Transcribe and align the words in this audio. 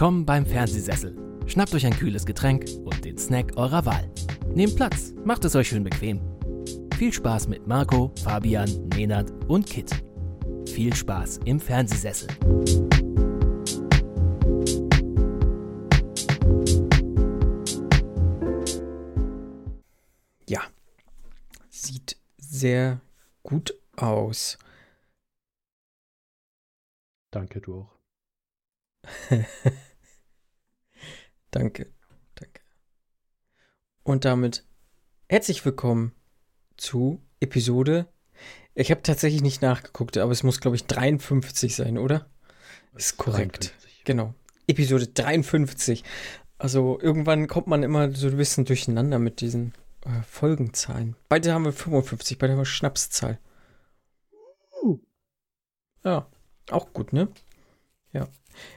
Willkommen 0.00 0.24
beim 0.24 0.46
Fernsehsessel. 0.46 1.14
Schnappt 1.46 1.74
euch 1.74 1.84
ein 1.84 1.92
kühles 1.92 2.24
Getränk 2.24 2.64
und 2.86 3.04
den 3.04 3.18
Snack 3.18 3.58
eurer 3.58 3.84
Wahl. 3.84 4.10
Nehmt 4.46 4.74
Platz, 4.74 5.12
macht 5.26 5.44
es 5.44 5.54
euch 5.54 5.68
schön 5.68 5.84
bequem. 5.84 6.22
Viel 6.96 7.12
Spaß 7.12 7.48
mit 7.48 7.66
Marco, 7.66 8.10
Fabian, 8.24 8.88
Nenad 8.96 9.30
und 9.46 9.66
Kit. 9.66 10.02
Viel 10.66 10.96
Spaß 10.96 11.40
im 11.44 11.60
Fernsehsessel. 11.60 12.28
Ja, 20.48 20.62
sieht 21.68 22.16
sehr 22.38 23.02
gut 23.42 23.74
aus. 23.98 24.56
Danke, 27.30 27.60
du 27.60 27.80
auch. 27.80 28.00
danke, 31.50 31.92
danke. 32.34 32.60
Und 34.02 34.24
damit 34.24 34.64
herzlich 35.28 35.64
willkommen 35.64 36.12
zu 36.76 37.20
Episode. 37.40 38.06
Ich 38.74 38.90
habe 38.90 39.02
tatsächlich 39.02 39.42
nicht 39.42 39.62
nachgeguckt, 39.62 40.16
aber 40.16 40.32
es 40.32 40.42
muss, 40.42 40.60
glaube 40.60 40.76
ich, 40.76 40.86
53 40.86 41.74
sein, 41.74 41.98
oder? 41.98 42.30
Ist 42.94 43.16
korrekt. 43.16 43.74
53. 43.74 44.04
Genau. 44.04 44.34
Episode 44.66 45.08
53. 45.08 46.04
Also 46.58 46.98
irgendwann 47.00 47.48
kommt 47.48 47.66
man 47.66 47.82
immer 47.82 48.12
so 48.12 48.28
ein 48.28 48.36
bisschen 48.36 48.64
durcheinander 48.64 49.18
mit 49.18 49.40
diesen 49.40 49.72
äh, 50.04 50.22
Folgenzahlen. 50.22 51.16
Beide 51.28 51.52
haben 51.52 51.64
wir 51.64 51.72
55, 51.72 52.38
beide 52.38 52.52
haben 52.52 52.60
wir 52.60 52.64
Schnapszahl. 52.66 53.38
Uh. 54.82 54.98
Ja, 56.04 56.28
auch 56.70 56.92
gut, 56.92 57.12
ne? 57.12 57.28
Ja. 58.12 58.28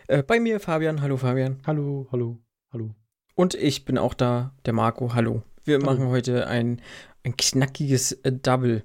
Äh, 0.07 0.23
bei 0.23 0.39
mir 0.39 0.59
Fabian. 0.59 1.01
Hallo 1.01 1.17
Fabian. 1.17 1.61
Hallo, 1.65 2.07
hallo, 2.11 2.39
hallo. 2.73 2.95
Und 3.35 3.53
ich 3.53 3.85
bin 3.85 3.97
auch 3.97 4.13
da, 4.13 4.53
der 4.65 4.73
Marco. 4.73 5.13
Hallo. 5.13 5.43
Wir 5.63 5.77
hallo. 5.77 5.85
machen 5.85 6.07
heute 6.07 6.47
ein, 6.47 6.81
ein 7.23 7.37
knackiges 7.37 8.11
äh, 8.11 8.31
Double. 8.33 8.83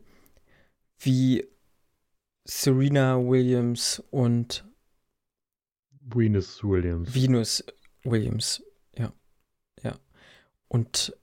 Wie 0.99 1.47
Serena 2.45 3.19
Williams 3.19 4.03
und 4.11 4.65
Venus 6.01 6.63
Williams. 6.65 7.15
Venus 7.15 7.65
Williams, 8.05 8.63
ja. 8.97 9.13
Ja. 9.83 9.99
Und 10.69 11.17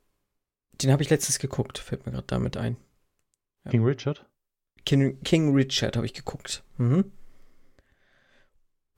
den 0.81 0.91
habe 0.91 1.01
ich 1.01 1.09
letztens 1.09 1.39
geguckt, 1.39 1.77
fällt 1.77 2.05
mir 2.05 2.11
gerade 2.11 2.27
damit 2.27 2.57
ein. 2.57 2.77
Ja. 3.63 3.71
King 3.71 3.83
Richard? 3.83 4.25
King, 4.85 5.21
King 5.23 5.55
Richard 5.55 5.95
habe 5.97 6.05
ich 6.05 6.13
geguckt. 6.13 6.63
Mhm. 6.77 7.11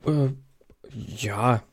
Äh, 0.05 0.29
ja. 0.91 1.63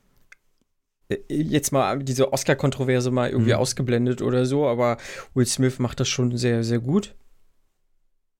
Äh, 1.09 1.19
jetzt 1.29 1.73
mal 1.73 2.03
diese 2.03 2.33
Oscar-Kontroverse 2.33 3.11
mal 3.11 3.31
irgendwie 3.31 3.53
mhm. 3.53 3.59
ausgeblendet 3.59 4.23
oder 4.23 4.47
so, 4.47 4.67
aber 4.67 4.99
Will 5.35 5.47
Smith 5.47 5.79
macht 5.79 6.01
das 6.01 6.09
schon 6.09 6.37
sehr, 6.37 6.65
sehr 6.65 6.81
gut. 6.81 7.15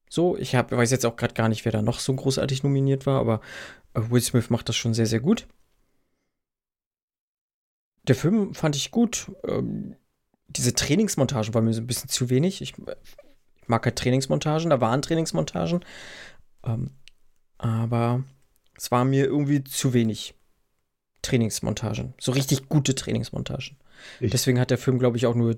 So, 0.09 0.37
ich 0.37 0.55
hab, 0.55 0.71
weiß 0.71 0.91
jetzt 0.91 1.07
auch 1.07 1.17
gerade 1.17 1.35
gar 1.35 1.49
nicht, 1.49 1.65
wer 1.65 1.73
da 1.73 1.83
noch 1.83 1.99
so 1.99 2.15
großartig 2.15 2.63
nominiert 2.63 3.07
war, 3.07 3.19
aber 3.21 3.41
äh, 3.95 4.01
Will 4.11 4.21
Smith 4.21 4.51
macht 4.51 4.69
das 4.69 4.77
schon 4.77 4.95
sehr, 4.95 5.07
sehr 5.07 5.21
gut. 5.21 5.47
Der 8.07 8.15
Film 8.15 8.55
fand 8.55 8.77
ich 8.77 8.91
gut. 8.91 9.33
Ähm, 9.45 9.97
diese 10.49 10.75
Trainingsmontagen 10.75 11.55
waren 11.55 11.65
mir 11.65 11.73
so 11.73 11.81
ein 11.81 11.87
bisschen 11.87 12.11
zu 12.11 12.31
wenig. 12.31 12.61
Ich, 12.61 12.75
ich 12.77 13.69
mag 13.69 13.85
halt 13.85 13.97
Trainingsmontagen, 13.97 14.71
da 14.71 14.81
waren 14.81 15.03
Trainingsmontagen. 15.03 15.85
Ähm, 16.65 16.91
aber 17.59 18.23
es 18.77 18.91
war 18.91 19.05
mir 19.05 19.25
irgendwie 19.25 19.65
zu 19.65 19.95
wenig 19.95 20.35
Trainingsmontagen. 21.25 22.15
So 22.21 22.33
richtig 22.33 22.69
gute 22.69 22.95
Trainingsmontagen. 22.95 23.77
Ich 24.21 24.31
Deswegen 24.31 24.61
hat 24.61 24.71
der 24.71 24.79
Film, 24.79 24.99
glaube 24.99 25.17
ich, 25.17 25.27
auch 25.27 25.35
nur 25.35 25.57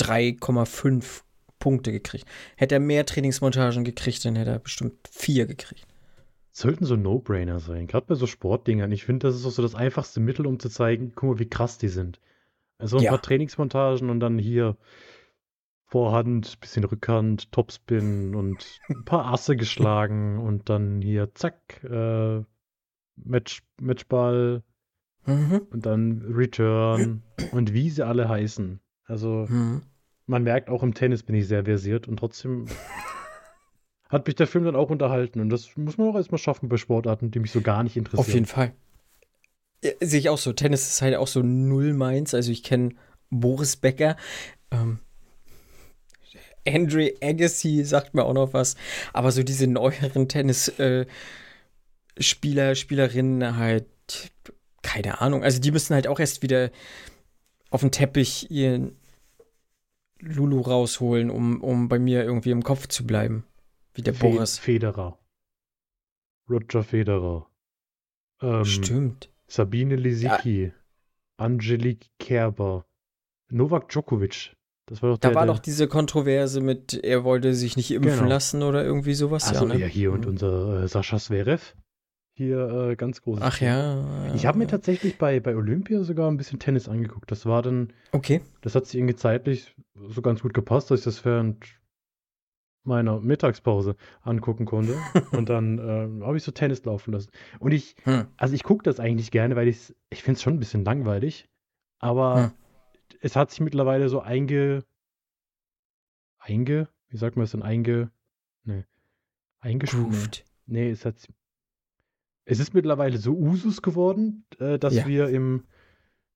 3,5 0.00 1.22
Punkte 1.58 1.92
gekriegt. 1.92 2.26
Hätte 2.56 2.76
er 2.76 2.80
mehr 2.80 3.06
Trainingsmontagen 3.06 3.84
gekriegt, 3.84 4.24
dann 4.24 4.36
hätte 4.36 4.50
er 4.50 4.58
bestimmt 4.58 5.08
vier 5.10 5.46
gekriegt. 5.46 5.86
Sollten 6.52 6.86
so 6.86 6.96
No-Brainer 6.96 7.60
sein, 7.60 7.86
gerade 7.86 8.06
bei 8.06 8.14
so 8.14 8.26
Sportdingern. 8.26 8.90
Ich 8.90 9.04
finde, 9.04 9.26
das 9.26 9.36
ist 9.36 9.44
auch 9.44 9.50
so 9.50 9.62
das 9.62 9.74
einfachste 9.74 10.20
Mittel, 10.20 10.46
um 10.46 10.58
zu 10.58 10.70
zeigen, 10.70 11.12
guck 11.14 11.30
mal, 11.30 11.38
wie 11.38 11.48
krass 11.48 11.76
die 11.76 11.88
sind. 11.88 12.18
Also 12.78 12.96
ein 12.96 13.02
ja. 13.02 13.10
paar 13.10 13.22
Trainingsmontagen 13.22 14.10
und 14.10 14.20
dann 14.20 14.38
hier 14.38 14.76
Vorhand, 15.88 16.58
bisschen 16.60 16.84
Rückhand, 16.84 17.52
Topspin 17.52 18.34
und 18.34 18.80
ein 18.88 19.04
paar 19.04 19.26
Asse 19.26 19.56
geschlagen 19.56 20.38
und 20.38 20.68
dann 20.68 21.00
hier 21.00 21.34
zack, 21.34 21.84
äh, 21.84 22.42
Match, 23.16 23.62
Matchball 23.80 24.62
mhm. 25.26 25.62
und 25.70 25.86
dann 25.86 26.22
Return 26.28 27.22
und 27.52 27.72
wie 27.72 27.90
sie 27.90 28.06
alle 28.06 28.28
heißen. 28.28 28.80
Also 29.04 29.46
mhm. 29.48 29.82
man 30.26 30.42
merkt, 30.42 30.68
auch 30.68 30.82
im 30.82 30.94
Tennis 30.94 31.22
bin 31.22 31.34
ich 31.34 31.48
sehr 31.48 31.64
versiert 31.64 32.08
und 32.08 32.18
trotzdem 32.18 32.66
hat 34.08 34.26
mich 34.26 34.36
der 34.36 34.46
Film 34.46 34.64
dann 34.64 34.76
auch 34.76 34.90
unterhalten 34.90 35.40
und 35.40 35.50
das 35.50 35.76
muss 35.76 35.98
man 35.98 36.08
auch 36.08 36.16
erstmal 36.16 36.38
schaffen 36.38 36.68
bei 36.68 36.76
Sportarten, 36.76 37.30
die 37.30 37.38
mich 37.38 37.52
so 37.52 37.60
gar 37.60 37.82
nicht 37.82 37.96
interessieren. 37.96 38.20
Auf 38.20 38.32
jeden 38.32 38.46
Fall. 38.46 38.72
Ja, 39.84 39.90
sehe 40.00 40.20
ich 40.20 40.28
auch 40.28 40.38
so. 40.38 40.52
Tennis 40.52 40.88
ist 40.88 41.02
halt 41.02 41.16
auch 41.16 41.26
so 41.26 41.42
null 41.42 41.92
meins. 41.92 42.34
Also 42.34 42.50
ich 42.50 42.62
kenne 42.62 42.94
Boris 43.30 43.76
Becker. 43.76 44.16
Ähm, 44.70 45.00
Andre 46.66 47.12
Agassi 47.22 47.84
sagt 47.84 48.14
mir 48.14 48.24
auch 48.24 48.32
noch 48.32 48.52
was. 48.52 48.76
Aber 49.12 49.30
so 49.32 49.42
diese 49.42 49.66
neueren 49.66 50.28
Tennisspieler, 50.28 51.06
äh, 52.70 52.74
Spielerinnen 52.74 53.56
halt, 53.56 53.86
keine 54.86 55.20
Ahnung. 55.20 55.42
Also 55.42 55.60
die 55.60 55.72
müssen 55.72 55.94
halt 55.94 56.06
auch 56.06 56.20
erst 56.20 56.42
wieder 56.42 56.70
auf 57.70 57.80
den 57.80 57.90
Teppich 57.90 58.50
ihren 58.50 58.96
Lulu 60.20 60.60
rausholen, 60.60 61.28
um, 61.28 61.60
um 61.60 61.88
bei 61.88 61.98
mir 61.98 62.22
irgendwie 62.22 62.52
im 62.52 62.62
Kopf 62.62 62.86
zu 62.86 63.04
bleiben. 63.04 63.44
Wie 63.94 64.02
der 64.02 64.14
Fe 64.14 64.30
Boris. 64.30 64.58
Federer. 64.58 65.18
Roger 66.48 66.84
Federer. 66.84 67.50
Ähm, 68.40 68.64
Stimmt. 68.64 69.30
Sabine 69.48 69.96
Lisicki. 69.96 70.66
Ja. 70.66 70.72
Angelique 71.36 72.06
Kerber. 72.18 72.86
Novak 73.50 73.88
Djokovic. 73.88 74.56
Das 74.86 75.02
war 75.02 75.10
doch 75.10 75.18
da 75.18 75.28
der, 75.28 75.34
war 75.34 75.46
doch 75.46 75.58
diese 75.58 75.88
Kontroverse 75.88 76.60
mit, 76.60 76.94
er 76.94 77.24
wollte 77.24 77.54
sich 77.54 77.76
nicht 77.76 77.90
impfen 77.90 78.18
genau. 78.18 78.28
lassen 78.28 78.62
oder 78.62 78.84
irgendwie 78.84 79.14
sowas. 79.14 79.48
Also 79.48 79.66
ja, 79.66 79.74
ne? 79.74 79.80
ja 79.80 79.86
hier 79.86 80.12
und 80.12 80.22
mhm. 80.22 80.30
unser 80.30 80.84
äh, 80.84 80.88
Sascha 80.88 81.18
Sverev. 81.18 81.74
Hier 82.36 82.68
äh, 82.68 82.96
ganz 82.96 83.22
groß. 83.22 83.40
Ach 83.40 83.60
ja. 83.60 84.32
Ich 84.34 84.44
habe 84.44 84.58
mir 84.58 84.66
tatsächlich 84.66 85.16
bei, 85.16 85.40
bei 85.40 85.56
Olympia 85.56 86.02
sogar 86.04 86.30
ein 86.30 86.36
bisschen 86.36 86.58
Tennis 86.58 86.88
angeguckt. 86.88 87.30
Das 87.30 87.46
war 87.46 87.62
dann. 87.62 87.92
Okay. 88.12 88.42
Das 88.60 88.74
hat 88.74 88.86
sich 88.86 88.96
irgendwie 88.96 89.16
zeitlich 89.16 89.74
so 89.94 90.20
ganz 90.20 90.42
gut 90.42 90.52
gepasst, 90.52 90.90
dass 90.90 91.00
ich 91.00 91.04
das 91.04 91.24
während 91.24 91.64
meiner 92.84 93.20
Mittagspause 93.20 93.96
angucken 94.20 94.66
konnte. 94.66 94.96
und 95.32 95.48
dann 95.48 95.78
äh, 95.78 96.24
habe 96.24 96.36
ich 96.36 96.42
so 96.42 96.52
Tennis 96.52 96.84
laufen 96.84 97.12
lassen. 97.12 97.30
Und 97.58 97.72
ich, 97.72 97.96
hm. 98.04 98.26
also 98.36 98.54
ich 98.54 98.62
gucke 98.62 98.82
das 98.82 99.00
eigentlich 99.00 99.30
gerne, 99.30 99.56
weil 99.56 99.68
ich 99.68 99.94
ich 100.10 100.22
finde 100.22 100.36
es 100.36 100.42
schon 100.42 100.54
ein 100.54 100.60
bisschen 100.60 100.84
langweilig. 100.84 101.48
Aber 101.98 102.36
hm 102.36 102.52
es 103.20 103.36
hat 103.36 103.50
sich 103.50 103.60
mittlerweile 103.60 104.08
so 104.08 104.20
einge. 104.20 104.84
Einge. 106.38 106.88
Wie 107.08 107.16
sagt 107.16 107.36
man 107.36 107.44
das 107.44 107.52
denn? 107.52 107.62
Einge. 107.62 108.10
Ne. 108.64 108.86
Eingeschruft. 109.60 110.44
Nee, 110.66 110.90
es 110.90 111.04
hat. 111.04 111.28
Es 112.46 112.60
ist 112.60 112.74
mittlerweile 112.74 113.18
so 113.18 113.34
Usus 113.36 113.82
geworden, 113.82 114.46
äh, 114.58 114.78
dass 114.78 114.94
ja. 114.94 115.06
wir 115.06 115.28
im, 115.28 115.64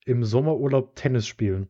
im 0.05 0.25
Sommerurlaub 0.25 0.97
Tennis 0.97 1.27
spielen. 1.27 1.69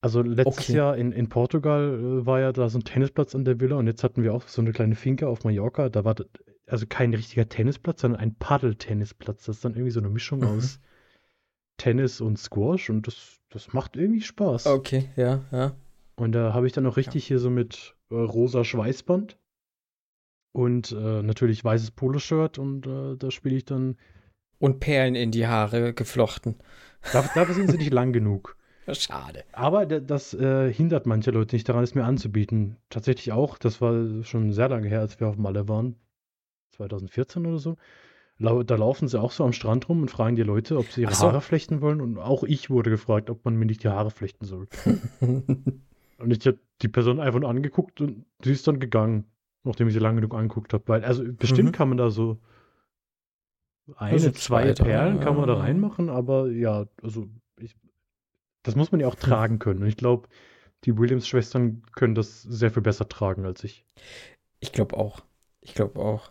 Also 0.00 0.22
letztes 0.22 0.68
okay. 0.68 0.76
Jahr 0.76 0.96
in, 0.96 1.12
in 1.12 1.28
Portugal 1.28 1.98
äh, 1.98 2.26
war 2.26 2.40
ja 2.40 2.52
da 2.52 2.68
so 2.68 2.78
ein 2.78 2.84
Tennisplatz 2.84 3.34
an 3.34 3.44
der 3.44 3.60
Villa 3.60 3.76
und 3.76 3.86
jetzt 3.86 4.02
hatten 4.02 4.22
wir 4.22 4.34
auch 4.34 4.48
so 4.48 4.62
eine 4.62 4.72
kleine 4.72 4.94
Finke 4.96 5.28
auf 5.28 5.44
Mallorca. 5.44 5.90
Da 5.90 6.04
war 6.04 6.16
also 6.66 6.86
kein 6.88 7.12
richtiger 7.12 7.48
Tennisplatz, 7.48 8.00
sondern 8.00 8.20
ein 8.20 8.34
Paddeltennisplatz. 8.34 9.44
Das 9.44 9.56
ist 9.56 9.64
dann 9.64 9.74
irgendwie 9.74 9.92
so 9.92 10.00
eine 10.00 10.08
Mischung 10.10 10.40
mhm. 10.40 10.58
aus 10.58 10.80
Tennis 11.76 12.20
und 12.22 12.38
Squash 12.38 12.88
und 12.88 13.06
das, 13.06 13.40
das 13.50 13.72
macht 13.74 13.96
irgendwie 13.96 14.22
Spaß. 14.22 14.66
Okay, 14.66 15.10
ja, 15.16 15.44
ja. 15.52 15.76
Und 16.16 16.32
da 16.32 16.54
habe 16.54 16.66
ich 16.66 16.72
dann 16.72 16.86
auch 16.86 16.96
richtig 16.96 17.24
ja. 17.24 17.28
hier 17.28 17.38
so 17.40 17.50
mit 17.50 17.94
äh, 18.10 18.14
rosa 18.14 18.64
Schweißband 18.64 19.38
und 20.54 20.92
äh, 20.92 21.22
natürlich 21.22 21.64
weißes 21.64 21.90
Poloshirt 21.90 22.58
und 22.58 22.86
äh, 22.86 23.16
da 23.16 23.30
spiele 23.30 23.56
ich 23.56 23.64
dann. 23.64 23.96
Und 24.58 24.80
Perlen 24.80 25.14
in 25.14 25.30
die 25.30 25.46
Haare 25.46 25.92
geflochten. 25.92 26.56
Dafür, 27.12 27.30
dafür 27.34 27.54
sind 27.54 27.70
sie 27.70 27.76
nicht 27.76 27.92
lang 27.92 28.12
genug. 28.12 28.56
Schade. 28.92 29.44
Aber 29.52 29.84
das 29.84 30.32
äh, 30.32 30.72
hindert 30.72 31.06
manche 31.06 31.32
Leute 31.32 31.56
nicht 31.56 31.68
daran, 31.68 31.84
es 31.84 31.94
mir 31.94 32.04
anzubieten. 32.04 32.76
Tatsächlich 32.88 33.32
auch, 33.32 33.58
das 33.58 33.80
war 33.80 34.22
schon 34.22 34.52
sehr 34.52 34.68
lange 34.68 34.88
her, 34.88 35.00
als 35.00 35.20
wir 35.20 35.26
auf 35.28 35.36
Malle 35.36 35.68
waren. 35.68 35.96
2014 36.70 37.44
oder 37.46 37.58
so 37.58 37.76
da 38.38 38.74
laufen 38.74 39.08
sie 39.08 39.20
auch 39.20 39.30
so 39.30 39.44
am 39.44 39.52
Strand 39.52 39.88
rum 39.88 40.02
und 40.02 40.10
fragen 40.10 40.36
die 40.36 40.42
Leute, 40.42 40.76
ob 40.76 40.86
sie 40.86 41.02
ihre 41.02 41.14
so. 41.14 41.26
Haare 41.26 41.40
flechten 41.40 41.80
wollen. 41.80 42.00
Und 42.00 42.18
auch 42.18 42.42
ich 42.42 42.68
wurde 42.70 42.90
gefragt, 42.90 43.30
ob 43.30 43.44
man 43.44 43.56
mir 43.56 43.66
nicht 43.66 43.84
die 43.84 43.88
Haare 43.88 44.10
flechten 44.10 44.44
soll. 44.44 44.66
und 45.20 46.30
ich 46.30 46.46
habe 46.46 46.58
die 46.82 46.88
Person 46.88 47.20
einfach 47.20 47.40
nur 47.40 47.50
angeguckt 47.50 48.00
und 48.00 48.26
sie 48.42 48.52
ist 48.52 48.66
dann 48.66 48.80
gegangen, 48.80 49.24
nachdem 49.64 49.88
ich 49.88 49.94
sie 49.94 50.00
lange 50.00 50.16
genug 50.16 50.34
angeguckt 50.34 50.72
habe. 50.72 50.84
Weil, 50.86 51.04
also 51.04 51.24
bestimmt 51.24 51.70
mhm. 51.70 51.72
kann 51.72 51.88
man 51.88 51.98
da 51.98 52.10
so 52.10 52.38
eine, 53.96 54.12
also 54.12 54.30
zwei, 54.30 54.72
zwei 54.72 54.84
Perlen 54.84 55.20
kann 55.20 55.36
man 55.36 55.46
da 55.46 55.54
reinmachen, 55.54 56.08
aber 56.08 56.50
ja, 56.50 56.86
also 57.02 57.28
ich, 57.58 57.76
das 58.62 58.76
muss 58.76 58.92
man 58.92 59.00
ja 59.00 59.08
auch 59.08 59.14
tragen 59.14 59.58
können. 59.58 59.82
Und 59.82 59.88
ich 59.88 59.96
glaube, 59.96 60.28
die 60.84 60.96
Williams-Schwestern 60.96 61.82
können 61.92 62.14
das 62.14 62.42
sehr 62.42 62.70
viel 62.70 62.82
besser 62.82 63.08
tragen 63.08 63.44
als 63.44 63.64
ich. 63.64 63.84
Ich 64.60 64.72
glaube 64.72 64.96
auch. 64.96 65.22
Ich 65.60 65.74
glaube 65.74 66.00
auch. 66.00 66.30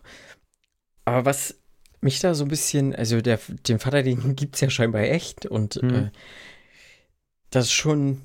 Aber 1.04 1.24
was 1.26 1.60
mich 2.00 2.20
da 2.20 2.34
so 2.34 2.44
ein 2.44 2.48
bisschen, 2.48 2.94
also 2.94 3.20
der, 3.20 3.38
den 3.68 3.78
Vater, 3.78 4.02
den 4.02 4.36
gibt 4.36 4.56
es 4.56 4.60
ja 4.60 4.70
scheinbar 4.70 5.02
echt 5.02 5.46
und 5.46 5.74
hm. 5.74 5.94
äh, 5.94 6.10
das 7.50 7.66
ist 7.66 7.72
schon, 7.72 8.22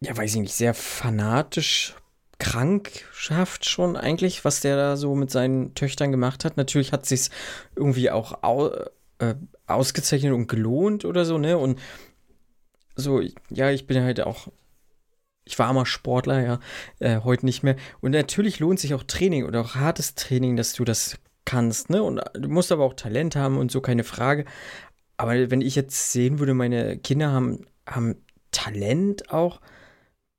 ja, 0.00 0.16
weiß 0.16 0.34
ich 0.34 0.40
nicht, 0.40 0.54
sehr 0.54 0.74
fanatisch 0.74 1.94
Krankschaft 2.40 3.68
schon 3.68 3.96
eigentlich, 3.96 4.44
was 4.44 4.60
der 4.60 4.74
da 4.74 4.96
so 4.96 5.14
mit 5.14 5.30
seinen 5.30 5.74
Töchtern 5.74 6.10
gemacht 6.10 6.44
hat. 6.44 6.56
Natürlich 6.56 6.92
hat 6.92 7.06
sich 7.06 7.30
irgendwie 7.76 8.10
auch 8.10 8.42
au, 8.42 8.70
äh, 9.18 9.34
ausgezeichnet 9.66 10.32
und 10.32 10.48
gelohnt 10.48 11.04
oder 11.04 11.24
so, 11.24 11.38
ne? 11.38 11.56
Und 11.58 11.78
so, 12.96 13.20
ja, 13.50 13.70
ich 13.70 13.86
bin 13.86 14.02
halt 14.02 14.20
auch, 14.20 14.48
ich 15.44 15.58
war 15.58 15.72
mal 15.72 15.86
Sportler, 15.86 16.42
ja, 16.42 16.60
äh, 16.98 17.20
heute 17.20 17.46
nicht 17.46 17.62
mehr. 17.62 17.76
Und 18.00 18.12
natürlich 18.12 18.58
lohnt 18.58 18.80
sich 18.80 18.94
auch 18.94 19.04
Training 19.04 19.44
oder 19.44 19.60
auch 19.60 19.74
hartes 19.76 20.14
Training, 20.14 20.56
dass 20.56 20.72
du 20.72 20.84
das 20.84 21.18
kannst, 21.44 21.90
ne? 21.90 22.02
Und 22.02 22.22
du 22.34 22.48
musst 22.48 22.72
aber 22.72 22.84
auch 22.84 22.94
Talent 22.94 23.36
haben 23.36 23.58
und 23.58 23.70
so, 23.70 23.80
keine 23.80 24.04
Frage. 24.04 24.44
Aber 25.16 25.50
wenn 25.50 25.60
ich 25.60 25.76
jetzt 25.76 26.12
sehen 26.12 26.38
würde, 26.38 26.54
meine 26.54 26.98
Kinder 26.98 27.30
haben, 27.30 27.66
haben 27.86 28.16
Talent 28.50 29.30
auch 29.30 29.60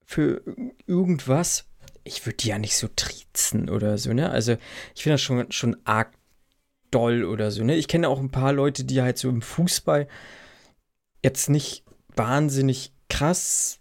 für 0.04 0.42
irgendwas, 0.88 1.71
ich 2.04 2.26
würde 2.26 2.38
die 2.38 2.50
ja 2.50 2.58
nicht 2.58 2.76
so 2.76 2.88
triezen 2.96 3.70
oder 3.70 3.98
so, 3.98 4.14
ne? 4.14 4.30
Also 4.30 4.58
ich 4.96 5.04
finde 5.04 5.16
das 5.16 5.22
schon, 5.22 5.52
schon 5.52 5.78
arg 5.86 6.14
doll 6.90 7.24
oder 7.24 7.52
so, 7.52 7.64
ne? 7.64 7.76
Ich 7.76 7.88
kenne 7.88 8.10
auch 8.10 8.20
ein 8.20 8.32
paar 8.32 8.54
Leute, 8.54 8.84
die 8.84 9.02
halt 9.02 9.18
so 9.18 9.30
im 9.30 9.42
Fußball 9.42 10.08
jetzt 11.24 11.50
nicht 11.50 11.84
wahnsinnig 12.16 12.94
krass 13.10 13.80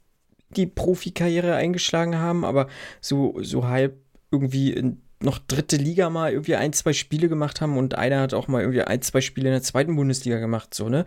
die 0.50 0.66
Profikarriere 0.66 1.54
eingeschlagen 1.54 2.18
haben, 2.18 2.44
aber 2.44 2.68
so, 3.00 3.36
so 3.40 3.68
halb 3.68 3.98
irgendwie 4.30 4.96
noch 5.22 5.38
dritte 5.38 5.76
Liga 5.76 6.10
mal 6.10 6.32
irgendwie 6.32 6.56
ein, 6.56 6.72
zwei 6.72 6.92
Spiele 6.92 7.28
gemacht 7.28 7.60
haben 7.60 7.76
und 7.76 7.94
einer 7.94 8.20
hat 8.20 8.34
auch 8.34 8.48
mal 8.48 8.62
irgendwie 8.62 8.82
ein, 8.82 9.02
zwei 9.02 9.20
Spiele 9.20 9.48
in 9.48 9.54
der 9.54 9.62
zweiten 9.62 9.96
Bundesliga 9.96 10.38
gemacht, 10.38 10.74
so, 10.74 10.88
ne? 10.88 11.04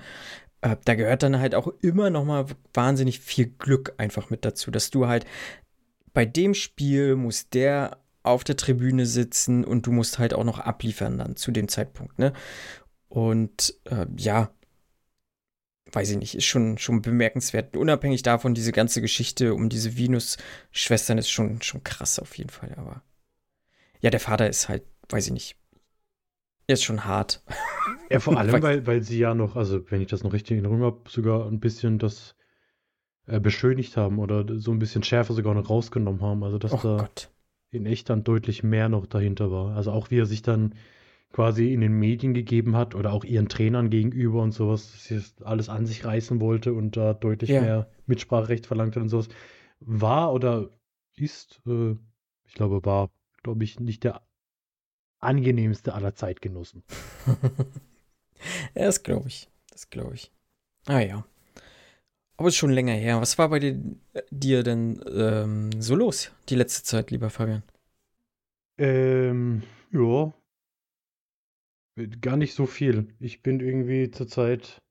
Äh, 0.61 0.77
da 0.85 0.95
gehört 0.95 1.23
dann 1.23 1.39
halt 1.39 1.55
auch 1.55 1.67
immer 1.81 2.09
noch 2.09 2.23
mal 2.23 2.45
wahnsinnig 2.73 3.19
viel 3.19 3.47
Glück 3.47 3.93
einfach 3.97 4.29
mit 4.29 4.45
dazu, 4.45 4.71
dass 4.71 4.91
du 4.91 5.07
halt 5.07 5.25
bei 6.13 6.25
dem 6.25 6.53
Spiel 6.53 7.15
muss 7.15 7.49
der 7.49 7.97
auf 8.23 8.43
der 8.43 8.55
Tribüne 8.55 9.05
sitzen 9.05 9.65
und 9.65 9.85
du 9.85 9.91
musst 9.91 10.17
halt 10.19 10.33
auch 10.33 10.45
noch 10.45 10.59
abliefern 10.59 11.17
dann 11.17 11.35
zu 11.35 11.51
dem 11.51 11.67
Zeitpunkt, 11.67 12.19
ne? 12.19 12.33
Und 13.09 13.75
äh, 13.85 14.05
ja, 14.17 14.51
weiß 15.91 16.11
ich 16.11 16.17
nicht, 16.17 16.35
ist 16.35 16.45
schon, 16.45 16.77
schon 16.77 17.01
bemerkenswert. 17.01 17.77
Unabhängig 17.77 18.23
davon, 18.23 18.55
diese 18.55 18.71
ganze 18.71 19.01
Geschichte 19.01 19.53
um 19.53 19.69
diese 19.69 19.97
Venus-Schwestern 19.97 21.17
ist 21.17 21.29
schon, 21.29 21.61
schon 21.61 21.83
krass 21.83 22.17
auf 22.17 22.37
jeden 22.37 22.49
Fall, 22.49 22.73
aber 22.77 23.03
ja, 23.99 24.09
der 24.09 24.19
Vater 24.19 24.49
ist 24.49 24.69
halt, 24.69 24.83
weiß 25.09 25.27
ich 25.27 25.33
nicht, 25.33 25.57
er 26.67 26.73
ist 26.73 26.83
schon 26.83 27.05
hart. 27.05 27.43
Ja, 28.09 28.19
vor 28.19 28.37
allem, 28.37 28.61
weil, 28.61 28.87
weil 28.87 29.03
sie 29.03 29.19
ja 29.19 29.35
noch, 29.35 29.55
also 29.55 29.89
wenn 29.91 30.01
ich 30.01 30.07
das 30.07 30.23
noch 30.23 30.33
richtig 30.33 30.57
in 30.57 30.65
Erinnerung 30.65 30.85
habe, 30.85 31.09
sogar 31.09 31.47
ein 31.47 31.59
bisschen 31.59 31.99
das 31.99 32.35
äh, 33.27 33.39
beschönigt 33.39 33.97
haben 33.97 34.19
oder 34.19 34.59
so 34.59 34.71
ein 34.71 34.79
bisschen 34.79 35.03
Schärfe 35.03 35.33
sogar 35.33 35.53
noch 35.53 35.69
rausgenommen 35.69 36.21
haben. 36.21 36.43
Also 36.43 36.57
dass 36.57 36.73
oh 36.73 36.79
da 36.81 36.97
Gott. 36.97 37.31
in 37.71 37.85
echt 37.85 38.09
dann 38.09 38.23
deutlich 38.23 38.63
mehr 38.63 38.89
noch 38.89 39.05
dahinter 39.05 39.51
war. 39.51 39.75
Also 39.75 39.91
auch 39.91 40.11
wie 40.11 40.19
er 40.19 40.25
sich 40.25 40.41
dann 40.41 40.75
quasi 41.31 41.73
in 41.73 41.81
den 41.81 41.93
Medien 41.93 42.33
gegeben 42.33 42.75
hat 42.75 42.95
oder 42.95 43.11
auch 43.11 43.23
ihren 43.23 43.49
Trainern 43.49 43.89
gegenüber 43.89 44.41
und 44.41 44.51
sowas, 44.51 44.91
dass 44.91 45.05
sie 45.05 45.15
das 45.15 45.41
alles 45.41 45.67
an 45.67 45.85
sich 45.85 46.05
reißen 46.05 46.39
wollte 46.39 46.73
und 46.73 46.95
da 46.95 47.13
deutlich 47.13 47.49
ja. 47.49 47.61
mehr 47.61 47.89
Mitspracherecht 48.05 48.67
verlangt 48.67 48.95
hat 48.95 49.03
und 49.03 49.09
sowas. 49.09 49.29
War 49.79 50.31
oder 50.31 50.69
ist, 51.15 51.61
äh, 51.65 51.95
ich 52.45 52.53
glaube, 52.53 52.85
war, 52.85 53.09
glaube 53.41 53.63
ich, 53.63 53.79
nicht 53.79 54.03
der 54.03 54.21
angenehmste 55.19 55.93
aller 55.93 56.13
Zeitgenossen. 56.13 56.83
das 58.75 59.03
glaube 59.03 59.27
ich. 59.27 59.49
Das 59.71 59.89
glaube 59.89 60.13
ich. 60.13 60.31
Ah 60.85 60.99
ja. 60.99 61.25
Aber 62.37 62.47
ist 62.49 62.55
schon 62.55 62.71
länger 62.71 62.93
her. 62.93 63.21
Was 63.21 63.37
war 63.37 63.49
bei 63.49 63.59
dir, 63.59 63.79
dir 64.31 64.63
denn 64.63 65.03
ähm, 65.13 65.81
so 65.81 65.95
los 65.95 66.31
die 66.49 66.55
letzte 66.55 66.83
Zeit, 66.83 67.11
lieber 67.11 67.29
Fabian? 67.29 67.63
Ähm, 68.77 69.63
ja. 69.91 70.33
Gar 72.21 72.37
nicht 72.37 72.55
so 72.55 72.65
viel. 72.65 73.13
Ich 73.19 73.43
bin 73.43 73.59
irgendwie 73.59 74.09
zurzeit 74.09 74.81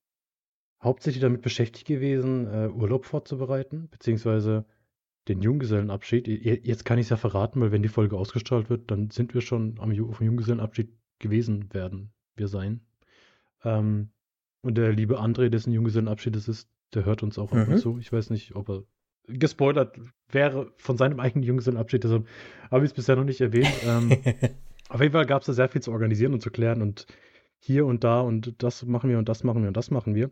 hauptsächlich 0.82 1.20
damit 1.20 1.42
beschäftigt 1.42 1.86
gewesen, 1.86 2.46
äh, 2.46 2.68
Urlaub 2.68 3.04
vorzubereiten, 3.04 3.88
beziehungsweise 3.90 4.64
den 5.28 5.40
Junggesellenabschied. 5.40 6.26
Jetzt 6.26 6.84
kann 6.84 6.98
ich 6.98 7.06
es 7.06 7.10
ja 7.10 7.16
verraten, 7.16 7.60
weil 7.60 7.72
wenn 7.72 7.82
die 7.82 7.88
Folge 7.88 8.16
ausgestrahlt 8.16 8.70
wird, 8.70 8.90
dann 8.90 9.10
sind 9.10 9.34
wir 9.34 9.40
schon 9.40 9.78
am 9.78 9.92
Ju 9.92 10.12
Junggesellenabschied 10.18 10.92
gewesen 11.18 11.72
werden 11.72 12.12
wir 12.36 12.48
sein. 12.48 12.80
Ähm, 13.64 14.10
und 14.62 14.76
der 14.76 14.92
liebe 14.92 15.20
André, 15.20 15.48
dessen 15.48 15.72
Junggesellenabschied 15.72 16.34
es 16.36 16.48
ist, 16.48 16.68
der 16.94 17.04
hört 17.04 17.22
uns 17.22 17.38
auch 17.38 17.52
ab 17.52 17.68
und 17.68 17.74
mhm. 17.74 17.78
zu. 17.78 17.98
Ich 17.98 18.12
weiß 18.12 18.30
nicht, 18.30 18.54
ob 18.54 18.68
er 18.68 18.82
gespoilert 19.26 19.98
wäre 20.30 20.72
von 20.76 20.96
seinem 20.96 21.20
eigenen 21.20 21.44
Junggesellenabschied, 21.44 22.04
deshalb 22.04 22.26
habe 22.70 22.84
ich 22.84 22.90
es 22.90 22.94
bisher 22.94 23.16
noch 23.16 23.24
nicht 23.24 23.40
erwähnt. 23.40 23.72
ähm, 23.84 24.10
auf 24.88 25.00
jeden 25.00 25.12
Fall 25.12 25.26
gab 25.26 25.42
es 25.42 25.46
da 25.46 25.52
sehr 25.52 25.68
viel 25.68 25.82
zu 25.82 25.92
organisieren 25.92 26.32
und 26.32 26.42
zu 26.42 26.50
klären 26.50 26.82
und 26.82 27.06
hier 27.58 27.86
und 27.86 28.02
da 28.02 28.20
und 28.20 28.62
das 28.62 28.84
machen 28.84 29.10
wir 29.10 29.18
und 29.18 29.28
das 29.28 29.44
machen 29.44 29.62
wir 29.62 29.68
und 29.68 29.76
das 29.76 29.90
machen 29.90 30.14
wir. 30.14 30.30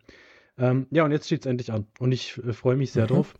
Ähm, 0.58 0.86
ja, 0.90 1.04
und 1.04 1.12
jetzt 1.12 1.26
steht 1.26 1.40
es 1.40 1.46
endlich 1.46 1.72
an 1.72 1.86
und 1.98 2.12
ich 2.12 2.36
äh, 2.38 2.52
freue 2.52 2.76
mich 2.76 2.92
sehr 2.92 3.04
mhm. 3.04 3.08
drauf. 3.08 3.34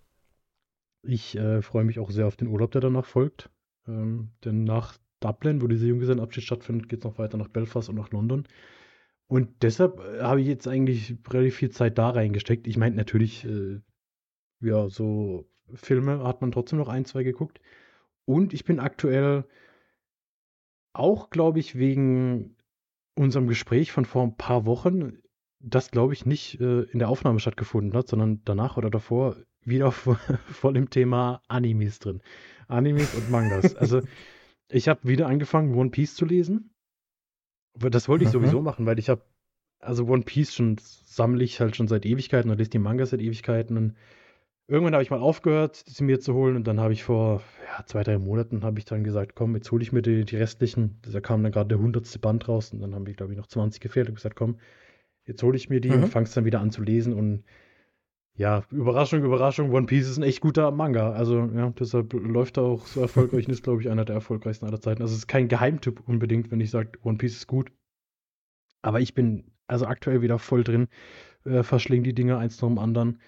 Ich 1.03 1.37
äh, 1.37 1.63
freue 1.63 1.85
mich 1.85 1.99
auch 1.99 2.11
sehr 2.11 2.27
auf 2.27 2.37
den 2.37 2.49
Urlaub, 2.49 2.71
der 2.71 2.81
danach 2.81 3.05
folgt. 3.05 3.51
Ähm, 3.89 4.31
denn 4.45 4.65
nach 4.65 4.97
Dublin, 5.21 5.61
wo 5.61 5.67
dieser 5.67 5.87
Junggesellenabschied 5.87 6.45
stattfindet, 6.45 6.89
geht 6.89 7.01
es 7.01 7.05
noch 7.05 7.19
weiter 7.19 7.37
nach 7.37 7.49
Belfast 7.49 7.89
und 7.89 7.97
nach 7.97 8.11
London. 8.11 8.47
Und 9.31 9.63
deshalb 9.63 10.01
äh, 10.01 10.23
habe 10.23 10.41
ich 10.41 10.49
jetzt 10.49 10.67
eigentlich 10.67 11.15
relativ 11.31 11.55
viel 11.55 11.71
Zeit 11.71 11.99
da 11.99 12.11
reingesteckt. 12.11 12.67
Ich 12.67 12.77
meine, 12.77 12.97
natürlich, 12.97 13.45
äh, 13.45 13.81
ja, 14.61 14.89
so 14.89 15.49
Filme 15.73 16.25
hat 16.25 16.41
man 16.41 16.51
trotzdem 16.51 16.81
noch 16.81 16.89
ein, 16.89 17.05
zwei 17.05 17.23
geguckt. 17.23 17.61
Und 18.25 18.53
ich 18.53 18.65
bin 18.65 18.81
aktuell 18.81 19.45
auch, 20.93 21.31
glaube 21.31 21.61
ich, 21.61 21.79
wegen 21.79 22.57
unserem 23.15 23.47
Gespräch 23.47 23.93
von 23.93 24.05
vor 24.05 24.25
ein 24.25 24.37
paar 24.37 24.67
Wochen, 24.67 25.19
das, 25.61 25.93
glaube 25.93 26.13
ich, 26.13 26.27
nicht 26.27 26.61
äh, 26.61 26.83
in 26.83 26.99
der 26.99 27.09
Aufnahme 27.09 27.39
stattgefunden 27.39 27.97
hat, 27.97 28.09
sondern 28.09 28.43
danach 28.45 28.79
oder 28.79 28.91
davor 28.91 29.37
wieder 29.63 29.93
voll 29.93 30.77
im 30.77 30.91
Thema 30.91 31.41
Animes 31.47 32.01
drin. 32.01 32.21
Animes 32.67 33.15
und 33.15 33.31
Mangas. 33.31 33.77
Also, 33.77 34.03
ich 34.69 34.89
habe 34.89 35.07
wieder 35.07 35.29
angefangen, 35.29 35.73
One 35.77 35.91
Piece 35.91 36.17
zu 36.17 36.25
lesen. 36.25 36.75
Das 37.75 38.09
wollte 38.09 38.25
ich 38.25 38.31
mhm. 38.31 38.33
sowieso 38.33 38.63
machen, 38.63 38.87
weil 38.87 38.99
ich 38.99 39.09
habe, 39.09 39.23
also 39.81 40.07
One 40.07 40.23
Piece 40.23 40.55
schon 40.55 40.77
sammle 40.79 41.45
ich 41.45 41.61
halt 41.61 41.77
schon 41.77 41.89
seit 41.89 42.07
Ewigkeiten 42.07 42.51
und 42.51 42.59
lese 42.59 42.71
die 42.71 42.79
Mangas 42.79 43.11
seit 43.11 43.21
Ewigkeiten. 43.21 43.77
Und 43.77 43.97
irgendwann 44.69 44.95
habe 44.95 45.03
ich 45.03 45.11
mal 45.11 45.21
aufgehört, 45.21 45.83
sie 45.87 46.05
mir 46.05 46.21
zu 46.21 46.35
holen 46.35 46.57
und 46.57 46.67
dann 46.67 46.81
habe 46.81 46.93
ich 46.93 47.03
vor 47.03 47.43
ja, 47.67 47.85
zwei, 47.87 48.03
drei 48.03 48.19
Monaten 48.19 48.63
habe 48.63 48.79
ich 48.79 48.85
dann 48.85 49.05
gesagt, 49.05 49.35
komm, 49.35 49.55
jetzt 49.55 49.71
hole 49.73 49.83
ich 49.83 49.93
mir 49.93 50.03
die, 50.03 50.25
die 50.25 50.37
restlichen. 50.37 51.01
Da 51.03 51.21
kam 51.21 51.43
dann 51.43 51.53
gerade 51.53 51.69
der 51.69 51.79
hundertste 51.79 52.19
Band 52.19 52.49
raus 52.49 52.73
und 52.73 52.81
dann 52.81 52.95
haben 52.95 53.07
wir, 53.07 53.15
glaube 53.15 53.33
ich, 53.33 53.39
noch 53.39 53.47
20 53.47 53.81
gefehlt 53.81 54.09
und 54.09 54.15
gesagt, 54.15 54.37
komm, 54.37 54.59
jetzt 55.27 55.43
hole 55.43 55.57
ich 55.57 55.69
mir 55.69 55.81
die 55.81 55.91
mhm. 55.91 56.05
und 56.05 56.09
fange 56.09 56.27
es 56.27 56.35
dann 56.35 56.45
wieder 56.45 56.61
an 56.61 56.71
zu 56.71 56.83
lesen 56.83 57.15
und 57.15 57.45
ja, 58.37 58.65
Überraschung, 58.71 59.23
Überraschung, 59.23 59.71
One 59.71 59.87
Piece 59.87 60.09
ist 60.09 60.17
ein 60.17 60.23
echt 60.23 60.41
guter 60.41 60.71
Manga. 60.71 61.13
Also, 61.13 61.51
ja, 61.55 61.69
deshalb 61.79 62.15
läuft 62.15 62.57
er 62.57 62.63
auch 62.63 62.87
so 62.87 63.03
erfolgreich 63.03 63.47
und 63.47 63.53
ist, 63.53 63.63
glaube 63.63 63.83
ich, 63.83 63.91
einer 63.91 64.07
der 64.07 64.15
erfolgreichsten 64.15 64.67
aller 64.67 64.81
Zeiten. 64.81 65.03
Also, 65.03 65.13
es 65.13 65.19
ist 65.19 65.27
kein 65.27 65.49
Geheimtipp 65.49 66.01
unbedingt, 66.07 66.51
wenn 66.51 66.61
ich 66.61 66.71
sage, 66.71 66.93
One 67.03 67.19
Piece 67.19 67.37
ist 67.37 67.47
gut. 67.47 67.71
Aber 68.81 69.01
ich 69.01 69.13
bin 69.15 69.50
also 69.71 69.87
aktuell 69.87 70.23
wieder 70.23 70.39
voll 70.39 70.65
drin, 70.65 70.89
äh, 71.45 71.63
verschlinge 71.63 72.03
die 72.05 72.15
Dinge 72.15 72.39
eins 72.39 72.61
nach 72.61 72.69
dem 72.69 72.79
anderen. 72.79 73.21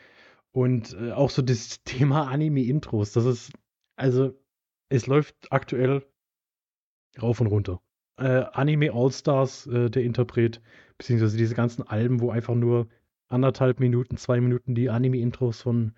Und 0.53 0.95
äh, 0.95 1.13
auch 1.13 1.31
so 1.31 1.43
das 1.43 1.83
Thema 1.85 2.29
Anime-Intros, 2.29 3.13
das 3.13 3.25
ist, 3.25 3.53
also, 3.97 4.33
es 4.89 5.07
läuft 5.07 5.35
aktuell 5.51 6.05
rauf 7.21 7.41
und 7.41 7.47
runter. 7.47 7.81
Äh, 8.19 8.45
Anime 8.53 8.93
All-Stars, 8.93 9.67
äh, 9.67 9.91
der 9.91 10.03
Interpret, 10.03 10.61
beziehungsweise 10.99 11.37
diese 11.37 11.55
ganzen 11.55 11.83
Alben, 11.83 12.21
wo 12.21 12.31
einfach 12.31 12.55
nur 12.55 12.89
anderthalb 13.29 13.81
Minuten, 13.81 14.19
zwei 14.19 14.41
Minuten 14.41 14.75
die 14.75 14.91
Anime-Intros 14.91 15.63
von 15.63 15.95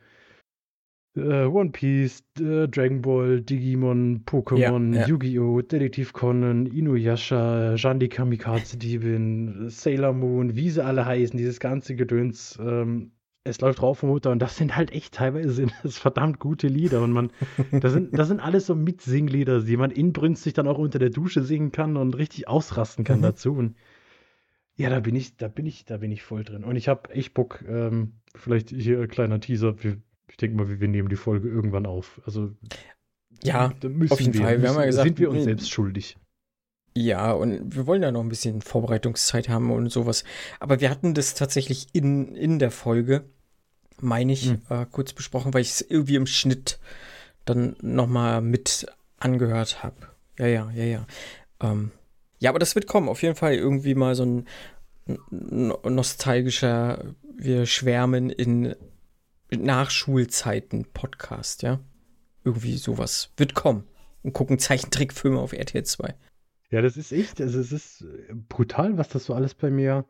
äh, 1.17 1.45
One 1.45 1.71
Piece, 1.71 2.25
äh, 2.39 2.69
Dragon 2.69 3.03
Ball, 3.03 3.41
Digimon, 3.41 4.25
Pokémon, 4.25 4.95
ja, 4.95 5.03
ja. 5.03 5.07
Yu-Gi-Oh!, 5.07 5.63
Detektiv 5.63 6.13
Conan, 6.13 6.67
Inuyasha, 6.67 7.75
Jandi 7.77 8.09
Kamikaze 8.09 8.77
Diebin, 8.77 9.69
Sailor 9.69 10.13
Moon, 10.13 10.57
wie 10.57 10.71
sie 10.71 10.85
alle 10.85 11.07
heißen, 11.07 11.37
dieses 11.37 11.61
ganze 11.61 11.97
Gedöns. 11.97 12.59
Ähm, 12.61 13.13
es 13.47 13.61
läuft 13.61 13.83
rauf 13.83 14.03
und 14.03 14.09
runter 14.09 14.31
und 14.31 14.39
das 14.39 14.57
sind 14.57 14.75
halt 14.75 14.91
echt 14.93 15.15
teilweise 15.15 15.51
sind 15.53 15.73
das 15.83 15.99
verdammt 15.99 16.39
gute 16.39 16.67
Lieder 16.67 17.03
und 17.03 17.13
man, 17.13 17.31
das 17.71 17.93
sind, 17.93 18.19
das 18.19 18.29
sind 18.29 18.41
alles 18.41 18.67
so 18.67 18.75
Mitsinglieder, 18.75 19.61
die 19.61 19.77
man 19.77 19.91
inbrünstig 19.91 20.55
dann 20.55 20.67
auch 20.67 20.79
unter 20.79 20.99
der 20.99 21.11
Dusche 21.11 21.43
singen 21.43 21.71
kann 21.71 21.97
und 21.97 22.17
richtig 22.17 22.49
ausrasten 22.49 23.05
kann 23.05 23.19
mhm. 23.19 23.23
dazu 23.23 23.53
und 23.53 23.77
Ja, 24.77 24.91
da 24.91 24.99
bin 25.01 25.15
ich, 25.15 25.37
da 25.37 25.49
bin 25.49 25.67
ich, 25.67 25.85
da 25.85 25.99
bin 25.99 26.11
ich 26.11 26.23
voll 26.23 26.43
drin. 26.43 26.65
Und 26.65 26.77
ich 26.77 26.89
habe 26.89 27.11
echt 27.11 27.35
Bock, 27.35 27.63
ähm, 27.69 28.15
vielleicht 28.35 28.71
hier 28.71 29.01
ein 29.01 29.09
kleiner 29.09 29.39
Teaser. 29.39 29.81
Wir, 29.83 29.99
ich 30.29 30.37
denke 30.37 30.57
mal, 30.57 30.81
wir 30.81 30.89
nehmen 30.89 31.09
die 31.09 31.17
Folge 31.17 31.49
irgendwann 31.49 31.87
auf. 31.87 32.21
Also 32.27 32.51
ja, 33.43 33.73
auf 34.11 34.21
jeden 34.21 34.35
wir, 34.35 34.41
Fall. 34.41 34.63
Wir 34.63 34.69
haben 34.71 34.77
ja 34.77 34.87
gesagt, 34.87 35.07
sind 35.07 35.19
wir 35.19 35.31
uns 35.31 35.45
selbst 35.45 35.71
schuldig. 35.71 36.17
Ja, 36.97 37.33
und 37.33 37.75
wir 37.75 37.87
wollen 37.87 38.03
ja 38.03 38.13
noch 38.13 38.21
ein 38.21 38.29
bisschen 38.29 38.63
Vorbereitungszeit 38.63 39.49
haben 39.49 39.71
und 39.73 39.91
sowas. 39.91 40.25
Aber 40.61 40.81
wir 40.81 40.91
hatten 40.91 41.15
das 41.15 41.35
tatsächlich 41.35 41.89
in, 41.93 42.37
in 42.37 42.59
der 42.59 42.71
Folge, 42.71 43.25
meine 44.01 44.33
ich, 44.33 44.51
mhm. 44.51 44.63
äh, 44.69 44.87
kurz 44.91 45.13
besprochen, 45.13 45.53
weil 45.53 45.63
ich 45.63 45.71
es 45.71 45.81
irgendwie 45.81 46.15
im 46.15 46.27
Schnitt 46.27 46.79
dann 47.45 47.77
nochmal 47.81 48.41
mit 48.41 48.87
angehört 49.19 49.83
habe. 49.83 49.97
Ja, 50.39 50.47
ja, 50.47 50.71
ja, 50.71 50.85
ja. 50.85 51.07
Ähm, 51.61 51.91
ja, 52.39 52.51
aber 52.51 52.59
das 52.59 52.75
wird 52.75 52.87
kommen. 52.87 53.09
Auf 53.09 53.23
jeden 53.23 53.37
Fall 53.37 53.55
irgendwie 53.55 53.95
mal 53.95 54.15
so 54.15 54.25
ein 54.25 54.47
nostalgischer, 55.31 57.15
wir 57.37 57.67
schwärmen 57.67 58.31
in 58.31 58.75
Nachschulzeiten 59.57 60.87
Podcast, 60.93 61.63
ja. 61.63 61.81
Irgendwie 62.45 62.77
sowas 62.77 63.33
wird 63.37 63.55
kommen. 63.55 63.85
Und 64.23 64.33
gucken 64.33 64.59
Zeichentrickfilme 64.59 65.39
auf 65.39 65.53
RTL 65.53 65.85
2. 65.85 66.15
Ja, 66.71 66.83
das 66.83 66.97
ist 66.97 67.13
echt, 67.13 67.41
also 67.41 67.61
es 67.61 67.73
ist 67.73 68.03
äh, 68.03 68.35
brutal, 68.49 68.97
was 68.99 69.09
das 69.09 69.27
so 69.27 69.35
alles 69.35 69.55
bei 69.55 69.71
mir, 69.71 70.07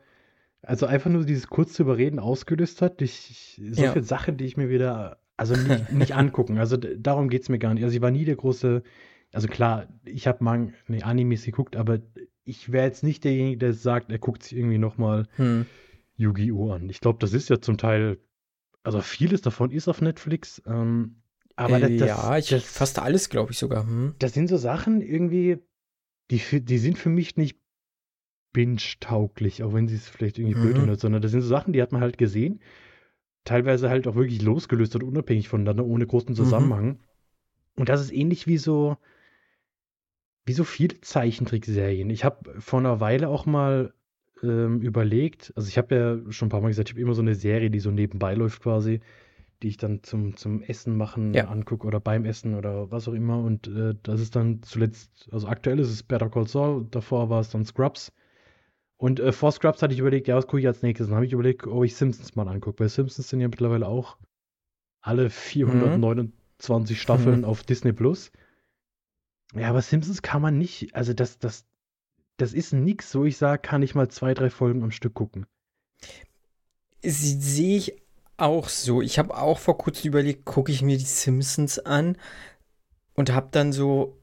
also 0.63 0.87
einfach 0.87 1.11
nur 1.11 1.25
dieses 1.25 1.49
kurze 1.49 1.83
Überreden 1.83 2.19
ausgelöst 2.19 2.81
hat. 2.81 3.03
Ich, 3.03 3.61
so 3.73 3.83
ja. 3.83 3.93
viele 3.93 4.05
Sachen, 4.05 4.37
die 4.37 4.45
ich 4.47 4.57
mir 4.57 4.69
wieder, 4.71 5.19
also 5.37 5.55
nicht, 5.57 5.93
nicht 5.93 6.15
angucken. 6.15 6.59
Also 6.59 6.77
darum 6.77 7.29
geht 7.29 7.43
es 7.43 7.49
mir 7.49 7.59
gar 7.59 7.75
nicht. 7.75 7.85
Also 7.85 7.95
ich 7.95 8.03
war 8.03 8.11
nie 8.11 8.25
der 8.25 8.37
große, 8.37 8.83
also 9.33 9.49
klar, 9.49 9.89
ich 10.05 10.27
habe 10.27 10.43
mal 10.43 10.73
nee, 10.87 11.03
Animes 11.03 11.45
geguckt, 11.45 11.77
aber 11.77 11.99
ich 12.45 12.73
wäre 12.73 12.87
jetzt 12.87 13.03
nicht 13.03 13.25
derjenige, 13.25 13.59
der 13.59 13.73
sagt, 13.73 14.11
er 14.11 14.19
guckt 14.19 14.43
sich 14.43 14.57
irgendwie 14.57 14.79
nochmal 14.79 15.27
hm. 15.37 15.67
Yu-Gi-Oh! 16.17 16.73
an. 16.73 16.89
Ich 16.89 17.01
glaube, 17.01 17.19
das 17.21 17.33
ist 17.33 17.51
ja 17.51 17.61
zum 17.61 17.77
Teil, 17.77 18.19
also 18.85 19.01
vieles 19.01 19.41
davon 19.41 19.71
ist 19.71 19.89
auf 19.89 20.01
Netflix. 20.01 20.63
Ähm, 20.67 21.17
aber 21.57 21.83
äh, 21.83 21.97
das, 21.97 22.09
ja, 22.09 22.39
ich, 22.39 22.49
das, 22.49 22.65
fast 22.65 22.99
alles, 22.99 23.31
glaube 23.31 23.53
ich 23.53 23.59
sogar. 23.59 23.85
Hm. 23.85 24.15
Das 24.19 24.35
sind 24.35 24.49
so 24.49 24.57
Sachen 24.57 25.01
irgendwie, 25.01 25.59
die, 26.31 26.41
die 26.65 26.79
sind 26.79 26.99
für 26.99 27.09
mich 27.09 27.37
nicht 27.37 27.59
binge-tauglich, 28.53 29.63
auch 29.63 29.75
wenn 29.75 29.89
sie 29.89 29.97
es 29.97 30.09
vielleicht 30.09 30.39
irgendwie 30.39 30.57
mhm. 30.57 30.63
blöd 30.63 30.87
hört, 30.87 31.01
sondern 31.01 31.23
das 31.23 31.33
sind 31.33 31.41
so 31.41 31.49
Sachen, 31.49 31.73
die 31.73 31.83
hat 31.83 31.93
man 31.93 32.03
halt 32.03 32.19
gesehen. 32.19 32.61
Teilweise 33.45 33.91
halt 33.91 34.07
auch 34.07 34.15
wirklich 34.15 34.43
losgelöst 34.43 34.95
und 34.95 35.03
unabhängig 35.03 35.49
voneinander, 35.49 35.85
ohne 35.85 36.07
großen 36.07 36.31
mhm. 36.31 36.37
Zusammenhang. 36.37 36.87
Mhm. 36.87 36.99
Und 37.77 37.89
das 37.89 38.01
ist 38.01 38.13
ähnlich 38.13 38.47
wie 38.47 38.59
so, 38.59 38.97
wie 40.45 40.53
so 40.53 40.63
viele 40.63 41.01
Zeichentrickserien. 41.01 42.11
Ich 42.11 42.25
habe 42.25 42.61
vor 42.61 42.79
einer 42.79 43.01
Weile 43.01 43.29
auch 43.29 43.47
mal 43.47 43.93
ähm, 44.45 44.81
überlegt, 44.81 45.53
also 45.57 45.69
ich 45.69 45.79
habe 45.79 45.95
ja 45.95 46.33
schon 46.33 46.47
ein 46.47 46.51
paar 46.51 46.61
Mal 46.61 46.69
gesagt, 46.69 46.89
ich 46.89 46.95
habe 46.95 47.01
immer 47.01 47.15
so 47.15 47.23
eine 47.23 47.35
Serie, 47.35 47.71
die 47.71 47.81
so 47.81 47.91
nebenbei 47.91 48.35
läuft 48.35 48.63
quasi, 48.63 49.01
die 49.63 49.69
ich 49.69 49.77
dann 49.77 50.03
zum, 50.03 50.37
zum 50.37 50.63
Essen 50.63 50.97
machen 50.97 51.33
ja. 51.35 51.49
angucke 51.49 51.87
oder 51.87 52.01
beim 52.01 52.25
Essen 52.25 52.55
oder 52.55 52.91
was 52.91 53.09
auch 53.09 53.15
immer. 53.15 53.39
Und 53.39 53.67
äh, 53.69 53.95
das 54.03 54.21
ist 54.21 54.37
dann 54.37 54.63
zuletzt, 54.63 55.29
also 55.33 55.49
aktuell 55.49 55.79
ist 55.81 55.91
es 55.91 56.03
Better 56.03 56.29
Call 56.29 56.47
Saul, 56.47 56.87
davor 56.91 57.31
war 57.31 57.41
es 57.41 57.51
dann 57.51 57.65
Scrubs. 57.65 58.13
Und 58.97 59.21
äh, 59.21 59.33
vor 59.33 59.53
Scrubs 59.53 59.83
hatte 59.83 59.95
ich 59.95 60.01
überlegt, 60.01 60.29
ja, 60.29 60.37
was 60.37 60.47
gucke 60.47 60.61
ich 60.61 60.67
als 60.67 60.83
nächstes? 60.83 61.09
Dann 61.09 61.17
habe 61.17 61.27
ich 61.27 61.33
überlegt, 61.33 61.67
ob 61.67 61.85
ich 61.85 61.97
Simpsons 61.97 62.37
mal 62.37 62.49
angucke. 62.49 62.81
Weil 62.81 62.89
Simpsons 62.89 63.29
sind 63.29 63.41
ja 63.41 63.49
mittlerweile 63.49 63.89
auch 63.89 64.17
alle 65.01 65.31
429 65.31 66.97
mhm. 66.97 67.01
Staffeln 67.01 67.39
mhm. 67.41 67.45
auf 67.47 67.63
Disney 67.63 67.93
Plus. 67.93 68.31
Ja, 69.55 69.69
aber 69.71 69.83
Simpsons 69.83 70.23
kann 70.23 70.43
man 70.43 70.59
nicht, 70.59 70.95
also 70.95 71.13
das, 71.13 71.39
das, 71.39 71.67
das 72.37 72.53
ist 72.53 72.73
nix, 72.73 73.15
wo 73.15 73.25
ich 73.25 73.37
sage, 73.37 73.63
kann 73.63 73.83
ich 73.83 73.95
mal 73.95 74.09
zwei, 74.09 74.35
drei 74.35 74.51
Folgen 74.51 74.83
am 74.83 74.91
Stück 74.91 75.15
gucken. 75.15 75.47
Sehe 77.03 77.77
ich 77.77 78.03
auch 78.37 78.69
so. 78.69 79.03
Ich 79.03 79.19
habe 79.19 79.37
auch 79.37 79.59
vor 79.59 79.79
kurzem 79.79 80.09
überlegt, 80.09 80.45
gucke 80.45 80.73
ich 80.73 80.83
mir 80.83 80.99
die 80.99 81.05
Simpsons 81.05 81.79
an 81.79 82.17
und 83.15 83.33
habe 83.33 83.49
dann 83.53 83.73
so 83.73 84.17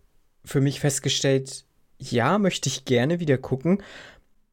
für 0.43 0.61
mich 0.61 0.79
festgestellt, 0.79 1.65
ja, 1.97 2.37
möchte 2.37 2.67
ich 2.67 2.85
gerne 2.85 3.19
wieder 3.19 3.37
gucken, 3.37 3.81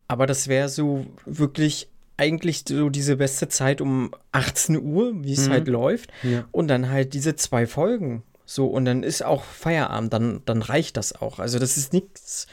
aber 0.07 0.27
das 0.27 0.49
wäre 0.49 0.69
so 0.69 1.07
wirklich 1.25 1.89
eigentlich 2.17 2.65
so 2.69 2.91
diese 2.91 3.17
beste 3.17 3.49
Zeit 3.49 3.81
um 3.81 4.11
18 4.33 4.77
Uhr, 4.77 5.25
wie 5.25 5.33
es 5.33 5.49
mhm. 5.49 5.53
halt 5.53 5.69
läuft. 5.69 6.11
Ja. 6.23 6.47
Und 6.51 6.69
dann 6.69 6.91
halt 6.91 7.15
diese 7.15 7.37
zwei 7.37 7.67
Folgen. 7.67 8.23
So, 8.45 8.67
und 8.67 8.87
dann 8.87 9.03
ist 9.03 9.25
auch 9.25 9.45
Feierabend, 9.45 10.13
dann, 10.13 10.43
dann 10.45 10.63
reicht 10.63 10.97
das 10.97 11.15
auch. 11.15 11.39
Also, 11.39 11.59
das 11.59 11.77
ist 11.77 11.93
nichts 11.93 12.47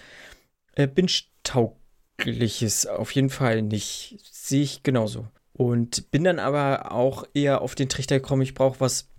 äh, 0.75 0.88
Binge-taugliches, 0.88 2.86
auf 2.86 3.12
jeden 3.12 3.29
Fall 3.29 3.62
nicht. 3.62 4.20
Sehe 4.32 4.62
ich 4.62 4.84
genauso. 4.84 5.27
Und 5.53 6.12
bin 6.12 6.25
dann 6.25 6.39
aber 6.39 6.91
auch 6.91 7.25
eher 7.34 7.62
auf 7.62 7.75
den 7.75 7.89
Trichter 7.89 8.20
gekommen, 8.20 8.41
ich 8.41 8.53
brauche 8.53 8.82
was, 8.82 9.10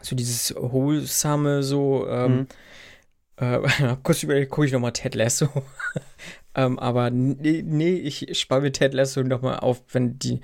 so 0.00 0.16
dieses 0.16 0.54
Wholesome, 0.56 1.62
so, 1.62 2.08
ähm, 2.08 2.46
mhm. 3.38 3.44
äh, 3.44 3.96
kurz 4.02 4.22
überlegt, 4.22 4.50
gucke 4.50 4.66
ich 4.66 4.72
nochmal 4.72 4.92
Ted 4.92 5.14
Lasso. 5.14 5.48
ähm, 6.54 6.78
aber 6.78 7.10
nee, 7.10 7.62
nee, 7.62 7.94
ich 7.94 8.38
spare 8.38 8.62
mir 8.62 8.72
Ted 8.72 8.94
Lasso 8.94 9.22
nochmal 9.22 9.58
auf, 9.58 9.82
wenn 9.92 10.18
die, 10.18 10.40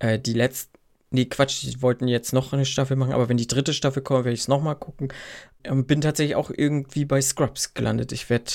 äh, 0.00 0.18
die 0.18 0.32
letzten, 0.32 0.76
nee, 1.10 1.26
Quatsch, 1.26 1.62
die 1.62 1.80
wollten 1.80 2.08
jetzt 2.08 2.32
noch 2.32 2.52
eine 2.52 2.66
Staffel 2.66 2.96
machen, 2.96 3.12
aber 3.12 3.28
wenn 3.28 3.36
die 3.36 3.46
dritte 3.46 3.74
Staffel 3.74 4.02
kommt, 4.02 4.24
werde 4.24 4.34
ich 4.34 4.40
es 4.40 4.48
nochmal 4.48 4.76
gucken. 4.76 5.12
Ähm, 5.62 5.86
bin 5.86 6.00
tatsächlich 6.00 6.34
auch 6.34 6.50
irgendwie 6.50 7.04
bei 7.04 7.20
Scrubs 7.20 7.74
gelandet. 7.74 8.10
Ich 8.10 8.28
werde 8.28 8.50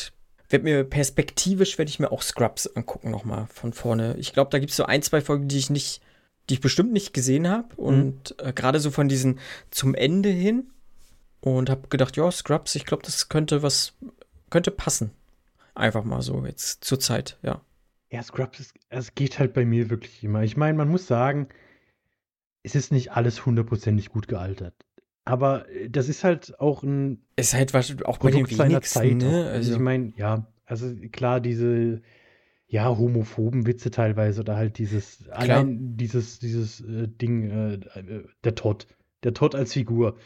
werd 0.49 0.63
mir 0.63 0.83
perspektivisch, 0.83 1.77
werde 1.77 1.89
ich 1.89 1.99
mir 1.99 2.11
auch 2.11 2.21
Scrubs 2.21 2.67
angucken 2.67 3.11
nochmal 3.11 3.47
von 3.47 3.73
vorne. 3.73 4.15
Ich 4.17 4.33
glaube, 4.33 4.51
da 4.51 4.59
gibt 4.59 4.71
es 4.71 4.77
so 4.77 4.85
ein, 4.85 5.01
zwei 5.01 5.21
Folgen, 5.21 5.47
die 5.47 5.57
ich 5.57 5.69
nicht 5.69 6.01
die 6.49 6.55
ich 6.55 6.61
bestimmt 6.61 6.91
nicht 6.91 7.13
gesehen 7.13 7.47
habe. 7.47 7.67
Mhm. 7.77 7.83
Und 7.83 8.35
mhm. 8.41 8.47
äh, 8.47 8.53
gerade 8.53 8.79
so 8.79 8.91
von 8.91 9.07
diesen 9.07 9.39
zum 9.69 9.95
Ende 9.95 10.29
hin. 10.29 10.69
Und 11.41 11.69
habe 11.69 11.87
gedacht, 11.87 12.17
ja, 12.17 12.29
Scrubs, 12.29 12.75
ich 12.75 12.85
glaube, 12.85 13.03
das 13.03 13.29
könnte 13.29 13.63
was, 13.63 13.93
könnte 14.49 14.71
passen. 14.71 15.11
Einfach 15.73 16.03
mal 16.03 16.21
so 16.21 16.45
jetzt 16.45 16.83
zur 16.83 16.99
Zeit, 16.99 17.37
ja. 17.41 17.61
Ja, 18.11 18.21
Scrubs, 18.23 18.59
ist, 18.59 18.73
es 18.89 19.15
geht 19.15 19.39
halt 19.39 19.53
bei 19.53 19.63
mir 19.63 19.89
wirklich 19.89 20.21
immer. 20.21 20.43
Ich 20.43 20.57
meine, 20.57 20.77
man 20.77 20.89
muss 20.89 21.07
sagen, 21.07 21.47
es 22.63 22.75
ist 22.75 22.91
nicht 22.91 23.13
alles 23.13 23.45
hundertprozentig 23.45 24.09
gut 24.09 24.27
gealtert. 24.27 24.73
Aber 25.25 25.69
äh, 25.69 25.89
das 25.89 26.09
ist 26.09 26.23
halt 26.23 26.59
auch 26.59 26.83
ein. 26.83 27.21
Es 27.35 27.49
ist 27.49 27.53
halt 27.55 27.73
was, 27.73 27.95
auch 28.03 28.17
bei 28.17 28.31
Produkt 28.31 28.51
den 28.51 28.57
seiner 28.57 28.81
Zeit. 28.81 29.15
Ne? 29.15 29.49
Also, 29.51 29.73
ich 29.73 29.79
meine, 29.79 30.13
ja, 30.15 30.47
also 30.65 30.93
klar, 31.11 31.39
diese 31.39 32.01
ja, 32.69 32.87
homophoben 32.95 33.65
Witze 33.65 33.89
teilweise 33.89 34.41
oder 34.41 34.55
halt 34.55 34.77
dieses, 34.77 35.23
Klar. 35.23 35.39
allein 35.39 35.97
dieses, 35.97 36.37
dieses 36.37 36.81
äh, 36.81 37.07
Ding, 37.07 37.49
äh, 37.49 37.73
äh, 37.73 38.23
der 38.43 38.55
Todd. 38.55 38.87
Der 39.23 39.33
Todd 39.33 39.55
als 39.55 39.73
Figur. 39.73 40.17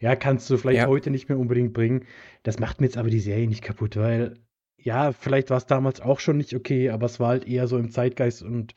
Ja, 0.00 0.16
kannst 0.16 0.50
du 0.50 0.56
vielleicht 0.56 0.78
ja. 0.78 0.88
heute 0.88 1.10
nicht 1.10 1.28
mehr 1.28 1.38
unbedingt 1.38 1.72
bringen. 1.72 2.04
Das 2.42 2.58
macht 2.58 2.80
mir 2.80 2.88
jetzt 2.88 2.96
aber 2.96 3.08
die 3.08 3.20
Serie 3.20 3.46
nicht 3.46 3.62
kaputt, 3.62 3.96
weil, 3.96 4.34
ja, 4.76 5.12
vielleicht 5.12 5.50
war 5.50 5.58
es 5.58 5.66
damals 5.66 6.00
auch 6.00 6.18
schon 6.18 6.38
nicht 6.38 6.56
okay, 6.56 6.90
aber 6.90 7.06
es 7.06 7.20
war 7.20 7.28
halt 7.28 7.46
eher 7.46 7.68
so 7.68 7.78
im 7.78 7.92
Zeitgeist 7.92 8.42
und 8.42 8.74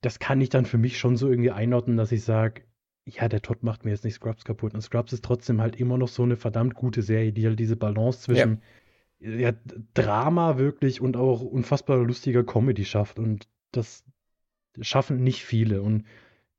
das 0.00 0.18
kann 0.18 0.40
ich 0.40 0.48
dann 0.48 0.66
für 0.66 0.76
mich 0.76 0.98
schon 0.98 1.16
so 1.16 1.30
irgendwie 1.30 1.52
einordnen, 1.52 1.96
dass 1.96 2.10
ich 2.10 2.24
sage, 2.24 2.62
ja, 3.06 3.28
der 3.28 3.40
Todd 3.40 3.62
macht 3.62 3.84
mir 3.84 3.92
jetzt 3.92 4.04
nicht 4.04 4.14
Scrubs 4.14 4.44
kaputt. 4.44 4.74
Und 4.74 4.82
Scrubs 4.82 5.12
ist 5.12 5.24
trotzdem 5.24 5.60
halt 5.60 5.76
immer 5.76 5.96
noch 5.96 6.08
so 6.08 6.24
eine 6.24 6.36
verdammt 6.36 6.74
gute 6.74 7.02
Serie, 7.02 7.32
die 7.32 7.46
halt 7.46 7.58
diese 7.58 7.76
Balance 7.76 8.20
zwischen 8.20 8.50
ja 8.50 8.58
ja, 9.20 9.52
Drama 9.94 10.58
wirklich 10.58 11.00
und 11.00 11.16
auch 11.16 11.40
unfassbar 11.40 11.98
lustiger 11.98 12.44
Comedy 12.44 12.84
schafft. 12.84 13.18
Und 13.18 13.48
das 13.72 14.04
schaffen 14.80 15.22
nicht 15.22 15.44
viele. 15.44 15.82
Und 15.82 16.04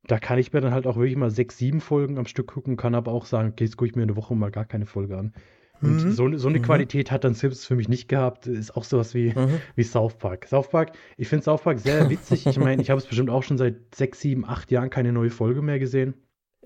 da 0.04 0.20
kann 0.20 0.39
ich 0.39 0.54
mir 0.54 0.62
dann 0.62 0.74
halt 0.74 0.88
auch 0.88 0.96
wirklich 0.96 1.18
mal 1.18 1.30
sechs, 1.30 1.58
sieben 1.58 1.82
Folgen 1.82 2.18
am 2.18 2.25
Stück 2.25 2.48
gucken, 2.48 2.77
kann 2.77 2.96
aber 2.96 3.12
auch 3.12 3.25
sagen, 3.25 3.50
okay, 3.50 3.66
jetzt 3.66 3.77
gucke 3.77 3.89
ich 3.89 3.96
mir 3.96 4.04
eine 4.04 4.16
Woche 4.16 4.36
mal 4.36 4.51
gar 4.51 4.66
keine 4.66 4.86
Folge 4.86 5.18
an. 5.18 5.34
Und 5.80 6.06
mhm. 6.06 6.12
so, 6.12 6.38
so 6.38 6.48
eine 6.48 6.58
mhm. 6.58 6.63
Qualität 6.63 7.12
hat 7.12 7.24
dann 7.24 7.36
Sims 7.36 7.66
für 7.66 7.75
mich 7.75 7.88
nicht 7.88 8.10
gehabt. 8.10 8.48
Ist 8.48 8.75
auch 8.75 8.84
sowas 8.84 9.13
wie, 9.13 9.30
mhm. 9.36 9.62
wie 9.75 9.84
South 9.84 10.16
Park. 10.18 10.48
South 10.48 10.70
Park, 10.70 10.94
ich 11.18 11.27
finde 11.27 11.44
South 11.44 11.62
Park 11.62 11.80
sehr 11.80 12.10
witzig. 12.10 12.48
ich 12.48 12.58
meine, 12.58 12.82
ich 12.82 12.89
habe 12.89 13.00
es 13.00 13.06
bestimmt 13.06 13.30
auch 13.30 13.44
schon 13.44 13.60
seit 13.60 13.94
sechs, 13.94 14.20
sieben, 14.22 14.44
acht 14.46 14.72
Jahren 14.72 14.89
keine 14.89 15.12
neue 15.12 15.30
Folge 15.30 15.62
mehr 15.62 15.77
gesehen. 15.77 16.16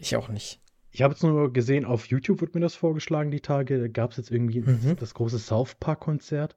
Ich 0.01 0.15
auch 0.15 0.29
nicht. 0.29 0.59
Ich 0.89 1.01
habe 1.01 1.13
jetzt 1.13 1.23
nur 1.23 1.53
gesehen, 1.53 1.85
auf 1.85 2.07
YouTube 2.07 2.41
wird 2.41 2.55
mir 2.55 2.61
das 2.61 2.75
vorgeschlagen, 2.75 3.31
die 3.31 3.39
Tage. 3.39 3.79
Da 3.79 3.87
gab 3.87 4.11
es 4.11 4.17
jetzt 4.17 4.31
irgendwie 4.31 4.61
mhm. 4.61 4.95
das 4.99 5.13
große 5.13 5.39
South 5.39 5.75
Park-Konzert. 5.75 6.55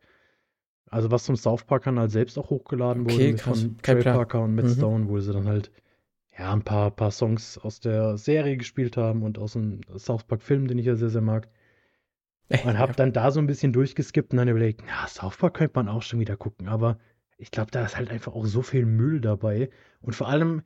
Also 0.86 1.10
was 1.10 1.24
zum 1.24 1.36
South 1.36 1.64
Park-Kanal 1.64 2.08
selbst 2.08 2.38
auch 2.38 2.50
hochgeladen 2.50 3.04
okay, 3.04 3.14
wurde 3.14 3.34
krass. 3.34 3.60
von 3.60 3.78
Trey 3.78 4.02
Parker 4.02 4.42
und 4.42 4.54
Matt 4.54 4.64
mhm. 4.64 4.74
Stone, 4.74 5.08
wo 5.08 5.20
sie 5.20 5.32
dann 5.32 5.46
halt 5.46 5.70
ja 6.36 6.52
ein 6.52 6.62
paar, 6.62 6.90
paar 6.90 7.10
Songs 7.10 7.58
aus 7.58 7.80
der 7.80 8.16
Serie 8.16 8.56
gespielt 8.56 8.96
haben 8.96 9.22
und 9.22 9.38
aus 9.38 9.52
dem 9.52 9.82
South 9.96 10.24
Park-Film, 10.24 10.66
den 10.66 10.78
ich 10.78 10.86
ja 10.86 10.96
sehr, 10.96 11.10
sehr 11.10 11.20
mag. 11.20 11.48
Und 12.48 12.78
habe 12.78 12.92
dann 12.92 13.12
da 13.12 13.30
so 13.30 13.40
ein 13.40 13.46
bisschen 13.46 13.72
durchgeskippt 13.72 14.32
und 14.32 14.38
dann 14.38 14.48
überlegt, 14.48 14.82
na, 14.86 15.06
South 15.06 15.36
Park 15.36 15.54
könnte 15.54 15.72
man 15.76 15.88
auch 15.88 16.02
schon 16.02 16.20
wieder 16.20 16.36
gucken, 16.36 16.68
aber 16.68 16.98
ich 17.38 17.50
glaube, 17.50 17.70
da 17.70 17.84
ist 17.84 17.96
halt 17.96 18.10
einfach 18.10 18.32
auch 18.34 18.46
so 18.46 18.62
viel 18.62 18.86
Müll 18.86 19.20
dabei. 19.20 19.70
Und 20.00 20.14
vor 20.14 20.28
allem, 20.28 20.62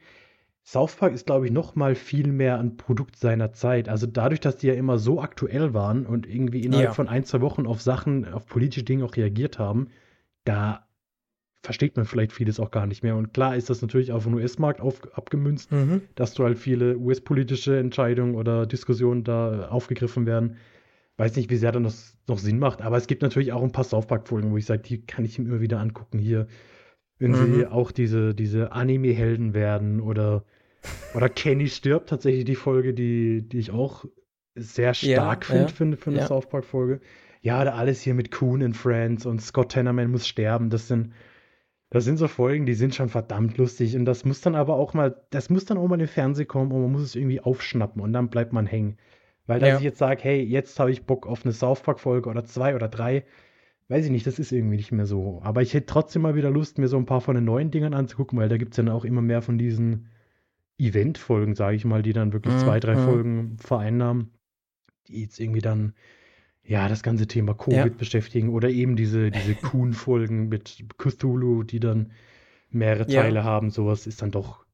South 0.70 0.96
Park 0.96 1.14
ist, 1.14 1.24
glaube 1.24 1.46
ich, 1.46 1.50
noch 1.50 1.76
mal 1.76 1.94
viel 1.94 2.30
mehr 2.30 2.58
ein 2.58 2.76
Produkt 2.76 3.16
seiner 3.16 3.52
Zeit. 3.54 3.88
Also 3.88 4.06
dadurch, 4.06 4.40
dass 4.40 4.58
die 4.58 4.66
ja 4.66 4.74
immer 4.74 4.98
so 4.98 5.18
aktuell 5.18 5.72
waren 5.72 6.04
und 6.04 6.26
irgendwie 6.26 6.60
innerhalb 6.60 6.88
ja. 6.88 6.92
von 6.92 7.08
ein, 7.08 7.24
zwei 7.24 7.40
Wochen 7.40 7.66
auf 7.66 7.80
Sachen, 7.80 8.30
auf 8.30 8.44
politische 8.44 8.84
Dinge 8.84 9.06
auch 9.06 9.16
reagiert 9.16 9.58
haben, 9.58 9.88
da 10.44 10.86
versteht 11.62 11.96
man 11.96 12.04
vielleicht 12.04 12.34
vieles 12.34 12.60
auch 12.60 12.70
gar 12.70 12.86
nicht 12.86 13.02
mehr. 13.02 13.16
Und 13.16 13.32
klar 13.32 13.56
ist 13.56 13.70
das 13.70 13.80
natürlich 13.80 14.12
auf 14.12 14.24
den 14.24 14.34
US-Markt 14.34 14.82
abgemünzt, 14.82 15.72
mhm. 15.72 16.02
dass 16.16 16.34
du 16.34 16.44
halt 16.44 16.58
viele 16.58 16.98
US-politische 16.98 17.78
Entscheidungen 17.78 18.34
oder 18.34 18.66
Diskussionen 18.66 19.24
da 19.24 19.68
aufgegriffen 19.68 20.26
werden. 20.26 20.56
Weiß 21.16 21.34
nicht, 21.36 21.48
wie 21.48 21.56
sehr 21.56 21.72
das 21.72 22.18
noch 22.26 22.38
Sinn 22.38 22.58
macht, 22.58 22.82
aber 22.82 22.98
es 22.98 23.06
gibt 23.06 23.22
natürlich 23.22 23.54
auch 23.54 23.62
ein 23.62 23.72
paar 23.72 23.84
South 23.84 24.06
Park-Folgen, 24.06 24.52
wo 24.52 24.58
ich 24.58 24.66
sage, 24.66 24.82
die 24.82 25.00
kann 25.00 25.24
ich 25.24 25.38
ihm 25.38 25.46
immer 25.46 25.62
wieder 25.62 25.80
angucken 25.80 26.18
hier. 26.18 26.46
Wenn 27.18 27.30
mhm. 27.30 27.54
sie 27.54 27.66
auch 27.66 27.90
diese, 27.90 28.34
diese 28.34 28.72
Anime-Helden 28.72 29.54
werden 29.54 30.00
oder, 30.02 30.44
oder 31.14 31.28
Kenny 31.28 31.68
stirbt, 31.68 32.08
tatsächlich 32.08 32.44
die 32.44 32.54
Folge, 32.54 32.94
die, 32.94 33.48
die 33.48 33.58
ich 33.58 33.70
auch 33.70 34.04
sehr 34.54 34.94
stark 34.94 35.48
ja, 35.48 35.68
finde 35.68 35.96
ja. 35.96 35.96
für, 35.96 35.96
für 35.96 36.10
eine 36.10 36.18
ja. 36.20 36.26
South 36.26 36.48
Park-Folge. 36.48 37.00
Ja, 37.40 37.64
da 37.64 37.74
alles 37.74 38.00
hier 38.00 38.14
mit 38.14 38.30
Coon 38.30 38.62
and 38.62 38.76
Friends 38.76 39.26
und 39.26 39.40
Scott 39.40 39.70
Tenorman 39.70 40.10
muss 40.10 40.26
sterben, 40.26 40.70
das 40.70 40.88
sind 40.88 41.12
das 41.90 42.04
sind 42.04 42.18
so 42.18 42.28
Folgen, 42.28 42.66
die 42.66 42.74
sind 42.74 42.94
schon 42.94 43.08
verdammt 43.08 43.56
lustig. 43.56 43.96
Und 43.96 44.04
das 44.04 44.24
muss 44.24 44.40
dann 44.40 44.54
aber 44.54 44.74
auch 44.74 44.92
mal, 44.92 45.22
das 45.30 45.48
muss 45.48 45.64
dann 45.64 45.78
auch 45.78 45.88
mal 45.88 45.94
in 45.94 46.00
den 46.00 46.08
Fernsehen 46.08 46.46
kommen 46.46 46.70
und 46.70 46.82
man 46.82 46.92
muss 46.92 47.02
es 47.02 47.16
irgendwie 47.16 47.40
aufschnappen 47.40 48.02
und 48.02 48.12
dann 48.12 48.28
bleibt 48.28 48.52
man 48.52 48.66
hängen. 48.66 48.98
Weil, 49.46 49.60
dass 49.60 49.70
ja. 49.70 49.76
ich 49.78 49.82
jetzt 49.82 49.98
sage, 49.98 50.22
hey, 50.22 50.42
jetzt 50.42 50.78
habe 50.78 50.90
ich 50.90 51.06
Bock 51.06 51.26
auf 51.26 51.44
eine 51.44 51.54
South 51.54 51.80
Park-Folge 51.80 52.28
oder 52.28 52.44
zwei 52.44 52.74
oder 52.74 52.88
drei, 52.88 53.24
weiß 53.88 54.04
ich 54.04 54.10
nicht, 54.10 54.26
das 54.26 54.38
ist 54.38 54.52
irgendwie 54.52 54.76
nicht 54.76 54.92
mehr 54.92 55.06
so. 55.06 55.40
Aber 55.42 55.62
ich 55.62 55.72
hätte 55.72 55.86
trotzdem 55.86 56.20
mal 56.20 56.34
wieder 56.34 56.50
Lust, 56.50 56.76
mir 56.76 56.88
so 56.88 56.98
ein 56.98 57.06
paar 57.06 57.22
von 57.22 57.34
den 57.34 57.46
neuen 57.46 57.70
Dingern 57.70 57.94
anzugucken, 57.94 58.38
weil 58.38 58.50
da 58.50 58.58
gibt 58.58 58.72
es 58.72 58.76
dann 58.76 58.90
auch 58.90 59.06
immer 59.06 59.22
mehr 59.22 59.40
von 59.40 59.56
diesen 59.56 60.10
Event-Folgen, 60.78 61.54
sage 61.54 61.76
ich 61.76 61.84
mal, 61.84 62.02
die 62.02 62.12
dann 62.12 62.32
wirklich 62.32 62.54
mhm. 62.54 62.58
zwei, 62.60 62.80
drei 62.80 62.96
mhm. 62.96 63.04
Folgen 63.04 63.56
vereinnahmen, 63.58 64.30
die 65.08 65.22
jetzt 65.22 65.38
irgendwie 65.40 65.60
dann 65.60 65.94
ja, 66.62 66.88
das 66.88 67.02
ganze 67.02 67.26
Thema 67.26 67.54
Covid 67.54 67.74
ja. 67.76 67.86
beschäftigen 67.86 68.50
oder 68.50 68.68
eben 68.68 68.94
diese, 68.94 69.30
diese 69.30 69.54
Kuhn-Folgen 69.62 70.48
mit 70.48 70.84
Cthulhu, 70.98 71.62
die 71.62 71.80
dann 71.80 72.12
mehrere 72.70 73.06
Teile 73.06 73.36
ja. 73.36 73.44
haben, 73.44 73.70
sowas 73.70 74.06
ist 74.06 74.20
dann 74.20 74.30
doch, 74.30 74.66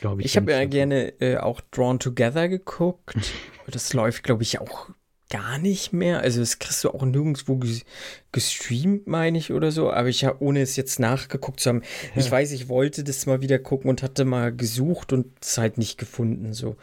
glaube 0.00 0.22
ich. 0.22 0.26
Ich 0.26 0.36
habe 0.36 0.52
ja 0.52 0.64
gerne 0.64 1.20
äh, 1.20 1.36
auch 1.36 1.60
Drawn 1.60 1.98
Together 1.98 2.48
geguckt. 2.48 3.14
das 3.66 3.92
läuft, 3.92 4.22
glaube 4.22 4.42
ich, 4.42 4.60
auch 4.60 4.90
gar 5.30 5.58
nicht 5.58 5.92
mehr. 5.92 6.20
Also 6.20 6.40
das 6.40 6.58
kriegst 6.58 6.84
du 6.84 6.90
auch 6.90 7.04
nirgendwo 7.04 7.60
gestreamt, 8.32 9.06
meine 9.06 9.38
ich, 9.38 9.52
oder 9.52 9.70
so. 9.70 9.90
Aber 9.90 10.08
ich 10.08 10.24
habe, 10.24 10.42
ohne 10.42 10.60
es 10.60 10.76
jetzt 10.76 11.00
nachgeguckt 11.00 11.60
zu 11.60 11.70
haben, 11.70 11.82
ja. 12.14 12.20
ich 12.20 12.30
weiß, 12.30 12.52
ich 12.52 12.68
wollte 12.68 13.04
das 13.04 13.26
mal 13.26 13.40
wieder 13.40 13.58
gucken 13.58 13.88
und 13.88 14.02
hatte 14.02 14.24
mal 14.24 14.54
gesucht 14.54 15.12
und 15.12 15.26
es 15.40 15.56
halt 15.56 15.78
nicht 15.78 15.98
gefunden, 15.98 16.52
so. 16.52 16.76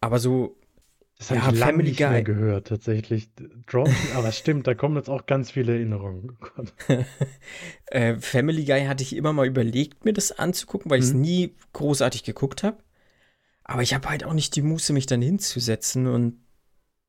Aber 0.00 0.18
so 0.18 0.56
das 1.22 1.30
habe 1.30 1.40
ja, 1.40 1.52
ich 1.52 1.58
lange 1.60 1.82
nicht 1.84 2.00
mehr 2.00 2.22
gehört, 2.24 2.66
tatsächlich. 2.66 3.30
Drop, 3.66 3.88
aber 4.16 4.32
stimmt, 4.32 4.66
da 4.66 4.74
kommen 4.74 4.96
jetzt 4.96 5.08
auch 5.08 5.26
ganz 5.26 5.52
viele 5.52 5.74
Erinnerungen. 5.74 6.36
Äh, 7.86 8.16
Family 8.16 8.64
Guy 8.64 8.86
hatte 8.86 9.02
ich 9.02 9.14
immer 9.14 9.34
mal 9.34 9.46
überlegt, 9.46 10.06
mir 10.06 10.14
das 10.14 10.32
anzugucken, 10.32 10.90
weil 10.90 11.00
ich 11.00 11.04
es 11.04 11.12
mhm. 11.12 11.20
nie 11.20 11.54
großartig 11.74 12.24
geguckt 12.24 12.62
habe. 12.62 12.78
Aber 13.64 13.82
ich 13.82 13.92
habe 13.92 14.08
halt 14.08 14.24
auch 14.24 14.32
nicht 14.32 14.56
die 14.56 14.62
Muße, 14.62 14.94
mich 14.94 15.04
dann 15.04 15.20
hinzusetzen 15.20 16.06
und 16.06 16.40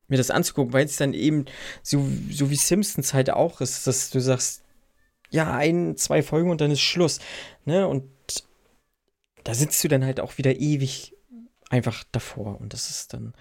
mir 0.08 0.16
das 0.16 0.30
anzugucken, 0.30 0.72
weil 0.72 0.84
es 0.84 0.96
dann 0.96 1.14
eben 1.14 1.46
so, 1.82 2.06
so 2.30 2.50
wie 2.50 2.56
Simpsons 2.56 3.14
halt 3.14 3.30
auch 3.30 3.60
ist, 3.60 3.86
dass 3.86 4.10
du 4.10 4.20
sagst, 4.20 4.62
ja, 5.30 5.52
ein, 5.56 5.96
zwei 5.96 6.22
Folgen 6.22 6.50
und 6.50 6.60
dann 6.60 6.70
ist 6.70 6.80
Schluss. 6.80 7.18
Ne? 7.64 7.88
Und 7.88 8.04
da 9.42 9.54
sitzt 9.54 9.82
du 9.82 9.88
dann 9.88 10.04
halt 10.04 10.20
auch 10.20 10.38
wieder 10.38 10.56
ewig 10.56 11.16
einfach 11.70 12.04
davor. 12.12 12.60
Und 12.60 12.72
das 12.72 12.90
ist 12.90 13.14
dann 13.14 13.34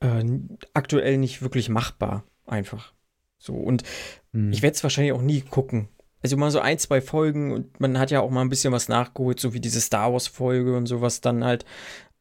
äh, 0.00 0.24
aktuell 0.74 1.18
nicht 1.18 1.42
wirklich 1.42 1.68
machbar. 1.68 2.24
Einfach. 2.46 2.92
So. 3.38 3.54
Und 3.54 3.84
hm. 4.32 4.52
ich 4.52 4.62
werde 4.62 4.74
es 4.74 4.82
wahrscheinlich 4.82 5.12
auch 5.12 5.22
nie 5.22 5.40
gucken. 5.40 5.88
Also 6.22 6.36
mal 6.36 6.50
so 6.50 6.60
ein, 6.60 6.78
zwei 6.78 7.00
Folgen 7.00 7.52
und 7.52 7.80
man 7.80 7.98
hat 7.98 8.10
ja 8.10 8.20
auch 8.20 8.30
mal 8.30 8.42
ein 8.42 8.50
bisschen 8.50 8.72
was 8.72 8.88
nachgeholt, 8.88 9.40
so 9.40 9.54
wie 9.54 9.60
diese 9.60 9.80
Star 9.80 10.12
Wars-Folge 10.12 10.76
und 10.76 10.84
sowas 10.84 11.22
dann 11.22 11.44
halt, 11.44 11.64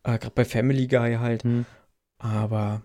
äh, 0.04 0.18
gerade 0.18 0.34
bei 0.34 0.46
Family 0.46 0.88
Guy 0.88 1.16
halt. 1.16 1.44
Hm. 1.44 1.66
Aber 2.18 2.84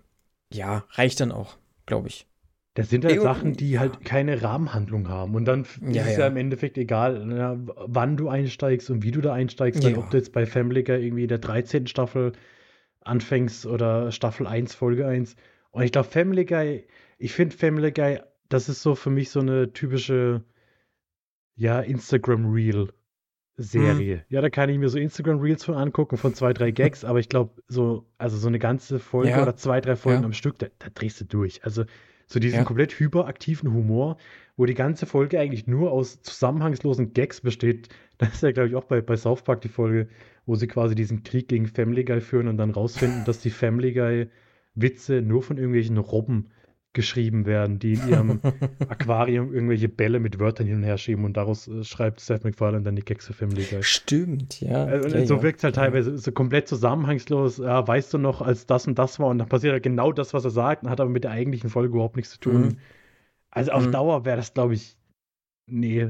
ja, 0.53 0.85
reicht 0.91 1.21
dann 1.21 1.33
auch, 1.33 1.57
glaube 1.87 2.09
ich. 2.09 2.27
Das 2.75 2.91
sind 2.91 3.05
halt 3.05 3.21
Sachen, 3.21 3.53
die 3.53 3.79
halt 3.79 4.05
keine 4.05 4.43
Rahmenhandlung 4.43 5.09
haben. 5.09 5.37
Und 5.37 5.45
dann 5.45 5.65
ja, 5.81 6.03
ist 6.03 6.11
es 6.11 6.17
ja. 6.17 6.25
ja 6.25 6.27
im 6.27 6.37
Endeffekt 6.37 6.77
egal, 6.77 7.25
ja, 7.31 7.57
wann 7.57 8.17
du 8.17 8.29
einsteigst 8.29 8.91
und 8.91 9.05
wie 9.05 9.13
du 9.13 9.21
da 9.21 9.33
einsteigst. 9.33 9.85
Weil 9.85 9.97
ob 9.97 10.11
du 10.11 10.17
jetzt 10.17 10.33
bei 10.33 10.45
Family 10.45 10.83
Guy 10.83 11.05
irgendwie 11.07 11.23
in 11.23 11.29
der 11.29 11.39
13. 11.39 11.87
Staffel 11.87 12.33
anfängst 13.01 13.67
oder 13.67 14.11
Staffel 14.11 14.49
1, 14.49 14.75
Folge 14.75 15.07
1. 15.07 15.37
Und 15.71 15.85
ich 15.85 15.93
glaube, 15.93 16.09
Family 16.09 16.45
Guy, 16.45 16.85
ich 17.19 17.33
finde 17.33 17.57
Family 17.57 17.93
Guy, 17.93 18.19
das 18.49 18.69
ist 18.69 18.83
so 18.83 18.97
für 18.97 19.11
mich 19.11 19.31
so 19.31 19.39
eine 19.39 19.73
typische, 19.73 20.43
ja, 21.55 21.79
Instagram-Reel. 21.81 22.93
Serie. 23.57 24.17
Mhm. 24.17 24.23
Ja, 24.29 24.41
da 24.41 24.51
kann 24.51 24.69
ich 24.69 24.79
mir 24.79 24.89
so 24.89 24.99
Instagram 24.99 25.39
Reels 25.41 25.65
von 25.65 25.77
angucken, 25.77 26.17
von 26.17 26.35
zwei, 26.35 26.53
drei 26.53 26.71
Gags, 26.71 27.05
aber 27.05 27.21
ich 27.21 27.29
glaube, 27.29 27.63
so, 27.69 28.07
also 28.19 28.37
so 28.37 28.49
eine 28.49 28.59
ganze 28.59 28.99
Folge 28.99 29.31
ja. 29.31 29.43
oder 29.43 29.57
zwei, 29.57 29.81
drei 29.81 29.97
Folgen 29.97 30.23
ja. 30.23 30.27
am 30.27 30.33
Stück, 30.33 30.59
da, 30.59 30.67
da, 30.79 30.89
drehst 30.93 31.21
du 31.21 31.25
durch. 31.25 31.65
Also 31.65 31.85
so 32.27 32.41
diesen 32.41 32.61
ja. 32.61 32.65
komplett 32.65 32.99
hyperaktiven 32.99 33.73
Humor, 33.73 34.17
wo 34.57 34.67
die 34.67 34.75
ganze 34.75 35.07
Folge 35.07 35.39
eigentlich 35.39 35.67
nur 35.67 35.93
aus 35.93 36.21
zusammenhangslosen 36.23 37.13
Gags 37.13 37.41
besteht. 37.41 37.89
Das 38.17 38.33
ist 38.35 38.43
ja, 38.45 38.53
glaube 38.53 38.69
ich, 38.69 38.77
auch 38.77 38.85
bei, 38.85 39.01
bei 39.01 39.17
South 39.17 39.43
Park 39.43 39.63
die 39.63 39.69
Folge, 39.69 40.09
wo 40.47 40.55
sie 40.55 40.69
quasi 40.69 40.95
diesen 40.95 41.25
Krieg 41.25 41.49
gegen 41.49 41.67
Family 41.67 42.05
Guy 42.05 42.21
führen 42.21 42.47
und 42.47 42.59
dann 42.59 42.71
rausfinden, 42.71 43.25
dass 43.25 43.41
die 43.41 43.51
Family 43.51 43.93
Guy 43.93 44.29
Witze 44.77 45.21
nur 45.21 45.43
von 45.43 45.57
irgendwelchen 45.57 45.99
Robben 45.99 46.51
geschrieben 46.95 47.45
werden, 47.45 47.79
die 47.79 47.95
in 47.95 48.09
ihrem 48.09 48.41
Aquarium 48.89 49.53
irgendwelche 49.53 49.89
Bälle 49.89 50.21
mit 50.21 50.39
Wörtern 50.39 50.67
hin 50.67 50.77
und 50.77 50.83
her 50.85 50.97
schieben 50.97 51.25
und 51.25 51.37
daraus 51.37 51.69
äh, 51.69 51.85
schreibt 51.85 52.21
Seth 52.21 52.45
MacFarlane 52.45 52.85
dann 52.85 52.97
die 52.97 53.03
Gags 53.03 53.27
für 53.27 53.35
Family 53.35 53.65
Guy. 53.65 53.83
Stimmt, 53.83 54.61
ja. 54.61 54.85
Also, 54.85 55.17
ja 55.17 55.27
so 55.27 55.37
ja. 55.37 55.43
wirkt 55.43 55.59
es 55.59 55.65
halt 55.65 55.75
teilweise 55.75 56.17
so 56.17 56.33
komplett 56.33 56.69
zusammenhangslos. 56.69 57.59
Ja, 57.59 57.87
weißt 57.87 58.15
du 58.15 58.19
noch, 58.19 58.41
als 58.41 58.67
das 58.67 58.87
und 58.87 58.99
das 58.99 59.19
war 59.21 59.29
und 59.29 59.39
dann 59.39 59.49
passiert 59.49 59.73
halt 59.73 59.83
genau 59.83 60.13
das, 60.13 60.33
was 60.33 60.45
er 60.45 60.51
sagt 60.51 60.85
und 60.85 60.91
hat 60.91 61.01
aber 61.01 61.11
mit 61.11 61.25
der 61.25 61.33
eigentlichen 61.33 61.69
Folge 61.69 61.95
überhaupt 61.95 62.17
nichts 62.17 62.33
zu 62.33 62.41
tun. 62.41 62.63
Mhm. 62.63 62.77
Also 63.51 63.73
auf 63.73 63.87
mhm. 63.87 63.93
Dauer 63.93 64.25
wäre 64.25 64.37
das, 64.37 64.55
glaube 64.55 64.75
ich, 64.75 64.97
nee, 65.67 66.09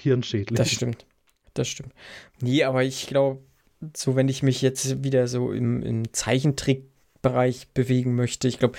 hirnschädlich. 0.00 0.56
Das 0.56 0.70
stimmt. 0.70 1.06
Das 1.54 1.68
stimmt. 1.68 1.92
Nee, 2.40 2.64
aber 2.64 2.82
ich 2.82 3.06
glaube, 3.06 3.42
so 3.96 4.16
wenn 4.16 4.28
ich 4.28 4.42
mich 4.42 4.62
jetzt 4.62 5.04
wieder 5.04 5.26
so 5.26 5.52
im, 5.52 5.82
im 5.82 6.12
Zeichentrickbereich 6.12 7.68
bewegen 7.72 8.14
möchte, 8.14 8.48
ich 8.48 8.58
glaube, 8.58 8.78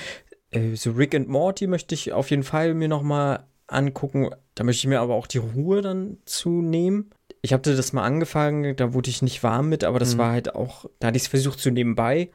äh, 0.53 0.75
so 0.75 0.91
Rick 0.91 1.15
and 1.15 1.27
Morty 1.27 1.67
möchte 1.67 1.95
ich 1.95 2.11
auf 2.13 2.29
jeden 2.29 2.43
Fall 2.43 2.73
mir 2.73 2.87
noch 2.87 3.03
mal 3.03 3.45
angucken. 3.67 4.29
Da 4.55 4.63
möchte 4.63 4.79
ich 4.79 4.87
mir 4.87 4.99
aber 4.99 5.15
auch 5.15 5.27
die 5.27 5.39
Ruhe 5.39 5.81
dann 5.81 6.17
zu 6.25 6.61
nehmen. 6.61 7.11
Ich 7.41 7.53
hatte 7.53 7.75
das 7.75 7.91
mal 7.91 8.03
angefangen, 8.03 8.75
da 8.75 8.93
wurde 8.93 9.09
ich 9.09 9.21
nicht 9.21 9.43
warm 9.43 9.69
mit, 9.69 9.83
aber 9.83 9.99
das 9.99 10.15
mhm. 10.15 10.19
war 10.19 10.31
halt 10.31 10.55
auch, 10.55 10.85
da 10.99 11.07
hatte 11.07 11.17
ich 11.17 11.23
es 11.23 11.27
versucht 11.27 11.59
zu 11.59 11.71
nebenbei 11.71 12.29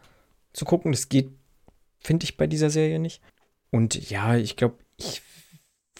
zu 0.53 0.65
gucken. 0.65 0.93
Das 0.93 1.09
geht, 1.09 1.31
finde 2.01 2.25
ich, 2.25 2.37
bei 2.37 2.47
dieser 2.47 2.71
Serie 2.71 2.99
nicht. 2.99 3.23
Und 3.71 4.11
ja, 4.11 4.37
ich 4.37 4.57
glaube, 4.57 4.77
ich 4.97 5.23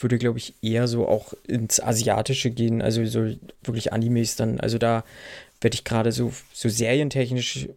würde, 0.01 0.19
glaube 0.19 0.39
ich, 0.39 0.55
eher 0.63 0.89
so 0.89 1.09
auch 1.09 1.33
ins 1.47 1.81
Asiatische 1.81 2.51
gehen, 2.51 2.83
also 2.83 3.05
so 3.07 3.35
wirklich 3.63 3.93
Animes 3.93 4.37
dann. 4.37 4.61
Also 4.61 4.79
da 4.79 5.05
werde 5.61 5.75
ich 5.75 5.85
gerade 5.85 6.13
so, 6.13 6.33
so 6.53 6.69
serientechnisch 6.69 7.69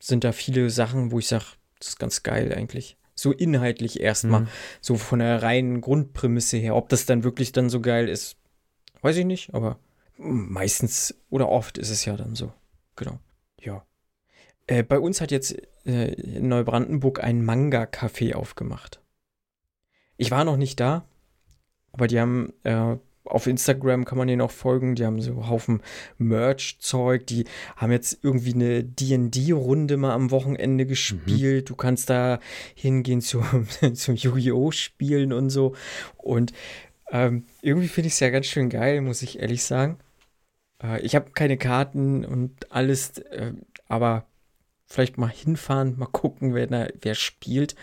sind 0.00 0.24
da 0.24 0.32
viele 0.32 0.70
Sachen, 0.70 1.10
wo 1.10 1.18
ich 1.18 1.26
sage, 1.26 1.44
das 1.78 1.88
ist 1.88 1.98
ganz 1.98 2.22
geil 2.22 2.52
eigentlich. 2.54 2.96
So 3.18 3.32
inhaltlich 3.32 3.98
erstmal, 3.98 4.42
mhm. 4.42 4.48
so 4.80 4.94
von 4.94 5.18
der 5.18 5.42
reinen 5.42 5.80
Grundprämisse 5.80 6.56
her. 6.56 6.76
Ob 6.76 6.88
das 6.88 7.04
dann 7.04 7.24
wirklich 7.24 7.50
dann 7.50 7.68
so 7.68 7.80
geil 7.80 8.08
ist, 8.08 8.36
weiß 9.00 9.16
ich 9.16 9.24
nicht, 9.24 9.54
aber 9.54 9.80
meistens 10.16 11.16
oder 11.28 11.48
oft 11.48 11.78
ist 11.78 11.90
es 11.90 12.04
ja 12.04 12.16
dann 12.16 12.36
so. 12.36 12.52
Genau. 12.94 13.18
Ja. 13.60 13.84
Äh, 14.68 14.84
bei 14.84 15.00
uns 15.00 15.20
hat 15.20 15.32
jetzt 15.32 15.56
äh, 15.84 16.12
in 16.12 16.46
Neubrandenburg 16.46 17.20
ein 17.20 17.44
Manga-Café 17.44 18.34
aufgemacht. 18.34 19.02
Ich 20.16 20.30
war 20.30 20.44
noch 20.44 20.56
nicht 20.56 20.78
da, 20.78 21.04
aber 21.90 22.06
die 22.06 22.20
haben 22.20 22.52
äh, 22.62 22.98
auf 23.28 23.46
Instagram 23.46 24.04
kann 24.04 24.18
man 24.18 24.28
denen 24.28 24.42
auch 24.42 24.50
folgen. 24.50 24.94
Die 24.94 25.04
haben 25.04 25.20
so 25.20 25.32
einen 25.32 25.48
Haufen 25.48 25.82
Merch-Zeug. 26.18 27.26
Die 27.26 27.44
haben 27.76 27.92
jetzt 27.92 28.18
irgendwie 28.22 28.54
eine 28.54 28.84
DD-Runde 28.84 29.96
mal 29.96 30.12
am 30.12 30.30
Wochenende 30.30 30.86
gespielt. 30.86 31.64
Mhm. 31.64 31.68
Du 31.68 31.76
kannst 31.76 32.10
da 32.10 32.40
hingehen 32.74 33.20
zu, 33.20 33.42
zum 33.94 34.14
Yu-Gi-Oh! 34.14 34.70
spielen 34.70 35.32
und 35.32 35.50
so. 35.50 35.74
Und 36.16 36.52
ähm, 37.10 37.44
irgendwie 37.62 37.88
finde 37.88 38.08
ich 38.08 38.14
es 38.14 38.20
ja 38.20 38.30
ganz 38.30 38.46
schön 38.46 38.68
geil, 38.68 39.00
muss 39.00 39.22
ich 39.22 39.38
ehrlich 39.40 39.64
sagen. 39.64 39.98
Äh, 40.82 41.00
ich 41.00 41.14
habe 41.14 41.30
keine 41.30 41.56
Karten 41.56 42.24
und 42.24 42.72
alles, 42.72 43.18
äh, 43.18 43.52
aber 43.88 44.26
vielleicht 44.86 45.18
mal 45.18 45.30
hinfahren, 45.30 45.98
mal 45.98 46.06
gucken, 46.06 46.54
wer, 46.54 46.66
da, 46.66 46.88
wer 47.00 47.14
spielt. 47.14 47.74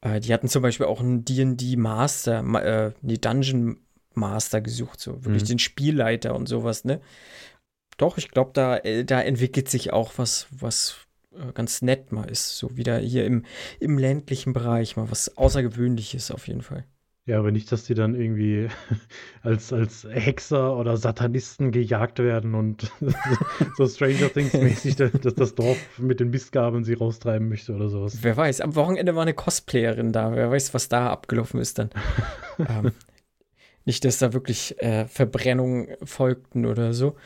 Äh, 0.00 0.20
die 0.20 0.32
hatten 0.32 0.48
zum 0.48 0.62
Beispiel 0.62 0.86
auch 0.86 1.00
einen 1.00 1.24
D&D 1.24 1.76
Master, 1.76 2.40
äh, 2.62 2.92
nee, 3.02 3.18
Dungeon 3.18 3.78
Master 4.18 4.60
gesucht, 4.60 5.00
so 5.00 5.24
wirklich 5.24 5.44
mhm. 5.44 5.48
den 5.48 5.58
Spielleiter 5.58 6.34
und 6.34 6.48
sowas, 6.48 6.84
ne? 6.84 7.00
Doch, 7.96 8.16
ich 8.16 8.30
glaube, 8.30 8.52
da, 8.54 8.76
äh, 8.78 9.04
da 9.04 9.20
entwickelt 9.20 9.68
sich 9.68 9.92
auch 9.92 10.12
was, 10.16 10.46
was 10.50 11.08
äh, 11.32 11.52
ganz 11.52 11.82
nett 11.82 12.12
mal 12.12 12.30
ist. 12.30 12.56
So 12.56 12.76
wieder 12.76 12.98
hier 12.98 13.24
im, 13.26 13.44
im 13.80 13.98
ländlichen 13.98 14.52
Bereich 14.52 14.96
mal 14.96 15.10
was 15.10 15.36
Außergewöhnliches 15.36 16.30
auf 16.30 16.46
jeden 16.48 16.62
Fall. 16.62 16.84
Ja, 17.28 17.38
aber 17.38 17.52
nicht, 17.52 17.70
dass 17.70 17.84
die 17.84 17.92
dann 17.92 18.14
irgendwie 18.14 18.68
als, 19.42 19.70
als 19.70 20.06
Hexer 20.10 20.74
oder 20.78 20.96
Satanisten 20.96 21.72
gejagt 21.72 22.20
werden 22.20 22.54
und 22.54 22.90
so 23.76 23.86
Stranger 23.86 24.32
Things 24.32 24.54
mäßig, 24.54 24.96
dass 24.96 25.34
das 25.34 25.54
Dorf 25.54 25.76
mit 25.98 26.20
den 26.20 26.30
Mistgabeln 26.30 26.84
sie 26.84 26.94
raustreiben 26.94 27.50
möchte 27.50 27.74
oder 27.74 27.90
sowas. 27.90 28.16
Wer 28.22 28.34
weiß, 28.34 28.62
am 28.62 28.74
Wochenende 28.76 29.14
war 29.14 29.22
eine 29.22 29.34
Cosplayerin 29.34 30.10
da. 30.10 30.34
Wer 30.34 30.50
weiß, 30.50 30.72
was 30.72 30.88
da 30.88 31.10
abgelaufen 31.10 31.60
ist 31.60 31.78
dann. 31.78 31.90
ähm, 32.60 32.92
nicht, 33.88 34.04
dass 34.04 34.18
da 34.18 34.32
wirklich 34.32 34.80
äh, 34.80 35.06
Verbrennungen 35.06 35.96
folgten 36.04 36.64
oder 36.64 36.94
so. 36.94 37.16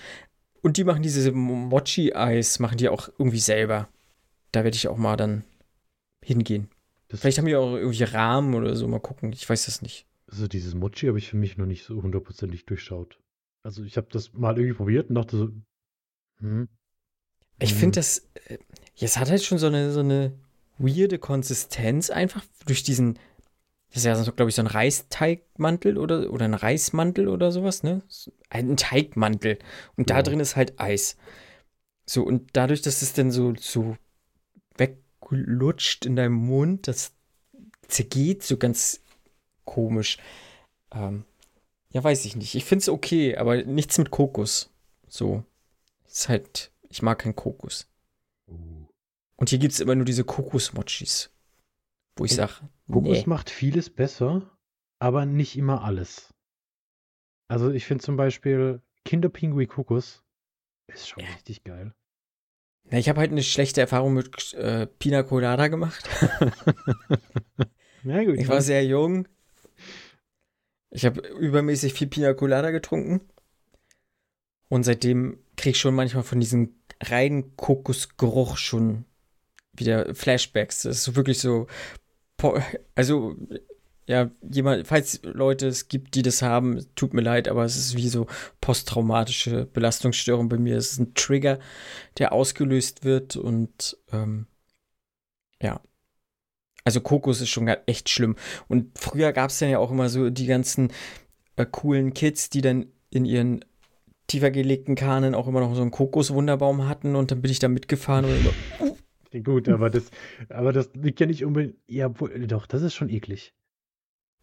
Und 0.62 0.78
die 0.78 0.84
machen 0.84 1.02
diese 1.02 1.32
Mochi-Eis, 1.32 2.58
machen 2.58 2.78
die 2.78 2.88
auch 2.88 3.08
irgendwie 3.18 3.40
selber. 3.40 3.88
Da 4.52 4.64
werde 4.64 4.76
ich 4.76 4.88
auch 4.88 4.96
mal 4.96 5.16
dann 5.16 5.44
hingehen. 6.24 6.68
Das 7.08 7.20
Vielleicht 7.20 7.38
haben 7.38 7.46
die 7.46 7.56
auch 7.56 7.74
irgendwie 7.74 8.04
Rahmen 8.04 8.54
oder 8.54 8.74
so, 8.76 8.88
mal 8.88 9.00
gucken. 9.00 9.32
Ich 9.32 9.48
weiß 9.48 9.66
das 9.66 9.82
nicht. 9.82 10.06
Also 10.30 10.48
dieses 10.48 10.74
Mochi 10.74 11.08
habe 11.08 11.18
ich 11.18 11.28
für 11.28 11.36
mich 11.36 11.58
noch 11.58 11.66
nicht 11.66 11.84
so 11.84 12.02
hundertprozentig 12.02 12.64
durchschaut. 12.64 13.18
Also 13.64 13.84
ich 13.84 13.96
habe 13.96 14.06
das 14.10 14.32
mal 14.32 14.56
irgendwie 14.56 14.76
probiert 14.76 15.10
und 15.10 15.16
dachte 15.16 15.36
so, 15.36 15.48
hm. 16.40 16.68
Ich 17.58 17.74
finde 17.74 17.96
das, 17.96 18.28
jetzt 18.96 19.16
äh, 19.16 19.20
hat 19.20 19.30
halt 19.30 19.42
schon 19.42 19.58
so 19.58 19.66
eine, 19.66 19.92
so 19.92 20.00
eine 20.00 20.32
weirde 20.78 21.18
Konsistenz 21.18 22.10
einfach 22.10 22.44
durch 22.66 22.82
diesen, 22.82 23.18
das 23.92 23.98
ist 23.98 24.04
ja, 24.06 24.16
so, 24.16 24.32
glaube 24.32 24.48
ich, 24.48 24.54
so 24.54 24.62
ein 24.62 24.68
Reisteigmantel 24.68 25.98
oder, 25.98 26.30
oder 26.30 26.46
ein 26.46 26.54
Reismantel 26.54 27.28
oder 27.28 27.52
sowas, 27.52 27.82
ne? 27.82 28.02
Ein 28.48 28.78
Teigmantel. 28.78 29.58
Und 29.96 30.08
ja. 30.08 30.16
da 30.16 30.22
drin 30.22 30.40
ist 30.40 30.56
halt 30.56 30.80
Eis. 30.80 31.18
So, 32.06 32.22
und 32.22 32.48
dadurch, 32.54 32.80
dass 32.80 33.02
es 33.02 33.12
dann 33.12 33.30
so, 33.30 33.52
so 33.54 33.98
weglutscht 34.78 36.06
in 36.06 36.16
deinem 36.16 36.32
Mund, 36.32 36.88
das 36.88 37.12
zergeht 37.86 38.42
so 38.42 38.56
ganz 38.56 39.02
komisch. 39.66 40.16
Ähm, 40.90 41.26
ja, 41.90 42.02
weiß 42.02 42.24
ich 42.24 42.34
nicht. 42.34 42.54
Ich 42.54 42.64
finde 42.64 42.80
es 42.84 42.88
okay, 42.88 43.36
aber 43.36 43.62
nichts 43.62 43.98
mit 43.98 44.10
Kokos. 44.10 44.70
So. 45.06 45.44
Ist 46.06 46.30
halt, 46.30 46.70
ich 46.88 47.02
mag 47.02 47.18
keinen 47.18 47.36
Kokos. 47.36 47.86
Uh. 48.48 48.86
Und 49.36 49.50
hier 49.50 49.58
gibt 49.58 49.74
es 49.74 49.80
immer 49.80 49.94
nur 49.94 50.06
diese 50.06 50.24
Kokos-Mochis. 50.24 51.30
Wo 52.16 52.24
ich 52.24 52.34
sage. 52.34 52.52
Kokos 52.90 53.18
nee. 53.18 53.24
macht 53.26 53.50
vieles 53.50 53.90
besser, 53.90 54.50
aber 54.98 55.24
nicht 55.26 55.56
immer 55.56 55.82
alles. 55.82 56.34
Also 57.48 57.70
ich 57.70 57.84
finde 57.86 58.04
zum 58.04 58.16
Beispiel 58.16 58.82
Kinderpingui 59.04 59.66
Kokos 59.66 60.22
ist 60.88 61.08
schon 61.08 61.22
ja. 61.22 61.30
richtig 61.30 61.64
geil. 61.64 61.94
Na, 62.84 62.98
ich 62.98 63.08
habe 63.08 63.20
halt 63.20 63.30
eine 63.30 63.42
schlechte 63.42 63.80
Erfahrung 63.80 64.14
mit 64.14 64.54
äh, 64.54 64.86
Pina 64.86 65.22
Colada 65.22 65.68
gemacht. 65.68 66.08
Na 68.02 68.24
gut. 68.24 68.38
Ich 68.38 68.48
war 68.48 68.60
sehr 68.60 68.84
jung. 68.84 69.28
Ich 70.90 71.06
habe 71.06 71.20
übermäßig 71.20 71.94
viel 71.94 72.08
Pina 72.08 72.34
Colada 72.34 72.70
getrunken. 72.70 73.20
Und 74.68 74.84
seitdem 74.84 75.38
kriege 75.56 75.70
ich 75.70 75.78
schon 75.78 75.94
manchmal 75.94 76.22
von 76.22 76.40
diesem 76.40 76.74
reinen 77.02 77.56
Kokosgeruch 77.56 78.56
schon 78.56 79.04
wieder 79.72 80.14
Flashbacks. 80.14 80.82
Das 80.82 81.08
ist 81.08 81.16
wirklich 81.16 81.38
so 81.38 81.66
also 82.94 83.36
ja, 84.06 84.30
jemand, 84.50 84.86
falls 84.86 85.20
Leute 85.22 85.68
es 85.68 85.88
gibt, 85.88 86.14
die 86.14 86.22
das 86.22 86.42
haben, 86.42 86.84
tut 86.96 87.14
mir 87.14 87.22
leid, 87.22 87.48
aber 87.48 87.64
es 87.64 87.76
ist 87.76 87.96
wie 87.96 88.08
so 88.08 88.26
posttraumatische 88.60 89.66
Belastungsstörung 89.66 90.48
bei 90.48 90.58
mir. 90.58 90.76
Es 90.76 90.92
ist 90.92 90.98
ein 90.98 91.14
Trigger, 91.14 91.58
der 92.18 92.32
ausgelöst 92.32 93.04
wird 93.04 93.36
und 93.36 93.96
ähm, 94.12 94.46
ja. 95.62 95.80
Also 96.84 97.00
Kokos 97.00 97.40
ist 97.40 97.50
schon 97.50 97.68
echt 97.68 98.08
schlimm. 98.08 98.34
Und 98.66 98.98
früher 98.98 99.32
gab 99.32 99.50
es 99.50 99.60
dann 99.60 99.70
ja 99.70 99.78
auch 99.78 99.92
immer 99.92 100.08
so 100.08 100.30
die 100.30 100.46
ganzen 100.46 100.90
äh, 101.54 101.64
coolen 101.64 102.12
Kids, 102.12 102.50
die 102.50 102.60
dann 102.60 102.86
in 103.10 103.24
ihren 103.24 103.64
tiefer 104.26 104.50
gelegten 104.50 104.96
Kahnen 104.96 105.36
auch 105.36 105.46
immer 105.46 105.60
noch 105.60 105.74
so 105.74 105.82
einen 105.82 105.90
Kokoswunderbaum 105.92 106.88
hatten 106.88 107.14
und 107.14 107.30
dann 107.30 107.40
bin 107.40 107.52
ich 107.52 107.60
da 107.60 107.68
mitgefahren 107.68 108.24
und 108.24 108.36
immer, 108.36 108.91
uh, 109.34 109.42
Gut, 109.42 109.68
aber 109.68 109.90
das, 109.90 110.10
aber 110.48 110.72
das 110.72 110.90
liegt 110.94 111.20
ja 111.20 111.26
nicht 111.26 111.44
unbedingt. 111.44 111.76
Ja, 111.86 112.08
doch, 112.08 112.66
das 112.66 112.82
ist 112.82 112.94
schon 112.94 113.08
eklig. 113.08 113.54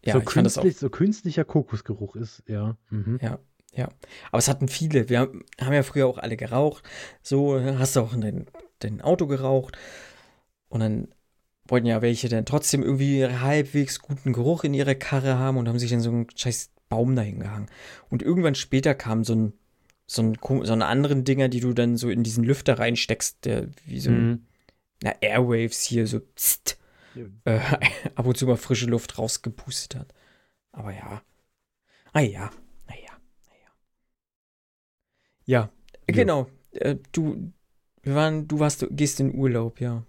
Ja, 0.04 0.14
so, 0.14 0.20
künstlich, 0.20 0.76
so 0.76 0.88
künstlicher 0.88 1.44
Kokosgeruch 1.44 2.16
ist, 2.16 2.42
ja. 2.46 2.76
Mhm. 2.88 3.18
Ja, 3.20 3.38
ja. 3.74 3.88
Aber 4.30 4.38
es 4.38 4.48
hatten 4.48 4.68
viele. 4.68 5.08
Wir 5.08 5.20
haben, 5.20 5.44
haben 5.60 5.74
ja 5.74 5.82
früher 5.82 6.06
auch 6.06 6.18
alle 6.18 6.36
geraucht. 6.36 6.84
So 7.22 7.60
hast 7.60 7.96
du 7.96 8.00
auch 8.00 8.14
in 8.14 8.20
dein, 8.20 8.46
dein 8.78 9.00
Auto 9.02 9.26
geraucht. 9.26 9.76
Und 10.68 10.80
dann 10.80 11.08
wollten 11.66 11.86
ja 11.86 12.02
welche 12.02 12.28
dann 12.28 12.46
trotzdem 12.46 12.82
irgendwie 12.82 13.26
halbwegs 13.26 14.00
guten 14.00 14.32
Geruch 14.32 14.64
in 14.64 14.74
ihrer 14.74 14.94
Karre 14.94 15.38
haben 15.38 15.58
und 15.58 15.68
haben 15.68 15.78
sich 15.78 15.90
dann 15.90 16.00
so 16.00 16.10
einen 16.10 16.26
scheiß 16.34 16.70
Baum 16.88 17.14
dahin 17.14 17.40
gehangen. 17.40 17.68
Und 18.08 18.22
irgendwann 18.22 18.54
später 18.54 18.94
kam 18.94 19.22
so 19.22 19.34
ein, 19.34 19.52
so 20.06 20.22
ein, 20.22 20.38
so 20.42 20.72
einen 20.72 20.82
anderen 20.82 21.24
Dinger, 21.24 21.48
die 21.48 21.60
du 21.60 21.72
dann 21.72 21.96
so 21.96 22.08
in 22.08 22.24
diesen 22.24 22.42
Lüfter 22.42 22.78
reinsteckst, 22.78 23.44
der 23.44 23.68
wie 23.86 24.00
so 24.00 24.10
ein, 24.10 24.28
mhm 24.28 24.46
na, 25.02 25.14
Airwaves 25.20 25.82
hier 25.82 26.06
so 26.06 26.20
pst, 26.20 26.78
ja. 27.14 27.24
äh, 27.44 27.60
ab 28.14 28.26
und 28.26 28.36
zu 28.36 28.46
mal 28.46 28.56
frische 28.56 28.86
Luft 28.86 29.18
rausgepustet 29.18 29.98
hat. 29.98 30.14
Aber 30.72 30.92
ja. 30.92 31.22
Ah 32.12 32.20
ja, 32.20 32.50
naja, 32.88 33.12
naja. 33.46 33.70
Ja, 35.44 35.60
ja. 36.08 36.14
genau. 36.14 36.50
Äh, 36.72 36.96
du, 37.12 37.52
wir 38.02 38.14
waren, 38.14 38.48
du 38.48 38.58
warst, 38.58 38.82
du 38.82 38.88
gehst 38.90 39.20
in 39.20 39.34
Urlaub, 39.34 39.80
ja. 39.80 40.04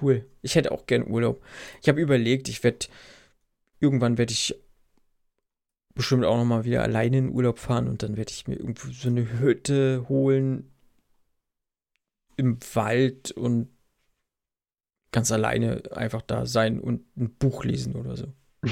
Cool. 0.00 0.26
Ich 0.42 0.56
hätte 0.56 0.72
auch 0.72 0.86
gern 0.86 1.06
Urlaub. 1.06 1.42
Ich 1.80 1.88
habe 1.88 2.00
überlegt, 2.00 2.48
ich 2.48 2.64
werde, 2.64 2.86
irgendwann 3.80 4.18
werde 4.18 4.32
ich 4.32 4.54
bestimmt 5.94 6.24
auch 6.24 6.36
noch 6.36 6.44
mal 6.44 6.64
wieder 6.64 6.82
alleine 6.82 7.18
in 7.18 7.30
Urlaub 7.30 7.58
fahren 7.58 7.88
und 7.88 8.02
dann 8.02 8.16
werde 8.16 8.30
ich 8.30 8.46
mir 8.46 8.56
irgendwo 8.56 8.90
so 8.90 9.08
eine 9.08 9.40
Hütte 9.40 10.06
holen 10.08 10.70
im 12.36 12.58
Wald 12.74 13.30
und 13.32 13.68
ganz 15.12 15.32
alleine 15.32 15.82
einfach 15.92 16.22
da 16.22 16.46
sein 16.46 16.80
und 16.80 17.04
ein 17.16 17.34
Buch 17.34 17.64
lesen 17.64 17.96
oder 17.96 18.16
so. 18.16 18.32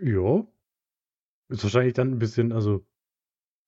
ja. 0.00 0.46
Ist 1.48 1.62
wahrscheinlich 1.62 1.94
dann 1.94 2.12
ein 2.12 2.18
bisschen, 2.18 2.52
also, 2.52 2.86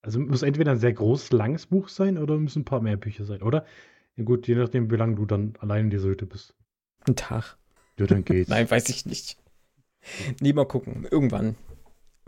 also 0.02 0.20
muss 0.20 0.42
entweder 0.42 0.72
ein 0.72 0.78
sehr 0.78 0.92
großes, 0.92 1.32
langes 1.32 1.66
Buch 1.66 1.88
sein 1.88 2.18
oder 2.18 2.36
müssen 2.38 2.62
ein 2.62 2.64
paar 2.66 2.80
mehr 2.80 2.96
Bücher 2.96 3.24
sein, 3.24 3.42
oder? 3.42 3.64
Ja, 4.16 4.24
gut, 4.24 4.46
je 4.46 4.54
nachdem, 4.54 4.90
wie 4.90 4.96
lange 4.96 5.16
du 5.16 5.26
dann 5.26 5.54
allein 5.60 5.86
in 5.86 5.90
dieser 5.90 6.08
Hütte 6.08 6.26
bist. 6.26 6.54
Ein 7.08 7.16
Tag. 7.16 7.56
Ja, 7.98 8.06
dann 8.06 8.24
geht's. 8.24 8.50
Nein, 8.50 8.70
weiß 8.70 8.88
ich 8.90 9.06
nicht. 9.06 9.38
Nee, 10.40 10.52
mal 10.52 10.66
gucken. 10.66 11.06
Irgendwann 11.10 11.56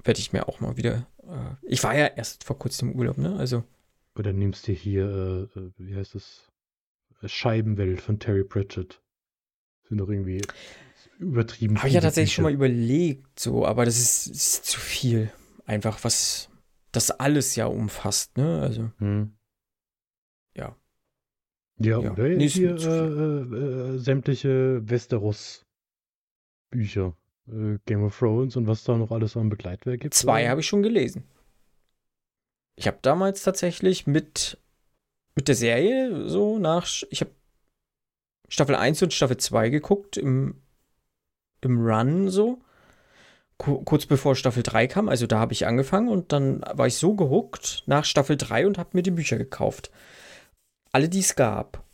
werde 0.04 0.20
ich 0.20 0.32
mir 0.32 0.48
auch 0.48 0.60
mal 0.60 0.76
wieder. 0.76 1.06
Äh, 1.22 1.54
ich 1.62 1.82
war 1.82 1.96
ja 1.96 2.06
erst 2.06 2.44
vor 2.44 2.58
kurzem 2.58 2.92
im 2.92 2.98
Urlaub, 2.98 3.18
ne? 3.18 3.36
Also. 3.36 3.64
Oder 4.16 4.32
nimmst 4.32 4.68
du 4.68 4.72
hier, 4.72 5.48
äh, 5.54 5.58
äh 5.58 5.72
wie 5.78 5.96
heißt 5.96 6.14
das? 6.14 6.51
Scheibenwelt 7.28 8.00
von 8.00 8.18
Terry 8.18 8.44
Pratchett. 8.44 9.02
Sind 9.88 9.98
doch 9.98 10.08
irgendwie 10.08 10.40
übertrieben. 11.18 11.76
Habe 11.78 11.88
ich 11.88 11.94
ja 11.94 12.00
tatsächlich 12.00 12.30
Bücher. 12.30 12.36
schon 12.36 12.44
mal 12.44 12.52
überlegt, 12.52 13.38
so, 13.38 13.66
aber 13.66 13.84
das 13.84 13.98
ist, 13.98 14.28
ist, 14.28 14.64
zu 14.66 14.80
viel. 14.80 15.30
Einfach, 15.64 16.02
was 16.04 16.48
das 16.90 17.10
alles 17.10 17.54
ja 17.56 17.66
umfasst, 17.66 18.36
ne? 18.36 18.60
Also. 18.60 18.90
Hm. 18.98 19.34
Ja. 20.54 20.76
Ja, 21.78 22.00
ja. 22.00 22.12
oder 22.12 22.28
nee, 22.28 22.48
hier 22.48 22.76
äh, 22.76 23.94
äh, 23.94 23.98
sämtliche 23.98 24.82
Westeros-Bücher. 24.88 27.16
Äh, 27.48 27.78
Game 27.86 28.04
of 28.04 28.18
Thrones 28.18 28.56
und 28.56 28.66
was 28.66 28.84
da 28.84 28.96
noch 28.96 29.10
alles 29.10 29.36
an 29.36 29.48
Begleitwerk 29.48 30.00
gibt. 30.00 30.14
Zwei 30.14 30.48
habe 30.48 30.60
ich 30.60 30.66
schon 30.66 30.82
gelesen. 30.82 31.24
Ich 32.76 32.86
habe 32.86 32.98
damals 33.02 33.42
tatsächlich 33.42 34.06
mit 34.06 34.58
mit 35.34 35.48
der 35.48 35.54
Serie 35.54 36.28
so 36.28 36.58
nach. 36.58 36.86
Ich 37.10 37.20
habe 37.20 37.30
Staffel 38.48 38.74
1 38.74 39.02
und 39.02 39.14
Staffel 39.14 39.36
2 39.36 39.70
geguckt 39.70 40.16
im, 40.16 40.60
im 41.62 41.80
Run 41.86 42.28
so. 42.28 42.60
Kurz 43.58 44.06
bevor 44.06 44.34
Staffel 44.34 44.64
3 44.64 44.88
kam, 44.88 45.08
also 45.08 45.28
da 45.28 45.38
habe 45.38 45.52
ich 45.52 45.66
angefangen 45.66 46.08
und 46.08 46.32
dann 46.32 46.62
war 46.72 46.88
ich 46.88 46.96
so 46.96 47.14
gehuckt 47.14 47.84
nach 47.86 48.04
Staffel 48.04 48.36
3 48.36 48.66
und 48.66 48.76
habe 48.76 48.90
mir 48.94 49.02
die 49.02 49.12
Bücher 49.12 49.38
gekauft. 49.38 49.92
Alle, 50.90 51.08
die 51.08 51.20
es 51.20 51.36
gab 51.36 51.84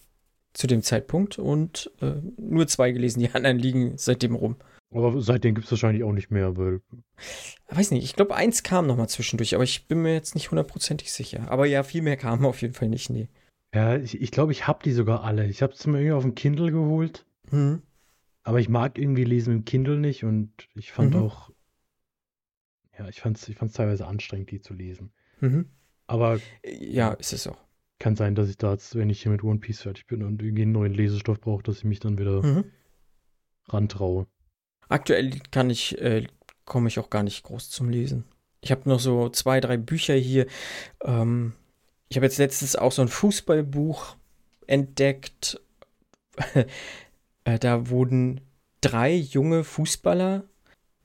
zu 0.54 0.66
dem 0.66 0.82
Zeitpunkt 0.82 1.38
und 1.38 1.90
äh, 2.00 2.14
nur 2.38 2.66
zwei 2.66 2.90
gelesen, 2.90 3.20
die 3.20 3.30
anderen 3.32 3.58
liegen 3.58 3.98
seitdem 3.98 4.34
rum. 4.34 4.56
Aber 4.90 5.20
seitdem 5.20 5.54
gibt 5.54 5.66
es 5.66 5.70
wahrscheinlich 5.70 6.02
auch 6.02 6.12
nicht 6.12 6.30
mehr, 6.30 6.56
weil. 6.56 6.80
Ich 7.18 7.76
weiß 7.76 7.90
nicht, 7.90 8.04
ich 8.04 8.16
glaube, 8.16 8.34
eins 8.34 8.62
kam 8.62 8.86
noch 8.86 8.96
mal 8.96 9.08
zwischendurch, 9.08 9.54
aber 9.54 9.64
ich 9.64 9.86
bin 9.86 10.02
mir 10.02 10.14
jetzt 10.14 10.34
nicht 10.34 10.50
hundertprozentig 10.50 11.12
sicher. 11.12 11.50
Aber 11.50 11.66
ja, 11.66 11.82
viel 11.82 12.02
mehr 12.02 12.16
kam 12.16 12.44
auf 12.46 12.62
jeden 12.62 12.74
Fall 12.74 12.88
nicht, 12.88 13.10
nee. 13.10 13.28
Ja, 13.74 13.96
ich 13.96 14.12
glaube, 14.12 14.24
ich, 14.24 14.30
glaub, 14.30 14.50
ich 14.50 14.66
habe 14.66 14.82
die 14.82 14.92
sogar 14.92 15.24
alle. 15.24 15.46
Ich 15.46 15.60
habe 15.60 15.74
es 15.74 15.86
mir 15.86 15.98
irgendwie 15.98 16.12
auf 16.12 16.22
dem 16.22 16.34
Kindle 16.34 16.72
geholt. 16.72 17.26
Mhm. 17.50 17.82
Aber 18.44 18.60
ich 18.60 18.70
mag 18.70 18.98
irgendwie 18.98 19.24
Lesen 19.24 19.52
im 19.52 19.64
Kindle 19.66 19.98
nicht 19.98 20.24
und 20.24 20.50
ich 20.74 20.90
fand 20.90 21.14
mhm. 21.14 21.22
auch. 21.22 21.50
Ja, 22.98 23.08
ich 23.08 23.20
fand 23.20 23.36
es 23.36 23.46
ich 23.48 23.56
fand's 23.56 23.74
teilweise 23.74 24.06
anstrengend, 24.06 24.50
die 24.50 24.60
zu 24.60 24.72
lesen. 24.72 25.12
Mhm. 25.40 25.66
Aber. 26.06 26.40
Ja, 26.64 27.12
ist 27.12 27.34
es 27.34 27.46
auch. 27.46 27.62
Kann 27.98 28.16
sein, 28.16 28.34
dass 28.34 28.48
ich 28.48 28.56
da 28.56 28.72
jetzt, 28.72 28.94
wenn 28.94 29.10
ich 29.10 29.22
hier 29.22 29.32
mit 29.32 29.44
One 29.44 29.58
Piece 29.58 29.82
fertig 29.82 30.06
bin 30.06 30.22
und 30.22 30.40
irgendwie 30.40 30.62
einen 30.62 30.72
neuen 30.72 30.94
Lesestoff 30.94 31.40
brauche, 31.40 31.62
dass 31.62 31.78
ich 31.78 31.84
mich 31.84 32.00
dann 32.00 32.16
wieder 32.16 32.42
mhm. 32.42 32.64
rantraue. 33.68 34.26
Aktuell 34.88 35.38
kann 35.50 35.70
ich, 35.70 35.98
äh, 36.00 36.26
komme 36.64 36.88
ich 36.88 36.98
auch 36.98 37.10
gar 37.10 37.22
nicht 37.22 37.42
groß 37.44 37.70
zum 37.70 37.88
Lesen. 37.88 38.24
Ich 38.60 38.70
habe 38.70 38.88
noch 38.88 39.00
so 39.00 39.28
zwei, 39.28 39.60
drei 39.60 39.76
Bücher 39.76 40.14
hier. 40.14 40.46
Ähm, 41.02 41.52
ich 42.08 42.16
habe 42.16 42.26
jetzt 42.26 42.38
letztens 42.38 42.76
auch 42.76 42.92
so 42.92 43.02
ein 43.02 43.08
Fußballbuch 43.08 44.16
entdeckt. 44.66 45.60
äh, 47.44 47.58
da 47.58 47.88
wurden 47.88 48.40
drei 48.80 49.14
junge 49.14 49.64
Fußballer 49.64 50.44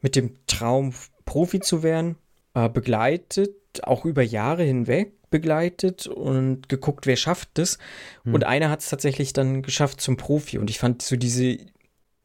mit 0.02 0.16
dem 0.16 0.38
Traum, 0.48 0.94
Profi 1.26 1.60
zu 1.60 1.84
werden, 1.84 2.18
äh, 2.54 2.70
begleitet, 2.70 3.56
auch 3.84 4.06
über 4.06 4.22
Jahre 4.22 4.64
hinweg 4.64 5.14
begleitet 5.30 6.06
und 6.06 6.70
geguckt, 6.70 7.08
wer 7.08 7.16
schafft 7.16 7.50
das. 7.56 7.80
Hm. 8.24 8.36
Und 8.36 8.44
einer 8.44 8.70
hat 8.70 8.82
es 8.82 8.90
tatsächlich 8.90 9.34
dann 9.34 9.64
geschafft 9.64 10.00
zum 10.00 10.16
Profi. 10.16 10.60
Und 10.60 10.70
ich 10.70 10.78
fand 10.78 11.02
so 11.02 11.16
diese, 11.16 11.58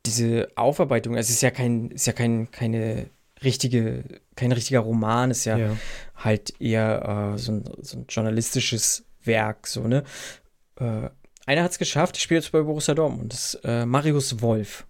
diese 0.08 0.48
Aufarbeitung, 0.56 1.16
also 1.16 1.28
es 1.28 1.36
ist 1.36 1.42
ja 1.42 1.50
kein, 1.50 1.90
ist 1.90 2.06
ja 2.06 2.12
kein, 2.12 2.50
keine 2.50 3.10
richtige, 3.42 4.04
kein 4.34 4.52
richtiger 4.52 4.80
Roman, 4.80 5.30
ist 5.30 5.44
ja, 5.44 5.56
ja. 5.56 5.76
halt 6.16 6.60
eher 6.60 7.34
äh, 7.34 7.38
so, 7.38 7.52
ein, 7.52 7.64
so, 7.80 7.98
ein, 7.98 8.06
journalistisches 8.08 9.04
Werk, 9.22 9.66
so, 9.66 9.86
ne? 9.86 10.04
Äh, 10.76 11.10
einer 11.46 11.62
hat 11.62 11.70
es 11.70 11.78
geschafft, 11.78 12.16
ich 12.16 12.22
spiele 12.22 12.40
jetzt 12.40 12.52
bei 12.52 12.60
Borussia 12.60 12.94
Dortmund, 12.94 13.32
das 13.32 13.54
ist 13.54 13.64
äh, 13.64 13.86
Marius 13.86 14.42
Wolf. 14.42 14.86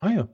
Ah 0.00 0.10
ja. 0.10 0.28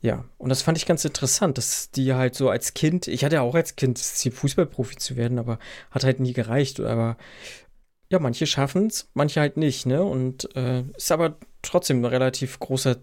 Ja, 0.00 0.24
und 0.36 0.50
das 0.50 0.60
fand 0.60 0.76
ich 0.76 0.84
ganz 0.84 1.02
interessant, 1.06 1.56
dass 1.56 1.90
die 1.90 2.12
halt 2.12 2.34
so 2.34 2.50
als 2.50 2.74
Kind, 2.74 3.08
ich 3.08 3.24
hatte 3.24 3.36
ja 3.36 3.40
auch 3.40 3.54
als 3.54 3.74
Kind 3.74 3.98
das 3.98 4.16
Ziel, 4.16 4.32
Fußballprofi 4.32 4.96
zu 4.96 5.16
werden, 5.16 5.38
aber 5.38 5.58
hat 5.90 6.04
halt 6.04 6.20
nie 6.20 6.34
gereicht. 6.34 6.78
Aber 6.80 7.16
ja, 8.10 8.18
manche 8.18 8.46
schaffen 8.46 8.88
es, 8.88 9.08
manche 9.14 9.40
halt 9.40 9.56
nicht, 9.56 9.86
ne? 9.86 10.04
Und 10.04 10.54
äh, 10.56 10.82
ist 10.94 11.10
aber 11.10 11.38
trotzdem 11.62 12.02
ein 12.02 12.04
relativ 12.04 12.58
großer 12.60 12.96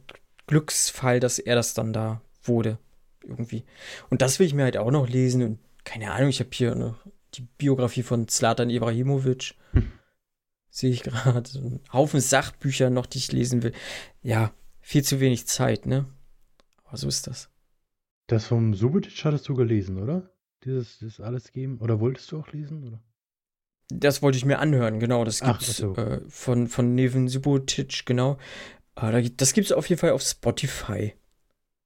Glücksfall, 0.47 1.19
dass 1.19 1.39
er 1.39 1.55
das 1.55 1.73
dann 1.73 1.93
da 1.93 2.21
wurde. 2.43 2.77
Irgendwie. 3.23 3.63
Und 4.09 4.21
das 4.21 4.39
will 4.39 4.47
ich 4.47 4.53
mir 4.53 4.63
halt 4.63 4.77
auch 4.77 4.91
noch 4.91 5.07
lesen. 5.07 5.43
Und 5.43 5.59
keine 5.83 6.11
Ahnung, 6.11 6.29
ich 6.29 6.39
habe 6.39 6.49
hier 6.53 6.71
eine, 6.71 6.95
die 7.35 7.41
Biografie 7.57 8.03
von 8.03 8.27
Zlatan 8.27 8.69
Ibrahimovic. 8.69 9.55
Hm. 9.71 9.91
Sehe 10.69 10.91
ich 10.91 11.03
gerade. 11.03 11.49
Ein 11.55 11.81
Haufen 11.93 12.19
Sachbücher 12.21 12.89
noch, 12.89 13.05
die 13.05 13.19
ich 13.19 13.31
lesen 13.31 13.61
will. 13.61 13.73
Ja, 14.21 14.53
viel 14.79 15.03
zu 15.03 15.19
wenig 15.19 15.47
Zeit, 15.47 15.85
ne? 15.85 16.05
Aber 16.85 16.97
so 16.97 17.07
ist 17.07 17.27
das. 17.27 17.49
Das 18.27 18.45
vom 18.45 18.73
Subotic 18.73 19.25
hattest 19.25 19.47
du 19.49 19.55
gelesen, 19.55 20.01
oder? 20.01 20.31
Dieses, 20.63 20.99
dieses 20.99 21.19
alles 21.19 21.51
geben? 21.51 21.79
Oder 21.79 21.99
wolltest 21.99 22.31
du 22.31 22.39
auch 22.39 22.51
lesen, 22.51 22.87
oder? 22.87 23.01
Das 23.89 24.21
wollte 24.21 24.37
ich 24.37 24.45
mir 24.45 24.59
anhören, 24.59 24.99
genau. 24.99 25.25
Das 25.25 25.41
gibt 25.41 25.61
es 25.63 25.77
so. 25.77 25.95
äh, 25.95 26.21
von, 26.29 26.67
von 26.67 26.95
Neven 26.95 27.27
Subotic, 27.27 28.05
genau. 28.05 28.37
Äh, 28.95 29.29
das 29.37 29.53
gibt 29.53 29.65
es 29.65 29.71
auf 29.71 29.87
jeden 29.87 29.99
Fall 29.99 30.11
auf 30.11 30.21
Spotify, 30.21 31.13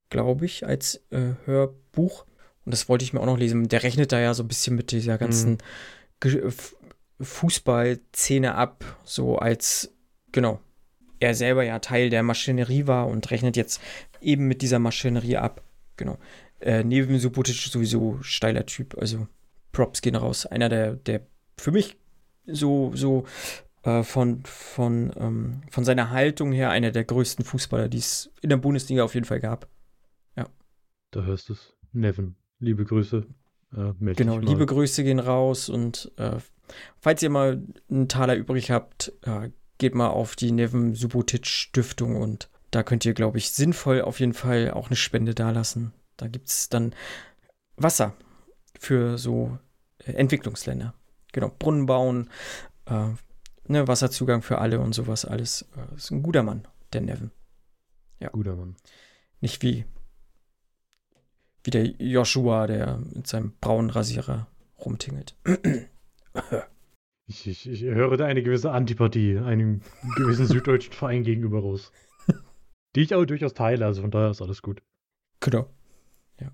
glaube 0.09 0.45
ich, 0.45 0.65
als 0.65 1.03
äh, 1.11 1.33
Hörbuch. 1.45 2.25
Und 2.65 2.73
das 2.73 2.89
wollte 2.89 3.05
ich 3.05 3.13
mir 3.13 3.19
auch 3.21 3.25
noch 3.25 3.37
lesen. 3.37 3.67
Der 3.67 3.83
rechnet 3.83 4.11
da 4.11 4.19
ja 4.19 4.33
so 4.33 4.43
ein 4.43 4.47
bisschen 4.47 4.75
mit 4.75 4.91
dieser 4.91 5.17
ganzen 5.17 5.57
mhm. 6.23 6.51
Fußballszene 7.21 8.55
ab, 8.55 8.83
so 9.03 9.37
als, 9.37 9.93
genau, 10.31 10.59
er 11.19 11.33
selber 11.33 11.63
ja 11.63 11.79
Teil 11.79 12.09
der 12.09 12.23
Maschinerie 12.23 12.87
war 12.87 13.07
und 13.07 13.31
rechnet 13.31 13.55
jetzt 13.55 13.81
eben 14.21 14.47
mit 14.47 14.61
dieser 14.61 14.79
Maschinerie 14.79 15.37
ab. 15.37 15.61
Genau. 15.97 16.17
Äh, 16.59 16.83
neben 16.83 17.17
Subotic 17.19 17.55
sowieso 17.55 18.19
steiler 18.21 18.65
Typ, 18.65 18.97
also 18.97 19.27
Props 19.71 20.01
gehen 20.01 20.15
raus. 20.15 20.45
Einer 20.45 20.69
der, 20.69 20.95
der 20.95 21.21
für 21.57 21.71
mich 21.71 21.97
so, 22.47 22.91
so 22.95 23.25
äh, 23.85 24.03
von, 24.03 24.43
von, 24.45 25.13
ähm, 25.15 25.61
von 25.69 25.85
seiner 25.85 26.09
Haltung 26.09 26.51
her 26.51 26.71
einer 26.71 26.91
der 26.91 27.03
größten 27.03 27.45
Fußballer, 27.45 27.87
die 27.87 27.99
es 27.99 28.31
in 28.41 28.49
der 28.49 28.57
Bundesliga 28.57 29.03
auf 29.03 29.13
jeden 29.13 29.27
Fall 29.27 29.39
gab. 29.39 29.69
Ja. 30.35 30.47
Da 31.11 31.23
hörst 31.23 31.49
du 31.49 31.53
es. 31.53 31.73
Neven, 31.93 32.35
liebe 32.59 32.83
Grüße. 32.83 33.25
Äh, 33.73 34.13
genau, 34.15 34.39
liebe 34.39 34.65
Grüße 34.65 35.03
gehen 35.03 35.19
raus 35.19 35.69
und 35.69 36.11
äh, 36.17 36.37
falls 36.99 37.23
ihr 37.23 37.29
mal 37.29 37.63
einen 37.89 38.09
Taler 38.09 38.35
übrig 38.35 38.71
habt, 38.71 39.13
äh, 39.21 39.51
geht 39.77 39.95
mal 39.95 40.09
auf 40.09 40.35
die 40.35 40.51
Neven 40.51 40.95
Subotic 40.95 41.45
Stiftung 41.45 42.15
und 42.15 42.49
da 42.71 42.83
könnt 42.83 43.05
ihr, 43.05 43.13
glaube 43.13 43.37
ich, 43.37 43.51
sinnvoll 43.51 44.01
auf 44.01 44.19
jeden 44.19 44.33
Fall 44.33 44.71
auch 44.71 44.87
eine 44.87 44.95
Spende 44.95 45.35
dalassen. 45.35 45.93
Da 46.17 46.27
gibt 46.27 46.49
es 46.49 46.69
dann 46.69 46.93
Wasser 47.77 48.15
für 48.79 49.17
so 49.17 49.57
äh, 49.99 50.11
Entwicklungsländer. 50.13 50.93
Genau, 51.31 51.51
Brunnen 51.57 51.85
bauen, 51.85 52.29
äh, 52.85 53.09
ne, 53.67 53.87
Wasserzugang 53.87 54.41
für 54.41 54.59
alle 54.59 54.79
und 54.79 54.93
sowas 54.93 55.25
alles. 55.25 55.65
Äh, 55.75 55.95
ist 55.95 56.11
ein 56.11 56.23
guter 56.23 56.43
Mann, 56.43 56.67
der 56.93 57.01
Neven. 57.01 57.31
Ja. 58.19 58.29
Guter 58.29 58.55
Mann. 58.55 58.75
Nicht 59.41 59.61
wie, 59.61 59.85
wie 61.63 61.71
der 61.71 61.85
Joshua, 61.85 62.67
der 62.67 62.97
mit 62.97 63.27
seinem 63.27 63.53
braunen 63.59 63.89
Rasierer 63.89 64.47
rumtingelt. 64.79 65.35
Ich, 67.27 67.47
ich, 67.47 67.67
ich 67.67 67.81
höre 67.83 68.17
da 68.17 68.25
eine 68.25 68.43
gewisse 68.43 68.71
Antipathie 68.71 69.39
einem 69.39 69.81
gewissen 70.15 70.45
süddeutschen 70.47 70.93
Verein 70.93 71.23
gegenüber 71.23 71.59
raus. 71.59 71.91
Die 72.95 73.01
ich 73.01 73.13
auch 73.13 73.25
durchaus 73.25 73.53
teile, 73.53 73.85
also 73.85 74.01
von 74.01 74.11
daher 74.11 74.31
ist 74.31 74.41
alles 74.41 74.61
gut. 74.61 74.81
Genau. 75.39 75.69
Ja. 76.39 76.51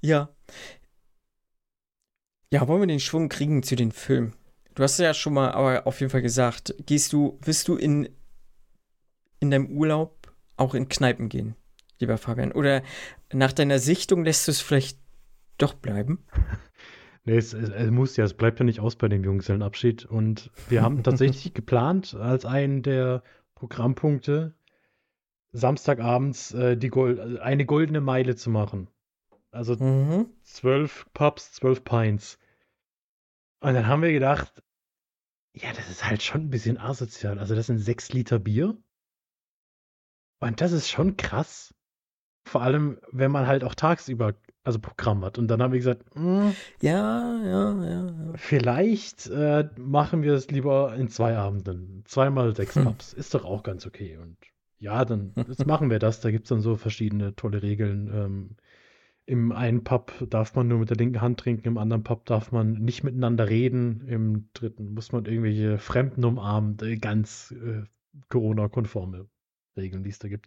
Ja. 0.00 0.28
Ja, 2.52 2.68
wollen 2.68 2.82
wir 2.82 2.86
den 2.86 3.00
Schwung 3.00 3.28
kriegen 3.28 3.62
zu 3.62 3.74
den 3.74 3.90
Filmen? 3.90 4.34
Du 4.76 4.82
hast 4.82 4.98
ja 4.98 5.14
schon 5.14 5.32
mal 5.32 5.52
aber 5.52 5.86
auf 5.86 6.00
jeden 6.00 6.10
Fall 6.10 6.20
gesagt, 6.20 6.74
gehst 6.84 7.14
du, 7.14 7.38
wirst 7.42 7.66
du 7.66 7.76
in, 7.76 8.10
in 9.40 9.50
deinem 9.50 9.70
Urlaub 9.70 10.30
auch 10.58 10.74
in 10.74 10.88
Kneipen 10.88 11.30
gehen, 11.30 11.56
lieber 11.98 12.18
Fabian? 12.18 12.52
Oder 12.52 12.82
nach 13.32 13.54
deiner 13.54 13.78
Sichtung 13.78 14.22
lässt 14.22 14.46
du 14.46 14.52
es 14.52 14.60
vielleicht 14.60 15.00
doch 15.58 15.74
bleiben? 15.74 16.24
Nee, 17.28 17.38
es, 17.38 17.52
es, 17.54 17.70
es, 17.70 17.90
muss 17.90 18.16
ja, 18.16 18.24
es 18.24 18.34
bleibt 18.34 18.60
ja 18.60 18.64
nicht 18.64 18.78
aus 18.78 18.94
bei 18.94 19.08
dem 19.08 19.24
Junggesellenabschied. 19.24 20.04
Und 20.04 20.52
wir 20.68 20.80
haben 20.80 21.02
tatsächlich 21.02 21.54
geplant, 21.54 22.14
als 22.14 22.44
einen 22.44 22.84
der 22.84 23.24
Programmpunkte 23.56 24.54
Samstagabends 25.50 26.54
äh, 26.54 26.76
die 26.76 26.86
Gold, 26.86 27.40
eine 27.40 27.66
goldene 27.66 28.00
Meile 28.00 28.36
zu 28.36 28.48
machen. 28.48 28.86
Also 29.50 29.74
mhm. 29.74 30.26
zwölf 30.44 31.06
Pubs, 31.14 31.52
zwölf 31.52 31.82
Pints. 31.82 32.38
Und 33.58 33.74
dann 33.74 33.88
haben 33.88 34.02
wir 34.02 34.12
gedacht, 34.12 34.62
ja, 35.56 35.72
das 35.72 35.88
ist 35.88 36.04
halt 36.04 36.22
schon 36.22 36.42
ein 36.42 36.50
bisschen 36.50 36.78
asozial. 36.78 37.38
Also 37.38 37.54
das 37.54 37.66
sind 37.66 37.78
sechs 37.78 38.12
Liter 38.12 38.38
Bier. 38.38 38.76
Und 40.40 40.60
das 40.60 40.72
ist 40.72 40.90
schon 40.90 41.16
krass. 41.16 41.74
Vor 42.44 42.62
allem, 42.62 43.00
wenn 43.10 43.32
man 43.32 43.46
halt 43.46 43.64
auch 43.64 43.74
tagsüber 43.74 44.34
also 44.62 44.78
Programm 44.78 45.24
hat. 45.24 45.38
Und 45.38 45.48
dann 45.48 45.62
haben 45.62 45.72
wir 45.72 45.78
gesagt, 45.78 46.14
mh, 46.14 46.48
hm, 46.48 46.56
ja, 46.82 47.42
ja, 47.42 47.84
ja, 47.84 48.10
ja. 48.10 48.32
Vielleicht 48.34 49.28
äh, 49.28 49.68
machen 49.76 50.22
wir 50.22 50.34
es 50.34 50.50
lieber 50.50 50.94
in 50.94 51.08
zwei 51.08 51.36
Abenden. 51.36 52.02
Zweimal 52.04 52.54
sechs 52.54 52.74
hm. 52.74 52.84
Pubs. 52.84 53.12
Ist 53.12 53.34
doch 53.34 53.44
auch 53.44 53.62
ganz 53.62 53.86
okay. 53.86 54.18
Und 54.18 54.36
ja, 54.78 55.04
dann 55.04 55.32
machen 55.66 55.88
wir 55.88 55.98
das. 55.98 56.20
Da 56.20 56.30
gibt 56.30 56.44
es 56.44 56.48
dann 56.50 56.60
so 56.60 56.76
verschiedene 56.76 57.34
tolle 57.34 57.62
Regeln. 57.62 58.10
Ähm, 58.12 58.56
Im 59.28 59.50
einen 59.50 59.82
Pub 59.82 60.12
darf 60.30 60.54
man 60.54 60.68
nur 60.68 60.78
mit 60.78 60.90
der 60.90 60.96
linken 60.96 61.20
Hand 61.20 61.40
trinken, 61.40 61.66
im 61.66 61.78
anderen 61.78 62.04
Pub 62.04 62.24
darf 62.26 62.52
man 62.52 62.74
nicht 62.74 63.02
miteinander 63.02 63.48
reden, 63.48 64.06
im 64.06 64.48
dritten 64.54 64.94
muss 64.94 65.10
man 65.10 65.24
irgendwelche 65.24 65.78
Fremden 65.78 66.24
umarmen. 66.24 66.76
Ganz 67.00 67.52
äh, 67.52 67.82
Corona-konforme 68.28 69.26
Regeln, 69.76 70.04
die 70.04 70.10
es 70.10 70.20
da 70.20 70.28
gibt. 70.28 70.46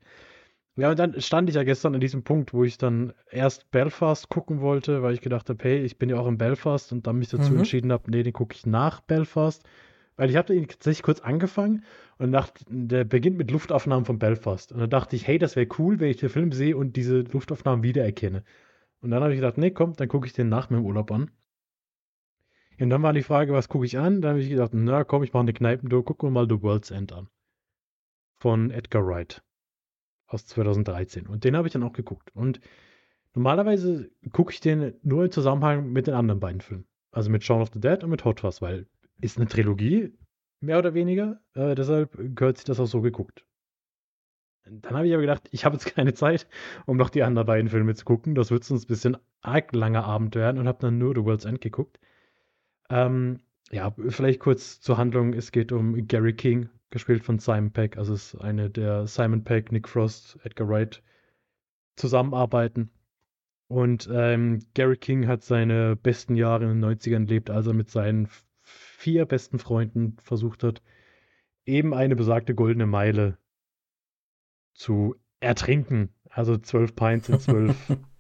Ja, 0.76 0.92
und 0.92 1.00
dann 1.00 1.20
stand 1.20 1.50
ich 1.50 1.56
ja 1.56 1.64
gestern 1.64 1.94
an 1.94 2.00
diesem 2.00 2.24
Punkt, 2.24 2.54
wo 2.54 2.64
ich 2.64 2.78
dann 2.78 3.12
erst 3.30 3.70
Belfast 3.70 4.30
gucken 4.30 4.62
wollte, 4.62 5.02
weil 5.04 5.14
ich 5.14 5.20
gedacht 5.20 5.50
habe, 5.50 5.62
hey, 5.62 5.80
ich 5.80 5.98
bin 5.98 6.10
ja 6.10 6.18
auch 6.18 6.28
in 6.28 6.38
Belfast 6.38 6.94
und 6.94 7.06
dann 7.06 7.18
mich 7.18 7.28
dazu 7.28 7.52
mhm. 7.52 7.60
entschieden 7.60 7.92
habe, 7.92 8.10
nee, 8.10 8.24
den 8.24 8.32
gucke 8.32 8.56
ich 8.56 8.66
nach 8.66 9.02
Belfast. 9.02 9.68
Weil 10.16 10.30
ich 10.30 10.38
habe 10.38 10.56
ihn 10.56 10.68
tatsächlich 10.68 11.04
kurz 11.04 11.20
angefangen 11.20 11.84
und 12.18 12.30
nach, 12.30 12.50
der 12.70 13.04
beginnt 13.04 13.38
mit 13.38 13.52
Luftaufnahmen 13.52 14.06
von 14.06 14.20
Belfast. 14.20 14.72
Und 14.72 14.80
dann 14.80 14.90
dachte 14.90 15.16
ich, 15.16 15.28
hey, 15.28 15.38
das 15.38 15.56
wäre 15.56 15.68
cool, 15.78 16.00
wenn 16.00 16.12
ich 16.12 16.18
den 16.18 16.30
Film 16.30 16.52
sehe 16.52 16.76
und 16.76 16.96
diese 16.96 17.20
Luftaufnahmen 17.20 17.84
wiedererkenne. 17.84 18.44
Und 19.02 19.12
dann 19.12 19.24
habe 19.24 19.34
ich 19.34 19.40
gedacht, 19.40 19.58
nee, 19.58 19.72
komm, 19.72 19.94
dann 19.96 20.08
gucke 20.08 20.28
ich 20.28 20.34
den 20.34 20.50
nach 20.50 20.70
meinem 20.70 20.86
Urlaub 20.86 21.12
an. 21.12 21.32
Und 22.80 22.90
dann 22.90 23.04
war 23.04 23.14
die 23.14 23.24
Frage, 23.24 23.54
was 23.54 23.68
gucke 23.68 23.86
ich 23.86 23.98
an? 23.98 24.22
Dann 24.22 24.32
habe 24.32 24.42
ich 24.42 24.50
gedacht, 24.50 24.72
na 24.74 25.04
komm, 25.04 25.24
ich 25.24 25.34
mache 25.34 25.42
eine 25.42 25.54
Kneipentour, 25.54 26.06
gucken 26.06 26.30
wir 26.30 26.32
mal 26.32 26.48
The 26.50 26.62
World's 26.62 26.92
End 26.92 27.12
an. 27.12 27.28
Von 28.38 28.72
Edgar 28.72 29.06
Wright 29.06 29.44
aus 30.28 30.46
2013. 30.46 31.28
Und 31.28 31.44
den 31.44 31.58
habe 31.58 31.68
ich 31.68 31.74
dann 31.74 31.84
auch 31.84 31.94
geguckt. 31.94 32.34
Und 32.34 32.62
normalerweise 33.34 34.10
gucke 34.32 34.54
ich 34.54 34.62
den 34.62 34.94
nur 35.04 35.26
im 35.26 35.32
Zusammenhang 35.32 35.92
mit 35.92 36.08
den 36.08 36.14
anderen 36.14 36.40
beiden 36.40 36.62
Filmen. 36.62 36.88
Also 37.12 37.30
mit 37.30 37.44
Shaun 37.44 37.62
of 37.62 37.72
the 37.74 37.80
Dead 37.80 38.04
und 38.04 38.12
mit 38.12 38.24
Hot 38.24 38.42
Fuzz, 38.42 38.62
weil 38.62 38.88
ist 39.20 39.38
eine 39.38 39.48
Trilogie, 39.48 40.14
mehr 40.62 40.80
oder 40.80 40.94
weniger. 40.94 41.42
Äh, 41.54 41.76
deshalb 41.76 42.18
gehört 42.36 42.58
sich 42.58 42.66
das 42.66 42.80
auch 42.80 42.86
so 42.86 43.02
geguckt. 43.02 43.46
Dann 44.70 44.96
habe 44.96 45.08
ich 45.08 45.14
aber 45.14 45.22
gedacht, 45.22 45.50
ich 45.52 45.66
habe 45.66 45.76
jetzt 45.76 45.94
keine 45.96 46.14
Zeit, 46.14 46.48
um 46.86 46.98
noch 46.98 47.10
die 47.10 47.24
anderen 47.24 47.46
beiden 47.46 47.70
Filme 47.70 47.96
zu 47.96 48.06
gucken. 48.06 48.36
Das 48.36 48.52
wird 48.52 48.64
sonst 48.64 48.86
ein 48.86 48.88
bisschen 48.88 49.18
arg 49.42 49.74
langer 49.74 50.06
Abend 50.06 50.36
werden 50.36 50.60
und 50.60 50.68
habe 50.68 50.80
dann 50.82 50.98
nur 50.98 51.16
The 51.16 51.24
World's 51.24 51.46
End 51.46 51.62
geguckt. 51.62 52.00
Ähm, 52.90 53.40
ja, 53.72 53.94
vielleicht 54.10 54.40
kurz 54.40 54.82
zur 54.82 54.98
Handlung. 54.98 55.34
Es 55.34 55.52
geht 55.52 55.72
um 55.72 56.08
Gary 56.08 56.34
King, 56.34 56.70
gespielt 56.90 57.24
von 57.24 57.40
Simon 57.40 57.72
Peck. 57.72 57.98
Also 57.98 58.14
es 58.14 58.34
ist 58.34 58.42
eine 58.42 58.70
der 58.70 59.08
Simon 59.08 59.44
Peck, 59.44 59.72
Nick 59.72 59.88
Frost, 59.88 60.40
Edgar 60.44 60.68
Wright 60.68 61.04
zusammenarbeiten. 61.96 62.92
Und 63.68 64.10
ähm, 64.12 64.60
Gary 64.74 64.98
King 64.98 65.28
hat 65.28 65.44
seine 65.44 65.96
besten 65.96 66.36
Jahre 66.36 66.66
in 66.66 66.82
den 66.82 66.86
90ern 66.86 67.26
erlebt, 67.26 67.50
als 67.52 67.68
er 67.68 67.74
mit 67.74 67.90
seinen 67.92 68.28
vier 68.62 69.26
besten 69.26 69.60
Freunden 69.60 70.18
versucht 70.20 70.64
hat, 70.64 70.82
eben 71.66 71.94
eine 71.94 72.16
besagte 72.16 72.56
goldene 72.56 72.88
Meile 72.88 73.38
zu 74.80 75.16
ertrinken. 75.40 76.10
Also 76.30 76.58
zwölf 76.58 76.96
Pints 76.96 77.30
in 77.30 77.40
zwölf 77.40 77.76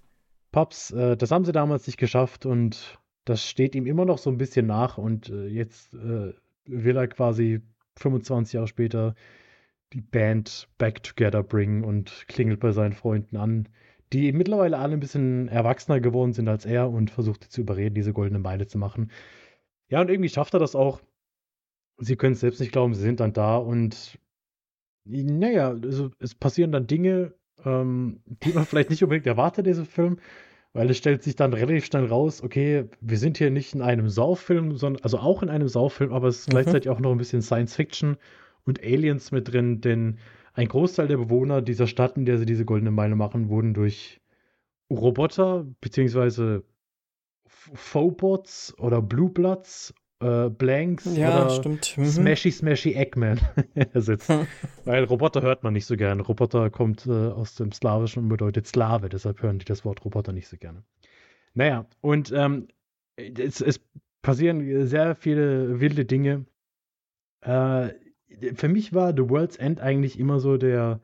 Pubs. 0.51 0.91
Äh, 0.91 1.17
das 1.17 1.31
haben 1.31 1.45
sie 1.45 1.51
damals 1.51 1.87
nicht 1.87 1.97
geschafft 1.97 2.45
und 2.45 2.99
das 3.25 3.47
steht 3.47 3.75
ihm 3.75 3.85
immer 3.85 4.05
noch 4.05 4.17
so 4.17 4.29
ein 4.29 4.37
bisschen 4.37 4.67
nach. 4.67 4.97
Und 4.97 5.29
äh, 5.29 5.47
jetzt 5.47 5.93
äh, 5.93 6.33
will 6.65 6.97
er 6.97 7.07
quasi 7.07 7.61
25 7.97 8.53
Jahre 8.53 8.67
später 8.67 9.15
die 9.93 10.01
Band 10.01 10.69
back 10.77 11.01
together 11.01 11.43
bringen 11.43 11.83
und 11.83 12.25
klingelt 12.27 12.59
bei 12.59 12.71
seinen 12.71 12.93
Freunden 12.93 13.37
an 13.37 13.67
die 14.13 14.31
mittlerweile 14.31 14.77
alle 14.77 14.93
ein 14.93 14.99
bisschen 14.99 15.47
erwachsener 15.49 15.99
geworden 15.99 16.33
sind 16.33 16.47
als 16.47 16.65
er 16.65 16.89
und 16.89 17.11
versucht 17.11 17.43
sie 17.43 17.49
zu 17.49 17.61
überreden, 17.61 17.95
diese 17.95 18.13
goldene 18.13 18.39
Meile 18.39 18.67
zu 18.67 18.77
machen. 18.77 19.11
Ja, 19.89 20.01
und 20.01 20.09
irgendwie 20.09 20.29
schafft 20.29 20.53
er 20.53 20.59
das 20.59 20.75
auch. 20.75 21.01
Sie 21.97 22.15
können 22.15 22.33
es 22.33 22.39
selbst 22.39 22.59
nicht 22.59 22.71
glauben, 22.71 22.93
sie 22.93 23.01
sind 23.01 23.19
dann 23.19 23.33
da 23.33 23.57
und 23.57 24.17
naja, 25.05 25.69
also 25.69 26.11
es 26.19 26.35
passieren 26.35 26.71
dann 26.71 26.87
Dinge, 26.87 27.33
ähm, 27.65 28.21
die 28.25 28.53
man 28.53 28.65
vielleicht 28.65 28.89
nicht 28.89 29.03
unbedingt 29.03 29.27
erwartet, 29.27 29.65
dieser 29.65 29.85
Film, 29.85 30.19
weil 30.73 30.89
es 30.89 30.97
stellt 30.97 31.23
sich 31.23 31.35
dann 31.35 31.53
relativ 31.53 31.85
schnell 31.85 32.05
raus, 32.05 32.43
okay, 32.43 32.85
wir 33.01 33.17
sind 33.17 33.37
hier 33.37 33.49
nicht 33.49 33.73
in 33.73 33.81
einem 33.81 34.09
Saufilm, 34.09 34.75
sondern, 34.75 35.03
also 35.03 35.17
auch 35.17 35.41
in 35.41 35.49
einem 35.49 35.67
Saufilm, 35.67 36.13
aber 36.13 36.27
es 36.27 36.39
ist 36.39 36.49
mhm. 36.49 36.51
gleichzeitig 36.51 36.89
auch 36.89 36.99
noch 36.99 37.11
ein 37.11 37.17
bisschen 37.17 37.41
Science 37.41 37.75
Fiction 37.75 38.17
und 38.65 38.83
Aliens 38.83 39.31
mit 39.31 39.51
drin, 39.51 39.81
denn 39.81 40.19
ein 40.53 40.67
Großteil 40.67 41.07
der 41.07 41.17
Bewohner 41.17 41.61
dieser 41.61 41.87
Stadt, 41.87 42.17
in 42.17 42.25
der 42.25 42.37
sie 42.37 42.45
diese 42.45 42.65
goldene 42.65 42.91
Meile 42.91 43.15
machen, 43.15 43.49
wurden 43.49 43.73
durch 43.73 44.21
Roboter 44.91 45.65
beziehungsweise 45.81 46.63
Fobots 47.47 48.77
oder 48.77 49.01
Blue 49.01 49.29
Bloods, 49.29 49.93
äh, 50.19 50.49
Blanks 50.49 51.05
ja, 51.15 51.45
oder 51.45 51.49
stimmt. 51.49 51.97
Mhm. 51.97 52.05
Smashy 52.05 52.51
Smashy 52.51 52.93
Eggman 52.93 53.39
ersetzt. 53.93 54.31
Weil 54.85 55.03
Roboter 55.05 55.41
hört 55.41 55.63
man 55.63 55.73
nicht 55.73 55.85
so 55.85 55.95
gerne. 55.95 56.21
Roboter 56.21 56.69
kommt 56.69 57.05
äh, 57.07 57.11
aus 57.11 57.55
dem 57.55 57.71
Slawischen 57.71 58.23
und 58.23 58.29
bedeutet 58.29 58.67
Slave, 58.67 59.09
deshalb 59.09 59.41
hören 59.41 59.59
die 59.59 59.65
das 59.65 59.85
Wort 59.85 60.03
Roboter 60.03 60.31
nicht 60.33 60.47
so 60.47 60.57
gerne. 60.57 60.83
Naja, 61.53 61.85
und 62.01 62.31
ähm, 62.31 62.67
es, 63.15 63.61
es, 63.61 63.79
passieren 64.21 64.85
sehr 64.85 65.15
viele 65.15 65.79
wilde 65.79 66.05
Dinge. 66.05 66.45
Äh, 67.41 67.89
für 68.53 68.67
mich 68.67 68.93
war 68.93 69.13
The 69.15 69.29
World's 69.29 69.55
End 69.55 69.79
eigentlich 69.79 70.19
immer 70.19 70.39
so 70.39 70.57
der, 70.57 70.99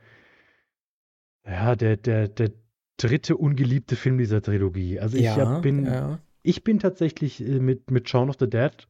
ja, 1.45 1.75
der, 1.75 1.97
der, 1.97 2.27
der 2.27 2.51
dritte 2.97 3.37
ungeliebte 3.37 3.95
Film 3.95 4.17
dieser 4.17 4.41
Trilogie. 4.41 4.99
Also 4.99 5.17
ich 5.17 5.23
ja, 5.23 5.59
bin, 5.59 5.85
ja. 5.85 6.19
ich 6.43 6.63
bin 6.63 6.79
tatsächlich 6.79 7.41
äh, 7.41 7.59
mit, 7.59 7.91
mit 7.91 8.09
Shaun 8.09 8.29
of 8.29 8.35
the 8.39 8.49
Dead, 8.49 8.87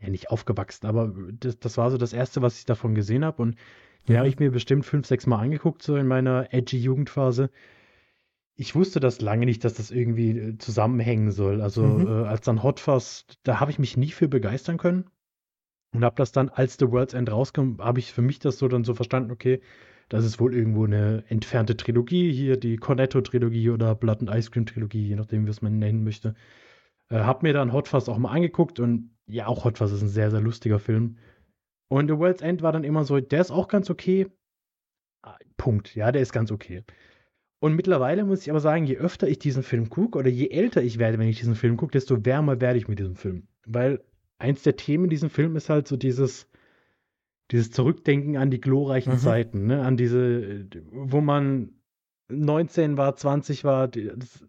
ja 0.00 0.10
nicht 0.10 0.30
aufgewachsen, 0.30 0.86
aber 0.86 1.12
das, 1.40 1.58
das 1.58 1.76
war 1.76 1.90
so 1.90 1.98
das 1.98 2.12
erste, 2.12 2.42
was 2.42 2.58
ich 2.58 2.64
davon 2.64 2.94
gesehen 2.94 3.24
habe 3.24 3.42
und 3.42 3.56
den 4.06 4.14
mhm. 4.14 4.18
habe 4.18 4.28
ich 4.28 4.38
mir 4.38 4.50
bestimmt 4.50 4.86
fünf, 4.86 5.06
sechs 5.06 5.26
Mal 5.26 5.40
angeguckt, 5.40 5.82
so 5.82 5.96
in 5.96 6.06
meiner 6.06 6.52
edgy 6.52 6.78
Jugendphase. 6.78 7.50
Ich 8.54 8.74
wusste 8.74 9.00
das 9.00 9.20
lange 9.20 9.46
nicht, 9.46 9.64
dass 9.64 9.74
das 9.74 9.90
irgendwie 9.90 10.30
äh, 10.30 10.58
zusammenhängen 10.58 11.30
soll. 11.30 11.60
Also 11.60 11.82
mhm. 11.82 12.06
äh, 12.06 12.26
als 12.26 12.40
dann 12.40 12.62
Hot 12.62 12.80
Fuzz, 12.80 13.26
da 13.44 13.60
habe 13.60 13.70
ich 13.70 13.78
mich 13.78 13.96
nie 13.96 14.10
für 14.10 14.28
begeistern 14.28 14.78
können. 14.78 15.04
Und 15.94 16.04
habe 16.04 16.16
das 16.16 16.32
dann, 16.32 16.50
als 16.50 16.76
The 16.78 16.90
World's 16.90 17.14
End 17.14 17.30
rauskam, 17.30 17.78
habe 17.78 17.98
ich 17.98 18.12
für 18.12 18.20
mich 18.20 18.40
das 18.40 18.58
so 18.58 18.68
dann 18.68 18.84
so 18.84 18.94
verstanden, 18.94 19.30
okay, 19.30 19.60
das 20.10 20.24
ist 20.24 20.38
wohl 20.38 20.54
irgendwo 20.54 20.84
eine 20.84 21.24
entfernte 21.28 21.76
Trilogie, 21.76 22.32
hier 22.32 22.58
die 22.58 22.76
Cornetto-Trilogie 22.76 23.70
oder 23.70 23.94
Blood 23.94 24.20
and 24.20 24.30
Ice 24.30 24.50
Cream-Trilogie, 24.50 25.06
je 25.06 25.16
nachdem, 25.16 25.46
wie 25.46 25.50
es 25.50 25.62
man 25.62 25.78
nennen 25.78 26.04
möchte. 26.04 26.34
Äh, 27.08 27.20
hab 27.20 27.42
mir 27.42 27.52
dann 27.52 27.72
Hot 27.72 27.88
Fuzz 27.88 28.08
auch 28.08 28.18
mal 28.18 28.32
angeguckt 28.32 28.80
und 28.80 29.10
ja, 29.28 29.46
auch 29.46 29.64
Hot 29.64 29.78
Fuzz 29.78 29.92
ist 29.92 30.02
ein 30.02 30.08
sehr, 30.08 30.30
sehr 30.30 30.40
lustiger 30.40 30.78
Film. 30.78 31.16
Und 31.88 32.08
The 32.08 32.18
World's 32.18 32.42
End 32.42 32.62
war 32.62 32.72
dann 32.72 32.84
immer 32.84 33.04
so, 33.04 33.20
der 33.20 33.40
ist 33.40 33.50
auch 33.50 33.68
ganz 33.68 33.90
okay. 33.90 34.26
Ah, 35.22 35.36
Punkt, 35.56 35.94
ja, 35.94 36.12
der 36.12 36.22
ist 36.22 36.32
ganz 36.32 36.50
okay. 36.50 36.84
Und 37.60 37.74
mittlerweile 37.74 38.24
muss 38.24 38.42
ich 38.42 38.50
aber 38.50 38.60
sagen, 38.60 38.84
je 38.84 38.96
öfter 38.96 39.28
ich 39.28 39.38
diesen 39.38 39.62
Film 39.62 39.90
gucke 39.90 40.18
oder 40.18 40.28
je 40.28 40.48
älter 40.48 40.82
ich 40.82 40.98
werde, 40.98 41.18
wenn 41.18 41.28
ich 41.28 41.38
diesen 41.38 41.56
Film 41.56 41.76
gucke, 41.76 41.92
desto 41.92 42.24
wärmer 42.24 42.60
werde 42.60 42.78
ich 42.78 42.88
mit 42.88 42.98
diesem 42.98 43.16
Film. 43.16 43.48
Weil 43.66 44.00
eins 44.38 44.62
der 44.62 44.76
Themen 44.76 45.04
in 45.04 45.10
diesem 45.10 45.30
Film 45.30 45.56
ist 45.56 45.68
halt 45.68 45.88
so 45.88 45.96
dieses, 45.96 46.48
dieses 47.50 47.72
Zurückdenken 47.72 48.36
an 48.36 48.50
die 48.50 48.60
glorreichen 48.60 49.14
mhm. 49.14 49.18
Zeiten, 49.18 49.66
ne? 49.66 49.82
an 49.82 49.96
diese, 49.96 50.66
wo 50.92 51.20
man 51.20 51.70
19 52.28 52.96
war, 52.96 53.16
20 53.16 53.64
war, 53.64 53.88
das, 53.88 54.44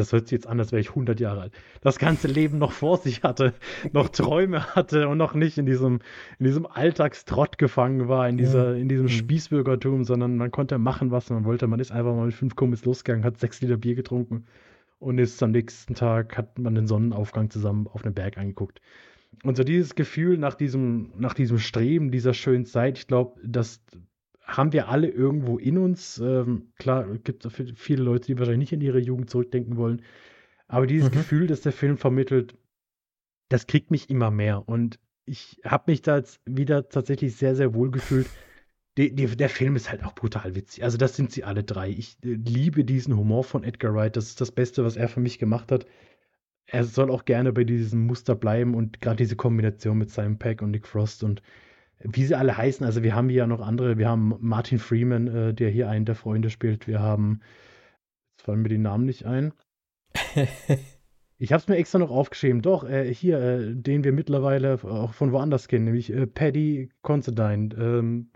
das 0.00 0.12
hört 0.12 0.26
sich 0.26 0.32
jetzt 0.32 0.46
an, 0.46 0.58
als 0.58 0.72
wäre 0.72 0.80
ich 0.80 0.90
100 0.90 1.20
Jahre 1.20 1.42
alt, 1.42 1.52
das 1.80 1.98
ganze 1.98 2.26
Leben 2.26 2.58
noch 2.58 2.72
vor 2.72 2.98
sich 2.98 3.22
hatte, 3.22 3.54
noch 3.92 4.08
Träume 4.10 4.74
hatte 4.74 5.08
und 5.08 5.18
noch 5.18 5.34
nicht 5.34 5.58
in 5.58 5.66
diesem, 5.66 6.00
in 6.38 6.46
diesem 6.46 6.66
Alltagstrott 6.66 7.58
gefangen 7.58 8.08
war, 8.08 8.28
in, 8.28 8.36
dieser, 8.36 8.74
in 8.76 8.88
diesem 8.88 9.06
mhm. 9.06 9.10
Spießbürgertum, 9.10 10.04
sondern 10.04 10.36
man 10.36 10.50
konnte 10.50 10.78
machen, 10.78 11.10
was 11.10 11.30
man 11.30 11.44
wollte. 11.44 11.66
Man 11.66 11.80
ist 11.80 11.92
einfach 11.92 12.14
mal 12.14 12.26
mit 12.26 12.34
fünf 12.34 12.56
Kumpels 12.56 12.84
losgegangen, 12.84 13.24
hat 13.24 13.38
sechs 13.38 13.60
Liter 13.60 13.76
Bier 13.76 13.94
getrunken 13.94 14.46
und 14.98 15.18
ist 15.18 15.42
am 15.42 15.50
nächsten 15.50 15.94
Tag, 15.94 16.36
hat 16.36 16.58
man 16.58 16.74
den 16.74 16.86
Sonnenaufgang 16.86 17.50
zusammen 17.50 17.86
auf 17.86 18.04
einem 18.04 18.14
Berg 18.14 18.38
angeguckt. 18.38 18.80
Und 19.44 19.56
so 19.56 19.64
dieses 19.64 19.94
Gefühl 19.94 20.38
nach 20.38 20.54
diesem, 20.54 21.12
nach 21.16 21.34
diesem 21.34 21.58
Streben 21.58 22.10
dieser 22.10 22.34
schönen 22.34 22.66
Zeit, 22.66 22.98
ich 22.98 23.06
glaube, 23.06 23.40
das 23.44 23.80
haben 24.56 24.72
wir 24.72 24.88
alle 24.88 25.08
irgendwo 25.08 25.58
in 25.58 25.78
uns. 25.78 26.18
Ähm, 26.18 26.72
klar, 26.78 27.06
gibt 27.18 27.44
es 27.44 27.52
viele 27.74 28.02
Leute, 28.02 28.26
die 28.26 28.38
wahrscheinlich 28.38 28.70
nicht 28.70 28.72
in 28.72 28.80
ihre 28.80 28.98
Jugend 28.98 29.30
zurückdenken 29.30 29.76
wollen. 29.76 30.02
Aber 30.68 30.86
dieses 30.86 31.10
mhm. 31.10 31.14
Gefühl, 31.14 31.46
das 31.46 31.62
der 31.62 31.72
Film 31.72 31.96
vermittelt, 31.96 32.56
das 33.48 33.66
kriegt 33.66 33.90
mich 33.90 34.10
immer 34.10 34.30
mehr. 34.30 34.68
Und 34.68 34.98
ich 35.24 35.60
habe 35.64 35.90
mich 35.90 36.02
da 36.02 36.18
jetzt 36.18 36.40
wieder 36.46 36.88
tatsächlich 36.88 37.36
sehr, 37.36 37.56
sehr 37.56 37.74
wohl 37.74 37.90
gefühlt. 37.90 38.28
Die, 38.98 39.14
die, 39.14 39.26
der 39.26 39.48
Film 39.48 39.76
ist 39.76 39.90
halt 39.90 40.04
auch 40.04 40.14
brutal 40.14 40.54
witzig. 40.54 40.82
Also, 40.84 40.98
das 40.98 41.16
sind 41.16 41.30
sie 41.32 41.44
alle 41.44 41.62
drei. 41.62 41.90
Ich 41.90 42.16
äh, 42.24 42.34
liebe 42.34 42.84
diesen 42.84 43.16
Humor 43.16 43.44
von 43.44 43.64
Edgar 43.64 43.94
Wright. 43.94 44.16
Das 44.16 44.26
ist 44.26 44.40
das 44.40 44.52
Beste, 44.52 44.84
was 44.84 44.96
er 44.96 45.08
für 45.08 45.20
mich 45.20 45.38
gemacht 45.38 45.70
hat 45.72 45.86
er 46.72 46.84
soll 46.84 47.10
auch 47.10 47.24
gerne 47.24 47.52
bei 47.52 47.64
diesem 47.64 48.06
Muster 48.06 48.34
bleiben 48.34 48.74
und 48.74 49.00
gerade 49.00 49.16
diese 49.16 49.36
Kombination 49.36 49.98
mit 49.98 50.10
Simon 50.10 50.38
Peck 50.38 50.62
und 50.62 50.70
Nick 50.70 50.86
Frost 50.86 51.24
und 51.24 51.42
wie 52.00 52.24
sie 52.24 52.34
alle 52.34 52.56
heißen. 52.56 52.84
Also 52.84 53.02
wir 53.02 53.14
haben 53.14 53.28
hier 53.28 53.38
ja 53.38 53.46
noch 53.46 53.60
andere. 53.60 53.98
Wir 53.98 54.08
haben 54.08 54.34
Martin 54.40 54.78
Freeman, 54.78 55.26
äh, 55.28 55.54
der 55.54 55.70
hier 55.70 55.88
einen 55.88 56.04
der 56.04 56.14
Freunde 56.14 56.50
spielt. 56.50 56.86
Wir 56.86 57.00
haben, 57.00 57.40
jetzt 58.36 58.44
fallen 58.44 58.62
mir 58.62 58.68
die 58.68 58.78
Namen 58.78 59.04
nicht 59.04 59.26
ein. 59.26 59.52
ich 61.38 61.52
habe 61.52 61.60
es 61.60 61.68
mir 61.68 61.76
extra 61.76 61.98
noch 61.98 62.10
aufgeschrieben. 62.10 62.62
Doch, 62.62 62.84
äh, 62.84 63.12
hier, 63.12 63.38
äh, 63.40 63.74
den 63.74 64.04
wir 64.04 64.12
mittlerweile 64.12 64.74
auch 64.82 65.12
von 65.12 65.32
woanders 65.32 65.68
kennen, 65.68 65.84
nämlich 65.84 66.12
äh, 66.12 66.26
Paddy 66.26 66.90
Considine. 67.02 67.74
Ähm, 67.78 68.30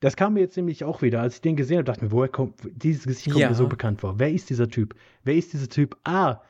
das 0.00 0.14
kam 0.14 0.34
mir 0.34 0.40
jetzt 0.40 0.56
nämlich 0.56 0.84
auch 0.84 1.02
wieder, 1.02 1.20
als 1.20 1.36
ich 1.36 1.40
den 1.40 1.56
gesehen 1.56 1.78
habe, 1.78 1.84
dachte 1.84 2.00
ich 2.00 2.10
mir, 2.10 2.12
woher 2.12 2.28
kommt, 2.28 2.54
dieses 2.70 3.04
Gesicht 3.04 3.30
kommt 3.30 3.40
ja. 3.40 3.48
mir 3.48 3.56
so 3.56 3.66
bekannt 3.66 4.00
vor. 4.00 4.18
Wer 4.18 4.32
ist 4.32 4.48
dieser 4.48 4.68
Typ? 4.68 4.94
Wer 5.24 5.34
ist 5.34 5.52
dieser 5.52 5.68
Typ? 5.68 5.96
Ah, 6.04 6.40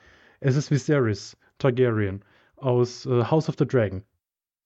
es 0.41 0.55
ist 0.57 0.71
Viserys 0.71 1.37
Targaryen 1.57 2.23
aus 2.57 3.07
äh, 3.07 3.25
House 3.25 3.49
of 3.49 3.55
the 3.59 3.67
Dragon. 3.67 4.03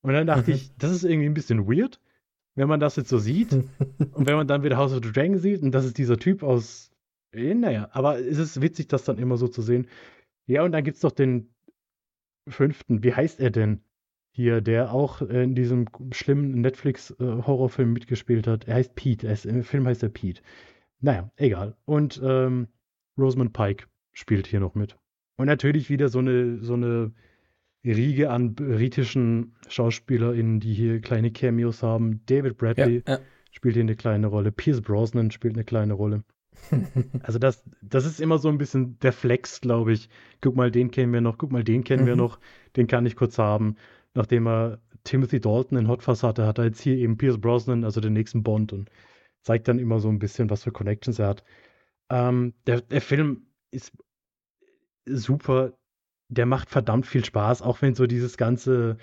Und 0.03 0.13
dann 0.13 0.27
dachte 0.27 0.51
mhm. 0.51 0.57
ich, 0.57 0.77
das 0.77 0.91
ist 0.91 1.05
irgendwie 1.05 1.27
ein 1.27 1.35
bisschen 1.35 1.67
weird, 1.67 2.01
wenn 2.55 2.69
man 2.69 2.81
das 2.81 2.97
jetzt 2.97 3.09
so 3.09 3.19
sieht. 3.19 3.53
und 4.13 4.27
wenn 4.27 4.37
man 4.37 4.47
dann 4.47 4.63
wieder 4.63 4.77
House 4.77 4.93
of 4.93 5.01
the 5.03 5.13
Dragon 5.13 5.39
sieht 5.39 5.63
und 5.63 5.73
das 5.73 5.85
ist 5.85 5.99
dieser 5.99 6.19
Typ 6.19 6.43
aus. 6.43 6.91
Eh, 7.33 7.55
naja, 7.55 7.89
aber 7.93 8.19
es 8.19 8.39
ist 8.39 8.61
witzig, 8.61 8.89
das 8.89 9.05
dann 9.05 9.19
immer 9.19 9.37
so 9.37 9.49
zu 9.49 9.63
sehen. 9.63 9.89
Ja, 10.47 10.65
und 10.65 10.73
dann 10.73 10.85
gibt 10.85 10.97
es 10.97 11.01
doch 11.01 11.13
den 11.13 11.49
fünften, 12.47 13.03
wie 13.03 13.15
heißt 13.15 13.41
er 13.41 13.51
denn? 13.51 13.81
Hier, 14.35 14.63
der 14.63 14.93
auch 14.93 15.21
in 15.21 15.55
diesem 15.55 15.87
schlimmen 16.11 16.63
Netflix-Horrorfilm 16.63 17.91
äh, 17.91 17.93
mitgespielt 17.93 18.47
hat. 18.47 18.67
Er 18.67 18.77
heißt 18.77 18.95
Pete. 18.95 19.27
Er 19.27 19.35
ist, 19.35 19.45
Im 19.45 19.63
Film 19.63 19.87
heißt 19.87 20.03
er 20.03 20.09
Pete. 20.09 20.41
Naja, 21.01 21.31
egal. 21.37 21.77
Und 21.85 22.19
ähm, 22.25 22.69
Rosamund 23.19 23.53
Pike 23.53 23.85
spielt 24.13 24.47
hier 24.47 24.61
noch 24.61 24.75
mit. 24.75 24.97
Und 25.37 25.47
natürlich 25.47 25.91
wieder 25.91 26.09
so 26.09 26.21
eine, 26.21 26.59
so 26.63 26.73
eine 26.75 27.13
Riege 27.85 28.31
an 28.31 28.55
britischen 28.55 29.55
SchauspielerInnen, 29.69 30.61
die 30.61 30.73
hier 30.73 31.01
kleine 31.01 31.33
Cameos 31.33 31.83
haben. 31.83 32.23
David 32.27 32.57
Bradley 32.57 33.03
ja, 33.07 33.15
ja. 33.15 33.21
spielt 33.51 33.75
hier 33.75 33.83
eine 33.83 33.97
kleine 33.97 34.29
Rolle. 34.29 34.53
Pierce 34.53 34.81
Brosnan 34.81 35.31
spielt 35.31 35.55
eine 35.55 35.65
kleine 35.65 35.95
Rolle. 35.95 36.23
also 37.23 37.39
das, 37.39 37.65
das 37.83 38.07
ist 38.07 38.21
immer 38.21 38.39
so 38.39 38.49
ein 38.49 38.59
bisschen 38.59 38.99
der 39.01 39.13
Flex, 39.13 39.61
glaube 39.61 39.93
ich. 39.93 40.09
Guck 40.41 40.55
mal, 40.55 40.71
den 40.71 40.91
kennen 40.91 41.13
wir 41.13 41.21
noch, 41.21 41.39
guck 41.39 41.51
mal, 41.51 41.65
den 41.65 41.83
kennen 41.83 42.05
mhm. 42.05 42.09
wir 42.09 42.17
noch, 42.17 42.39
den 42.77 42.87
kann 42.87 43.07
ich 43.07 43.17
kurz 43.17 43.39
haben. 43.39 43.77
Nachdem 44.15 44.47
er 44.47 44.79
Timothy 45.05 45.41
Dalton 45.41 45.79
in 45.79 45.89
Hot 45.89 46.03
Fuzz 46.03 46.23
hatte, 46.23 46.47
hat 46.47 46.59
er 46.59 46.67
jetzt 46.67 46.81
hier 46.81 46.97
eben 46.97 47.17
Pierce 47.17 47.41
Brosnan, 47.41 47.85
also 47.85 48.01
den 48.01 48.13
nächsten 48.13 48.43
Bond 48.43 48.73
und 48.73 48.91
zeigt 49.43 49.67
dann 49.67 49.79
immer 49.79 49.99
so 49.99 50.09
ein 50.09 50.19
bisschen, 50.19 50.51
was 50.51 50.63
für 50.63 50.71
Connections 50.71 51.19
er 51.19 51.29
hat. 51.29 51.45
Ähm, 52.11 52.55
der, 52.67 52.81
der 52.83 53.01
Film 53.01 53.47
ist 53.71 53.93
super. 55.07 55.73
Der 56.33 56.47
macht 56.47 56.71
verdammt 56.71 57.07
viel 57.07 57.25
Spaß, 57.25 57.61
auch 57.61 57.83
wenn 57.83 57.95
so 57.95 58.07
dieses 58.07 58.39
ganze, 58.39 58.97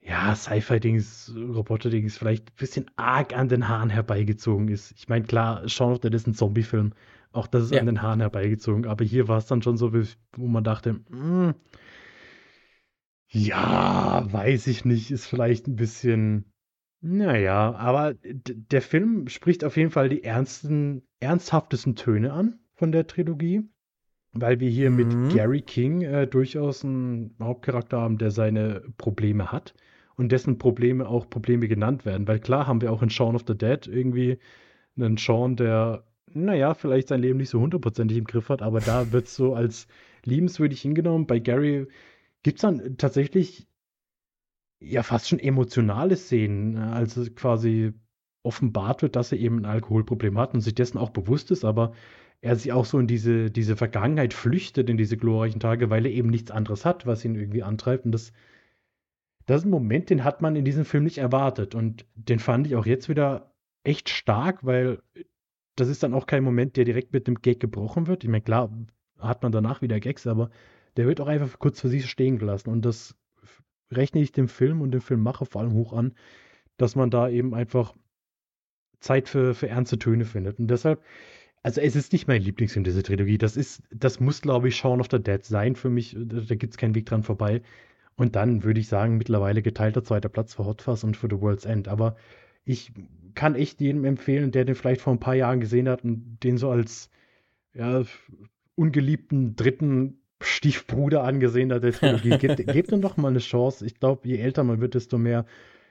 ja, 0.00 0.34
Sci-Fi-Dings, 0.34 1.34
Roboter-Dings 1.36 2.16
vielleicht 2.16 2.50
ein 2.50 2.56
bisschen 2.56 2.90
arg 2.94 3.36
an 3.36 3.48
den 3.48 3.68
Haaren 3.68 3.90
herbeigezogen 3.90 4.68
ist. 4.68 4.92
Ich 4.96 5.08
meine, 5.08 5.24
klar, 5.24 5.68
Shaun 5.68 5.92
of 5.92 5.98
the 6.02 6.02
Dead 6.02 6.14
ist 6.14 6.28
ein 6.28 6.34
Zombie-Film. 6.34 6.92
Auch 7.32 7.48
das 7.48 7.64
ist 7.64 7.72
ja. 7.72 7.80
an 7.80 7.86
den 7.86 8.00
Haaren 8.00 8.20
herbeigezogen. 8.20 8.86
Aber 8.86 9.04
hier 9.04 9.26
war 9.26 9.38
es 9.38 9.46
dann 9.46 9.60
schon 9.60 9.76
so, 9.76 9.92
wo 9.92 10.46
man 10.46 10.62
dachte, 10.62 11.00
mh, 11.08 11.48
hm, 11.48 11.54
ja, 13.30 14.26
weiß 14.30 14.68
ich 14.68 14.84
nicht, 14.84 15.10
ist 15.10 15.26
vielleicht 15.26 15.66
ein 15.66 15.76
bisschen, 15.76 16.52
naja, 17.00 17.74
aber 17.74 18.14
der 18.14 18.82
Film 18.82 19.28
spricht 19.28 19.64
auf 19.64 19.76
jeden 19.76 19.90
Fall 19.90 20.08
die 20.08 20.24
ernsten, 20.24 21.02
ernsthaftesten 21.20 21.94
Töne 21.94 22.32
an 22.32 22.60
von 22.74 22.92
der 22.92 23.06
Trilogie, 23.06 23.68
weil 24.32 24.60
wir 24.60 24.68
hier 24.68 24.90
mhm. 24.90 24.96
mit 24.96 25.34
Gary 25.34 25.62
King 25.62 26.02
äh, 26.02 26.26
durchaus 26.26 26.84
einen 26.84 27.34
Hauptcharakter 27.40 28.00
haben, 28.00 28.18
der 28.18 28.30
seine 28.30 28.82
Probleme 28.96 29.50
hat 29.52 29.74
und 30.16 30.32
dessen 30.32 30.58
Probleme 30.58 31.08
auch 31.08 31.28
Probleme 31.28 31.68
genannt 31.68 32.04
werden. 32.04 32.28
Weil 32.28 32.40
klar 32.40 32.66
haben 32.66 32.80
wir 32.80 32.92
auch 32.92 33.02
in 33.02 33.10
Shaun 33.10 33.34
of 33.34 33.44
the 33.46 33.56
Dead 33.56 33.86
irgendwie 33.86 34.38
einen 34.96 35.18
Shaun, 35.18 35.56
der, 35.56 36.04
naja, 36.32 36.74
vielleicht 36.74 37.08
sein 37.08 37.20
Leben 37.20 37.38
nicht 37.38 37.50
so 37.50 37.60
hundertprozentig 37.60 38.18
im 38.18 38.24
Griff 38.24 38.48
hat, 38.48 38.62
aber 38.62 38.80
da 38.80 39.12
wird 39.12 39.26
es 39.26 39.36
so 39.36 39.54
als 39.54 39.86
liebenswürdig 40.24 40.80
hingenommen. 40.80 41.26
Bei 41.26 41.38
Gary 41.38 41.86
Gibt 42.42 42.58
es 42.58 42.62
dann 42.62 42.96
tatsächlich 42.96 43.66
ja 44.80 45.02
fast 45.02 45.28
schon 45.28 45.38
emotionale 45.38 46.16
Szenen, 46.16 46.72
ne? 46.72 46.92
als 46.92 47.16
es 47.16 47.34
quasi 47.34 47.92
offenbart 48.42 49.02
wird, 49.02 49.16
dass 49.16 49.32
er 49.32 49.38
eben 49.38 49.58
ein 49.58 49.64
Alkoholproblem 49.64 50.38
hat 50.38 50.54
und 50.54 50.60
sich 50.60 50.74
dessen 50.74 50.98
auch 50.98 51.10
bewusst 51.10 51.50
ist, 51.50 51.64
aber 51.64 51.92
er 52.40 52.56
sich 52.56 52.72
auch 52.72 52.84
so 52.84 52.98
in 52.98 53.06
diese, 53.06 53.50
diese 53.50 53.76
Vergangenheit 53.76 54.32
flüchtet, 54.32 54.88
in 54.88 54.96
diese 54.96 55.16
glorreichen 55.16 55.60
Tage, 55.60 55.90
weil 55.90 56.06
er 56.06 56.12
eben 56.12 56.30
nichts 56.30 56.50
anderes 56.50 56.84
hat, 56.84 57.06
was 57.06 57.24
ihn 57.24 57.34
irgendwie 57.34 57.62
antreibt. 57.62 58.04
Und 58.04 58.12
das, 58.12 58.32
das 59.46 59.62
ist 59.62 59.66
ein 59.66 59.70
Moment, 59.70 60.10
den 60.10 60.24
hat 60.24 60.40
man 60.40 60.54
in 60.54 60.64
diesem 60.64 60.84
Film 60.84 61.04
nicht 61.04 61.18
erwartet. 61.18 61.74
Und 61.74 62.06
den 62.14 62.38
fand 62.38 62.66
ich 62.66 62.76
auch 62.76 62.86
jetzt 62.86 63.08
wieder 63.08 63.52
echt 63.82 64.08
stark, 64.08 64.64
weil 64.64 65.02
das 65.74 65.88
ist 65.88 66.02
dann 66.02 66.14
auch 66.14 66.26
kein 66.26 66.44
Moment, 66.44 66.76
der 66.76 66.84
direkt 66.84 67.12
mit 67.12 67.26
dem 67.26 67.36
Gag 67.36 67.60
gebrochen 67.60 68.06
wird. 68.06 68.24
Ich 68.24 68.30
meine, 68.30 68.42
klar 68.42 68.70
hat 69.18 69.42
man 69.42 69.52
danach 69.52 69.82
wieder 69.82 69.98
Gags, 70.00 70.26
aber 70.26 70.50
der 70.96 71.06
wird 71.06 71.20
auch 71.20 71.28
einfach 71.28 71.58
kurz 71.58 71.80
für 71.80 71.88
sich 71.88 72.08
stehen 72.08 72.38
gelassen. 72.38 72.70
Und 72.70 72.84
das 72.84 73.16
rechne 73.90 74.20
ich 74.20 74.32
dem 74.32 74.48
Film 74.48 74.80
und 74.80 74.92
dem 74.92 75.00
Filmmacher 75.00 75.46
vor 75.46 75.62
allem 75.62 75.72
hoch 75.72 75.92
an, 75.92 76.14
dass 76.76 76.94
man 76.94 77.10
da 77.10 77.28
eben 77.28 77.54
einfach 77.54 77.94
Zeit 79.00 79.28
für, 79.28 79.54
für 79.54 79.68
ernste 79.68 79.98
Töne 79.98 80.24
findet. 80.24 80.58
Und 80.58 80.68
deshalb, 80.68 81.02
also 81.68 81.82
es 81.82 81.94
ist 81.96 82.14
nicht 82.14 82.26
mein 82.26 82.40
Lieblingsfilm, 82.40 82.82
diese 82.82 83.02
Trilogie. 83.02 83.36
Das 83.36 83.54
ist, 83.54 83.82
das 83.90 84.20
muss, 84.20 84.40
glaube 84.40 84.68
ich, 84.68 84.76
Shaun 84.76 85.00
of 85.00 85.08
the 85.10 85.18
Dead 85.22 85.44
sein 85.44 85.76
für 85.76 85.90
mich. 85.90 86.16
Da, 86.18 86.40
da 86.40 86.54
gibt 86.54 86.72
es 86.72 86.78
keinen 86.78 86.94
Weg 86.94 87.04
dran 87.04 87.22
vorbei. 87.22 87.60
Und 88.16 88.36
dann 88.36 88.64
würde 88.64 88.80
ich 88.80 88.88
sagen, 88.88 89.18
mittlerweile 89.18 89.60
geteilter 89.60 90.02
zweiter 90.02 90.30
Platz 90.30 90.54
für 90.54 90.64
Hot 90.64 90.80
Fuzz 90.80 91.04
und 91.04 91.18
für 91.18 91.28
The 91.30 91.42
World's 91.42 91.66
End. 91.66 91.86
Aber 91.86 92.16
ich 92.64 92.92
kann 93.34 93.54
echt 93.54 93.82
jedem 93.82 94.06
empfehlen, 94.06 94.50
der 94.50 94.64
den 94.64 94.76
vielleicht 94.76 95.02
vor 95.02 95.12
ein 95.12 95.20
paar 95.20 95.34
Jahren 95.34 95.60
gesehen 95.60 95.90
hat 95.90 96.04
und 96.04 96.38
den 96.42 96.56
so 96.56 96.70
als 96.70 97.10
ja, 97.74 98.02
ungeliebten 98.74 99.54
dritten 99.54 100.22
Stiefbruder 100.40 101.22
angesehen 101.22 101.70
hat 101.70 101.82
der 101.82 101.92
Trilogie. 101.92 102.30
Gebt, 102.38 102.66
gebt 102.66 102.92
ihm 102.92 103.02
doch 103.02 103.18
mal 103.18 103.28
eine 103.28 103.40
Chance. 103.40 103.84
Ich 103.84 104.00
glaube, 104.00 104.26
je 104.26 104.38
älter 104.38 104.64
man 104.64 104.80
wird, 104.80 104.94
desto 104.94 105.18
mehr 105.18 105.44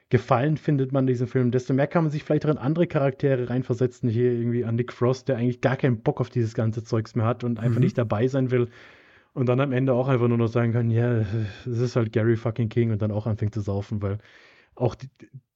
Gefallen 0.10 0.55
findet 0.55 0.93
man 0.93 1.05
diesen 1.05 1.28
Film, 1.28 1.51
desto 1.51 1.74
mehr 1.74 1.88
kann 1.88 2.03
man 2.03 2.12
sich 2.12 2.24
vielleicht 2.24 2.45
auch 2.45 2.51
in 2.51 2.58
andere 2.58 2.88
Charaktere 2.88 3.49
reinversetzen. 3.49 4.10
Hier 4.10 4.32
irgendwie 4.32 4.64
an 4.64 4.76
Nick 4.76 4.93
Frost, 4.93 5.28
der 5.28 5.38
eigentlich 5.38 5.60
gar 5.60 5.76
keinen 5.76 6.01
Bock 6.01 6.22
auf 6.22 6.30
dieses 6.30 6.53
ganze 6.53 6.84
Zeugs 6.84 7.16
mehr 7.16 7.26
hat 7.26 7.43
und 7.43 7.60
einfach 7.60 7.80
mhm. 7.80 7.84
nicht 7.84 7.97
dabei 7.97 8.28
sein 8.28 8.49
will. 8.49 8.70
Und 9.34 9.47
dann 9.47 9.60
am 9.60 9.74
Ende 9.74 9.93
auch 9.93 10.08
einfach 10.08 10.30
nur 10.30 10.38
noch 10.38 10.47
sagen 10.47 10.72
kann, 10.72 10.89
ja, 10.89 11.26
es 11.66 11.80
ist 11.80 11.95
halt 11.95 12.14
Gary 12.14 12.38
fucking 12.38 12.70
King 12.70 12.91
und 12.91 13.01
dann 13.01 13.12
auch 13.12 13.28
anfängt 13.28 13.53
zu 13.53 13.62
saufen, 13.62 14.01
weil 14.01 14.18
auch 14.76 14.95
die, 14.95 15.10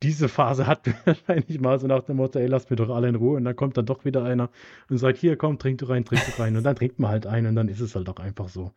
diese 0.03 0.27
Phase 0.27 0.67
hat 0.67 0.85
wahrscheinlich 1.05 1.59
mal 1.59 1.79
so 1.79 1.87
nach 1.87 2.03
dem 2.03 2.17
Motto, 2.17 2.39
ey, 2.39 2.47
lasst 2.47 2.69
mir 2.69 2.75
doch 2.75 2.89
alle 2.89 3.07
in 3.07 3.15
Ruhe. 3.15 3.37
Und 3.37 3.45
dann 3.45 3.55
kommt 3.55 3.77
dann 3.77 3.85
doch 3.85 4.03
wieder 4.05 4.23
einer 4.23 4.49
und 4.89 4.97
sagt, 4.97 5.17
hier, 5.17 5.37
komm, 5.37 5.59
trink 5.59 5.77
du 5.79 5.85
rein, 5.85 6.05
trink 6.05 6.21
du 6.25 6.41
rein. 6.41 6.57
Und 6.57 6.63
dann 6.63 6.75
trinkt 6.75 6.99
man 6.99 7.09
halt 7.09 7.25
ein 7.25 7.45
und 7.45 7.55
dann 7.55 7.69
ist 7.69 7.79
es 7.79 7.95
halt 7.95 8.09
auch 8.09 8.19
einfach 8.19 8.49
so. 8.49 8.73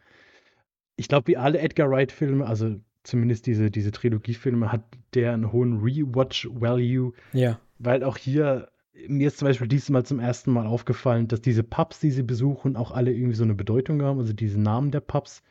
Ich 0.96 1.08
glaube, 1.08 1.26
wie 1.26 1.36
alle 1.36 1.58
Edgar 1.58 1.90
Wright-Filme, 1.90 2.46
also 2.46 2.76
zumindest 3.04 3.46
diese, 3.46 3.70
diese 3.70 3.92
Trilogie-Filme, 3.92 4.72
hat 4.72 4.82
der 5.14 5.32
einen 5.32 5.52
hohen 5.52 5.80
Rewatch-Value. 5.80 7.12
Ja. 7.32 7.60
Weil 7.78 8.02
auch 8.02 8.16
hier, 8.16 8.68
mir 9.06 9.28
ist 9.28 9.38
zum 9.38 9.46
Beispiel 9.46 9.68
diesmal 9.68 10.04
zum 10.04 10.18
ersten 10.18 10.52
Mal 10.52 10.66
aufgefallen, 10.66 11.28
dass 11.28 11.40
diese 11.40 11.62
Pubs, 11.62 12.00
die 12.00 12.10
sie 12.10 12.22
besuchen, 12.22 12.76
auch 12.76 12.90
alle 12.90 13.12
irgendwie 13.12 13.36
so 13.36 13.44
eine 13.44 13.54
Bedeutung 13.54 14.02
haben, 14.02 14.18
also 14.18 14.32
diese 14.32 14.60
Namen 14.60 14.90
der 14.90 15.00
Pubs. 15.00 15.42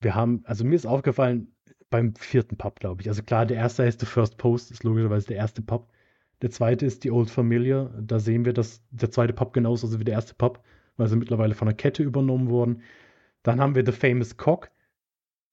Wir 0.00 0.14
haben, 0.14 0.42
also 0.44 0.64
mir 0.64 0.76
ist 0.76 0.86
aufgefallen, 0.86 1.54
beim 1.90 2.14
vierten 2.14 2.56
Pub, 2.56 2.78
glaube 2.80 3.02
ich. 3.02 3.08
Also 3.08 3.22
klar, 3.22 3.46
der 3.46 3.56
erste 3.56 3.84
heißt 3.84 4.00
The 4.00 4.06
First 4.06 4.38
Post, 4.38 4.70
ist 4.70 4.84
logischerweise 4.84 5.26
der 5.28 5.36
erste 5.36 5.62
Pub. 5.62 5.90
Der 6.42 6.50
zweite 6.50 6.86
ist 6.86 7.04
die 7.04 7.10
Old 7.10 7.28
Familiar. 7.28 7.90
Da 8.00 8.18
sehen 8.18 8.44
wir, 8.44 8.52
dass 8.52 8.82
der 8.90 9.10
zweite 9.10 9.32
Pub 9.32 9.52
genauso 9.52 9.86
ist 9.86 9.98
wie 9.98 10.04
der 10.04 10.14
erste 10.14 10.34
Pub, 10.34 10.62
weil 10.96 11.08
sie 11.08 11.16
mittlerweile 11.16 11.54
von 11.54 11.66
der 11.66 11.76
Kette 11.76 12.02
übernommen 12.02 12.48
wurden. 12.48 12.82
Dann 13.42 13.60
haben 13.60 13.74
wir 13.74 13.84
The 13.84 13.92
Famous 13.92 14.36
Cock. 14.36 14.70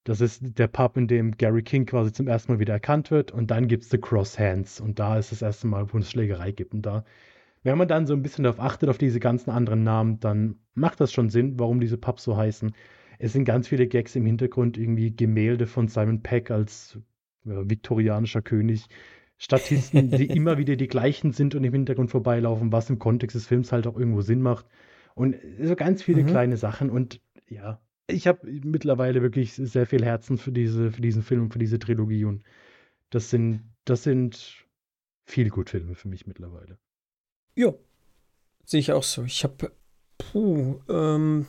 Das 0.08 0.22
ist 0.22 0.58
der 0.58 0.68
Pub, 0.68 0.96
in 0.96 1.06
dem 1.06 1.32
Gary 1.32 1.62
King 1.62 1.84
quasi 1.84 2.14
zum 2.14 2.28
ersten 2.28 2.50
Mal 2.50 2.58
wieder 2.58 2.72
erkannt 2.72 3.10
wird. 3.10 3.30
Und 3.30 3.50
dann 3.50 3.68
gibt 3.68 3.82
es 3.82 3.90
The 3.90 3.98
Cross 3.98 4.38
Hands. 4.38 4.80
Und 4.80 4.98
da 4.98 5.18
ist 5.18 5.32
das 5.32 5.42
erste 5.42 5.66
Mal, 5.66 5.92
wo 5.92 5.98
es 5.98 6.10
Schlägerei 6.10 6.50
gibt. 6.50 6.72
Und 6.72 6.80
da, 6.86 7.04
wenn 7.62 7.76
man 7.76 7.88
dann 7.88 8.06
so 8.06 8.14
ein 8.14 8.22
bisschen 8.22 8.44
darauf 8.44 8.58
achtet, 8.58 8.88
auf 8.88 8.96
diese 8.96 9.20
ganzen 9.20 9.50
anderen 9.50 9.82
Namen, 9.82 10.18
dann 10.18 10.56
macht 10.72 11.02
das 11.02 11.12
schon 11.12 11.28
Sinn, 11.28 11.58
warum 11.58 11.78
diese 11.78 11.98
Pubs 11.98 12.24
so 12.24 12.38
heißen. 12.38 12.72
Es 13.18 13.34
sind 13.34 13.44
ganz 13.44 13.68
viele 13.68 13.86
Gags 13.86 14.16
im 14.16 14.24
Hintergrund, 14.24 14.78
irgendwie 14.78 15.14
Gemälde 15.14 15.66
von 15.66 15.88
Simon 15.88 16.22
Peck 16.22 16.50
als 16.50 16.98
äh, 17.44 17.68
viktorianischer 17.68 18.40
König. 18.40 18.86
Statisten, 19.36 20.10
die 20.10 20.24
immer 20.34 20.56
wieder 20.56 20.76
die 20.76 20.88
gleichen 20.88 21.32
sind 21.32 21.54
und 21.54 21.64
im 21.64 21.74
Hintergrund 21.74 22.10
vorbeilaufen, 22.10 22.72
was 22.72 22.88
im 22.88 22.98
Kontext 22.98 23.36
des 23.36 23.46
Films 23.46 23.72
halt 23.72 23.86
auch 23.86 23.98
irgendwo 23.98 24.22
Sinn 24.22 24.40
macht. 24.40 24.64
Und 25.14 25.36
so 25.60 25.76
ganz 25.76 26.02
viele 26.02 26.22
mhm. 26.22 26.28
kleine 26.28 26.56
Sachen. 26.56 26.88
Und 26.88 27.20
ja, 27.46 27.78
ich 28.08 28.26
habe 28.26 28.46
mittlerweile 28.64 29.22
wirklich 29.22 29.54
sehr 29.54 29.86
viel 29.86 30.04
Herzen 30.04 30.38
für, 30.38 30.50
diese, 30.50 30.90
für 30.90 31.02
diesen 31.02 31.22
Film 31.22 31.42
und 31.42 31.52
für 31.52 31.58
diese 31.58 31.78
Trilogie. 31.78 32.24
Und 32.24 32.42
das 33.10 33.30
sind, 33.30 33.62
das 33.84 34.02
sind 34.02 34.64
viel 35.26 35.50
gut 35.50 35.70
Filme 35.70 35.94
für 35.94 36.08
mich 36.08 36.26
mittlerweile. 36.26 36.78
Ja, 37.54 37.74
sehe 38.64 38.80
ich 38.80 38.92
auch 38.92 39.02
so. 39.02 39.24
Ich 39.24 39.44
habe, 39.44 39.72
puh, 40.16 40.80
ähm, 40.88 41.46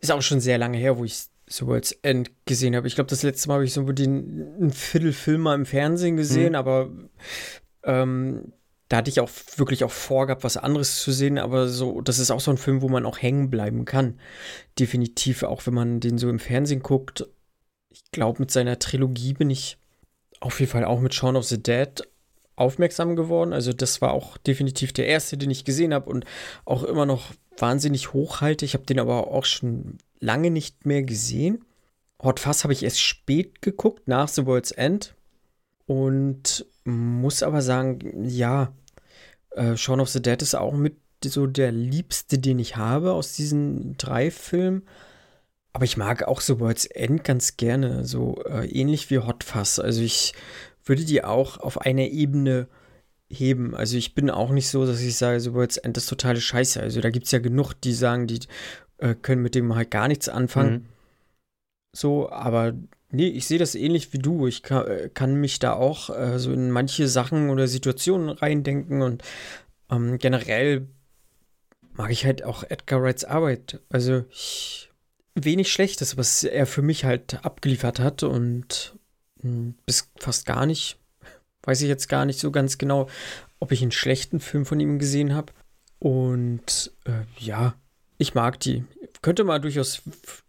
ist 0.00 0.10
auch 0.10 0.22
schon 0.22 0.40
sehr 0.40 0.58
lange 0.58 0.78
her, 0.78 0.96
wo 0.96 1.04
ich 1.04 1.26
The 1.46 1.66
World's 1.66 1.92
End 2.02 2.30
gesehen 2.46 2.74
habe. 2.74 2.86
Ich 2.86 2.94
glaube, 2.94 3.10
das 3.10 3.22
letzte 3.22 3.48
Mal 3.48 3.54
habe 3.54 3.64
ich 3.64 3.72
so 3.72 3.82
den 3.92 4.54
einen 4.54 4.70
Viertelfilm 4.70 5.42
mal 5.42 5.54
im 5.54 5.66
Fernsehen 5.66 6.16
gesehen, 6.16 6.50
mhm. 6.50 6.56
aber 6.56 6.90
ähm, 7.84 8.52
da 8.88 8.98
hatte 8.98 9.10
ich 9.10 9.20
auch 9.20 9.30
wirklich 9.56 9.84
auch 9.84 9.90
vorgehabt, 9.90 10.44
was 10.44 10.56
anderes 10.56 11.02
zu 11.02 11.12
sehen, 11.12 11.38
aber 11.38 11.68
so, 11.68 12.00
das 12.00 12.18
ist 12.18 12.30
auch 12.30 12.40
so 12.40 12.50
ein 12.50 12.56
Film, 12.56 12.80
wo 12.80 12.88
man 12.88 13.04
auch 13.04 13.18
hängen 13.20 13.50
bleiben 13.50 13.84
kann. 13.84 14.18
Definitiv, 14.78 15.42
auch 15.42 15.66
wenn 15.66 15.74
man 15.74 16.00
den 16.00 16.16
so 16.16 16.28
im 16.30 16.38
Fernsehen 16.38 16.82
guckt. 16.82 17.28
Ich 17.90 18.10
glaube, 18.12 18.40
mit 18.40 18.50
seiner 18.50 18.78
Trilogie 18.78 19.34
bin 19.34 19.50
ich 19.50 19.76
auf 20.40 20.60
jeden 20.60 20.72
Fall 20.72 20.84
auch 20.84 21.00
mit 21.00 21.14
Shaun 21.14 21.36
of 21.36 21.44
the 21.44 21.62
Dead 21.62 22.02
aufmerksam 22.56 23.14
geworden. 23.14 23.52
Also, 23.52 23.72
das 23.72 24.00
war 24.00 24.12
auch 24.12 24.38
definitiv 24.38 24.92
der 24.92 25.06
erste, 25.06 25.36
den 25.36 25.50
ich 25.50 25.64
gesehen 25.64 25.92
habe 25.92 26.08
und 26.08 26.24
auch 26.64 26.82
immer 26.82 27.06
noch 27.06 27.32
wahnsinnig 27.58 28.12
hochhalte. 28.12 28.64
Ich 28.64 28.74
habe 28.74 28.86
den 28.86 29.00
aber 29.00 29.28
auch 29.28 29.44
schon 29.44 29.98
lange 30.20 30.50
nicht 30.50 30.86
mehr 30.86 31.02
gesehen. 31.02 31.64
Hot 32.22 32.40
Fuzz 32.40 32.64
habe 32.64 32.72
ich 32.72 32.82
erst 32.82 33.00
spät 33.00 33.62
geguckt, 33.62 34.08
nach 34.08 34.28
The 34.28 34.46
World's 34.46 34.72
End. 34.72 35.14
Und 35.88 36.66
muss 36.84 37.42
aber 37.42 37.62
sagen, 37.62 38.26
ja, 38.28 38.74
äh, 39.52 39.74
Shaun 39.74 40.00
of 40.00 40.10
the 40.10 40.20
Dead 40.20 40.40
ist 40.42 40.54
auch 40.54 40.74
mit 40.74 40.98
so 41.24 41.46
der 41.46 41.72
liebste, 41.72 42.38
den 42.38 42.58
ich 42.58 42.76
habe 42.76 43.12
aus 43.12 43.32
diesen 43.32 43.96
drei 43.96 44.30
Filmen. 44.30 44.82
Aber 45.72 45.86
ich 45.86 45.96
mag 45.96 46.24
auch 46.24 46.42
The 46.42 46.60
World's 46.60 46.84
End 46.84 47.24
ganz 47.24 47.56
gerne, 47.56 48.04
so 48.04 48.36
äh, 48.44 48.66
ähnlich 48.66 49.08
wie 49.08 49.20
Hot 49.20 49.44
Fuzz. 49.44 49.78
Also 49.78 50.02
ich 50.02 50.34
würde 50.84 51.06
die 51.06 51.24
auch 51.24 51.56
auf 51.56 51.80
einer 51.80 52.08
Ebene 52.08 52.68
heben. 53.30 53.74
Also 53.74 53.96
ich 53.96 54.14
bin 54.14 54.28
auch 54.28 54.50
nicht 54.50 54.68
so, 54.68 54.84
dass 54.84 55.00
ich 55.00 55.16
sage, 55.16 55.40
so 55.40 55.54
World's 55.54 55.78
End 55.78 55.96
ist 55.96 56.10
totale 56.10 56.42
Scheiße. 56.42 56.82
Also 56.82 57.00
da 57.00 57.08
gibt 57.08 57.24
es 57.24 57.32
ja 57.32 57.38
genug, 57.38 57.72
die 57.72 57.94
sagen, 57.94 58.26
die 58.26 58.40
äh, 58.98 59.14
können 59.14 59.40
mit 59.40 59.54
dem 59.54 59.74
halt 59.74 59.90
gar 59.90 60.08
nichts 60.08 60.28
anfangen. 60.28 60.72
Mhm. 60.72 60.86
So, 61.96 62.28
aber 62.28 62.74
nee, 63.10 63.28
ich 63.28 63.46
sehe 63.46 63.58
das 63.58 63.74
ähnlich 63.74 64.12
wie 64.12 64.18
du. 64.18 64.46
Ich 64.46 64.62
kann, 64.62 64.86
äh, 64.86 65.10
kann 65.12 65.34
mich 65.34 65.58
da 65.58 65.74
auch 65.74 66.10
äh, 66.10 66.38
so 66.38 66.52
in 66.52 66.70
manche 66.70 67.08
Sachen 67.08 67.50
oder 67.50 67.68
Situationen 67.68 68.30
reindenken 68.30 69.02
und 69.02 69.22
ähm, 69.90 70.18
generell 70.18 70.88
mag 71.92 72.10
ich 72.10 72.24
halt 72.24 72.44
auch 72.44 72.62
Edgar 72.64 73.02
Wrights 73.02 73.24
Arbeit. 73.24 73.80
Also 73.88 74.24
ich, 74.30 74.90
wenig 75.34 75.72
Schlechtes, 75.72 76.16
was 76.16 76.44
er 76.44 76.66
für 76.66 76.82
mich 76.82 77.04
halt 77.04 77.44
abgeliefert 77.44 78.00
hat 78.00 78.22
und 78.22 78.94
mh, 79.42 79.50
hm, 79.50 79.74
bis 79.86 80.10
fast 80.18 80.46
gar 80.46 80.66
nicht 80.66 80.98
Weiß 81.68 81.82
ich 81.82 81.88
jetzt 81.88 82.08
gar 82.08 82.24
nicht 82.24 82.40
so 82.40 82.50
ganz 82.50 82.78
genau, 82.78 83.10
ob 83.58 83.72
ich 83.72 83.82
einen 83.82 83.92
schlechten 83.92 84.40
Film 84.40 84.64
von 84.64 84.80
ihm 84.80 84.98
gesehen 84.98 85.34
habe. 85.34 85.52
Und 85.98 86.92
äh, 87.04 87.24
ja, 87.38 87.74
ich 88.16 88.34
mag 88.34 88.58
die. 88.60 88.84
Könnte 89.20 89.44
mal 89.44 89.60
durchaus 89.60 90.00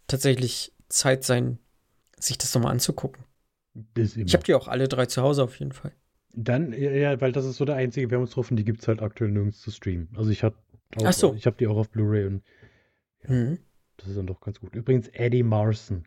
tatsächlich 0.06 0.72
Zeit 0.88 1.24
sein, 1.24 1.58
sich 2.20 2.38
das 2.38 2.54
nochmal 2.54 2.72
anzugucken. 2.72 3.24
Ich 3.94 4.34
habe 4.34 4.44
die 4.44 4.54
auch 4.54 4.68
alle 4.68 4.88
drei 4.88 5.06
zu 5.06 5.22
Hause 5.22 5.44
auf 5.44 5.58
jeden 5.58 5.72
Fall. 5.72 5.92
Dann, 6.32 6.72
ja, 6.72 7.20
weil 7.20 7.32
das 7.32 7.44
ist 7.44 7.56
so 7.56 7.64
der 7.64 7.76
einzige 7.76 8.10
Wermutstropfen, 8.10 8.56
die 8.56 8.64
gibt 8.64 8.82
es 8.82 8.88
halt 8.88 9.02
aktuell 9.02 9.30
nirgends 9.30 9.60
zu 9.60 9.70
streamen. 9.70 10.08
Also 10.16 10.30
ich 10.30 10.44
habe 10.44 10.56
so. 11.12 11.34
Ich 11.34 11.46
habe 11.46 11.56
die 11.56 11.66
auch 11.66 11.76
auf 11.76 11.90
Blu-ray 11.90 12.26
und 12.26 12.42
ja, 13.24 13.30
mhm. 13.30 13.58
das 13.96 14.08
ist 14.08 14.16
dann 14.16 14.26
doch 14.26 14.40
ganz 14.40 14.60
gut. 14.60 14.74
Übrigens, 14.74 15.08
Eddie 15.08 15.42
Marson 15.42 16.04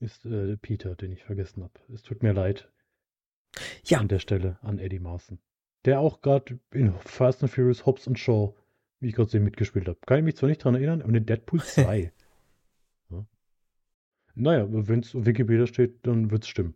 ist 0.00 0.24
äh, 0.26 0.56
Peter, 0.56 0.94
den 0.94 1.12
ich 1.12 1.24
vergessen 1.24 1.62
habe. 1.62 1.72
Es 1.92 2.02
tut 2.02 2.22
mir 2.22 2.32
leid. 2.32 2.70
Ja. 3.84 3.98
An 3.98 4.08
der 4.08 4.18
Stelle 4.18 4.58
an 4.62 4.78
Eddie 4.78 4.98
Marson. 4.98 5.38
Der 5.84 6.00
auch 6.00 6.20
gerade 6.20 6.58
in 6.72 6.94
Fast 7.00 7.42
and 7.42 7.52
Furious 7.52 7.86
Hobbs 7.86 8.06
und 8.06 8.18
Shaw, 8.18 8.54
wie 9.00 9.08
ich 9.08 9.14
gerade 9.14 9.30
sehen, 9.30 9.44
mitgespielt 9.44 9.88
habe. 9.88 9.98
Kann 10.06 10.18
ich 10.18 10.24
mich 10.24 10.36
zwar 10.36 10.48
nicht 10.48 10.62
dran 10.62 10.74
erinnern, 10.74 11.02
aber 11.02 11.14
in 11.14 11.26
Deadpool 11.26 11.60
2. 11.62 12.12
ja. 14.38 14.42
Naja, 14.42 14.66
wenn 14.70 15.00
es 15.00 15.14
auf 15.14 15.26
Wikipedia 15.26 15.66
steht, 15.66 16.06
dann 16.06 16.30
wird 16.30 16.44
es 16.44 16.48
stimmen. 16.48 16.74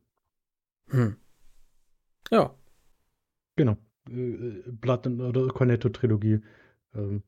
Hm. 0.89 1.17
Ja. 2.31 2.55
Genau. 3.57 3.77
Äh, 4.09 4.33
äh 4.33 4.63
Blood 4.73 5.07
oder 5.07 5.49
Cornetto-Trilogie 5.49 6.41
ähm, 6.95 7.23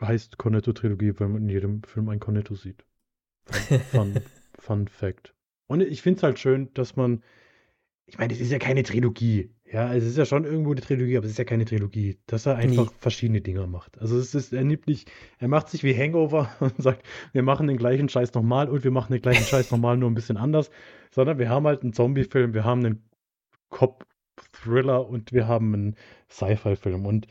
heißt 0.00 0.38
Cornetto-Trilogie, 0.38 1.18
weil 1.18 1.28
man 1.28 1.42
in 1.42 1.48
jedem 1.48 1.82
Film 1.84 2.08
ein 2.08 2.20
Cornetto 2.20 2.54
sieht. 2.54 2.84
Fun, 3.46 3.80
fun, 3.80 4.20
fun 4.58 4.88
Fact. 4.88 5.34
Und 5.66 5.80
ich 5.80 6.02
finde 6.02 6.18
es 6.18 6.22
halt 6.22 6.38
schön, 6.38 6.72
dass 6.74 6.96
man, 6.96 7.22
ich 8.06 8.18
meine, 8.18 8.32
es 8.32 8.40
ist 8.40 8.52
ja 8.52 8.58
keine 8.58 8.82
Trilogie. 8.82 9.50
Ja, 9.64 9.92
es 9.94 10.04
ist 10.04 10.18
ja 10.18 10.24
schon 10.24 10.44
irgendwo 10.44 10.70
eine 10.70 10.80
Trilogie, 10.80 11.16
aber 11.16 11.26
es 11.26 11.32
ist 11.32 11.38
ja 11.38 11.44
keine 11.44 11.64
Trilogie, 11.64 12.18
dass 12.26 12.46
er 12.46 12.56
einfach 12.56 12.86
nee. 12.86 12.98
verschiedene 12.98 13.40
Dinge 13.40 13.66
macht. 13.66 13.98
Also 13.98 14.18
es 14.18 14.34
ist, 14.34 14.52
er 14.52 14.62
nimmt 14.62 14.86
nicht, 14.86 15.10
er 15.38 15.48
macht 15.48 15.68
sich 15.68 15.82
wie 15.82 15.96
Hangover 15.96 16.50
und 16.60 16.80
sagt, 16.80 17.02
wir 17.32 17.42
machen 17.42 17.66
den 17.66 17.78
gleichen 17.78 18.08
Scheiß 18.08 18.34
nochmal 18.34 18.68
und 18.68 18.84
wir 18.84 18.90
machen 18.90 19.12
den 19.12 19.22
gleichen 19.22 19.44
Scheiß 19.44 19.70
nochmal, 19.70 19.96
nur 19.96 20.10
ein 20.10 20.14
bisschen 20.14 20.36
anders, 20.36 20.70
sondern 21.10 21.38
wir 21.38 21.48
haben 21.48 21.66
halt 21.66 21.82
einen 21.82 21.92
Zombie-Film, 21.92 22.54
wir 22.54 22.64
haben 22.64 22.84
einen 22.84 23.08
Cop-Thriller 23.70 25.08
und 25.08 25.32
wir 25.32 25.48
haben 25.48 25.74
einen 25.74 25.96
Sci-Fi-Film 26.28 27.06
und 27.06 27.26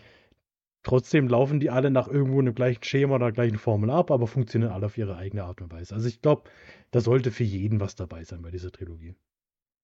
trotzdem 0.81 1.29
laufen 1.29 1.59
die 1.61 1.69
alle 1.69 1.91
nach 1.91 2.09
irgendwo 2.09 2.39
einem 2.39 2.55
gleichen 2.55 2.83
Schema 2.83 3.15
oder 3.15 3.31
gleichen 3.31 3.57
Formel 3.57 3.89
ab, 3.89 4.11
aber 4.11 4.27
funktionieren 4.27 4.73
alle 4.73 4.87
auf 4.87 4.97
ihre 4.97 5.15
eigene 5.15 5.45
Art 5.45 5.61
und 5.61 5.71
Weise. 5.71 5.95
Also 5.95 6.09
ich 6.09 6.21
glaube, 6.21 6.49
da 6.91 6.99
sollte 6.99 7.31
für 7.31 7.45
jeden 7.45 7.79
was 7.79 7.95
dabei 7.95 8.23
sein 8.25 8.41
bei 8.41 8.51
dieser 8.51 8.71
Trilogie. 8.71 9.15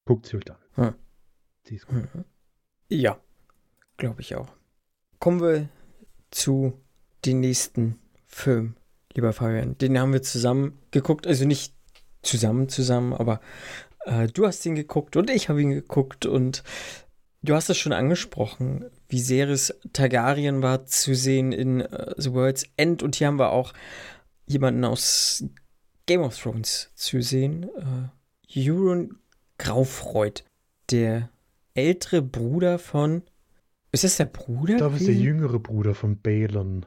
Guckt 0.09 0.25
sie 0.25 0.37
euch 0.37 0.49
an. 0.49 0.57
Hm. 0.73 0.95
Sie 1.65 1.75
ist 1.75 1.85
gut. 1.85 1.97
Mhm. 2.15 2.25
Ja, 2.87 3.19
glaube 3.97 4.21
ich 4.21 4.33
auch. 4.33 4.47
Kommen 5.19 5.39
wir 5.39 5.69
zu 6.31 6.73
dem 7.25 7.41
nächsten 7.41 7.99
Film, 8.25 8.75
lieber 9.13 9.33
Fabian. 9.33 9.77
Den 9.77 9.99
haben 9.99 10.11
wir 10.11 10.23
zusammen 10.23 10.79
geguckt, 10.89 11.27
also 11.27 11.45
nicht 11.45 11.75
zusammen 12.23 12.69
zusammen, 12.69 13.13
aber 13.13 13.39
äh, 14.05 14.25
du 14.25 14.47
hast 14.47 14.65
ihn 14.65 14.73
geguckt 14.73 15.15
und 15.15 15.29
ich 15.29 15.47
habe 15.47 15.61
ihn 15.61 15.69
geguckt 15.69 16.25
und 16.25 16.63
du 17.43 17.53
hast 17.53 17.69
es 17.69 17.77
schon 17.77 17.93
angesprochen, 17.93 18.89
wie 19.09 19.19
Series 19.19 19.75
Targaryen 19.93 20.63
war 20.63 20.87
zu 20.87 21.13
sehen 21.13 21.51
in 21.51 21.83
uh, 21.83 22.15
The 22.17 22.33
World's 22.33 22.65
End 22.77 23.03
und 23.03 23.13
hier 23.13 23.27
haben 23.27 23.37
wir 23.37 23.51
auch 23.51 23.75
jemanden 24.47 24.85
aus 24.85 25.43
Game 26.07 26.21
of 26.21 26.35
Thrones 26.35 26.89
zu 26.95 27.21
sehen, 27.21 27.69
äh, 27.77 28.09
Euron 28.59 29.19
Graufreud, 29.59 30.43
der 30.89 31.29
ältere 31.75 32.21
Bruder 32.21 32.79
von. 32.79 33.23
Ist 33.91 34.03
das 34.03 34.17
der 34.17 34.25
Bruder? 34.25 34.73
Ich 34.73 34.77
glaube, 34.77 34.95
es 34.95 35.01
ist 35.01 35.07
der 35.07 35.15
jüngere 35.15 35.59
Bruder 35.59 35.93
von 35.93 36.19
Balon. 36.19 36.85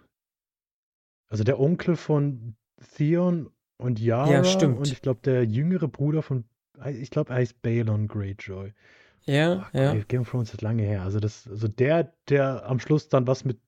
Also 1.28 1.44
der 1.44 1.60
Onkel 1.60 1.96
von 1.96 2.56
Theon 2.96 3.50
und 3.76 4.00
Yara. 4.00 4.30
Ja, 4.30 4.44
stimmt. 4.44 4.78
Und 4.78 4.90
ich 4.90 5.02
glaube, 5.02 5.20
der 5.22 5.44
jüngere 5.44 5.88
Bruder 5.88 6.22
von. 6.22 6.44
Ich 6.86 7.10
glaube, 7.10 7.30
er 7.30 7.36
heißt 7.36 7.62
Balon 7.62 8.08
Greyjoy. 8.08 8.72
Ja, 9.24 9.70
oh, 9.72 9.76
ja. 9.76 9.94
Game 10.08 10.22
of 10.22 10.30
Thrones 10.30 10.52
ist 10.52 10.62
lange 10.62 10.82
her. 10.82 11.02
Also, 11.02 11.20
das, 11.20 11.46
also 11.48 11.68
der, 11.68 12.12
der 12.28 12.66
am 12.66 12.80
Schluss 12.80 13.08
dann 13.08 13.26
was 13.26 13.44
mit. 13.44 13.60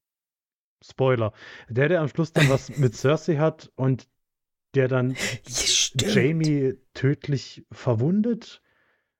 Spoiler. 0.82 1.32
Der, 1.68 1.88
der 1.88 2.00
am 2.00 2.08
Schluss 2.08 2.32
dann 2.32 2.48
was 2.48 2.68
mit 2.76 2.94
Cersei 2.94 3.36
hat 3.36 3.70
und 3.76 4.08
der 4.74 4.88
dann 4.88 5.16
Jamie 5.96 6.74
tödlich 6.92 7.64
verwundet 7.70 8.60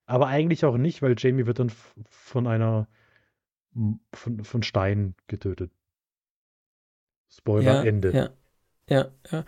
aber 0.07 0.27
eigentlich 0.29 0.65
auch 0.65 0.77
nicht, 0.77 1.03
weil 1.03 1.15
Jamie 1.19 1.47
wird 1.47 1.59
dann 1.59 1.73
von 2.09 2.47
einer 2.47 2.89
von, 4.13 4.45
von 4.45 4.63
Stein 4.63 5.15
getötet. 5.27 5.73
Spoiler, 7.29 7.75
ja, 7.75 7.83
Ende. 7.83 8.13
Ja, 8.13 8.31
ja, 8.89 9.11
ja. 9.31 9.45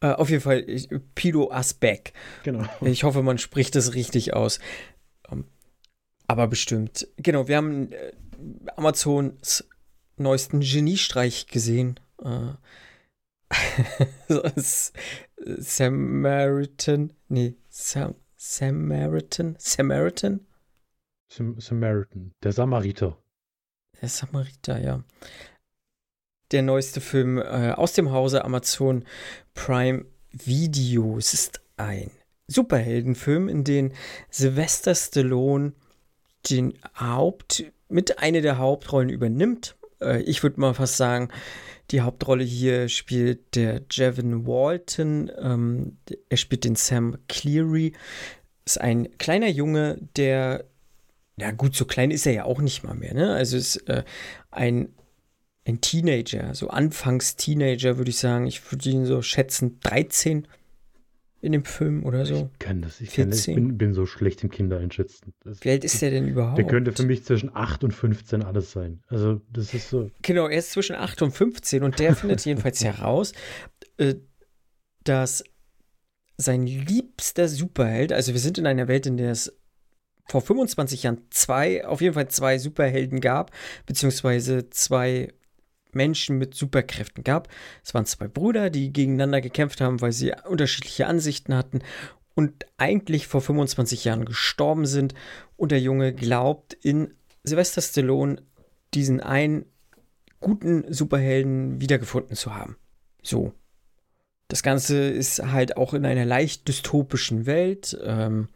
Äh, 0.00 0.14
auf 0.14 0.28
jeden 0.30 0.42
Fall, 0.42 0.64
ich, 0.68 0.88
Pido 1.14 1.50
Asbeck. 1.50 2.12
Genau. 2.42 2.66
Ich 2.82 3.04
hoffe, 3.04 3.22
man 3.22 3.38
spricht 3.38 3.76
es 3.76 3.94
richtig 3.94 4.34
aus. 4.34 4.58
Um, 5.28 5.38
ähm, 5.38 5.44
aber 6.26 6.48
bestimmt. 6.48 7.08
Genau, 7.16 7.48
wir 7.48 7.56
haben 7.56 7.92
äh, 7.92 8.12
Amazons 8.76 9.68
neuesten 10.16 10.60
Geniestreich 10.60 11.46
gesehen. 11.46 11.98
Äh, 12.22 12.54
Samaritan, 15.58 17.12
nee, 17.28 17.54
Sam, 17.68 18.14
Samaritan? 18.44 19.54
Samaritan? 19.56 20.40
Sam 21.28 21.60
Samaritan, 21.60 22.34
der 22.42 22.50
Samariter. 22.50 23.16
Der 24.00 24.08
Samariter, 24.08 24.80
ja. 24.80 25.04
Der 26.50 26.62
neueste 26.62 27.00
Film 27.00 27.38
äh, 27.38 27.70
aus 27.70 27.92
dem 27.92 28.10
Hause 28.10 28.44
Amazon 28.44 29.04
Prime 29.54 30.06
Video. 30.32 31.18
Es 31.18 31.34
ist 31.34 31.60
ein 31.76 32.10
Superheldenfilm, 32.48 33.48
in 33.48 33.62
dem 33.62 33.92
Sylvester 34.28 34.96
Stallone 34.96 35.74
den 36.50 36.76
Haupt, 36.98 37.64
mit 37.88 38.18
einer 38.18 38.40
der 38.40 38.58
Hauptrollen 38.58 39.08
übernimmt. 39.08 39.76
Äh, 40.02 40.22
ich 40.22 40.42
würde 40.42 40.60
mal 40.60 40.74
fast 40.74 40.96
sagen, 40.96 41.28
die 41.90 42.00
Hauptrolle 42.00 42.44
hier 42.44 42.88
spielt 42.88 43.54
der 43.54 43.82
Jevin 43.90 44.46
Walton. 44.46 45.30
Ähm, 45.38 45.98
er 46.28 46.36
spielt 46.36 46.64
den 46.64 46.76
Sam 46.76 47.18
Cleary. 47.28 47.92
Ist 48.64 48.80
ein 48.80 49.16
kleiner 49.18 49.48
Junge, 49.48 49.98
der, 50.16 50.64
ja 51.36 51.50
gut, 51.50 51.74
so 51.74 51.84
klein 51.84 52.10
ist 52.10 52.26
er 52.26 52.32
ja 52.32 52.44
auch 52.44 52.60
nicht 52.60 52.84
mal 52.84 52.94
mehr. 52.94 53.14
Ne? 53.14 53.34
Also 53.34 53.56
ist 53.56 53.76
äh, 53.88 54.04
ein, 54.50 54.94
ein 55.66 55.80
Teenager, 55.80 56.54
so 56.54 56.68
Anfangs-Teenager 56.68 57.98
würde 57.98 58.10
ich 58.10 58.18
sagen. 58.18 58.46
Ich 58.46 58.70
würde 58.70 58.88
ihn 58.88 59.04
so 59.04 59.20
schätzen, 59.22 59.80
13 59.80 60.46
in 61.42 61.50
dem 61.50 61.64
Film 61.64 62.04
oder 62.06 62.24
so. 62.24 62.50
Ich 62.52 62.58
kann 62.60 62.80
das, 62.80 63.00
ich, 63.00 63.12
kann 63.12 63.30
das, 63.30 63.48
ich 63.48 63.54
bin, 63.54 63.76
bin, 63.76 63.94
so 63.94 64.06
schlecht 64.06 64.44
im 64.44 64.50
Kindereinschätzen. 64.50 65.34
Wie 65.60 65.70
alt 65.70 65.84
ist 65.84 66.00
der 66.00 66.12
denn 66.12 66.28
überhaupt? 66.28 66.56
Der 66.56 66.66
könnte 66.66 66.92
für 66.92 67.02
mich 67.02 67.24
zwischen 67.24 67.54
8 67.54 67.82
und 67.82 67.90
15 67.90 68.44
alles 68.44 68.70
sein. 68.70 69.02
Also, 69.08 69.40
das 69.52 69.74
ist 69.74 69.90
so. 69.90 70.08
Genau, 70.22 70.46
er 70.46 70.58
ist 70.58 70.70
zwischen 70.70 70.94
8 70.94 71.20
und 71.22 71.32
15 71.32 71.82
und 71.82 71.98
der 71.98 72.14
findet 72.16 72.44
jedenfalls 72.44 72.82
heraus, 72.84 73.32
äh, 73.98 74.14
dass 75.02 75.42
sein 76.36 76.64
liebster 76.64 77.48
Superheld, 77.48 78.12
also 78.12 78.32
wir 78.32 78.40
sind 78.40 78.58
in 78.58 78.66
einer 78.66 78.86
Welt, 78.86 79.06
in 79.06 79.16
der 79.16 79.32
es 79.32 79.52
vor 80.28 80.42
25 80.42 81.02
Jahren 81.02 81.22
zwei, 81.30 81.84
auf 81.84 82.00
jeden 82.00 82.14
Fall 82.14 82.28
zwei 82.28 82.58
Superhelden 82.58 83.20
gab, 83.20 83.50
beziehungsweise 83.84 84.70
zwei 84.70 85.32
Menschen 85.94 86.38
mit 86.38 86.54
Superkräften 86.54 87.24
gab. 87.24 87.48
Es 87.84 87.94
waren 87.94 88.06
zwei 88.06 88.28
Brüder, 88.28 88.70
die 88.70 88.92
gegeneinander 88.92 89.40
gekämpft 89.40 89.80
haben, 89.80 90.00
weil 90.00 90.12
sie 90.12 90.32
unterschiedliche 90.48 91.06
Ansichten 91.06 91.54
hatten 91.54 91.80
und 92.34 92.66
eigentlich 92.78 93.26
vor 93.26 93.40
25 93.40 94.04
Jahren 94.04 94.24
gestorben 94.24 94.86
sind. 94.86 95.14
Und 95.56 95.72
der 95.72 95.80
Junge 95.80 96.12
glaubt 96.12 96.74
in 96.74 97.14
Sylvester 97.44 97.82
Stallone 97.82 98.42
diesen 98.94 99.20
einen 99.20 99.66
guten 100.40 100.92
Superhelden 100.92 101.80
wiedergefunden 101.80 102.36
zu 102.36 102.54
haben. 102.54 102.76
So. 103.22 103.52
Das 104.48 104.62
Ganze 104.62 105.08
ist 105.08 105.42
halt 105.42 105.78
auch 105.78 105.94
in 105.94 106.04
einer 106.04 106.26
leicht 106.26 106.68
dystopischen 106.68 107.46
Welt. 107.46 107.96
Ähm, 108.04 108.48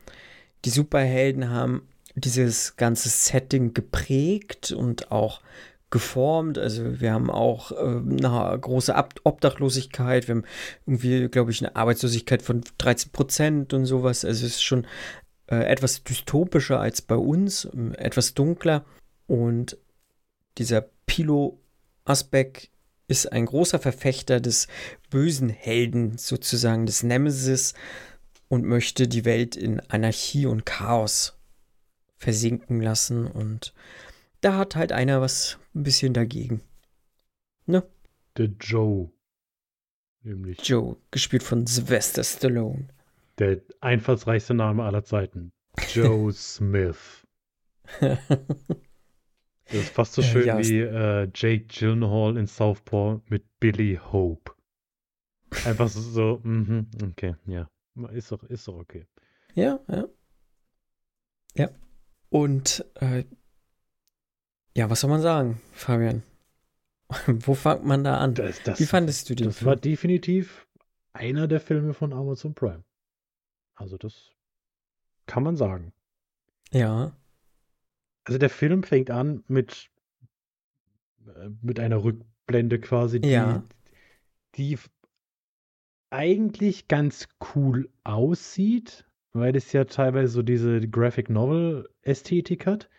die 0.67 0.71
Superhelden 0.71 1.49
haben 1.49 1.89
dieses 2.15 2.77
ganze 2.77 3.09
Setting 3.09 3.73
geprägt 3.73 4.73
und 4.73 5.11
auch 5.11 5.41
geformt. 5.91 6.59
Also 6.59 7.01
wir 7.01 7.13
haben 7.13 7.31
auch 7.31 7.73
äh, 7.73 7.77
eine 7.77 8.59
große 8.61 8.95
Ab 8.95 9.15
Obdachlosigkeit. 9.25 10.29
Wir 10.29 10.37
haben 10.37 10.45
irgendwie, 10.87 11.29
glaube 11.29 11.51
ich, 11.51 11.65
eine 11.65 11.77
Arbeitslosigkeit 11.77 12.43
von 12.43 12.65
13 12.79 13.13
Prozent 13.13 13.73
und 13.73 13.87
sowas. 13.87 14.25
Also 14.25 14.47
es 14.47 14.55
ist 14.55 14.63
schon 14.63 14.87
äh, 15.49 15.57
etwas 15.57 16.03
dystopischer 16.03 16.81
als 16.81 17.03
bei 17.03 17.17
uns, 17.17 17.67
äh, 17.67 17.97
etwas 17.99 18.35
dunkler. 18.35 18.85
Und 19.27 19.79
dieser 20.59 20.85
Pilo 21.07 21.61
Asbeck 22.05 22.71
ist 23.09 23.31
ein 23.31 23.47
großer 23.47 23.79
Verfechter 23.79 24.41
des 24.41 24.67
bösen 25.11 25.49
Helden, 25.49 26.19
sozusagen 26.19 26.87
des 26.87 27.03
Nemesis, 27.03 27.75
und 28.49 28.65
möchte 28.65 29.09
die 29.09 29.25
Welt 29.25 29.57
in 29.57 29.81
Anarchie 29.89 30.47
und 30.47 30.67
Chaos 30.67 31.37
versinken 32.17 32.81
lassen. 32.81 33.27
Und 33.27 33.73
da 34.47 34.57
hat 34.57 34.77
halt 34.77 34.93
einer 34.93 35.21
was 35.21 35.59
ein 35.75 35.83
bisschen 35.83 36.15
dagegen. 36.15 36.61
Ne? 37.67 37.83
Der 38.37 38.47
Joe. 38.61 39.11
Nämlich. 40.23 40.61
Joe, 40.63 40.97
gespielt 41.11 41.43
von 41.43 41.67
Sylvester 41.67 42.23
Stallone. 42.23 42.87
Der 43.39 43.61
einfallsreichste 43.81 44.55
Name 44.55 44.85
aller 44.85 45.03
Zeiten. 45.03 45.53
Joe 45.93 46.33
Smith. 46.33 47.27
Das 49.69 49.81
ist 49.81 49.91
fast 49.95 50.13
so 50.13 50.23
schön 50.23 50.47
ja, 50.47 50.59
wie 50.61 50.79
äh, 50.79 51.29
Jake 51.35 51.65
Gyllenhaal 51.65 52.37
in 52.37 52.47
Southpaw 52.47 53.21
mit 53.29 53.59
Billy 53.59 53.99
Hope. 54.13 54.53
Einfach 55.65 55.89
so, 55.89 56.01
so 56.01 56.41
mm 56.45 56.63
-hmm, 56.63 57.11
okay, 57.11 57.35
ja. 57.47 57.69
Ist 58.13 58.31
doch, 58.31 58.45
ist 58.45 58.69
doch 58.69 58.77
okay. 58.77 59.09
Ja, 59.55 59.81
ja. 59.89 60.07
Ja. 61.57 61.71
Und 62.29 62.85
äh, 62.95 63.25
ja, 64.77 64.91
was 64.91 65.01
soll 65.01 65.09
man 65.09 65.23
sagen, 65.23 65.59
Fabian? 65.73 66.23
Wo 67.27 67.55
fängt 67.55 67.87
man 67.87 68.05
da 68.05 68.19
an? 68.19 68.35
Das, 68.35 68.63
das, 68.63 68.79
Wie 68.79 68.85
fandest 68.85 69.31
du 69.31 69.35
den 69.35 69.47
Das 69.47 69.59
Film? 69.59 69.69
war 69.69 69.77
definitiv 69.77 70.67
einer 71.15 71.49
der 71.49 71.61
Filme 71.61 71.95
von 71.95 72.13
Amazon 72.13 72.55
Prime. 72.55 72.85
Also 73.75 73.97
das 73.97 74.33
kann 75.25 75.43
man 75.43 75.57
sagen. 75.57 75.95
Ja. 76.73 77.17
Also 78.25 78.39
der 78.39 78.51
Film 78.51 78.83
fängt 78.83 79.11
an 79.11 79.45
mit, 79.49 79.89
äh, 81.27 81.49
mit 81.63 81.81
einer 81.81 82.05
Rückblende 82.05 82.79
quasi, 82.79 83.19
die, 83.19 83.31
ja. 83.31 83.63
die 84.57 84.79
eigentlich 86.11 86.87
ganz 86.87 87.29
cool 87.55 87.89
aussieht, 88.05 89.07
weil 89.33 89.57
es 89.57 89.73
ja 89.73 89.85
teilweise 89.85 90.29
so 90.29 90.43
diese 90.43 90.87
Graphic 90.87 91.31
Novel 91.31 91.89
Ästhetik 92.03 92.67
hat. 92.67 92.91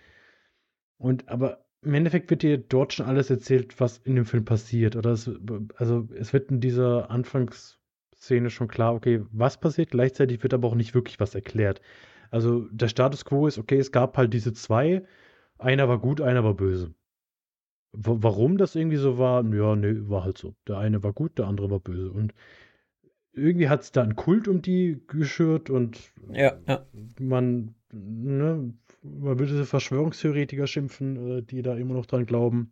Und 0.97 1.29
aber 1.29 1.66
im 1.81 1.93
Endeffekt 1.93 2.29
wird 2.29 2.41
dir 2.41 2.57
dort 2.57 2.93
schon 2.93 3.05
alles 3.05 3.29
erzählt, 3.29 3.79
was 3.79 3.99
in 3.99 4.15
dem 4.15 4.25
Film 4.25 4.45
passiert. 4.45 4.95
Oder 4.95 5.11
es, 5.11 5.29
also 5.75 6.07
es 6.15 6.33
wird 6.33 6.51
in 6.51 6.59
dieser 6.59 7.09
Anfangsszene 7.11 8.49
schon 8.49 8.67
klar, 8.67 8.95
okay, 8.95 9.23
was 9.31 9.59
passiert. 9.59 9.91
Gleichzeitig 9.91 10.43
wird 10.43 10.53
aber 10.53 10.67
auch 10.67 10.75
nicht 10.75 10.93
wirklich 10.93 11.19
was 11.19 11.35
erklärt. 11.35 11.81
Also 12.31 12.67
der 12.71 12.87
Status 12.87 13.25
quo 13.25 13.47
ist, 13.47 13.57
okay, 13.57 13.77
es 13.77 13.91
gab 13.91 14.17
halt 14.17 14.33
diese 14.33 14.53
zwei. 14.53 15.05
Einer 15.57 15.87
war 15.87 15.99
gut, 15.99 16.21
einer 16.21 16.43
war 16.43 16.53
böse. 16.53 16.93
W 17.93 18.17
warum 18.19 18.57
das 18.57 18.75
irgendwie 18.75 18.97
so 18.97 19.17
war, 19.17 19.43
ja, 19.53 19.75
nee, 19.75 20.09
war 20.09 20.23
halt 20.23 20.37
so. 20.37 20.55
Der 20.67 20.77
eine 20.77 21.03
war 21.03 21.13
gut, 21.13 21.37
der 21.37 21.47
andere 21.47 21.71
war 21.71 21.79
böse. 21.79 22.11
Und 22.11 22.33
irgendwie 23.33 23.69
hat 23.69 23.81
es 23.81 23.91
da 23.91 24.01
einen 24.01 24.15
Kult 24.15 24.47
um 24.47 24.61
die 24.61 25.01
geschürt 25.07 25.69
und 25.69 26.11
ja, 26.31 26.57
ja. 26.67 26.85
man, 27.19 27.75
ne, 27.91 28.73
man 29.01 29.39
würde 29.39 29.53
diese 29.53 29.65
Verschwörungstheoretiker 29.65 30.67
schimpfen, 30.67 31.39
äh, 31.39 31.41
die 31.43 31.61
da 31.61 31.75
immer 31.75 31.93
noch 31.93 32.05
dran 32.05 32.25
glauben, 32.25 32.71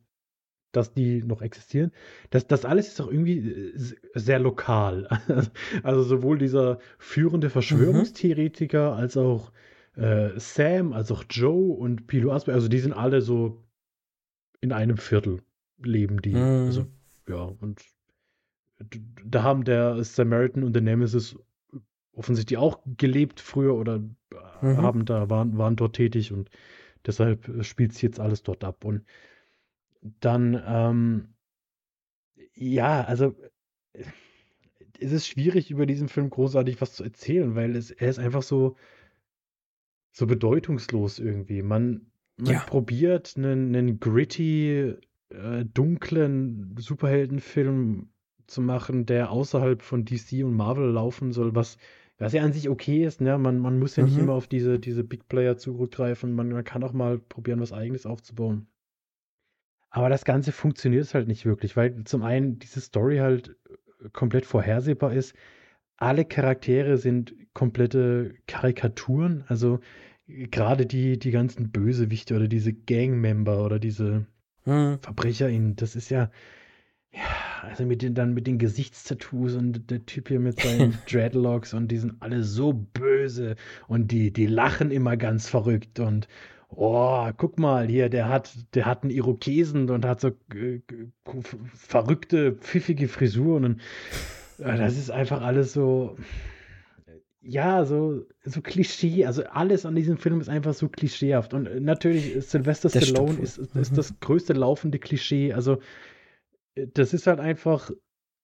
dass 0.71 0.93
die 0.93 1.23
noch 1.23 1.41
existieren. 1.41 1.91
Das, 2.29 2.47
das 2.47 2.65
alles 2.65 2.89
ist 2.89 3.01
auch 3.01 3.11
irgendwie 3.11 3.37
äh, 3.37 3.73
sehr 4.13 4.39
lokal. 4.39 5.07
Also 5.83 6.03
sowohl 6.03 6.37
dieser 6.37 6.79
führende 6.97 7.49
Verschwörungstheoretiker 7.49 8.93
mhm. 8.93 8.97
als 8.97 9.17
auch 9.17 9.51
äh, 9.95 10.31
Sam, 10.37 10.93
als 10.93 11.11
auch 11.11 11.23
Joe 11.29 11.73
und 11.73 12.07
Pilo 12.07 12.31
Asper, 12.31 12.53
also 12.53 12.67
die 12.67 12.79
sind 12.79 12.93
alle 12.93 13.21
so 13.21 13.63
in 14.61 14.71
einem 14.71 14.97
Viertel 14.97 15.41
leben 15.77 16.21
die. 16.21 16.33
Mhm. 16.33 16.65
Also, 16.65 16.85
ja, 17.27 17.43
und 17.59 17.81
da 19.25 19.43
haben 19.43 19.63
der 19.63 20.03
Samaritan 20.03 20.63
und 20.63 20.73
der 20.73 20.81
Nemesis 20.81 21.37
offensichtlich 22.15 22.57
auch 22.57 22.79
gelebt 22.97 23.39
früher 23.39 23.75
oder 23.75 23.99
mhm. 23.99 24.77
haben 24.77 25.05
da, 25.05 25.29
waren, 25.29 25.57
waren 25.57 25.75
dort 25.75 25.95
tätig 25.95 26.31
und 26.31 26.49
deshalb 27.05 27.63
spielt 27.63 27.93
sich 27.93 28.01
jetzt 28.01 28.19
alles 28.19 28.43
dort 28.43 28.63
ab. 28.63 28.83
Und 28.85 29.05
dann, 30.01 30.61
ähm, 30.65 31.27
ja, 32.53 33.03
also 33.03 33.35
es 34.99 35.11
ist 35.11 35.27
schwierig, 35.27 35.71
über 35.71 35.85
diesen 35.85 36.07
Film 36.07 36.29
großartig 36.29 36.79
was 36.81 36.93
zu 36.93 37.03
erzählen, 37.03 37.55
weil 37.55 37.75
es, 37.75 37.91
er 37.91 38.09
ist 38.09 38.19
einfach 38.19 38.43
so, 38.43 38.75
so 40.11 40.25
bedeutungslos 40.25 41.19
irgendwie. 41.19 41.61
Man, 41.61 42.11
man 42.37 42.53
ja. 42.53 42.59
probiert 42.61 43.33
einen, 43.35 43.75
einen 43.75 43.99
gritty, 43.99 44.95
äh, 45.29 45.65
dunklen 45.65 46.75
Superheldenfilm 46.77 48.09
zu 48.47 48.61
machen, 48.61 49.05
der 49.05 49.31
außerhalb 49.31 49.81
von 49.81 50.05
DC 50.05 50.43
und 50.43 50.53
Marvel 50.53 50.91
laufen 50.91 51.31
soll, 51.31 51.55
was, 51.55 51.77
was 52.17 52.33
ja 52.33 52.43
an 52.43 52.53
sich 52.53 52.69
okay 52.69 53.05
ist, 53.05 53.21
ne? 53.21 53.37
Man, 53.37 53.59
man 53.59 53.79
muss 53.79 53.95
ja 53.95 54.03
nicht 54.03 54.15
mhm. 54.15 54.23
immer 54.23 54.33
auf 54.33 54.47
diese, 54.47 54.79
diese 54.79 55.03
Big 55.03 55.27
Player 55.27 55.57
zurückgreifen, 55.57 56.33
man, 56.33 56.49
man 56.49 56.63
kann 56.63 56.83
auch 56.83 56.93
mal 56.93 57.19
probieren, 57.19 57.59
was 57.59 57.73
eigenes 57.73 58.05
aufzubauen. 58.05 58.67
Aber 59.89 60.09
das 60.09 60.25
Ganze 60.25 60.51
funktioniert 60.51 61.13
halt 61.13 61.27
nicht 61.27 61.45
wirklich, 61.45 61.77
weil 61.77 62.03
zum 62.03 62.23
einen 62.23 62.59
diese 62.59 62.81
Story 62.81 63.17
halt 63.17 63.55
äh, 64.03 64.09
komplett 64.09 64.45
vorhersehbar 64.45 65.13
ist. 65.13 65.35
Alle 65.97 66.25
Charaktere 66.25 66.97
sind 66.97 67.33
komplette 67.53 68.35
Karikaturen, 68.47 69.45
also 69.47 69.79
gerade 70.27 70.85
die, 70.85 71.17
die 71.17 71.31
ganzen 71.31 71.71
Bösewichte 71.71 72.35
oder 72.35 72.47
diese 72.47 72.73
Gangmember 72.73 73.63
oder 73.63 73.79
diese 73.79 74.25
mhm. 74.65 74.99
VerbrecherInnen, 75.01 75.75
das 75.75 75.95
ist 75.95 76.09
ja, 76.09 76.29
ja, 77.15 77.69
also 77.69 77.85
mit 77.85 78.01
den, 78.01 78.13
dann 78.13 78.33
mit 78.33 78.45
den 78.45 78.57
Gesichtstattoos 78.57 79.55
und 79.55 79.89
der 79.89 80.05
Typ 80.05 80.27
hier 80.27 80.39
mit 80.39 80.59
seinen 80.59 80.97
Dreadlocks 81.09 81.73
und 81.73 81.87
die 81.89 81.97
sind 81.97 82.15
alle 82.19 82.43
so 82.43 82.73
böse 82.73 83.55
und 83.87 84.11
die, 84.11 84.31
die 84.31 84.47
lachen 84.47 84.91
immer 84.91 85.15
ganz 85.15 85.47
verrückt 85.47 85.99
und 85.99 86.27
oh, 86.69 87.29
guck 87.37 87.57
mal 87.57 87.87
hier, 87.87 88.09
der 88.09 88.27
hat, 88.27 88.53
der 88.73 88.85
hat 88.85 89.03
einen 89.03 89.11
Irokesen 89.11 89.89
und 89.89 90.05
hat 90.05 90.19
so 90.19 90.29
äh, 90.53 90.81
verrückte, 91.73 92.53
pfiffige 92.53 93.07
Frisuren 93.07 93.63
und 93.63 93.81
äh, 94.59 94.77
das 94.77 94.97
ist 94.97 95.09
einfach 95.09 95.41
alles 95.41 95.71
so, 95.71 96.17
ja, 97.41 97.85
so, 97.85 98.25
so 98.43 98.61
Klischee. 98.61 99.25
Also 99.25 99.43
alles 99.45 99.85
an 99.85 99.95
diesem 99.95 100.17
Film 100.17 100.41
ist 100.41 100.49
einfach 100.49 100.73
so 100.73 100.89
klischeehaft. 100.89 101.53
Und 101.53 101.67
äh, 101.67 101.79
natürlich, 101.79 102.45
Sylvester 102.45 102.89
Stallone 102.89 103.39
ist, 103.39 103.57
ist 103.57 103.91
mhm. 103.91 103.95
das 103.95 104.19
größte 104.19 104.53
laufende 104.53 104.99
Klischee. 104.99 105.53
Also 105.53 105.79
das 106.75 107.13
ist 107.13 107.27
halt 107.27 107.39
einfach 107.39 107.91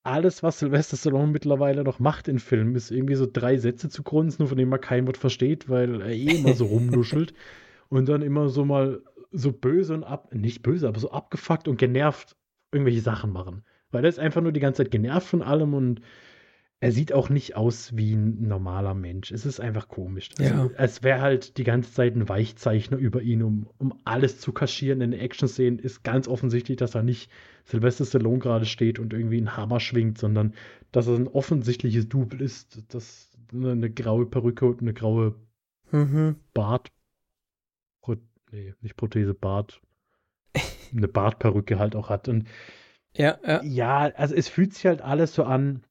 alles, 0.04 0.42
was 0.42 0.60
Sylvester 0.60 0.98
Stallone 0.98 1.32
mittlerweile 1.32 1.84
noch 1.84 2.00
macht 2.00 2.28
in 2.28 2.40
Filmen, 2.40 2.76
ist 2.76 2.92
irgendwie 2.92 3.16
so 3.16 3.28
drei 3.32 3.58
Sätze 3.58 3.90
zu 3.90 4.04
grunzen, 4.04 4.48
von 4.48 4.58
denen 4.58 4.72
man 4.72 4.82
kein 4.82 5.06
Wort 5.06 5.18
versteht, 5.18 5.70
weil 5.70 6.02
er 6.02 6.10
eh 6.10 6.38
immer 6.40 6.54
so 6.54 6.66
rumnuschelt 6.66 7.34
und 7.90 8.10
dann 8.10 8.22
immer 8.22 8.50
so 8.50 8.66
mal 8.66 9.04
so 9.32 9.52
böse 9.52 9.94
und 9.94 10.04
ab, 10.04 10.34
nicht 10.34 10.64
böse, 10.64 10.88
aber 10.88 11.00
so 11.00 11.12
abgefuckt 11.12 11.68
und 11.68 11.78
genervt 11.78 12.36
irgendwelche 12.72 13.02
Sachen 13.02 13.32
machen. 13.32 13.64
Weil 13.92 14.04
er 14.06 14.10
ist 14.10 14.20
einfach 14.20 14.42
nur 14.42 14.52
die 14.52 14.60
ganze 14.60 14.84
Zeit 14.84 14.92
genervt 14.92 15.28
von 15.28 15.42
allem 15.42 15.74
und 15.74 16.02
er 16.82 16.92
sieht 16.92 17.14
auch 17.14 17.30
nicht 17.30 17.56
aus 17.56 17.96
wie 17.96 18.16
ein 18.16 18.48
normaler 18.48 18.96
Mensch. 18.96 19.32
Es 19.32 19.46
ist 19.46 19.60
einfach 19.60 19.88
komisch. 19.88 20.32
Also, 20.40 20.52
ja. 20.52 20.70
Als 20.78 21.04
wäre 21.04 21.22
halt 21.22 21.58
die 21.58 21.64
ganze 21.64 21.94
Zeit 21.94 22.16
ein 22.16 22.28
Weichzeichner 22.28 22.98
über 22.98 23.22
ihn, 23.22 23.44
um, 23.44 23.70
um 23.78 23.94
alles 24.04 24.40
zu 24.40 24.52
kaschieren. 24.52 25.00
In 25.02 25.12
den 25.12 25.20
Action-Szenen 25.20 25.78
ist 25.78 26.04
ganz 26.04 26.28
offensichtlich, 26.28 26.78
dass 26.78 26.96
er 26.96 27.04
nicht 27.04 27.30
Sylvester 27.66 28.04
Stallone 28.04 28.40
gerade 28.40 28.66
steht 28.66 28.98
und 28.98 29.14
irgendwie 29.14 29.38
einen 29.38 29.56
Hammer 29.56 29.80
schwingt, 29.80 30.18
sondern 30.18 30.56
dass 30.92 31.06
er 31.06 31.18
ein 31.18 31.28
offensichtliches 31.28 32.10
Double 32.10 32.42
ist, 32.42 32.82
das 32.92 33.30
eine, 33.54 33.74
eine 33.74 33.92
graue 33.92 34.26
Perücke 34.26 34.66
und 34.66 34.82
eine 34.82 34.96
graue 34.96 35.36
mhm. 35.92 36.38
Bart. 36.56 36.92
Pro, 38.02 38.16
nee, 38.52 38.74
nicht 38.82 38.98
Prothese, 38.98 39.36
Bart. 39.36 39.82
eine 40.96 41.08
Bartperücke 41.08 41.78
halt 41.78 41.96
auch 41.96 42.10
hat. 42.10 42.28
Und 42.28 42.48
ja, 43.14 43.38
ja. 43.46 43.62
ja, 43.62 43.98
also 44.16 44.34
es 44.34 44.50
fühlt 44.50 44.74
sich 44.74 44.88
halt 44.88 45.04
alles 45.04 45.36
so 45.36 45.44
an, 45.44 45.84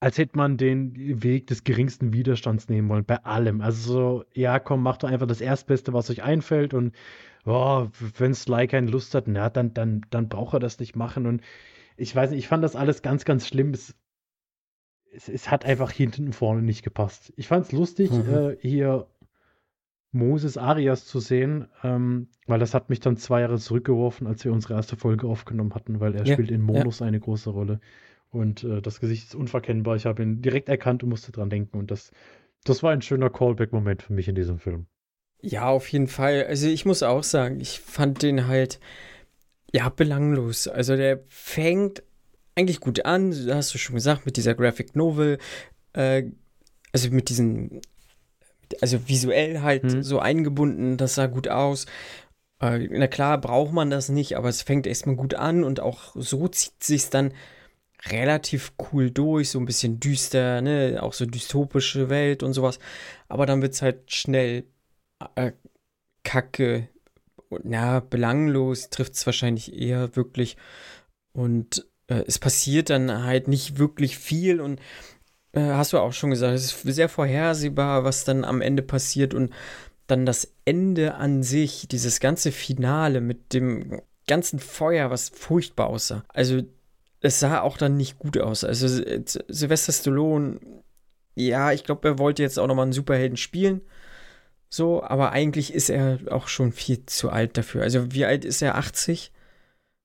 als 0.00 0.18
hätte 0.18 0.36
man 0.36 0.56
den 0.56 1.22
Weg 1.22 1.46
des 1.46 1.64
geringsten 1.64 2.12
Widerstands 2.12 2.68
nehmen 2.68 2.88
wollen, 2.88 3.04
bei 3.04 3.24
allem. 3.24 3.60
Also 3.60 3.92
so, 3.92 4.24
ja, 4.34 4.58
komm, 4.58 4.82
macht 4.82 5.02
doch 5.02 5.08
einfach 5.08 5.26
das 5.26 5.40
Erstbeste, 5.40 5.92
was 5.92 6.10
euch 6.10 6.22
einfällt 6.22 6.74
und 6.74 6.94
oh, 7.46 7.88
wenn 8.18 8.34
Sly 8.34 8.66
keine 8.66 8.90
Lust 8.90 9.14
hat, 9.14 9.26
na, 9.26 9.48
dann, 9.48 9.72
dann, 9.72 10.02
dann 10.10 10.28
braucht 10.28 10.54
er 10.54 10.60
das 10.60 10.78
nicht 10.78 10.96
machen. 10.96 11.26
Und 11.26 11.42
ich 11.96 12.14
weiß 12.14 12.30
nicht, 12.30 12.40
ich 12.40 12.48
fand 12.48 12.62
das 12.62 12.76
alles 12.76 13.02
ganz, 13.02 13.24
ganz 13.24 13.46
schlimm. 13.46 13.70
Es, 13.72 13.94
es, 15.12 15.28
es 15.28 15.50
hat 15.50 15.64
einfach 15.64 15.90
hinten 15.90 16.26
und 16.26 16.34
vorne 16.34 16.62
nicht 16.62 16.82
gepasst. 16.82 17.32
Ich 17.36 17.48
fand 17.48 17.66
es 17.66 17.72
lustig, 17.72 18.10
mhm. 18.10 18.34
äh, 18.34 18.56
hier 18.60 19.06
Moses 20.12 20.58
Arias 20.58 21.06
zu 21.06 21.20
sehen, 21.20 21.68
ähm, 21.82 22.28
weil 22.46 22.58
das 22.58 22.74
hat 22.74 22.90
mich 22.90 23.00
dann 23.00 23.16
zwei 23.16 23.42
Jahre 23.42 23.58
zurückgeworfen, 23.58 24.26
als 24.26 24.44
wir 24.44 24.52
unsere 24.52 24.74
erste 24.74 24.96
Folge 24.96 25.26
aufgenommen 25.26 25.74
hatten, 25.74 26.00
weil 26.00 26.14
er 26.14 26.24
ja, 26.26 26.34
spielt 26.34 26.50
in 26.50 26.62
Monos 26.62 26.98
ja. 26.98 27.06
eine 27.06 27.20
große 27.20 27.50
Rolle. 27.50 27.80
Und 28.36 28.64
äh, 28.64 28.82
das 28.82 29.00
Gesicht 29.00 29.24
ist 29.24 29.34
unverkennbar. 29.34 29.96
Ich 29.96 30.04
habe 30.04 30.22
ihn 30.22 30.42
direkt 30.42 30.68
erkannt 30.68 31.02
und 31.02 31.08
musste 31.08 31.32
dran 31.32 31.50
denken. 31.50 31.78
Und 31.78 31.90
das, 31.90 32.12
das 32.64 32.82
war 32.82 32.92
ein 32.92 33.02
schöner 33.02 33.30
Callback-Moment 33.30 34.02
für 34.02 34.12
mich 34.12 34.28
in 34.28 34.34
diesem 34.34 34.58
Film. 34.58 34.86
Ja, 35.40 35.68
auf 35.68 35.88
jeden 35.88 36.06
Fall. 36.06 36.44
Also 36.46 36.68
ich 36.68 36.84
muss 36.84 37.02
auch 37.02 37.22
sagen, 37.22 37.60
ich 37.60 37.80
fand 37.80 38.22
den 38.22 38.46
halt, 38.46 38.78
ja, 39.72 39.88
belanglos. 39.88 40.68
Also 40.68 40.96
der 40.96 41.20
fängt 41.28 42.02
eigentlich 42.54 42.80
gut 42.80 43.04
an, 43.04 43.32
hast 43.50 43.72
du 43.74 43.78
schon 43.78 43.94
gesagt, 43.94 44.26
mit 44.26 44.36
dieser 44.36 44.54
Graphic 44.54 44.96
Novel, 44.96 45.38
äh, 45.94 46.24
also 46.92 47.10
mit 47.10 47.28
diesen, 47.28 47.80
also 48.80 49.08
visuell 49.08 49.60
halt 49.60 49.82
hm. 49.82 50.02
so 50.02 50.18
eingebunden, 50.18 50.96
das 50.96 51.14
sah 51.14 51.26
gut 51.26 51.48
aus. 51.48 51.86
Äh, 52.60 52.88
na 52.90 53.06
klar, 53.06 53.38
braucht 53.40 53.72
man 53.72 53.90
das 53.90 54.08
nicht, 54.08 54.36
aber 54.36 54.48
es 54.48 54.62
fängt 54.62 54.86
erstmal 54.86 55.16
gut 55.16 55.34
an 55.34 55.64
und 55.64 55.80
auch 55.80 56.14
so 56.14 56.48
zieht 56.48 56.82
sich 56.82 57.10
dann 57.10 57.32
relativ 58.10 58.72
cool 58.92 59.10
durch, 59.10 59.50
so 59.50 59.58
ein 59.58 59.66
bisschen 59.66 60.00
düster, 60.00 60.60
ne, 60.60 60.98
auch 61.02 61.12
so 61.12 61.26
dystopische 61.26 62.08
Welt 62.08 62.42
und 62.42 62.52
sowas. 62.52 62.78
Aber 63.28 63.46
dann 63.46 63.62
wird 63.62 63.74
es 63.74 63.82
halt 63.82 64.12
schnell 64.12 64.64
äh, 65.34 65.52
kacke 66.24 66.88
na, 67.62 68.00
belanglos 68.00 68.90
trifft 68.90 69.14
es 69.14 69.26
wahrscheinlich 69.26 69.74
eher 69.74 70.16
wirklich. 70.16 70.56
Und 71.32 71.86
äh, 72.08 72.22
es 72.26 72.38
passiert 72.38 72.90
dann 72.90 73.24
halt 73.24 73.48
nicht 73.48 73.78
wirklich 73.78 74.18
viel 74.18 74.60
und 74.60 74.80
äh, 75.52 75.60
hast 75.60 75.92
du 75.92 75.98
auch 75.98 76.12
schon 76.12 76.30
gesagt, 76.30 76.54
es 76.54 76.72
ist 76.72 76.82
sehr 76.82 77.08
vorhersehbar, 77.08 78.04
was 78.04 78.24
dann 78.24 78.44
am 78.44 78.60
Ende 78.60 78.82
passiert 78.82 79.34
und 79.34 79.52
dann 80.06 80.24
das 80.24 80.52
Ende 80.64 81.14
an 81.14 81.42
sich, 81.42 81.88
dieses 81.88 82.20
ganze 82.20 82.52
Finale 82.52 83.20
mit 83.20 83.52
dem 83.52 84.00
ganzen 84.28 84.58
Feuer, 84.58 85.10
was 85.10 85.28
furchtbar 85.28 85.88
aussah. 85.88 86.24
Also 86.28 86.62
es 87.20 87.40
sah 87.40 87.60
auch 87.60 87.76
dann 87.76 87.96
nicht 87.96 88.18
gut 88.18 88.38
aus. 88.38 88.64
Also 88.64 88.86
Sylvester 88.86 89.92
Stallone, 89.92 90.60
ja, 91.34 91.72
ich 91.72 91.84
glaube, 91.84 92.08
er 92.08 92.18
wollte 92.18 92.42
jetzt 92.42 92.58
auch 92.58 92.66
nochmal 92.66 92.84
einen 92.84 92.92
Superhelden 92.92 93.36
spielen. 93.36 93.82
So, 94.68 95.02
aber 95.02 95.32
eigentlich 95.32 95.72
ist 95.72 95.90
er 95.90 96.18
auch 96.30 96.48
schon 96.48 96.72
viel 96.72 97.06
zu 97.06 97.30
alt 97.30 97.56
dafür. 97.56 97.82
Also 97.82 98.12
wie 98.12 98.24
alt 98.24 98.44
ist 98.44 98.62
er? 98.62 98.76
80? 98.76 99.32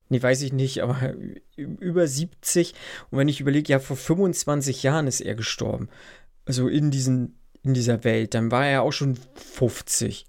Nee, 0.09 0.21
weiß 0.21 0.41
ich 0.41 0.53
nicht, 0.53 0.81
aber 0.81 1.15
über 1.55 2.05
70. 2.05 2.73
Und 3.09 3.17
wenn 3.17 3.27
ich 3.27 3.39
überlege, 3.39 3.71
ja, 3.71 3.79
vor 3.79 3.97
25 3.97 4.83
Jahren 4.83 5.07
ist 5.07 5.21
er 5.21 5.35
gestorben. 5.35 5.89
Also 6.45 6.67
in, 6.67 6.91
diesen, 6.91 7.39
in 7.63 7.73
dieser 7.73 8.03
Welt. 8.03 8.33
Dann 8.33 8.51
war 8.51 8.67
er 8.67 8.81
auch 8.83 8.91
schon 8.91 9.17
50. 9.35 10.25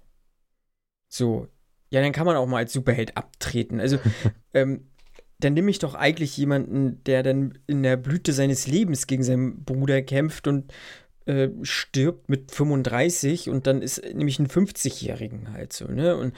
So. 1.09 1.47
Ja, 1.89 2.01
dann 2.01 2.13
kann 2.13 2.25
man 2.25 2.37
auch 2.37 2.47
mal 2.47 2.57
als 2.57 2.73
Superheld 2.73 3.17
abtreten. 3.17 3.79
Also, 3.79 3.99
ähm, 4.53 4.87
dann 5.43 5.53
nehme 5.53 5.71
ich 5.71 5.79
doch 5.79 5.95
eigentlich 5.95 6.37
jemanden, 6.37 7.03
der 7.05 7.23
dann 7.23 7.57
in 7.67 7.83
der 7.83 7.97
Blüte 7.97 8.33
seines 8.33 8.67
Lebens 8.67 9.07
gegen 9.07 9.23
seinen 9.23 9.63
Bruder 9.63 10.01
kämpft 10.01 10.47
und 10.47 10.71
äh, 11.25 11.49
stirbt 11.61 12.29
mit 12.29 12.51
35 12.51 13.49
und 13.49 13.67
dann 13.67 13.81
ist 13.81 14.03
nämlich 14.13 14.39
ein 14.39 14.47
50-Jährigen 14.47 15.53
halt 15.53 15.73
so, 15.73 15.85
ne? 15.85 16.15
Und 16.17 16.33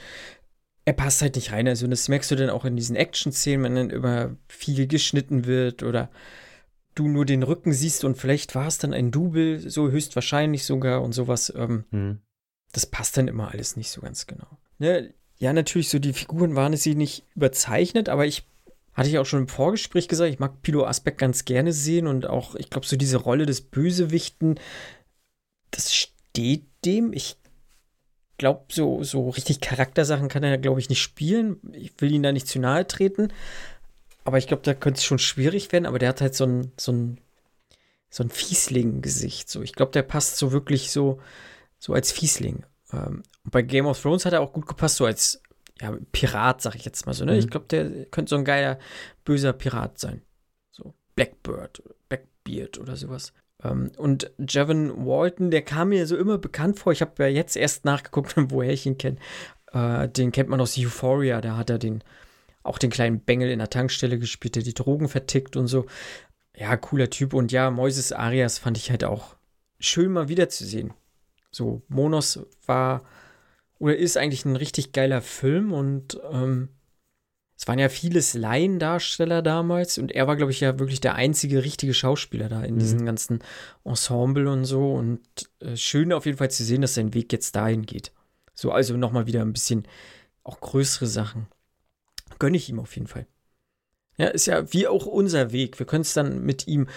er 0.84 0.92
passt 0.92 1.20
halt 1.20 1.34
nicht 1.34 1.50
rein. 1.50 1.66
Also, 1.66 1.86
das 1.88 2.08
merkst 2.08 2.30
du 2.30 2.36
dann 2.36 2.50
auch 2.50 2.64
in 2.64 2.76
diesen 2.76 2.94
Action-Szenen, 2.94 3.64
wenn 3.64 3.74
dann 3.74 3.90
über 3.90 4.36
viel 4.48 4.86
geschnitten 4.86 5.44
wird 5.46 5.82
oder 5.82 6.08
du 6.94 7.08
nur 7.08 7.26
den 7.26 7.42
Rücken 7.42 7.72
siehst 7.72 8.04
und 8.04 8.16
vielleicht 8.16 8.54
war 8.54 8.68
es 8.68 8.78
dann 8.78 8.94
ein 8.94 9.10
Double, 9.10 9.68
so 9.68 9.90
höchstwahrscheinlich 9.90 10.64
sogar 10.64 11.02
und 11.02 11.12
sowas. 11.12 11.52
Ähm, 11.54 11.84
mhm. 11.90 12.20
Das 12.72 12.86
passt 12.86 13.16
dann 13.16 13.28
immer 13.28 13.50
alles 13.52 13.76
nicht 13.76 13.90
so 13.90 14.00
ganz 14.00 14.26
genau. 14.26 14.58
Ne? 14.78 15.12
Ja, 15.38 15.52
natürlich, 15.52 15.88
so 15.88 15.98
die 15.98 16.12
Figuren 16.12 16.54
waren 16.54 16.72
es 16.72 16.82
sie 16.82 16.94
nicht 16.94 17.24
überzeichnet, 17.34 18.08
aber 18.08 18.24
ich 18.24 18.46
hatte 18.96 19.10
ich 19.10 19.18
auch 19.18 19.26
schon 19.26 19.40
im 19.40 19.48
Vorgespräch 19.48 20.08
gesagt, 20.08 20.32
ich 20.32 20.38
mag 20.38 20.62
Pilo 20.62 20.86
Asbeck 20.86 21.18
ganz 21.18 21.44
gerne 21.44 21.72
sehen 21.72 22.06
und 22.06 22.26
auch, 22.26 22.54
ich 22.54 22.70
glaube, 22.70 22.86
so 22.86 22.96
diese 22.96 23.18
Rolle 23.18 23.44
des 23.44 23.60
Bösewichten, 23.60 24.58
das 25.70 25.94
steht 25.94 26.64
dem. 26.84 27.12
Ich 27.12 27.36
glaube, 28.38 28.64
so, 28.70 29.02
so 29.02 29.28
richtig 29.28 29.60
Charaktersachen 29.60 30.28
kann 30.28 30.42
er, 30.42 30.56
glaube 30.56 30.80
ich, 30.80 30.88
nicht 30.88 31.02
spielen. 31.02 31.60
Ich 31.72 31.92
will 31.98 32.12
ihn 32.12 32.22
da 32.22 32.32
nicht 32.32 32.48
zu 32.48 32.58
nahe 32.58 32.86
treten. 32.86 33.28
Aber 34.24 34.38
ich 34.38 34.46
glaube, 34.46 34.62
da 34.62 34.72
könnte 34.72 34.98
es 34.98 35.04
schon 35.04 35.18
schwierig 35.18 35.72
werden. 35.72 35.86
Aber 35.86 35.98
der 35.98 36.08
hat 36.08 36.22
halt 36.22 36.34
so 36.34 36.46
ein, 36.46 36.72
so 36.78 36.92
ein, 36.92 37.20
so 38.08 38.24
ein 38.24 38.30
Fiesling-Gesicht. 38.30 39.50
So. 39.50 39.60
Ich 39.60 39.74
glaube, 39.74 39.92
der 39.92 40.02
passt 40.02 40.38
so 40.38 40.52
wirklich 40.52 40.90
so, 40.90 41.20
so 41.78 41.92
als 41.92 42.12
Fiesling. 42.12 42.64
Ähm, 42.92 43.22
bei 43.44 43.60
Game 43.60 43.86
of 43.86 44.00
Thrones 44.00 44.24
hat 44.24 44.32
er 44.32 44.40
auch 44.40 44.54
gut 44.54 44.66
gepasst, 44.66 44.96
so 44.96 45.04
als 45.04 45.42
ja, 45.80 45.96
Pirat, 46.12 46.62
sag 46.62 46.74
ich 46.74 46.84
jetzt 46.84 47.06
mal 47.06 47.12
so. 47.12 47.24
Ne? 47.24 47.32
Mhm. 47.32 47.38
Ich 47.38 47.48
glaube, 47.48 47.66
der 47.66 48.06
könnte 48.06 48.30
so 48.30 48.36
ein 48.36 48.44
geiler, 48.44 48.78
böser 49.24 49.52
Pirat 49.52 49.98
sein. 49.98 50.22
So 50.70 50.94
Blackbird, 51.14 51.82
Blackbeard 52.08 52.78
oder 52.78 52.96
sowas. 52.96 53.32
Ähm, 53.62 53.92
und 53.96 54.30
Javon 54.38 55.06
Walton, 55.06 55.50
der 55.50 55.62
kam 55.62 55.90
mir 55.90 56.06
so 56.06 56.16
immer 56.16 56.38
bekannt 56.38 56.78
vor. 56.78 56.92
Ich 56.92 57.02
habe 57.02 57.22
ja 57.24 57.28
jetzt 57.28 57.56
erst 57.56 57.84
nachgeguckt, 57.84 58.34
woher 58.50 58.72
ich 58.72 58.86
ihn 58.86 58.98
kenne. 58.98 59.18
Äh, 59.72 60.08
den 60.08 60.32
kennt 60.32 60.48
man 60.48 60.60
aus 60.60 60.78
Euphoria. 60.78 61.40
Da 61.40 61.56
hat 61.56 61.70
er 61.70 61.78
den, 61.78 62.02
auch 62.62 62.78
den 62.78 62.90
kleinen 62.90 63.20
Bengel 63.20 63.50
in 63.50 63.58
der 63.58 63.70
Tankstelle 63.70 64.18
gespielt, 64.18 64.56
der 64.56 64.62
die 64.62 64.74
Drogen 64.74 65.08
vertickt 65.08 65.56
und 65.56 65.66
so. 65.66 65.86
Ja, 66.56 66.76
cooler 66.76 67.10
Typ. 67.10 67.34
Und 67.34 67.52
ja, 67.52 67.70
Moises 67.70 68.12
Arias 68.12 68.58
fand 68.58 68.78
ich 68.78 68.90
halt 68.90 69.04
auch 69.04 69.36
schön 69.78 70.10
mal 70.12 70.28
wiederzusehen. 70.28 70.94
So, 71.50 71.82
Monos 71.88 72.40
war 72.66 73.02
oder 73.78 73.96
ist 73.96 74.16
eigentlich 74.16 74.44
ein 74.44 74.56
richtig 74.56 74.92
geiler 74.92 75.22
Film 75.22 75.72
und 75.72 76.18
ähm, 76.30 76.70
es 77.58 77.66
waren 77.66 77.78
ja 77.78 77.88
viele 77.88 78.20
Laiendarsteller 78.34 79.40
damals 79.40 79.96
und 79.96 80.12
er 80.12 80.26
war, 80.26 80.36
glaube 80.36 80.52
ich, 80.52 80.60
ja 80.60 80.78
wirklich 80.78 81.00
der 81.00 81.14
einzige 81.14 81.64
richtige 81.64 81.94
Schauspieler 81.94 82.50
da 82.50 82.62
in 82.62 82.74
mhm. 82.74 82.78
diesem 82.80 83.06
ganzen 83.06 83.38
Ensemble 83.82 84.50
und 84.50 84.66
so. 84.66 84.92
Und 84.92 85.20
äh, 85.60 85.74
schön 85.74 86.12
auf 86.12 86.26
jeden 86.26 86.36
Fall 86.36 86.50
zu 86.50 86.64
sehen, 86.64 86.82
dass 86.82 86.94
sein 86.94 87.14
Weg 87.14 87.32
jetzt 87.32 87.56
dahin 87.56 87.86
geht. 87.86 88.12
So, 88.54 88.72
also 88.72 88.96
nochmal 88.96 89.26
wieder 89.26 89.40
ein 89.40 89.54
bisschen 89.54 89.88
auch 90.44 90.60
größere 90.60 91.06
Sachen. 91.06 91.46
Gönne 92.38 92.58
ich 92.58 92.68
ihm 92.68 92.78
auf 92.78 92.94
jeden 92.94 93.08
Fall. 93.08 93.26
Ja, 94.18 94.28
ist 94.28 94.46
ja 94.46 94.70
wie 94.72 94.86
auch 94.86 95.06
unser 95.06 95.50
Weg. 95.52 95.78
Wir 95.78 95.86
können 95.86 96.02
es 96.02 96.12
dann 96.12 96.42
mit 96.42 96.66
ihm 96.66 96.88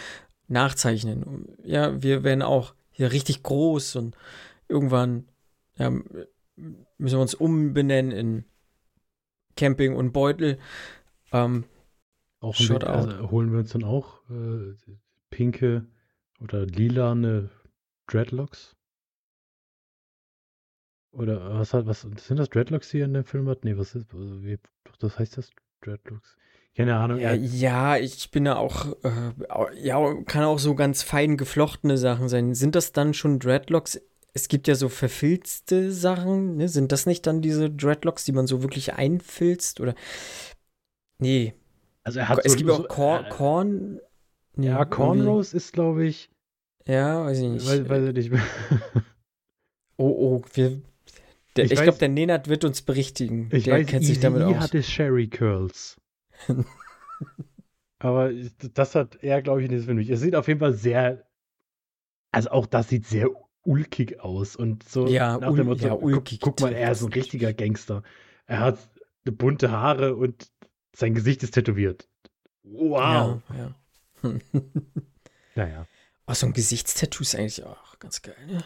nachzeichnen. 0.48 1.48
Ja, 1.64 2.02
wir 2.02 2.24
werden 2.24 2.42
auch 2.42 2.74
hier 2.92 3.14
richtig 3.14 3.44
groß 3.44 3.96
und 3.96 4.16
irgendwann 4.68 5.26
ja, 5.78 5.92
müssen 6.98 7.18
wir 7.18 7.22
uns 7.22 7.34
umbenennen 7.34 8.12
in 8.12 8.46
Camping 9.56 9.96
und 9.96 10.12
Beutel. 10.12 10.60
Ähm, 11.32 11.66
auch 12.40 12.56
Shot 12.56 12.84
also 12.84 13.32
holen 13.32 13.52
wir 13.52 13.60
uns 13.60 13.72
dann 13.72 13.84
auch 13.84 14.22
äh, 14.30 14.74
pinke 15.30 15.86
oder 16.40 16.66
lilane 16.66 17.50
Dreadlocks? 18.08 18.76
Oder 21.12 21.60
was 21.60 21.74
hat, 21.74 21.88
was 21.88 22.02
sind 22.02 22.38
das 22.38 22.50
Dreadlocks, 22.50 22.90
die 22.90 23.00
er 23.00 23.06
in 23.06 23.14
dem 23.14 23.26
Film 23.26 23.50
hat? 23.50 23.66
Nee, 23.66 23.78
was 23.78 23.96
ist, 23.96 24.14
also 24.14 24.44
wie, 24.44 24.58
das 25.00 25.18
heißt 25.18 25.38
das 25.38 25.50
Dreadlocks? 25.82 26.38
Keine 26.76 26.96
Ahnung. 26.96 27.20
Ja, 27.20 27.34
ja, 27.34 27.98
ich 27.98 28.32
bin 28.32 28.46
da 28.46 28.56
auch, 28.56 28.86
äh, 29.04 29.34
ja, 29.86 30.14
kann 30.24 30.44
auch 30.44 30.60
so 30.60 30.76
ganz 30.76 31.02
fein 31.04 31.36
geflochtene 31.36 31.98
Sachen 31.98 32.30
sein. 32.30 32.54
Sind 32.54 32.76
das 32.76 32.94
dann 32.94 33.14
schon 33.14 33.40
Dreadlocks? 33.40 34.00
Es 34.34 34.48
gibt 34.48 34.68
ja 34.68 34.76
so 34.76 34.90
verfilzte 34.90 35.92
Sachen, 35.92 36.56
ne? 36.58 36.70
Sind 36.70 36.92
das 36.92 37.06
nicht 37.06 37.26
dann 37.28 37.42
diese 37.42 37.70
Dreadlocks, 37.70 38.26
die 38.26 38.32
man 38.32 38.48
so 38.48 38.62
wirklich 38.62 38.94
einfilzt? 38.94 39.80
Oder. 39.80 39.96
Nee. 41.20 41.54
Also 42.04 42.20
er 42.20 42.30
hat 42.30 42.40
Es 42.44 42.54
so, 42.54 42.58
gibt 42.58 42.70
so, 42.70 42.76
auch 42.76 42.88
Korn. 42.88 43.26
Äh, 43.26 43.30
Korn 43.30 44.00
nee, 44.56 44.68
ja, 44.68 44.86
Cornrows 44.86 45.54
ist, 45.54 45.74
glaube 45.74 46.06
ich. 46.06 46.30
Ja, 46.86 47.26
weiß 47.26 47.40
ich 47.40 47.50
nicht. 47.50 47.68
Weiß, 47.68 47.90
weiß 47.90 48.08
ich 48.10 48.32
nicht. 48.32 48.32
oh, 49.98 50.08
oh, 50.08 50.44
wir. 50.54 50.82
Der, 51.56 51.66
ich, 51.66 51.72
ich 51.72 51.82
glaube, 51.82 51.98
der 51.98 52.10
Nenad 52.10 52.48
wird 52.48 52.64
uns 52.64 52.82
berichtigen. 52.82 53.50
Ich 53.52 53.66
der 53.66 53.76
weiß, 53.76 53.88
kennt 53.88 54.06
sich 54.06 54.20
damit 54.20 54.44
aus. 54.44 54.56
hatte 54.58 54.84
Sherry 54.84 55.28
Curls. 55.28 55.98
Aber 58.00 58.32
das 58.74 58.96
hat 58.96 59.22
er, 59.22 59.42
glaube 59.42 59.62
ich, 59.64 59.70
nicht 59.70 59.86
für 59.86 59.94
mich. 59.94 60.10
Es 60.10 60.22
sieht 60.22 60.36
auf 60.36 60.48
jeden 60.48 60.60
Fall 60.60 60.74
sehr. 60.74 61.28
Also 62.32 62.52
auch 62.52 62.66
das 62.66 62.88
sieht 62.90 63.06
sehr 63.08 63.30
ulkig 63.64 64.20
aus 64.22 64.56
und 64.56 64.88
so 64.88 65.08
ja, 65.08 65.38
nach 65.38 65.54
dem 65.54 65.68
Motto, 65.68 65.86
ja, 65.86 65.94
ulkig, 65.94 66.40
guck, 66.40 66.58
guck, 66.58 66.62
mal, 66.62 66.74
er 66.74 66.92
ist 66.92 67.04
ein 67.04 67.14
richtiger 67.14 67.54
Gangster. 67.54 68.04
Er 68.46 68.60
hat 68.60 68.90
bunte 69.26 69.72
Haare 69.72 70.16
und 70.16 70.52
sein 70.96 71.14
Gesicht 71.14 71.44
ist 71.44 71.52
tätowiert. 71.52 72.08
Wow. 72.64 73.42
Ja, 73.50 73.76
ja. 74.24 74.34
naja. 75.56 75.88
Oh, 76.28 76.34
so 76.34 76.46
ein 76.46 76.54
Gesichtstattoo 76.54 77.24
ist 77.24 77.36
eigentlich 77.36 77.64
auch 77.64 77.98
ganz 78.00 78.22
geil. 78.22 78.36
Ne? 78.48 78.64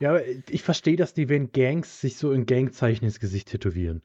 Ja, 0.00 0.18
ich 0.48 0.62
verstehe 0.62 0.96
das, 0.96 1.12
die 1.12 1.28
wenn 1.28 1.52
Gangs 1.52 2.00
sich 2.00 2.16
so 2.16 2.32
in 2.32 2.46
Gangzeichen 2.46 3.04
ins 3.04 3.20
Gesicht 3.20 3.48
tätowieren. 3.48 4.02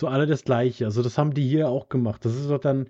So 0.00 0.08
alle 0.08 0.26
das 0.26 0.44
Gleiche. 0.44 0.84
Also 0.84 1.02
das 1.02 1.18
haben 1.18 1.34
die 1.34 1.48
hier 1.48 1.68
auch 1.68 1.88
gemacht. 1.88 2.24
Das 2.24 2.34
ist 2.34 2.50
doch 2.50 2.58
dann, 2.58 2.88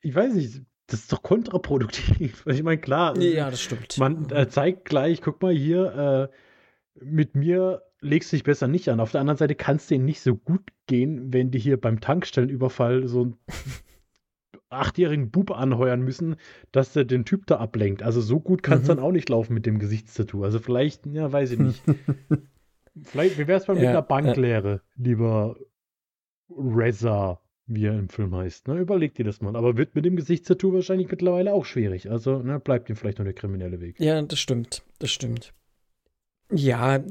ich 0.00 0.14
weiß 0.14 0.34
nicht, 0.34 0.62
das 0.90 1.00
ist 1.00 1.12
doch 1.12 1.22
kontraproduktiv. 1.22 2.44
Ich 2.50 2.62
meine, 2.62 2.80
klar, 2.80 3.18
ja, 3.18 3.50
das 3.50 3.62
stimmt. 3.62 3.98
Man 3.98 4.30
äh, 4.30 4.48
zeigt 4.48 4.84
gleich, 4.84 5.22
guck 5.22 5.40
mal 5.40 5.52
hier, 5.52 6.30
äh, 6.30 7.04
mit 7.04 7.34
mir 7.34 7.82
legst 8.00 8.32
du 8.32 8.36
dich 8.36 8.44
besser 8.44 8.68
nicht 8.68 8.88
an. 8.88 9.00
Auf 9.00 9.12
der 9.12 9.20
anderen 9.20 9.36
Seite 9.36 9.54
kann 9.54 9.76
es 9.76 9.86
denen 9.86 10.04
nicht 10.04 10.20
so 10.20 10.34
gut 10.34 10.62
gehen, 10.86 11.32
wenn 11.32 11.50
die 11.50 11.58
hier 11.58 11.80
beim 11.80 12.00
Tankstellenüberfall 12.00 13.06
so 13.06 13.22
einen 13.22 13.36
achtjährigen 14.70 15.30
Bub 15.30 15.50
anheuern 15.50 16.00
müssen, 16.00 16.36
dass 16.72 16.92
der 16.92 17.04
den 17.04 17.24
Typ 17.24 17.46
da 17.46 17.58
ablenkt. 17.58 18.02
Also 18.02 18.20
so 18.20 18.40
gut 18.40 18.62
kann 18.62 18.78
es 18.78 18.84
mhm. 18.84 18.88
dann 18.88 18.98
auch 19.00 19.12
nicht 19.12 19.28
laufen 19.28 19.54
mit 19.54 19.66
dem 19.66 19.78
Gesichtstattoo. 19.78 20.44
Also 20.44 20.58
vielleicht, 20.58 21.06
ja, 21.06 21.30
weiß 21.30 21.52
ich 21.52 21.58
nicht. 21.58 21.82
vielleicht, 23.02 23.38
wie 23.38 23.46
wäre 23.46 23.60
es 23.60 23.68
mal 23.68 23.74
ja, 23.74 23.80
mit 23.80 23.88
einer 23.90 24.02
Banklehre, 24.02 24.74
äh, 24.74 25.02
lieber 25.02 25.56
Reza? 26.48 27.40
Wie 27.74 27.86
er 27.86 27.98
im 27.98 28.08
Film 28.08 28.34
heißt. 28.34 28.68
Ne? 28.68 28.78
Überleg 28.78 29.14
dir 29.14 29.24
das 29.24 29.40
mal. 29.40 29.56
Aber 29.56 29.76
wird 29.76 29.94
mit 29.94 30.04
dem 30.04 30.16
Gesichtstattoo 30.16 30.72
wahrscheinlich 30.72 31.10
mittlerweile 31.10 31.52
auch 31.52 31.64
schwierig. 31.64 32.10
Also 32.10 32.38
ne, 32.38 32.60
bleibt 32.60 32.88
ihm 32.90 32.96
vielleicht 32.96 33.18
noch 33.18 33.24
der 33.24 33.34
kriminelle 33.34 33.80
Weg. 33.80 33.98
Ja, 33.98 34.20
das 34.20 34.38
stimmt. 34.38 34.82
Das 34.98 35.10
stimmt. 35.10 35.52
Ja, 36.52 37.02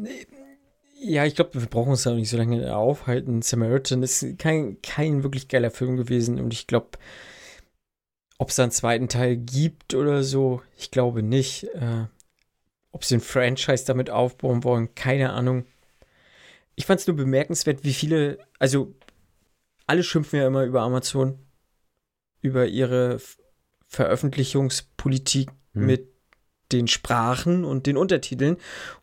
ja, 1.01 1.25
ich 1.25 1.35
glaube, 1.35 1.59
wir 1.59 1.67
brauchen 1.67 1.91
uns 1.91 2.03
da 2.03 2.13
nicht 2.13 2.29
so 2.29 2.37
lange 2.37 2.75
aufhalten. 2.75 3.41
Samaritan 3.41 4.03
ist 4.03 4.37
kein, 4.37 4.81
kein 4.81 5.23
wirklich 5.23 5.47
geiler 5.47 5.71
Film 5.71 5.95
gewesen 5.95 6.39
und 6.39 6.53
ich 6.53 6.67
glaube, 6.67 6.89
ob 8.37 8.49
es 8.49 8.59
einen 8.59 8.71
zweiten 8.71 9.07
Teil 9.07 9.37
gibt 9.37 9.93
oder 9.93 10.23
so, 10.23 10.61
ich 10.77 10.91
glaube 10.91 11.23
nicht. 11.23 11.63
Äh, 11.75 12.05
ob 12.91 13.03
sie 13.03 13.15
ein 13.15 13.21
Franchise 13.21 13.85
damit 13.85 14.09
aufbauen 14.09 14.63
wollen, 14.63 14.93
keine 14.95 15.31
Ahnung. 15.31 15.65
ich 16.75 16.85
fand 16.85 16.99
es 17.01 17.07
nur 17.07 17.15
bemerkenswert, 17.15 17.83
wie 17.83 17.93
viele, 17.93 18.39
also 18.57 18.93
alle 19.89 20.03
schimpfen 20.03 20.39
ja 20.39 20.47
immer 20.47 20.65
über 20.65 20.81
Amazon, 20.81 21.39
über 22.41 22.67
ihre 22.67 23.19
Veröffentlichungspolitik 23.87 25.49
hm. 25.73 25.85
mit 25.85 26.13
den 26.71 26.87
Sprachen 26.87 27.65
und 27.65 27.87
den 27.87 27.97
Untertiteln. 27.97 28.57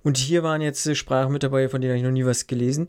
Und 0.05 0.17
hier 0.17 0.45
waren 0.45 0.61
jetzt 0.61 0.97
Sprachen 0.97 1.33
mit 1.33 1.43
dabei, 1.43 1.69
von 1.69 1.81
denen 1.81 1.91
habe 1.91 1.99
ich 1.99 2.05
noch 2.05 2.13
nie 2.13 2.25
was 2.25 2.47
gelesen. 2.47 2.89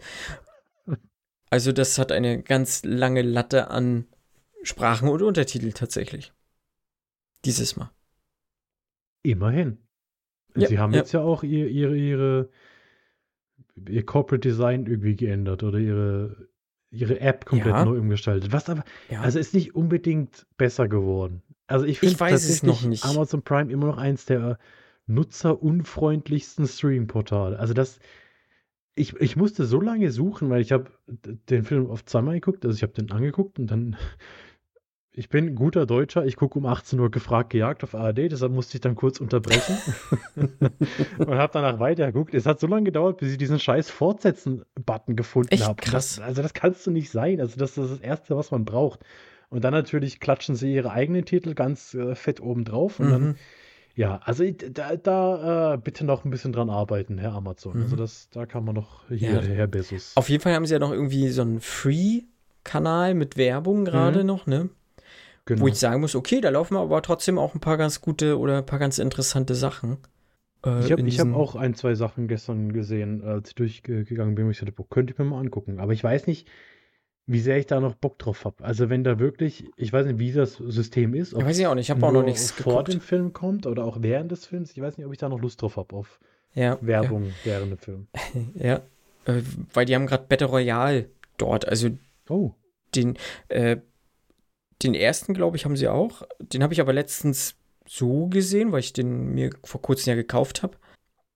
Also 1.50 1.72
das 1.72 1.98
hat 1.98 2.12
eine 2.12 2.44
ganz 2.44 2.84
lange 2.84 3.24
Latte 3.24 3.72
an 3.72 4.06
Sprachen 4.62 5.10
und 5.10 5.24
Untertitel 5.24 5.72
tatsächlich. 5.72 6.34
Dieses 7.46 7.78
Mal. 7.78 7.90
Immerhin. 9.24 9.80
Ja, 10.56 10.68
Sie 10.68 10.78
haben 10.78 10.94
ja. 10.94 11.00
jetzt 11.00 11.14
ja 11.14 11.22
auch 11.22 11.44
ihr, 11.44 11.68
ihre, 11.68 11.98
ihre, 11.98 12.50
ihr 13.88 14.06
Corporate 14.06 14.48
Design 14.48 14.86
irgendwie 14.86 15.16
geändert 15.16 15.64
oder 15.64 15.80
ihre, 15.80 16.48
ihre 17.00 17.20
App 17.20 17.46
komplett 17.46 17.76
ja. 17.76 17.86
neu 17.86 18.00
umgestaltet. 18.00 18.52
Was 18.52 18.70
aber, 18.70 18.84
also 19.22 19.40
ist 19.40 19.54
nicht 19.54 19.76
unbedingt 19.76 20.46
besser 20.58 20.88
geworden. 20.88 21.42
Also 21.68 21.86
ich 21.86 22.00
finde 22.00 22.16
tatsächlich 22.16 23.04
Amazon 23.04 23.42
Prime 23.42 23.72
immer 23.72 23.88
noch 23.88 23.98
eins 23.98 24.26
der 24.26 24.58
nutzerunfreundlichsten 25.08 26.68
Streaming-Portale. 26.68 27.60
Also 27.60 27.74
das, 27.74 28.00
ich, 28.96 29.16
ich 29.18 29.36
musste 29.36 29.66
so 29.66 29.80
lange 29.80 30.12
suchen, 30.12 30.50
weil 30.50 30.62
ich 30.62 30.72
habe 30.72 30.92
den 31.50 31.64
Film 31.64 31.90
oft 31.90 32.10
zweimal 32.10 32.36
geguckt. 32.36 32.66
Also 32.66 32.76
ich 32.76 32.84
habe 32.84 32.94
den 32.94 33.12
angeguckt 33.12 33.60
und 33.60 33.68
dann 33.68 33.96
ich 35.18 35.30
bin 35.30 35.48
ein 35.48 35.56
guter 35.56 35.88
Deutscher, 35.88 36.26
ich 36.28 36.36
gucke 36.36 36.60
um 36.60 36.68
18 36.68 37.00
Uhr 37.00 37.10
gefragt 37.10 37.50
gejagt 37.50 37.84
auf 37.84 37.96
ARD, 37.96 38.32
deshalb 38.32 38.52
musste 38.52 38.78
ich 38.78 38.82
dann 38.82 38.94
kurz 38.94 39.20
unterbrechen 39.20 39.76
und 41.18 41.30
habe 41.30 41.50
danach 41.52 41.80
weitergeguckt. 41.80 42.36
Es 42.36 42.46
hat 42.46 42.60
so 42.60 42.68
lange 42.68 42.84
gedauert, 42.84 43.18
bis 43.18 43.32
ich 43.32 43.40
diesen 43.40 43.60
scheiß 43.60 43.90
Fortsetzen-Button 43.90 45.16
gefunden 45.16 45.60
habe. 45.64 45.82
Krass. 45.82 46.20
also 46.20 46.44
das 46.44 46.54
kannst 46.54 46.86
du 46.86 46.92
nicht 46.92 47.10
sein. 47.10 47.42
Also 47.42 47.58
das 47.58 47.80
ist 47.80 47.94
das 47.94 48.00
Erste, 48.00 48.38
was 48.38 48.52
man 48.52 48.64
braucht. 48.64 49.00
Und 49.50 49.64
dann 49.64 49.74
natürlich 49.74 50.20
klatschen 50.20 50.56
sie 50.56 50.72
ihre 50.72 50.92
eigenen 50.92 51.26
Titel 51.26 51.56
ganz 51.56 51.96
äh, 51.96 52.14
fett 52.14 52.40
oben 52.40 52.64
drauf 52.64 53.00
und 53.00 53.08
mhm. 53.08 53.12
dann 53.12 53.36
ja, 53.96 54.20
also 54.24 54.44
da, 54.52 54.96
da 54.98 55.74
äh, 55.74 55.78
bitte 55.80 56.06
noch 56.06 56.26
ein 56.26 56.30
bisschen 56.30 56.54
dran 56.54 56.70
arbeiten, 56.70 57.18
Herr 57.18 57.34
Amazon. 57.34 57.72
Also 57.72 57.80
mhm. 57.80 57.84
Also 57.86 57.96
das, 57.96 58.30
da 58.30 58.46
kann 58.46 58.64
man 58.64 58.76
noch 58.76 59.10
hier, 59.10 59.32
ja. 59.32 59.42
Herr 59.42 59.66
Bezos. 59.66 60.12
Auf 60.14 60.30
jeden 60.30 60.44
Fall 60.44 60.54
haben 60.54 60.68
sie 60.68 60.74
ja 60.74 60.80
noch 60.80 60.92
irgendwie 60.92 61.30
so 61.30 61.42
einen 61.42 61.60
Free-Kanal 61.60 63.16
mit 63.16 63.36
Werbung 63.38 63.84
gerade 63.84 64.20
mhm. 64.20 64.28
noch, 64.28 64.46
ne? 64.46 64.70
Genau. 65.48 65.62
Wo 65.62 65.68
ich 65.70 65.76
sagen 65.76 66.02
muss, 66.02 66.14
okay, 66.14 66.42
da 66.42 66.50
laufen 66.50 66.76
aber 66.76 67.02
trotzdem 67.02 67.40
auch 67.40 67.56
ein 67.56 67.62
paar 67.62 67.78
ganz 67.78 68.02
gute 68.02 68.38
oder 68.38 68.58
ein 68.58 68.66
paar 68.66 68.80
ganz 68.80 69.00
interessante 69.00 69.56
Sachen. 69.56 69.98
Äh, 70.66 70.82
ich 70.82 70.92
habe 70.92 71.10
hab 71.10 71.36
auch 71.36 71.56
ein, 71.56 71.74
zwei 71.74 71.96
Sachen 71.96 72.28
gestern 72.28 72.74
gesehen, 72.74 73.24
als 73.24 73.50
ich 73.50 73.56
durchgegangen 73.56 74.36
bin, 74.36 74.46
wo 74.46 74.50
ich 74.50 74.60
dachte, 74.60 74.74
könnte 74.90 75.14
ich 75.14 75.20
mir 75.20 75.24
mal 75.24 75.40
angucken. 75.40 75.80
Aber 75.80 75.94
ich 75.94 76.04
weiß 76.04 76.28
nicht, 76.28 76.50
wie 77.28 77.40
sehr 77.40 77.58
ich 77.58 77.66
da 77.66 77.80
noch 77.80 77.96
Bock 77.96 78.20
drauf 78.20 78.44
habe. 78.44 78.62
Also 78.62 78.90
wenn 78.90 79.06
da 79.06 79.20
wirklich, 79.20 79.70
ich 79.78 79.94
weiß 79.94 80.06
nicht, 80.08 80.20
wie 80.20 80.34
das 80.34 80.56
System 80.56 81.14
ist. 81.14 81.34
Ob 81.34 81.46
weiß 81.46 81.58
ich 81.60 81.68
auch 81.68 81.76
nicht, 81.76 81.86
ich 81.86 81.92
habe 81.92 82.06
auch 82.06 82.12
noch 82.12 82.24
nichts 82.24 82.52
vor 82.52 82.74
geguckt. 82.74 82.94
dem 82.94 83.02
Film 83.02 83.32
kommt 83.32 83.66
oder 83.66 83.86
auch 83.86 84.02
während 84.02 84.32
des 84.34 84.46
Films. 84.46 84.72
Ich 84.72 84.82
weiß 84.82 84.98
nicht, 84.98 85.08
ob 85.08 85.14
ich 85.14 85.20
da 85.20 85.30
noch 85.30 85.40
Lust 85.40 85.62
drauf 85.62 85.78
habe 85.78 85.96
auf 85.96 86.20
ja, 86.56 86.78
Werbung 86.82 87.24
ja. 87.24 87.32
während 87.46 87.72
dem 87.72 87.78
Film. 87.78 88.08
ja, 88.56 88.82
äh, 89.26 89.42
weil 89.74 89.86
die 89.86 89.96
haben 89.96 90.08
gerade 90.08 90.26
Battle 90.28 90.48
Royale 90.48 91.10
dort. 91.38 91.66
Also 91.66 91.90
oh. 92.28 92.52
den, 92.94 93.18
äh, 93.48 93.78
den 94.84 94.94
ersten, 94.94 95.34
glaube 95.34 95.58
ich, 95.58 95.66
haben 95.66 95.78
sie 95.78 95.88
auch. 95.88 96.24
Den 96.40 96.64
habe 96.64 96.74
ich 96.74 96.82
aber 96.82 96.94
letztens 96.94 97.56
so 97.88 98.28
gesehen, 98.28 98.72
weil 98.72 98.82
ich 98.82 98.94
den 98.94 99.34
mir 99.34 99.52
vor 99.64 99.82
kurzem 99.82 100.12
ja 100.12 100.16
gekauft 100.16 100.64
habe. 100.64 100.78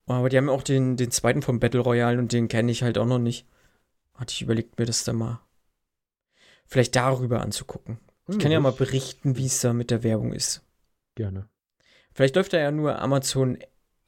Aber 0.06 0.30
die 0.30 0.38
haben 0.38 0.50
auch 0.50 0.64
den, 0.64 0.98
den 0.98 1.12
zweiten 1.12 1.42
vom 1.42 1.60
Battle 1.60 1.80
Royale 1.80 2.20
und 2.20 2.34
den 2.34 2.48
kenne 2.48 2.72
ich 2.72 2.84
halt 2.84 2.98
auch 2.98 3.06
noch 3.06 3.20
nicht. 3.20 3.48
Hatte 4.16 4.34
ich 4.34 4.42
überlegt, 4.42 4.78
mir 4.78 4.86
das 4.86 5.04
dann 5.04 5.16
mal 5.16 5.42
vielleicht 6.66 6.96
darüber 6.96 7.42
anzugucken. 7.42 8.00
Ich 8.28 8.40
kann 8.40 8.52
ja 8.52 8.60
mal 8.60 8.72
berichten, 8.72 9.36
wie 9.36 9.46
es 9.46 9.60
da 9.60 9.74
mit 9.74 9.92
der 9.92 10.04
Werbung 10.04 10.32
ist. 10.32 10.64
Gerne. 11.16 11.50
Vielleicht 12.14 12.36
läuft 12.36 12.54
da 12.54 12.60
ja 12.60 12.72
nur 12.72 13.00
Amazon 13.00 13.58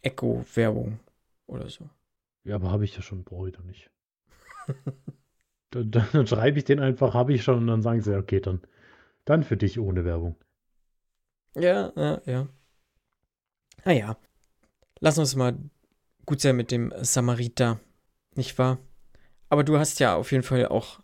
Echo 0.01 0.45
Werbung 0.53 0.99
oder 1.45 1.69
so. 1.69 1.89
Ja, 2.43 2.55
aber 2.55 2.71
habe 2.71 2.85
ich 2.85 2.95
ja 2.95 3.01
schon, 3.01 3.23
brauche 3.23 3.49
ich 3.49 3.55
doch 3.55 3.63
nicht. 3.63 3.89
dann, 5.71 5.91
dann 5.91 6.27
schreibe 6.27 6.57
ich 6.57 6.65
den 6.65 6.79
einfach, 6.79 7.13
habe 7.13 7.33
ich 7.33 7.43
schon 7.43 7.57
und 7.57 7.67
dann 7.67 7.81
sagen 7.81 8.01
sie, 8.01 8.17
okay, 8.17 8.39
dann 8.39 8.61
dann 9.25 9.43
für 9.43 9.57
dich 9.57 9.79
ohne 9.79 10.05
Werbung. 10.05 10.35
Ja, 11.55 11.91
ja, 11.95 12.21
ja. 12.25 12.47
Naja. 13.85 14.17
Lass 14.99 15.17
uns 15.17 15.35
mal 15.35 15.57
gut 16.25 16.41
sein 16.41 16.55
mit 16.55 16.71
dem 16.71 16.93
Samariter, 17.01 17.79
nicht 18.35 18.57
wahr? 18.57 18.79
Aber 19.49 19.63
du 19.63 19.77
hast 19.77 19.99
ja 19.99 20.15
auf 20.15 20.31
jeden 20.31 20.43
Fall 20.43 20.65
auch 20.67 21.01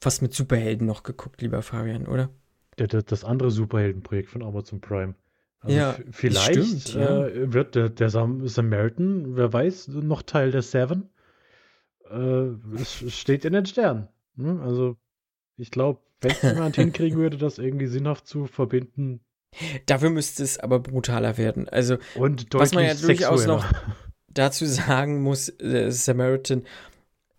was 0.00 0.20
mit 0.20 0.34
Superhelden 0.34 0.86
noch 0.86 1.02
geguckt, 1.02 1.42
lieber 1.42 1.62
Fabian, 1.62 2.06
oder? 2.06 2.30
Das 2.76 3.24
andere 3.24 3.50
Superheldenprojekt 3.50 4.28
von 4.28 4.42
Amazon 4.42 4.80
Prime. 4.80 5.14
Also 5.60 5.76
ja, 5.76 5.96
vielleicht 6.10 6.64
stimmt, 6.64 6.94
ja. 6.94 7.26
äh, 7.26 7.52
wird 7.52 7.74
der, 7.74 7.88
der 7.88 8.10
Sam 8.10 8.46
Samaritan, 8.46 9.36
wer 9.36 9.52
weiß, 9.52 9.88
noch 9.88 10.22
Teil 10.22 10.52
der 10.52 10.62
Seven. 10.62 11.08
Äh, 12.08 12.50
es 12.80 13.12
steht 13.12 13.44
in 13.44 13.54
den 13.54 13.66
Sternen. 13.66 14.08
Hm? 14.36 14.60
Also, 14.60 14.96
ich 15.56 15.70
glaube, 15.70 16.00
wenn 16.20 16.34
jemand 16.42 16.76
hinkriegen 16.76 17.18
würde, 17.18 17.36
das 17.36 17.58
irgendwie 17.58 17.86
sinnhaft 17.86 18.26
zu 18.26 18.46
verbinden. 18.46 19.20
Dafür 19.86 20.10
müsste 20.10 20.42
es 20.42 20.58
aber 20.58 20.80
brutaler 20.80 21.38
werden. 21.38 21.68
Also, 21.68 21.96
und 22.14 22.46
was 22.52 22.74
man 22.74 22.84
ja 22.84 22.94
durchaus 22.94 23.46
noch 23.46 23.64
dazu 24.28 24.66
sagen 24.66 25.22
muss, 25.22 25.48
äh, 25.60 25.90
Samaritan, 25.90 26.64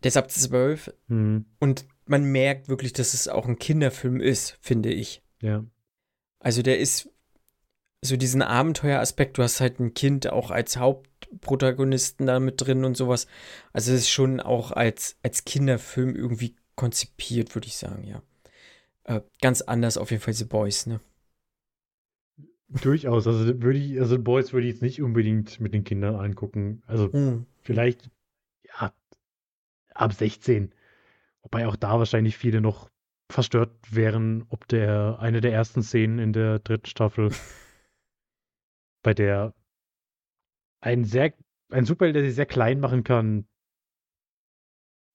der 0.04 0.10
ist 0.10 0.18
ab 0.18 0.32
12 0.32 0.94
mhm. 1.08 1.46
und 1.60 1.86
man 2.06 2.24
merkt 2.24 2.70
wirklich, 2.70 2.94
dass 2.94 3.14
es 3.14 3.28
auch 3.28 3.46
ein 3.48 3.60
Kinderfilm 3.60 4.22
ist, 4.22 4.58
finde 4.62 4.90
ich. 4.90 5.22
Ja. 5.42 5.66
Also 6.40 6.62
der 6.62 6.80
ist 6.80 7.10
so 8.02 8.16
diesen 8.16 8.42
Abenteueraspekt, 8.42 9.38
du 9.38 9.44
hast 9.44 9.60
halt 9.60 9.80
ein 9.80 9.94
Kind 9.94 10.28
auch 10.32 10.52
als 10.52 10.78
Hauptprotagonisten 10.78 12.28
da 12.28 12.40
mit 12.40 12.62
drin 12.62 12.86
und 12.86 12.96
sowas. 12.96 13.28
Also 13.74 13.92
es 13.92 14.02
ist 14.02 14.10
schon 14.10 14.40
auch 14.40 14.72
als, 14.72 15.18
als 15.24 15.46
Kinderfilm 15.46 16.16
irgendwie 16.16 16.56
konzipiert, 16.76 17.56
würde 17.56 17.68
ich 17.68 17.76
sagen, 17.76 18.04
ja. 18.04 18.22
Äh, 19.08 19.22
ganz 19.42 19.62
anders 19.62 19.98
auf 19.98 20.12
jeden 20.12 20.22
Fall 20.22 20.34
The 20.34 20.46
Boys, 20.46 20.86
ne? 20.86 21.00
Durchaus. 22.68 23.26
Also 23.26 23.62
würde 23.62 23.80
ich, 23.80 24.00
also 24.00 24.22
Boys 24.22 24.52
würde 24.52 24.68
ich 24.68 24.74
jetzt 24.74 24.82
nicht 24.82 25.02
unbedingt 25.02 25.60
mit 25.62 25.74
den 25.74 25.86
Kindern 25.86 26.16
angucken. 26.16 26.84
Also 26.86 27.10
mhm. 27.12 27.46
vielleicht, 27.62 28.12
ja, 28.66 28.94
ab 29.94 30.14
16. 30.14 30.74
Wobei 31.42 31.68
auch 31.68 31.78
da 31.78 31.98
wahrscheinlich 31.98 32.38
viele 32.38 32.60
noch 32.60 32.90
verstört 33.32 33.72
wären, 33.90 34.46
ob 34.50 34.68
der 34.68 35.18
eine 35.20 35.40
der 35.40 35.54
ersten 35.54 35.82
Szenen 35.82 36.20
in 36.20 36.34
der 36.34 36.60
dritten 36.60 36.88
Staffel, 36.88 37.32
bei 39.04 39.14
der 39.14 39.54
ein 40.82 41.06
sehr, 41.06 41.34
ein 41.70 41.86
Superheld, 41.86 42.16
der 42.18 42.24
sich 42.24 42.36
sehr 42.36 42.46
klein 42.46 42.82
machen 42.82 43.06
kann, 43.06 43.48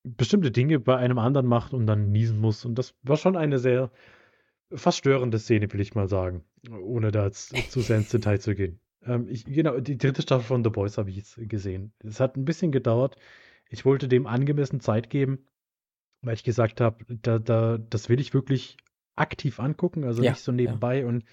bestimmte 0.04 0.50
Dinge 0.50 0.80
bei 0.80 0.96
einem 0.96 1.18
anderen 1.18 1.46
macht 1.46 1.72
und 1.72 1.86
dann 1.86 2.10
niesen 2.10 2.38
muss. 2.38 2.64
Und 2.64 2.76
das 2.76 2.94
war 3.02 3.16
schon 3.16 3.36
eine 3.36 3.58
sehr 3.58 3.90
verstörende 4.70 5.38
Szene, 5.38 5.72
will 5.72 5.80
ich 5.80 5.94
mal 5.94 6.08
sagen, 6.08 6.44
ohne 6.70 7.10
da 7.10 7.26
jetzt 7.26 7.54
zu 7.70 7.80
sehr 7.80 7.98
ins 7.98 8.10
Detail 8.10 8.38
zu 8.40 8.54
gehen. 8.54 8.80
Ähm, 9.04 9.26
ich, 9.28 9.44
genau, 9.44 9.78
die 9.80 9.98
dritte 9.98 10.22
Staffel 10.22 10.44
von 10.44 10.64
The 10.64 10.70
Boys 10.70 10.98
habe 10.98 11.10
ich 11.10 11.16
jetzt 11.16 11.36
gesehen. 11.48 11.92
Es 12.02 12.20
hat 12.20 12.36
ein 12.36 12.44
bisschen 12.44 12.72
gedauert. 12.72 13.16
Ich 13.68 13.84
wollte 13.84 14.08
dem 14.08 14.26
angemessen 14.26 14.80
Zeit 14.80 15.10
geben, 15.10 15.46
weil 16.20 16.34
ich 16.34 16.44
gesagt 16.44 16.80
habe, 16.80 17.04
da, 17.08 17.38
da, 17.38 17.78
das 17.78 18.08
will 18.08 18.20
ich 18.20 18.34
wirklich 18.34 18.76
aktiv 19.14 19.60
angucken, 19.60 20.04
also 20.04 20.22
ja, 20.22 20.30
nicht 20.30 20.42
so 20.42 20.52
nebenbei. 20.52 21.00
Ja. 21.00 21.06
Und 21.06 21.24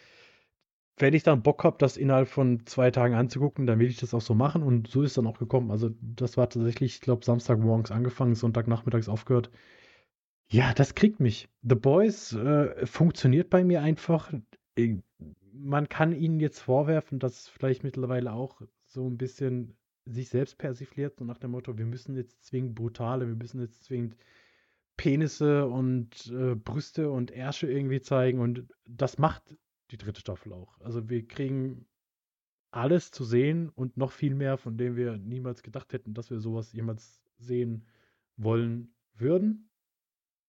wenn 0.99 1.13
ich 1.13 1.23
dann 1.23 1.41
Bock 1.41 1.63
habe, 1.63 1.77
das 1.79 1.97
innerhalb 1.97 2.27
von 2.27 2.65
zwei 2.65 2.91
Tagen 2.91 3.15
anzugucken, 3.15 3.65
dann 3.65 3.79
will 3.79 3.87
ich 3.87 3.97
das 3.97 4.13
auch 4.13 4.21
so 4.21 4.35
machen 4.35 4.63
und 4.63 4.87
so 4.87 5.01
ist 5.01 5.17
dann 5.17 5.27
auch 5.27 5.39
gekommen. 5.39 5.71
Also 5.71 5.89
das 6.01 6.37
war 6.37 6.49
tatsächlich, 6.49 6.95
ich 6.95 7.01
glaube, 7.01 7.25
Samstagmorgens 7.25 7.91
angefangen, 7.91 8.35
Sonntagnachmittags 8.35 9.07
aufgehört. 9.07 9.49
Ja, 10.51 10.73
das 10.73 10.95
kriegt 10.95 11.19
mich. 11.19 11.47
The 11.61 11.75
Boys 11.75 12.33
äh, 12.33 12.85
funktioniert 12.85 13.49
bei 13.49 13.63
mir 13.63 13.81
einfach. 13.81 14.33
Äh, 14.75 14.97
man 15.53 15.87
kann 15.87 16.13
ihnen 16.13 16.39
jetzt 16.39 16.59
vorwerfen, 16.59 17.19
dass 17.19 17.39
es 17.39 17.47
vielleicht 17.47 17.83
mittlerweile 17.83 18.33
auch 18.33 18.61
so 18.85 19.07
ein 19.07 19.17
bisschen 19.17 19.77
sich 20.05 20.29
selbst 20.29 20.57
persifliert, 20.57 21.17
so 21.17 21.25
nach 21.25 21.37
dem 21.37 21.51
Motto, 21.51 21.77
wir 21.77 21.85
müssen 21.85 22.15
jetzt 22.15 22.43
zwingend 22.45 22.75
brutale, 22.75 23.27
wir 23.27 23.35
müssen 23.35 23.61
jetzt 23.61 23.83
zwingend 23.83 24.15
Penisse 24.97 25.67
und 25.67 26.27
äh, 26.27 26.55
Brüste 26.55 27.09
und 27.09 27.31
Ärsche 27.31 27.71
irgendwie 27.71 28.01
zeigen 28.01 28.39
und 28.39 28.67
das 28.85 29.17
macht 29.17 29.55
die 29.91 29.97
dritte 29.97 30.21
Staffel 30.21 30.53
auch. 30.53 30.79
Also 30.81 31.09
wir 31.09 31.27
kriegen 31.27 31.85
alles 32.71 33.11
zu 33.11 33.23
sehen 33.23 33.69
und 33.69 33.97
noch 33.97 34.11
viel 34.11 34.35
mehr, 34.35 34.57
von 34.57 34.77
dem 34.77 34.95
wir 34.95 35.17
niemals 35.17 35.63
gedacht 35.63 35.91
hätten, 35.93 36.13
dass 36.13 36.29
wir 36.29 36.39
sowas 36.39 36.71
jemals 36.71 37.21
sehen 37.37 37.85
wollen 38.37 38.93
würden. 39.15 39.69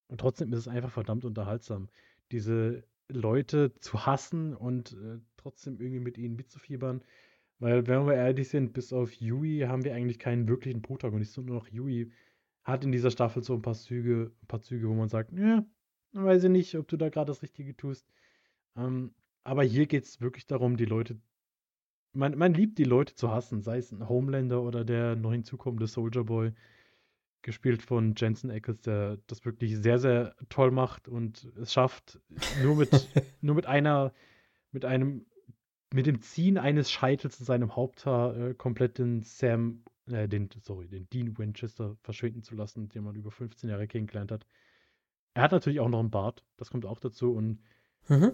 Und 0.07 0.19
trotzdem 0.19 0.51
ist 0.53 0.59
es 0.59 0.67
einfach 0.67 0.91
verdammt 0.91 1.25
unterhaltsam, 1.25 1.89
diese 2.31 2.83
Leute 3.07 3.73
zu 3.79 4.05
hassen 4.05 4.55
und 4.55 4.93
äh, 4.93 5.19
trotzdem 5.37 5.79
irgendwie 5.79 5.99
mit 5.99 6.17
ihnen 6.17 6.35
mitzufiebern. 6.35 7.03
Weil, 7.59 7.85
wenn 7.87 8.07
wir 8.07 8.15
ehrlich 8.15 8.49
sind, 8.49 8.73
bis 8.73 8.91
auf 8.91 9.13
Yui 9.13 9.59
haben 9.67 9.83
wir 9.83 9.93
eigentlich 9.93 10.19
keinen 10.19 10.47
wirklichen 10.47 10.81
Protagonisten, 10.81 11.45
nur 11.45 11.57
noch 11.57 11.67
Yui. 11.67 12.11
hat 12.63 12.83
in 12.83 12.91
dieser 12.91 13.11
Staffel 13.11 13.43
so 13.43 13.53
ein 13.53 13.61
paar 13.61 13.75
Züge, 13.75 14.31
ein 14.41 14.47
paar 14.47 14.61
Züge, 14.61 14.89
wo 14.89 14.93
man 14.93 15.09
sagt, 15.09 15.31
ja, 15.33 15.65
weiß 16.13 16.45
ich 16.45 16.49
nicht, 16.49 16.75
ob 16.75 16.87
du 16.87 16.97
da 16.97 17.09
gerade 17.09 17.27
das 17.27 17.41
Richtige 17.41 17.75
tust. 17.75 18.07
Ähm, 18.75 19.13
aber 19.43 19.63
hier 19.63 19.87
geht 19.87 20.05
es 20.05 20.21
wirklich 20.21 20.45
darum, 20.45 20.77
die 20.77 20.85
Leute. 20.85 21.19
Man, 22.13 22.37
man 22.37 22.53
liebt 22.53 22.77
die 22.77 22.83
Leute 22.83 23.15
zu 23.15 23.31
hassen, 23.31 23.61
sei 23.61 23.77
es 23.77 23.91
ein 23.91 24.07
Homelander 24.07 24.61
oder 24.61 24.83
der 24.83 25.15
neu 25.15 25.31
hinzukommende 25.31 25.87
Soldier 25.87 26.25
Boy, 26.25 26.51
gespielt 27.41 27.81
von 27.81 28.13
Jensen 28.15 28.51
Ackles, 28.51 28.81
der 28.81 29.17
das 29.27 29.45
wirklich 29.45 29.77
sehr, 29.77 29.97
sehr 29.97 30.35
toll 30.49 30.71
macht 30.71 31.07
und 31.07 31.45
es 31.59 31.73
schafft, 31.73 32.19
nur 32.61 32.75
mit, 32.75 32.91
nur 33.41 33.55
mit 33.55 33.65
einer, 33.65 34.13
mit 34.71 34.85
einem, 34.85 35.25
mit 35.93 36.05
dem 36.05 36.21
Ziehen 36.21 36.57
eines 36.57 36.91
Scheitels 36.91 37.39
in 37.39 37.45
seinem 37.45 37.75
Haupthaar 37.75 38.37
äh, 38.37 38.53
komplett 38.53 38.97
den 38.97 39.23
Sam, 39.23 39.83
äh, 40.07 40.27
den, 40.27 40.49
sorry, 40.61 40.87
den 40.87 41.09
Dean 41.09 41.37
Winchester 41.37 41.97
verschwinden 42.01 42.43
zu 42.43 42.55
lassen, 42.55 42.89
den 42.89 43.03
man 43.03 43.15
über 43.15 43.31
15 43.31 43.69
Jahre 43.69 43.87
kennengelernt 43.87 44.31
hat. 44.31 44.45
Er 45.33 45.43
hat 45.43 45.51
natürlich 45.53 45.79
auch 45.79 45.89
noch 45.89 45.99
einen 45.99 46.11
Bart, 46.11 46.45
das 46.57 46.69
kommt 46.69 46.85
auch 46.85 46.99
dazu 46.99 47.33
und 47.33 47.59
mhm 48.09 48.33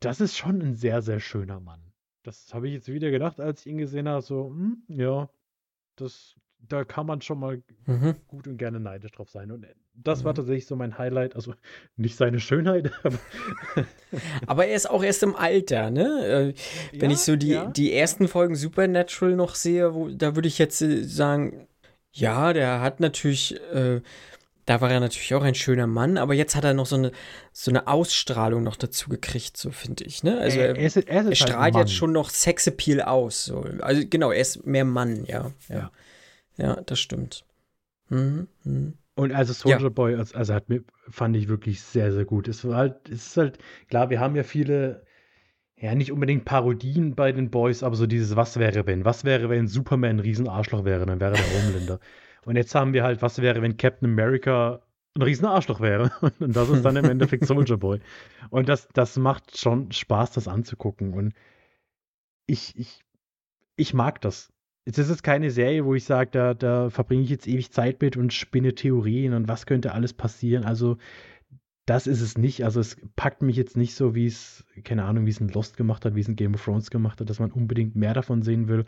das 0.00 0.20
ist 0.20 0.36
schon 0.36 0.60
ein 0.60 0.74
sehr, 0.74 1.02
sehr 1.02 1.20
schöner 1.20 1.60
Mann. 1.60 1.80
Das 2.22 2.52
habe 2.52 2.68
ich 2.68 2.74
jetzt 2.74 2.88
wieder 2.88 3.10
gedacht, 3.10 3.40
als 3.40 3.60
ich 3.60 3.72
ihn 3.72 3.78
gesehen 3.78 4.08
habe. 4.08 4.22
So, 4.22 4.48
hm, 4.48 4.82
ja, 4.88 5.28
das, 5.96 6.34
da 6.58 6.84
kann 6.84 7.06
man 7.06 7.20
schon 7.20 7.38
mal 7.38 7.62
mhm. 7.86 8.16
gut 8.26 8.46
und 8.46 8.58
gerne 8.58 8.80
neidisch 8.80 9.12
drauf 9.12 9.30
sein. 9.30 9.50
Und 9.50 9.66
das 9.94 10.20
mhm. 10.20 10.24
war 10.24 10.34
tatsächlich 10.34 10.66
so 10.66 10.76
mein 10.76 10.98
Highlight. 10.98 11.36
Also 11.36 11.54
nicht 11.96 12.16
seine 12.16 12.40
Schönheit, 12.40 12.92
aber. 13.02 13.18
aber 14.46 14.66
er 14.66 14.74
ist 14.74 14.90
auch 14.90 15.02
erst 15.02 15.22
im 15.22 15.36
Alter, 15.36 15.90
ne? 15.90 16.54
Äh, 16.54 16.54
wenn 17.00 17.10
ja, 17.10 17.16
ich 17.16 17.22
so 17.22 17.36
die, 17.36 17.48
ja. 17.48 17.66
die 17.66 17.92
ersten 17.92 18.28
Folgen 18.28 18.56
Supernatural 18.56 19.34
noch 19.34 19.54
sehe, 19.54 19.94
wo, 19.94 20.08
da 20.08 20.36
würde 20.36 20.48
ich 20.48 20.58
jetzt 20.58 20.82
äh, 20.82 21.02
sagen, 21.04 21.66
ja, 22.12 22.52
der 22.52 22.80
hat 22.80 23.00
natürlich. 23.00 23.60
Äh, 23.72 24.02
da 24.68 24.82
war 24.82 24.90
er 24.90 25.00
natürlich 25.00 25.32
auch 25.34 25.42
ein 25.42 25.54
schöner 25.54 25.86
Mann, 25.86 26.18
aber 26.18 26.34
jetzt 26.34 26.54
hat 26.54 26.62
er 26.62 26.74
noch 26.74 26.84
so 26.84 26.96
eine, 26.96 27.10
so 27.52 27.70
eine 27.70 27.86
Ausstrahlung 27.86 28.62
noch 28.62 28.76
dazu 28.76 29.08
gekriegt, 29.08 29.56
so 29.56 29.70
finde 29.70 30.04
ich. 30.04 30.22
Ne? 30.22 30.38
Also 30.38 30.58
er, 30.58 30.76
er, 30.76 30.86
ist, 30.86 30.96
er, 30.96 31.02
ist 31.04 31.08
er 31.08 31.24
halt 31.24 31.36
strahlt 31.38 31.74
halt 31.74 31.76
jetzt 31.76 31.94
schon 31.94 32.12
noch 32.12 32.28
Sexappeal 32.28 33.00
aus. 33.00 33.46
So. 33.46 33.64
Also 33.80 34.02
genau, 34.08 34.30
er 34.30 34.42
ist 34.42 34.66
mehr 34.66 34.84
Mann, 34.84 35.24
ja. 35.24 35.52
Ja, 35.70 35.90
ja. 36.58 36.82
das 36.82 37.00
stimmt. 37.00 37.46
Mhm, 38.10 38.48
mhm. 38.64 38.94
Und 39.14 39.32
also 39.32 39.54
Soldier 39.54 39.84
ja. 39.84 39.88
Boy, 39.88 40.16
also, 40.16 40.36
also 40.36 40.52
hat 40.52 40.64
fand 41.08 41.34
ich 41.34 41.48
wirklich 41.48 41.80
sehr, 41.80 42.12
sehr 42.12 42.26
gut. 42.26 42.46
Es 42.46 42.62
war 42.68 42.76
halt, 42.76 43.08
es 43.08 43.28
ist 43.28 43.36
halt, 43.38 43.58
klar, 43.88 44.10
wir 44.10 44.20
haben 44.20 44.36
ja 44.36 44.42
viele, 44.42 45.06
ja, 45.76 45.94
nicht 45.94 46.12
unbedingt 46.12 46.44
Parodien 46.44 47.14
bei 47.14 47.32
den 47.32 47.50
Boys, 47.50 47.82
aber 47.82 47.96
so 47.96 48.06
dieses 48.06 48.36
Was 48.36 48.58
wäre, 48.58 48.86
wenn? 48.86 49.06
Was 49.06 49.24
wäre, 49.24 49.48
wenn 49.48 49.66
Superman 49.66 50.16
ein 50.16 50.20
Riesenarschloch 50.20 50.84
wäre? 50.84 51.06
Dann 51.06 51.20
wäre 51.20 51.32
der 51.32 51.62
Homelander. 51.62 52.00
Und 52.44 52.56
jetzt 52.56 52.74
haben 52.74 52.92
wir 52.92 53.02
halt, 53.02 53.22
was 53.22 53.40
wäre, 53.40 53.62
wenn 53.62 53.76
Captain 53.76 54.10
America 54.10 54.80
ein 55.18 55.22
riesen 55.22 55.46
Arschloch 55.46 55.80
wäre. 55.80 56.10
Und 56.38 56.54
das 56.54 56.68
ist 56.70 56.84
dann 56.84 56.96
im 56.96 57.04
Endeffekt 57.04 57.46
Soldier 57.46 57.76
Boy. 57.76 58.00
Und 58.50 58.68
das, 58.68 58.88
das 58.92 59.16
macht 59.16 59.58
schon 59.58 59.92
Spaß, 59.92 60.32
das 60.32 60.48
anzugucken. 60.48 61.14
Und 61.14 61.34
ich, 62.46 62.76
ich, 62.78 63.00
ich 63.76 63.94
mag 63.94 64.20
das. 64.20 64.52
Jetzt 64.86 64.98
ist 64.98 65.10
es 65.10 65.22
keine 65.22 65.50
Serie, 65.50 65.84
wo 65.84 65.94
ich 65.94 66.04
sage, 66.04 66.30
da, 66.30 66.54
da 66.54 66.88
verbringe 66.88 67.22
ich 67.22 67.30
jetzt 67.30 67.46
ewig 67.46 67.72
Zeit 67.72 68.00
mit 68.00 68.16
und 68.16 68.32
spinne 68.32 68.74
Theorien 68.74 69.34
und 69.34 69.46
was 69.48 69.66
könnte 69.66 69.92
alles 69.92 70.14
passieren. 70.14 70.64
Also, 70.64 70.96
das 71.84 72.06
ist 72.06 72.22
es 72.22 72.38
nicht. 72.38 72.64
Also, 72.64 72.80
es 72.80 72.96
packt 73.16 73.42
mich 73.42 73.56
jetzt 73.56 73.76
nicht 73.76 73.94
so, 73.94 74.14
wie 74.14 74.26
es, 74.26 74.64
keine 74.84 75.04
Ahnung, 75.04 75.26
wie 75.26 75.30
es 75.30 75.40
ein 75.40 75.48
Lost 75.48 75.76
gemacht 75.76 76.04
hat, 76.04 76.14
wie 76.14 76.20
es 76.20 76.28
ein 76.28 76.36
Game 76.36 76.54
of 76.54 76.64
Thrones 76.64 76.90
gemacht 76.90 77.20
hat, 77.20 77.28
dass 77.28 77.40
man 77.40 77.52
unbedingt 77.52 77.96
mehr 77.96 78.14
davon 78.14 78.42
sehen 78.42 78.68
will 78.68 78.86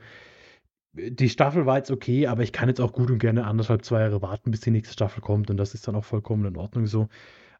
die 0.92 1.28
Staffel 1.28 1.66
war 1.66 1.78
jetzt 1.78 1.90
okay, 1.90 2.26
aber 2.26 2.42
ich 2.42 2.52
kann 2.52 2.68
jetzt 2.68 2.80
auch 2.80 2.92
gut 2.92 3.10
und 3.10 3.18
gerne 3.18 3.46
anderthalb, 3.46 3.84
zwei 3.84 4.00
Jahre 4.00 4.22
warten, 4.22 4.50
bis 4.50 4.60
die 4.60 4.70
nächste 4.70 4.92
Staffel 4.92 5.20
kommt 5.20 5.50
und 5.50 5.56
das 5.56 5.74
ist 5.74 5.86
dann 5.86 5.94
auch 5.94 6.04
vollkommen 6.04 6.44
in 6.46 6.56
Ordnung 6.56 6.86
so. 6.86 7.08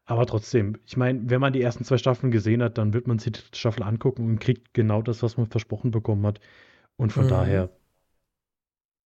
Aber 0.05 0.25
trotzdem, 0.25 0.77
ich 0.85 0.97
meine, 0.97 1.29
wenn 1.29 1.39
man 1.39 1.53
die 1.53 1.61
ersten 1.61 1.85
zwei 1.85 1.97
Staffeln 1.97 2.31
gesehen 2.31 2.61
hat, 2.61 2.77
dann 2.77 2.93
wird 2.93 3.07
man 3.07 3.19
sich 3.19 3.33
die 3.33 3.57
Staffel 3.57 3.83
angucken 3.83 4.25
und 4.25 4.39
kriegt 4.39 4.73
genau 4.73 5.01
das, 5.01 5.23
was 5.23 5.37
man 5.37 5.47
versprochen 5.47 5.91
bekommen 5.91 6.25
hat. 6.25 6.39
Und 6.97 7.13
von 7.13 7.25
mhm. 7.25 7.29
daher 7.29 7.69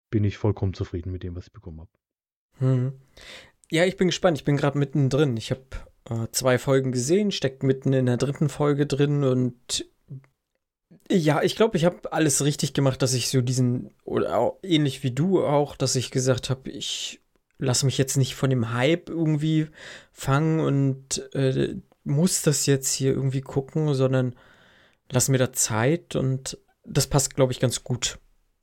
bin 0.09 0.23
ich 0.23 0.37
vollkommen 0.37 0.73
zufrieden 0.73 1.11
mit 1.11 1.23
dem, 1.23 1.35
was 1.35 1.47
ich 1.47 1.53
bekommen 1.53 1.81
habe. 1.81 1.91
Mhm. 2.59 2.93
Ja, 3.69 3.85
ich 3.85 3.97
bin 3.97 4.07
gespannt. 4.07 4.37
Ich 4.37 4.45
bin 4.45 4.57
gerade 4.57 4.79
mittendrin. 4.79 5.35
Ich 5.35 5.51
habe 5.51 5.61
äh, 6.09 6.27
zwei 6.31 6.57
Folgen 6.57 6.91
gesehen, 6.91 7.31
steckt 7.31 7.63
mitten 7.63 7.93
in 7.93 8.05
der 8.05 8.17
dritten 8.17 8.49
Folge 8.49 8.85
drin 8.85 9.23
und 9.23 9.85
ja, 11.09 11.41
ich 11.41 11.55
glaube, 11.55 11.77
ich 11.77 11.85
habe 11.85 12.11
alles 12.11 12.43
richtig 12.43 12.73
gemacht, 12.73 13.01
dass 13.01 13.13
ich 13.13 13.29
so 13.29 13.41
diesen, 13.41 13.91
oder 14.03 14.37
auch, 14.37 14.57
ähnlich 14.63 15.03
wie 15.03 15.11
du 15.11 15.45
auch, 15.45 15.75
dass 15.75 15.95
ich 15.95 16.11
gesagt 16.11 16.49
habe, 16.49 16.69
ich 16.69 17.21
lasse 17.59 17.85
mich 17.85 17.97
jetzt 17.97 18.17
nicht 18.17 18.35
von 18.35 18.49
dem 18.49 18.73
Hype 18.73 19.09
irgendwie 19.09 19.67
fangen 20.11 20.59
und 20.59 21.33
äh, 21.33 21.75
muss 22.03 22.41
das 22.41 22.65
jetzt 22.65 22.93
hier 22.93 23.11
irgendwie 23.11 23.41
gucken, 23.41 23.93
sondern 23.93 24.35
lass 25.09 25.29
mir 25.29 25.37
da 25.37 25.51
Zeit 25.53 26.15
und 26.15 26.57
das 26.85 27.07
passt, 27.07 27.35
glaube 27.35 27.51
ich, 27.51 27.59
ganz 27.59 27.83
gut. 27.83 28.19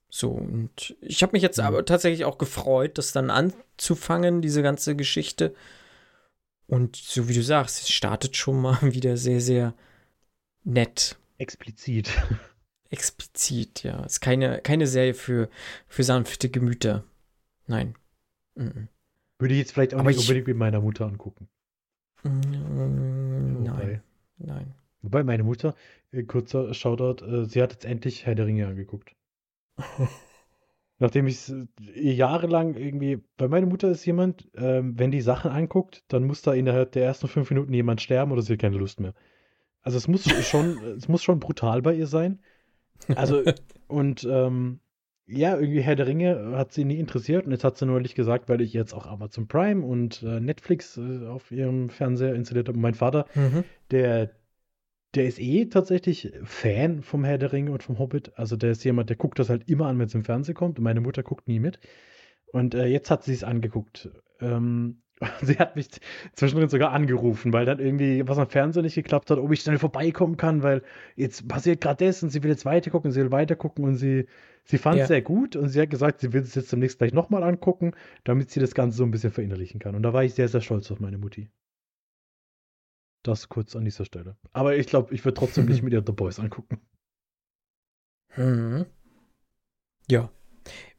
So, 0.08 0.30
und 0.30 0.96
ich 1.00 1.22
habe 1.22 1.32
mich 1.32 1.42
jetzt 1.42 1.58
mhm. 1.58 1.64
aber 1.64 1.84
tatsächlich 1.84 2.24
auch 2.24 2.38
gefreut, 2.38 2.98
das 2.98 3.12
dann 3.12 3.30
anzufangen, 3.30 4.42
diese 4.42 4.62
ganze 4.62 4.96
Geschichte. 4.96 5.54
Und 6.66 6.96
so 6.96 7.28
wie 7.28 7.34
du 7.34 7.42
sagst, 7.42 7.82
es 7.82 7.90
startet 7.90 8.36
schon 8.36 8.60
mal 8.60 8.78
wieder 8.94 9.16
sehr, 9.16 9.40
sehr 9.40 9.74
nett 10.62 11.18
Explizit. 11.38 12.10
Explizit, 12.90 13.82
ja. 13.82 14.04
Ist 14.04 14.20
keine, 14.20 14.60
keine 14.60 14.86
Serie 14.86 15.14
für, 15.14 15.48
für 15.88 16.04
sanfte 16.04 16.48
Gemüter. 16.48 17.04
Nein. 17.66 17.94
Mhm. 18.54 18.88
Würde 19.38 19.54
ich 19.54 19.60
jetzt 19.60 19.72
vielleicht 19.72 19.94
auch 19.94 20.00
Aber 20.00 20.10
nicht 20.10 20.20
ich, 20.20 20.24
unbedingt 20.24 20.46
mit 20.46 20.56
meiner 20.56 20.80
Mutter 20.80 21.06
angucken. 21.06 21.48
Mm, 22.22 23.62
nein. 23.64 24.02
Nein. 24.38 24.74
Wobei 25.02 25.22
meine 25.22 25.42
Mutter, 25.42 25.74
äh, 26.12 26.22
kurzer 26.22 26.72
Shoutout, 26.72 27.24
äh, 27.24 27.44
sie 27.44 27.60
hat 27.62 27.72
jetzt 27.72 27.84
endlich 27.84 28.26
Herr 28.26 28.34
der 28.34 28.46
Ringe 28.46 28.66
angeguckt. 28.66 29.14
Nachdem 30.98 31.26
ich 31.26 31.50
äh, 31.50 31.66
jahrelang 32.12 32.74
irgendwie, 32.74 33.20
bei 33.36 33.48
meiner 33.48 33.66
Mutter 33.66 33.90
ist 33.90 34.06
jemand, 34.06 34.48
ähm, 34.54 34.98
wenn 34.98 35.10
die 35.10 35.20
Sachen 35.20 35.50
anguckt, 35.50 36.04
dann 36.08 36.24
muss 36.24 36.42
da 36.42 36.54
innerhalb 36.54 36.92
der 36.92 37.04
ersten 37.04 37.28
fünf 37.28 37.50
Minuten 37.50 37.74
jemand 37.74 38.00
sterben 38.00 38.32
oder 38.32 38.42
sie 38.42 38.54
hat 38.54 38.60
keine 38.60 38.78
Lust 38.78 39.00
mehr. 39.00 39.14
Also 39.84 39.98
es 39.98 40.08
muss 40.08 40.24
schon, 40.44 40.78
es 40.96 41.06
muss 41.06 41.22
schon 41.22 41.38
brutal 41.38 41.82
bei 41.82 41.94
ihr 41.94 42.08
sein. 42.08 42.40
Also, 43.14 43.42
und 43.86 44.24
ähm, 44.24 44.80
ja, 45.26 45.54
irgendwie 45.56 45.82
Herr 45.82 45.96
der 45.96 46.06
Ringe 46.06 46.52
hat 46.56 46.72
sie 46.72 46.84
nie 46.84 46.98
interessiert 46.98 47.46
und 47.46 47.52
jetzt 47.52 47.64
hat 47.64 47.76
sie 47.76 47.86
neulich 47.86 48.14
gesagt, 48.14 48.48
weil 48.48 48.60
ich 48.60 48.72
jetzt 48.72 48.92
auch 48.92 49.06
Amazon 49.06 49.46
Prime 49.46 49.84
und 49.84 50.22
äh, 50.22 50.40
Netflix 50.40 50.96
äh, 50.96 51.26
auf 51.26 51.50
ihrem 51.50 51.88
Fernseher 51.88 52.34
installiert 52.34 52.68
habe. 52.68 52.78
Mein 52.78 52.94
Vater, 52.94 53.26
mhm. 53.34 53.64
der, 53.90 54.30
der 55.14 55.26
ist 55.26 55.38
eh 55.38 55.66
tatsächlich 55.66 56.32
Fan 56.44 57.02
vom 57.02 57.24
Herr 57.24 57.38
der 57.38 57.52
Ringe 57.52 57.72
und 57.72 57.82
vom 57.82 57.98
Hobbit. 57.98 58.32
Also 58.36 58.56
der 58.56 58.72
ist 58.72 58.84
jemand, 58.84 59.08
der 59.08 59.16
guckt 59.16 59.38
das 59.38 59.48
halt 59.48 59.68
immer 59.68 59.86
an, 59.86 59.98
wenn 59.98 60.06
es 60.06 60.14
im 60.14 60.24
Fernsehen 60.24 60.54
kommt 60.54 60.78
und 60.78 60.84
meine 60.84 61.00
Mutter 61.00 61.22
guckt 61.22 61.48
nie 61.48 61.60
mit. 61.60 61.78
Und 62.52 62.74
äh, 62.74 62.86
jetzt 62.86 63.10
hat 63.10 63.24
sie 63.24 63.32
es 63.32 63.44
angeguckt. 63.44 64.10
Ähm, 64.40 65.02
Sie 65.42 65.58
hat 65.58 65.76
mich 65.76 65.88
zwischendrin 66.32 66.68
sogar 66.68 66.92
angerufen, 66.92 67.52
weil 67.52 67.64
dann 67.64 67.78
irgendwie 67.78 68.26
was 68.26 68.38
am 68.38 68.48
Fernseher 68.48 68.82
nicht 68.82 68.94
geklappt 68.94 69.30
hat, 69.30 69.38
ob 69.38 69.52
ich 69.52 69.60
schnell 69.60 69.78
vorbeikommen 69.78 70.36
kann, 70.36 70.62
weil 70.62 70.82
jetzt 71.16 71.46
passiert 71.48 71.80
gerade 71.80 72.04
das 72.04 72.22
und 72.22 72.30
sie 72.30 72.42
will 72.42 72.50
jetzt 72.50 72.64
weitergucken, 72.64 73.12
sie 73.12 73.20
will 73.20 73.30
weitergucken 73.30 73.84
und 73.84 73.96
sie, 73.96 74.26
sie 74.64 74.78
fand 74.78 74.96
es 74.96 75.02
ja. 75.02 75.06
sehr 75.06 75.22
gut 75.22 75.56
und 75.56 75.68
sie 75.68 75.80
hat 75.80 75.90
gesagt, 75.90 76.20
sie 76.20 76.32
will 76.32 76.42
es 76.42 76.54
jetzt 76.54 76.72
demnächst 76.72 76.98
gleich 76.98 77.12
nochmal 77.12 77.42
angucken, 77.44 77.92
damit 78.24 78.50
sie 78.50 78.60
das 78.60 78.74
Ganze 78.74 78.98
so 78.98 79.04
ein 79.04 79.10
bisschen 79.10 79.30
verinnerlichen 79.30 79.78
kann. 79.78 79.94
Und 79.94 80.02
da 80.02 80.12
war 80.12 80.24
ich 80.24 80.34
sehr, 80.34 80.48
sehr 80.48 80.60
stolz 80.60 80.90
auf 80.90 81.00
meine 81.00 81.18
Mutti. 81.18 81.48
Das 83.22 83.48
kurz 83.48 83.74
an 83.76 83.84
dieser 83.84 84.04
Stelle. 84.04 84.36
Aber 84.52 84.76
ich 84.76 84.86
glaube, 84.86 85.14
ich 85.14 85.24
würde 85.24 85.38
trotzdem 85.38 85.66
nicht 85.66 85.82
mit 85.84 85.92
ihr 85.92 86.02
The 86.04 86.12
Boys 86.12 86.38
angucken. 86.40 86.80
Mhm. 88.36 88.84
Ja. 90.10 90.30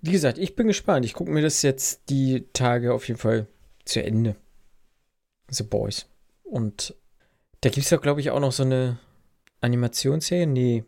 Wie 0.02 0.12
gesagt, 0.12 0.38
ich 0.38 0.56
bin 0.56 0.68
gespannt. 0.68 1.06
Ich 1.06 1.14
gucke 1.14 1.32
mir 1.32 1.42
das 1.42 1.62
jetzt 1.62 2.10
die 2.10 2.48
Tage 2.54 2.94
auf 2.94 3.08
jeden 3.08 3.20
Fall 3.20 3.48
zu 3.86 4.04
Ende. 4.04 4.36
The 5.50 5.64
Boys. 5.64 6.08
Und 6.44 6.96
da 7.62 7.70
gibt 7.70 7.86
es 7.86 7.90
ja, 7.90 7.98
glaube 7.98 8.20
ich, 8.20 8.32
auch 8.32 8.40
noch 8.40 8.52
so 8.52 8.64
eine 8.64 9.00
Animationsserie. 9.62 10.48
Nee. 10.48 10.84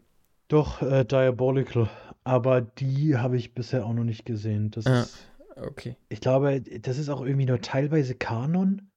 Doch, 0.47 0.81
äh, 0.81 1.05
Diabolical. 1.05 1.89
Aber 2.23 2.61
die 2.61 3.17
habe 3.17 3.37
ich 3.37 3.53
bisher 3.53 3.85
auch 3.85 3.93
noch 3.93 4.03
nicht 4.03 4.25
gesehen. 4.25 4.71
Das 4.71 4.85
ah, 4.85 5.01
ist, 5.01 5.17
okay. 5.55 5.95
Ich 6.09 6.19
glaube, 6.19 6.61
das 6.61 6.97
ist 6.97 7.09
auch 7.09 7.21
irgendwie 7.21 7.45
nur 7.45 7.61
teilweise 7.61 8.15
Kanon. 8.15 8.91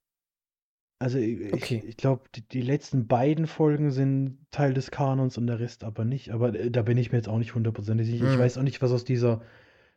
Also 0.99 1.19
ich, 1.19 1.55
okay. 1.55 1.83
ich 1.87 1.97
glaube, 1.97 2.25
die, 2.35 2.47
die, 2.47 2.61
letzten 2.61 3.07
beiden 3.07 3.47
Folgen 3.47 3.91
sind 3.91 4.39
Teil 4.51 4.75
des 4.75 4.91
Kanons 4.91 5.39
und 5.39 5.47
der 5.47 5.59
Rest 5.59 5.83
aber 5.83 6.05
nicht. 6.05 6.31
Aber 6.31 6.55
äh, 6.55 6.71
da 6.71 6.83
bin 6.83 6.99
ich 6.99 7.11
mir 7.11 7.19
jetzt 7.19 7.29
auch 7.29 7.39
nicht 7.39 7.55
hundertprozentig 7.55 8.07
sicher. 8.07 8.27
Mhm. 8.27 8.33
Ich 8.33 8.39
weiß 8.39 8.59
auch 8.59 8.63
nicht, 8.63 8.83
was 8.83 8.93
aus 8.93 9.05
dieser 9.05 9.41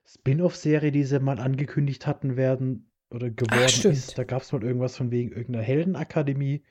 Spin-off-Serie, 0.06 0.92
die 0.92 1.04
sie 1.04 1.20
mal 1.20 1.40
angekündigt 1.40 2.08
hatten, 2.08 2.38
werden 2.38 2.90
oder 3.14 3.30
geworden 3.30 3.64
Ach, 3.66 3.86
ist. 3.86 4.18
Da 4.18 4.24
gab 4.24 4.42
es 4.42 4.52
mal 4.52 4.64
irgendwas 4.64 4.98
von 4.98 5.12
wegen 5.12 5.32
irgendeiner 5.32 5.64
Heldenakademie. 5.64 6.64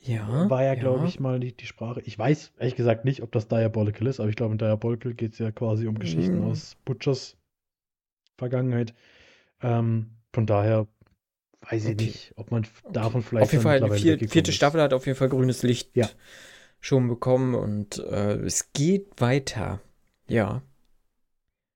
Ja. 0.00 0.48
War 0.48 0.62
ja, 0.62 0.74
ja. 0.74 0.80
glaube 0.80 1.06
ich, 1.06 1.20
mal 1.20 1.40
die, 1.40 1.52
die 1.52 1.66
Sprache. 1.66 2.00
Ich 2.04 2.18
weiß 2.18 2.52
ehrlich 2.58 2.76
gesagt 2.76 3.04
nicht, 3.04 3.22
ob 3.22 3.32
das 3.32 3.48
Diabolical 3.48 4.06
ist, 4.06 4.20
aber 4.20 4.28
ich 4.28 4.36
glaube, 4.36 4.52
in 4.52 4.58
Diabolical 4.58 5.14
geht 5.14 5.32
es 5.32 5.38
ja 5.38 5.50
quasi 5.50 5.86
um 5.86 5.98
Geschichten 5.98 6.40
mm. 6.40 6.44
aus 6.44 6.76
Butchers 6.84 7.36
Vergangenheit. 8.36 8.94
Ähm, 9.60 10.10
von 10.32 10.46
daher 10.46 10.86
weiß 11.62 11.84
ich 11.84 11.94
okay. 11.94 12.04
nicht, 12.04 12.32
ob 12.36 12.50
man 12.50 12.64
okay. 12.84 12.92
davon 12.92 13.22
vielleicht. 13.22 13.44
Auf 13.44 13.52
jeden 13.52 13.64
Fall, 13.64 13.80
die 13.80 13.98
vier, 13.98 14.28
vierte 14.28 14.52
Staffel 14.52 14.80
hat 14.80 14.92
auf 14.92 15.06
jeden 15.06 15.18
Fall 15.18 15.28
grünes 15.28 15.62
Licht 15.62 15.90
ja. 15.94 16.08
schon 16.80 17.08
bekommen 17.08 17.54
und 17.54 17.98
äh, 17.98 18.34
es 18.36 18.72
geht 18.72 19.20
weiter. 19.20 19.80
Ja. 20.28 20.62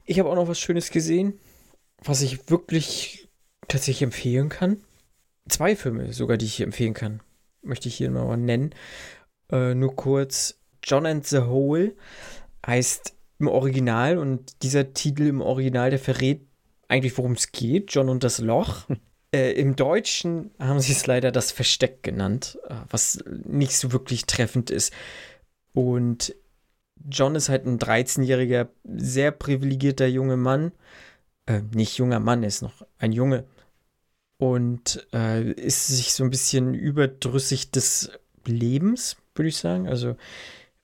Ich 0.04 0.18
habe 0.18 0.30
auch 0.30 0.36
noch 0.36 0.48
was 0.48 0.60
Schönes 0.60 0.90
gesehen, 0.90 1.38
was 1.98 2.22
ich 2.22 2.48
wirklich 2.50 3.28
tatsächlich 3.72 4.02
empfehlen 4.02 4.48
kann. 4.48 4.78
Zwei 5.48 5.74
Filme 5.76 6.12
sogar, 6.12 6.36
die 6.36 6.46
ich 6.46 6.54
hier 6.54 6.66
empfehlen 6.66 6.94
kann. 6.94 7.20
Möchte 7.62 7.88
ich 7.88 7.96
hier 7.96 8.10
mal 8.10 8.36
nennen. 8.36 8.74
Äh, 9.50 9.74
nur 9.74 9.94
kurz. 9.96 10.60
John 10.84 11.06
and 11.06 11.26
the 11.26 11.40
Hole 11.40 11.94
heißt 12.66 13.14
im 13.38 13.48
Original 13.48 14.18
und 14.18 14.62
dieser 14.62 14.92
Titel 14.94 15.26
im 15.26 15.40
Original, 15.40 15.90
der 15.90 15.98
verrät 15.98 16.46
eigentlich, 16.88 17.16
worum 17.18 17.32
es 17.32 17.52
geht. 17.52 17.92
John 17.92 18.08
und 18.08 18.24
das 18.24 18.38
Loch. 18.38 18.86
Äh, 19.34 19.52
Im 19.52 19.76
Deutschen 19.76 20.50
haben 20.58 20.80
sie 20.80 20.92
es 20.92 21.06
leider 21.06 21.32
das 21.32 21.52
Versteck 21.52 22.02
genannt, 22.02 22.58
äh, 22.68 22.74
was 22.90 23.24
nicht 23.46 23.78
so 23.78 23.90
wirklich 23.90 24.26
treffend 24.26 24.70
ist. 24.70 24.92
Und 25.72 26.34
John 27.08 27.34
ist 27.34 27.48
halt 27.48 27.66
ein 27.66 27.78
13-jähriger, 27.78 28.68
sehr 28.84 29.30
privilegierter 29.30 30.06
junger 30.06 30.36
Mann. 30.36 30.72
Äh, 31.46 31.62
nicht 31.74 31.96
junger 31.96 32.20
Mann, 32.20 32.42
er 32.42 32.48
ist 32.48 32.60
noch 32.60 32.86
ein 32.98 33.12
Junge. 33.12 33.46
Und 34.42 35.06
äh, 35.12 35.52
ist 35.52 35.86
sich 35.86 36.14
so 36.14 36.24
ein 36.24 36.30
bisschen 36.30 36.74
überdrüssig 36.74 37.70
des 37.70 38.10
Lebens, 38.44 39.16
würde 39.36 39.50
ich 39.50 39.56
sagen. 39.56 39.86
Also 39.86 40.16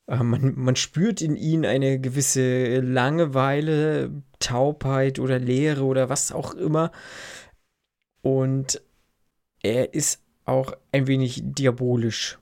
äh, 0.07 0.23
man, 0.23 0.55
man 0.55 0.77
spürt 0.77 1.21
in 1.21 1.35
ihm 1.35 1.65
eine 1.65 1.99
gewisse 1.99 2.79
Langeweile, 2.79 4.13
Taubheit 4.39 5.19
oder 5.19 5.41
Leere 5.41 5.83
oder 5.83 6.09
was 6.09 6.31
auch 6.31 6.55
immer. 6.55 6.93
Und 8.23 8.81
er 9.65 9.93
ist 9.93 10.23
auch 10.45 10.73
ein 10.93 11.09
wenig 11.09 11.43
diabolisch. 11.43 12.39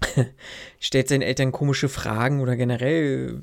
Stellt 0.78 1.08
seinen 1.08 1.22
Eltern 1.22 1.50
komische 1.50 1.88
Fragen 1.88 2.40
oder 2.40 2.54
generell 2.54 3.42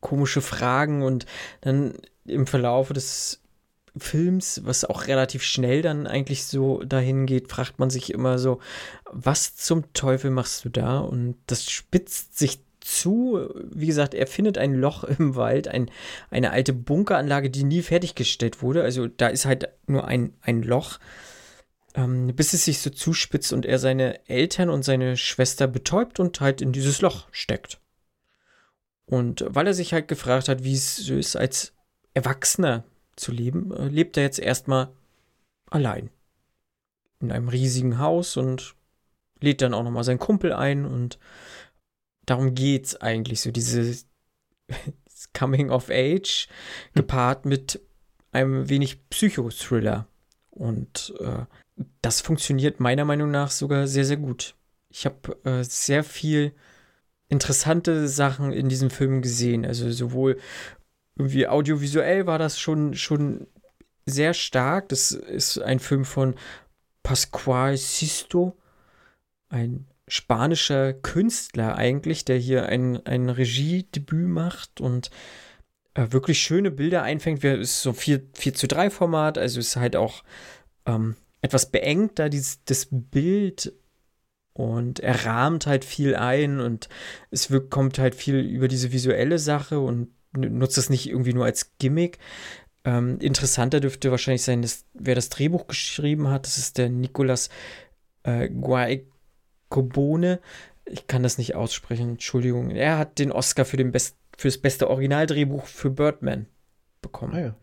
komische 0.00 0.40
Fragen 0.40 1.04
und 1.04 1.26
dann 1.60 1.94
im 2.24 2.48
Verlauf 2.48 2.88
des 2.88 3.43
Films, 3.96 4.62
was 4.64 4.84
auch 4.84 5.06
relativ 5.06 5.42
schnell 5.42 5.82
dann 5.82 6.06
eigentlich 6.06 6.44
so 6.44 6.82
dahin 6.82 7.26
geht, 7.26 7.48
fragt 7.48 7.78
man 7.78 7.90
sich 7.90 8.12
immer 8.12 8.38
so, 8.38 8.60
was 9.10 9.54
zum 9.54 9.92
Teufel 9.92 10.30
machst 10.30 10.64
du 10.64 10.68
da? 10.68 10.98
Und 10.98 11.36
das 11.46 11.70
spitzt 11.70 12.38
sich 12.38 12.60
zu. 12.80 13.48
Wie 13.70 13.86
gesagt, 13.86 14.14
er 14.14 14.26
findet 14.26 14.58
ein 14.58 14.74
Loch 14.74 15.04
im 15.18 15.36
Wald, 15.36 15.68
ein, 15.68 15.90
eine 16.30 16.50
alte 16.50 16.72
Bunkeranlage, 16.72 17.50
die 17.50 17.64
nie 17.64 17.82
fertiggestellt 17.82 18.62
wurde. 18.62 18.82
Also 18.82 19.06
da 19.06 19.28
ist 19.28 19.46
halt 19.46 19.68
nur 19.86 20.06
ein, 20.06 20.34
ein 20.40 20.62
Loch, 20.62 20.98
ähm, 21.94 22.34
bis 22.34 22.52
es 22.52 22.64
sich 22.64 22.80
so 22.80 22.90
zuspitzt 22.90 23.52
und 23.52 23.64
er 23.64 23.78
seine 23.78 24.28
Eltern 24.28 24.70
und 24.70 24.84
seine 24.84 25.16
Schwester 25.16 25.68
betäubt 25.68 26.18
und 26.18 26.40
halt 26.40 26.60
in 26.60 26.72
dieses 26.72 27.00
Loch 27.00 27.28
steckt. 27.30 27.80
Und 29.06 29.44
weil 29.48 29.66
er 29.66 29.74
sich 29.74 29.92
halt 29.92 30.08
gefragt 30.08 30.48
hat, 30.48 30.64
wie 30.64 30.74
es 30.74 30.96
so 30.96 31.14
ist, 31.14 31.36
als 31.36 31.74
Erwachsener 32.14 32.84
zu 33.16 33.32
leben, 33.32 33.72
äh, 33.72 33.88
lebt 33.88 34.16
er 34.16 34.22
jetzt 34.22 34.38
erstmal 34.38 34.92
allein. 35.70 36.10
In 37.20 37.32
einem 37.32 37.48
riesigen 37.48 37.98
Haus 37.98 38.36
und 38.36 38.74
lädt 39.40 39.62
dann 39.62 39.74
auch 39.74 39.82
nochmal 39.82 40.04
seinen 40.04 40.18
Kumpel 40.18 40.52
ein 40.52 40.84
und 40.84 41.18
darum 42.26 42.54
geht's 42.54 42.96
eigentlich, 42.96 43.40
so 43.40 43.50
diese 43.50 44.04
Coming 45.32 45.70
of 45.70 45.90
Age 45.90 46.48
gepaart 46.94 47.44
mit 47.44 47.80
einem 48.32 48.68
wenig 48.68 49.08
Psychothriller. 49.08 50.06
Und 50.50 51.14
äh, 51.20 51.44
das 52.02 52.20
funktioniert 52.20 52.80
meiner 52.80 53.04
Meinung 53.04 53.30
nach 53.30 53.50
sogar 53.50 53.86
sehr, 53.86 54.04
sehr 54.04 54.16
gut. 54.16 54.54
Ich 54.90 55.06
habe 55.06 55.36
äh, 55.44 55.64
sehr 55.64 56.04
viel 56.04 56.52
interessante 57.28 58.06
Sachen 58.06 58.52
in 58.52 58.68
diesem 58.68 58.90
Film 58.90 59.22
gesehen. 59.22 59.64
Also 59.64 59.90
sowohl 59.90 60.38
irgendwie 61.16 61.46
audiovisuell 61.46 62.26
war 62.26 62.38
das 62.38 62.58
schon, 62.58 62.94
schon 62.94 63.46
sehr 64.06 64.34
stark. 64.34 64.88
Das 64.88 65.12
ist 65.12 65.58
ein 65.58 65.78
Film 65.78 66.04
von 66.04 66.34
Pascual 67.02 67.76
Sisto, 67.76 68.56
ein 69.48 69.86
spanischer 70.08 70.92
Künstler 70.92 71.76
eigentlich, 71.76 72.24
der 72.24 72.36
hier 72.36 72.66
ein, 72.66 73.04
ein 73.06 73.28
Regiedebüt 73.28 74.28
macht 74.28 74.80
und 74.80 75.10
äh, 75.94 76.08
wirklich 76.10 76.40
schöne 76.40 76.70
Bilder 76.70 77.02
einfängt. 77.02 77.42
Es 77.44 77.70
ist 77.70 77.82
so 77.82 77.92
4, 77.92 78.22
4 78.34 78.54
zu 78.54 78.68
3 78.68 78.90
Format, 78.90 79.38
also 79.38 79.60
ist 79.60 79.76
halt 79.76 79.96
auch 79.96 80.24
ähm, 80.86 81.16
etwas 81.40 81.70
beengt 81.70 82.18
da, 82.18 82.28
dieses, 82.28 82.64
das 82.64 82.88
Bild 82.90 83.72
und 84.52 85.00
er 85.00 85.24
rahmt 85.24 85.66
halt 85.66 85.84
viel 85.84 86.14
ein 86.14 86.60
und 86.60 86.88
es 87.30 87.52
kommt 87.70 87.98
halt 87.98 88.14
viel 88.14 88.36
über 88.36 88.68
diese 88.68 88.92
visuelle 88.92 89.38
Sache 89.38 89.80
und 89.80 90.08
nutzt 90.36 90.76
das 90.76 90.90
nicht 90.90 91.08
irgendwie 91.08 91.32
nur 91.32 91.44
als 91.44 91.72
Gimmick. 91.78 92.18
Ähm, 92.84 93.18
interessanter 93.20 93.80
dürfte 93.80 94.10
wahrscheinlich 94.10 94.42
sein, 94.42 94.62
dass, 94.62 94.84
wer 94.92 95.14
das 95.14 95.30
Drehbuch 95.30 95.66
geschrieben 95.66 96.28
hat. 96.28 96.46
Das 96.46 96.58
ist 96.58 96.78
der 96.78 96.90
Nicolas 96.90 97.48
äh, 98.24 98.48
Guaicobone. 98.48 100.40
Ich 100.84 101.06
kann 101.06 101.22
das 101.22 101.38
nicht 101.38 101.54
aussprechen, 101.54 102.10
Entschuldigung. 102.10 102.70
Er 102.70 102.98
hat 102.98 103.18
den 103.18 103.32
Oscar 103.32 103.64
für, 103.64 103.78
den 103.78 103.90
Best, 103.90 104.16
für 104.36 104.48
das 104.48 104.58
beste 104.58 104.90
Originaldrehbuch 104.90 105.66
für 105.66 105.90
Birdman 105.90 106.46
bekommen. 107.00 107.34
Ah, 107.34 107.40
ja. 107.40 107.54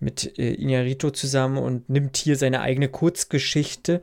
Mit 0.00 0.38
äh, 0.38 0.54
Iñárritu 0.54 1.12
zusammen 1.12 1.58
und 1.58 1.90
nimmt 1.90 2.16
hier 2.16 2.36
seine 2.36 2.60
eigene 2.60 2.88
Kurzgeschichte 2.88 4.02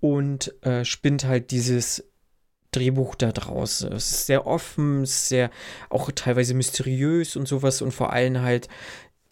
und 0.00 0.54
äh, 0.64 0.84
spinnt 0.84 1.24
halt 1.24 1.50
dieses 1.50 2.08
Drehbuch 2.72 3.14
da 3.14 3.32
draus. 3.32 3.82
Es 3.82 4.10
ist 4.10 4.26
sehr 4.26 4.46
offen, 4.46 5.06
sehr 5.06 5.50
auch 5.90 6.10
teilweise 6.10 6.54
mysteriös 6.54 7.36
und 7.36 7.46
sowas 7.46 7.82
und 7.82 7.92
vor 7.92 8.12
allem 8.12 8.40
halt 8.40 8.68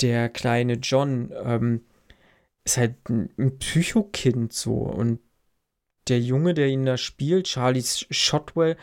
der 0.00 0.28
kleine 0.28 0.74
John 0.74 1.32
ähm, 1.44 1.82
ist 2.64 2.76
halt 2.76 2.96
ein, 3.08 3.58
Psychokind 3.58 4.52
so 4.52 4.74
und 4.74 5.20
der 6.08 6.20
Junge, 6.20 6.54
der 6.54 6.68
ihn 6.68 6.86
da 6.86 6.96
spielt, 6.96 7.46
Charlie 7.46 7.82
Shotwell, 7.82 8.76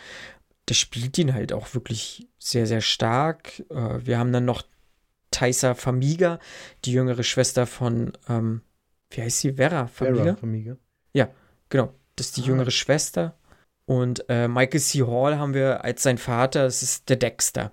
der 0.70 0.74
spielt 0.74 1.18
ihn 1.18 1.34
halt 1.34 1.53
auch 1.53 1.74
wirklich 1.74 2.28
sehr, 2.39 2.68
sehr 2.68 2.82
stark. 2.82 3.64
Äh, 3.70 4.05
wir 4.05 4.18
haben 4.18 4.32
dann 4.32 4.45
noch 4.45 4.64
Taisa 5.32 5.74
Famiga, 5.74 6.39
die 6.86 6.93
jüngere 6.93 7.24
Schwester 7.24 7.66
von, 7.66 8.13
ähm, 8.29 8.62
wie 9.09 9.21
heißt 9.21 9.39
sie? 9.39 9.54
Vera 9.54 9.88
Famiga? 9.88 10.24
Vera 10.24 10.36
Famiga. 10.36 10.78
Ja, 11.13 11.29
genau. 11.70 11.93
Das 12.16 12.28
ist 12.28 12.38
die 12.38 12.43
ah. 12.43 12.47
jüngere 12.47 12.71
Schwester. 12.71 13.38
Und 13.88 14.26
äh, 14.28 14.50
Michael 14.50 14.82
C. 14.82 15.04
Hall 15.04 15.39
haben 15.39 15.54
wir 15.54 15.86
als 15.86 16.04
sein 16.04 16.18
Vater, 16.18 16.64
das 16.64 16.84
ist 16.84 17.08
der 17.08 17.16
Dexter. 17.16 17.72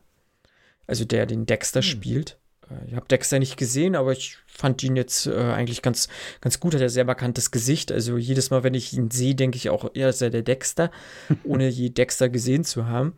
Also 0.87 1.05
der 1.05 1.27
den 1.27 1.45
Dexter 1.45 1.81
hm. 1.81 1.89
spielt. 1.89 2.39
Äh, 2.71 2.89
ich 2.89 2.95
habe 2.95 3.09
Dexter 3.09 3.41
nicht 3.41 3.57
gesehen, 3.57 3.97
aber 3.97 4.13
ich 4.13 4.39
fand 4.47 4.81
ihn 4.85 4.95
jetzt 4.95 5.27
äh, 5.27 5.35
eigentlich 5.35 5.83
ganz, 5.83 6.09
ganz 6.41 6.61
gut. 6.61 6.73
Hat 6.73 6.81
er 6.81 6.89
sehr 6.89 7.05
markantes 7.05 7.51
Gesicht. 7.51 7.91
Also 7.91 8.17
jedes 8.17 8.51
Mal, 8.51 8.63
wenn 8.63 8.75
ich 8.75 8.93
ihn 8.93 9.11
sehe, 9.11 9.35
denke 9.35 9.57
ich 9.57 9.71
auch, 9.71 9.91
ja, 9.95 10.09
ist 10.09 10.23
er 10.23 10.31
der 10.31 10.43
Dexter, 10.43 10.93
ohne 11.45 11.67
je 11.67 11.91
Dexter 11.91 12.29
gesehen 12.29 12.63
zu 12.63 12.87
haben. 12.87 13.15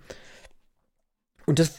Und 1.44 1.59
das 1.59 1.77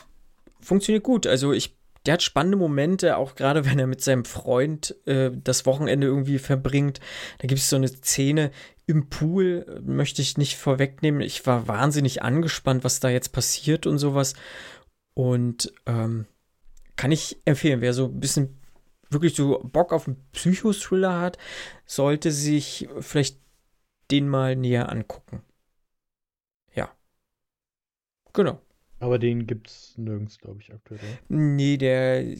funktioniert 0.61 1.03
gut. 1.03 1.25
Also 1.25 1.51
ich 1.51 1.75
der 2.07 2.13
hat 2.13 2.23
spannende 2.23 2.57
Momente, 2.57 3.17
auch 3.17 3.35
gerade 3.35 3.65
wenn 3.65 3.79
er 3.79 3.87
mit 3.87 4.01
seinem 4.01 4.23
Freund 4.23 4.95
äh, 5.05 5.29
das 5.33 5.65
Wochenende 5.65 6.07
irgendwie 6.07 6.39
verbringt. 6.39 7.01
Da 7.39 7.47
gibt 7.47 7.59
es 7.59 7.69
so 7.69 7.75
eine 7.75 7.89
Szene 7.89 8.51
im 8.87 9.09
Pool, 9.09 9.81
möchte 9.85 10.21
ich 10.21 10.37
nicht 10.37 10.57
vorwegnehmen. 10.57 11.21
Ich 11.21 11.45
war 11.45 11.67
wahnsinnig 11.67 12.23
angespannt, 12.23 12.83
was 12.83 12.99
da 12.99 13.09
jetzt 13.09 13.33
passiert 13.33 13.85
und 13.85 13.99
sowas. 13.99 14.33
Und 15.13 15.73
ähm, 15.85 16.25
kann 16.95 17.11
ich 17.11 17.37
empfehlen, 17.45 17.81
wer 17.81 17.93
so 17.93 18.05
ein 18.05 18.19
bisschen 18.19 18.59
wirklich 19.09 19.35
so 19.35 19.59
Bock 19.59 19.91
auf 19.91 20.07
einen 20.07 20.25
Psychothriller 20.31 21.19
hat, 21.19 21.37
sollte 21.85 22.31
sich 22.31 22.87
vielleicht 23.01 23.39
den 24.09 24.29
mal 24.29 24.55
näher 24.55 24.89
angucken. 24.89 25.43
Ja. 26.73 26.89
Genau. 28.33 28.61
Aber 28.99 29.19
den 29.19 29.47
gibt 29.47 29.67
es 29.67 29.97
nirgends, 29.97 30.39
glaube 30.39 30.61
ich, 30.61 30.73
aktuell. 30.73 30.99
Nee, 31.27 31.77
der 31.77 32.37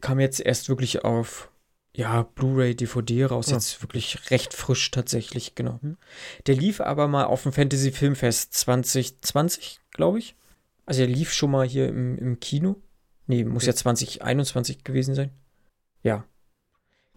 kam 0.00 0.20
jetzt 0.20 0.40
erst 0.40 0.68
wirklich 0.68 1.04
auf 1.04 1.50
ja, 1.96 2.24
Blu-ray, 2.24 2.74
DVD 2.74 3.24
raus, 3.24 3.46
ja. 3.46 3.54
jetzt 3.54 3.82
wirklich 3.82 4.30
recht 4.30 4.52
frisch 4.52 4.90
tatsächlich, 4.90 5.54
genau. 5.54 5.80
Der 6.46 6.54
lief 6.54 6.82
aber 6.82 7.08
mal 7.08 7.24
auf 7.24 7.44
dem 7.44 7.52
Fantasy 7.52 7.90
Filmfest 7.90 8.52
2020, 8.52 9.80
glaube 9.92 10.18
ich. 10.18 10.36
Also 10.84 11.00
er 11.00 11.06
lief 11.06 11.32
schon 11.32 11.50
mal 11.50 11.66
hier 11.66 11.88
im, 11.88 12.18
im 12.18 12.38
Kino. 12.38 12.76
Nee, 13.26 13.44
muss 13.44 13.62
okay. 13.62 13.70
ja 13.70 13.76
2021 13.76 14.84
gewesen 14.84 15.14
sein. 15.14 15.30
Ja. 16.02 16.26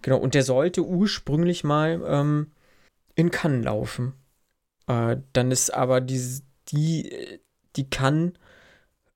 Genau, 0.02 0.18
und 0.18 0.34
der 0.34 0.44
sollte 0.44 0.86
ursprünglich 0.86 1.66
mal 1.66 2.02
ähm, 2.08 2.52
in 3.16 3.32
Cannes 3.32 3.66
laufen. 3.66 4.14
Äh, 4.88 5.18
dann 5.34 5.52
ist 5.52 5.74
aber 5.74 6.00
die, 6.00 6.42
die, 6.70 7.42
die 7.76 7.90
Cannes 7.90 8.32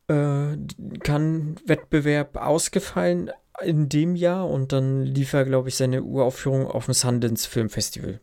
äh, 0.09 0.57
kann 0.99 1.55
Wettbewerb 1.65 2.35
ausgefallen, 2.35 3.31
in 3.61 3.89
dem 3.89 4.15
Jahr 4.15 4.49
und 4.49 4.71
dann 4.71 5.03
lief 5.03 5.33
er, 5.33 5.45
glaube 5.45 5.69
ich, 5.69 5.75
seine 5.75 6.03
Uraufführung 6.03 6.67
auf 6.67 6.85
dem 6.85 6.93
Sundance 6.93 7.47
Film 7.47 7.69
Festival. 7.69 8.19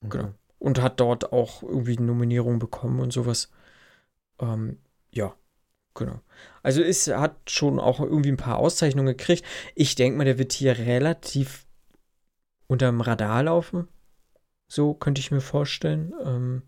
Mhm. 0.00 0.10
Genau. 0.10 0.34
Und 0.58 0.80
hat 0.80 1.00
dort 1.00 1.32
auch 1.32 1.62
irgendwie 1.62 1.96
eine 1.96 2.06
Nominierung 2.06 2.58
bekommen 2.58 3.00
und 3.00 3.12
sowas. 3.12 3.50
Ähm, 4.40 4.78
ja, 5.10 5.34
genau. 5.94 6.20
Also 6.62 6.82
es 6.82 7.06
hat 7.08 7.50
schon 7.50 7.78
auch 7.78 8.00
irgendwie 8.00 8.32
ein 8.32 8.38
paar 8.38 8.58
Auszeichnungen 8.58 9.16
gekriegt. 9.16 9.44
Ich 9.74 9.94
denke 9.94 10.16
mal, 10.16 10.24
der 10.24 10.38
wird 10.38 10.52
hier 10.52 10.78
relativ 10.78 11.66
unterm 12.66 13.00
Radar 13.00 13.42
laufen. 13.42 13.88
So 14.68 14.94
könnte 14.94 15.20
ich 15.20 15.30
mir 15.30 15.40
vorstellen. 15.40 16.14
Ähm, 16.24 16.62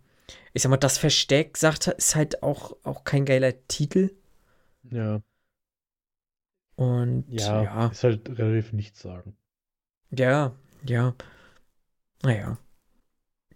ich 0.53 0.63
sag 0.63 0.71
mal, 0.71 0.77
das 0.77 0.99
Versteck 0.99 1.57
sagt, 1.57 1.87
ist 1.87 2.17
halt 2.17 2.43
auch, 2.43 2.77
auch 2.83 3.05
kein 3.05 3.25
geiler 3.25 3.55
Titel. 3.69 4.15
Ja. 4.83 5.23
Und 6.77 7.25
ja, 7.29 7.63
ja. 7.63 7.87
ist 7.87 8.05
halt 8.05 8.39
relativ 8.39 8.73
nichts 8.73 9.01
sagen. 9.01 9.37
Ja, 10.11 10.55
ja. 10.85 11.15
Naja. 12.23 12.59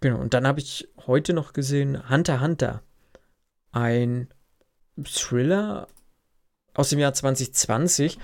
Genau. 0.01 0.19
Und 0.19 0.33
dann 0.35 0.47
habe 0.47 0.61
ich 0.61 0.89
heute 1.07 1.35
noch 1.35 1.53
gesehen 1.53 2.09
Hunter 2.09 2.41
Hunter. 2.41 2.83
Ein 3.73 4.29
Thriller 5.05 5.87
aus 6.75 6.91
dem 6.91 6.99
Jahr 6.99 7.13
2020, 7.13 8.19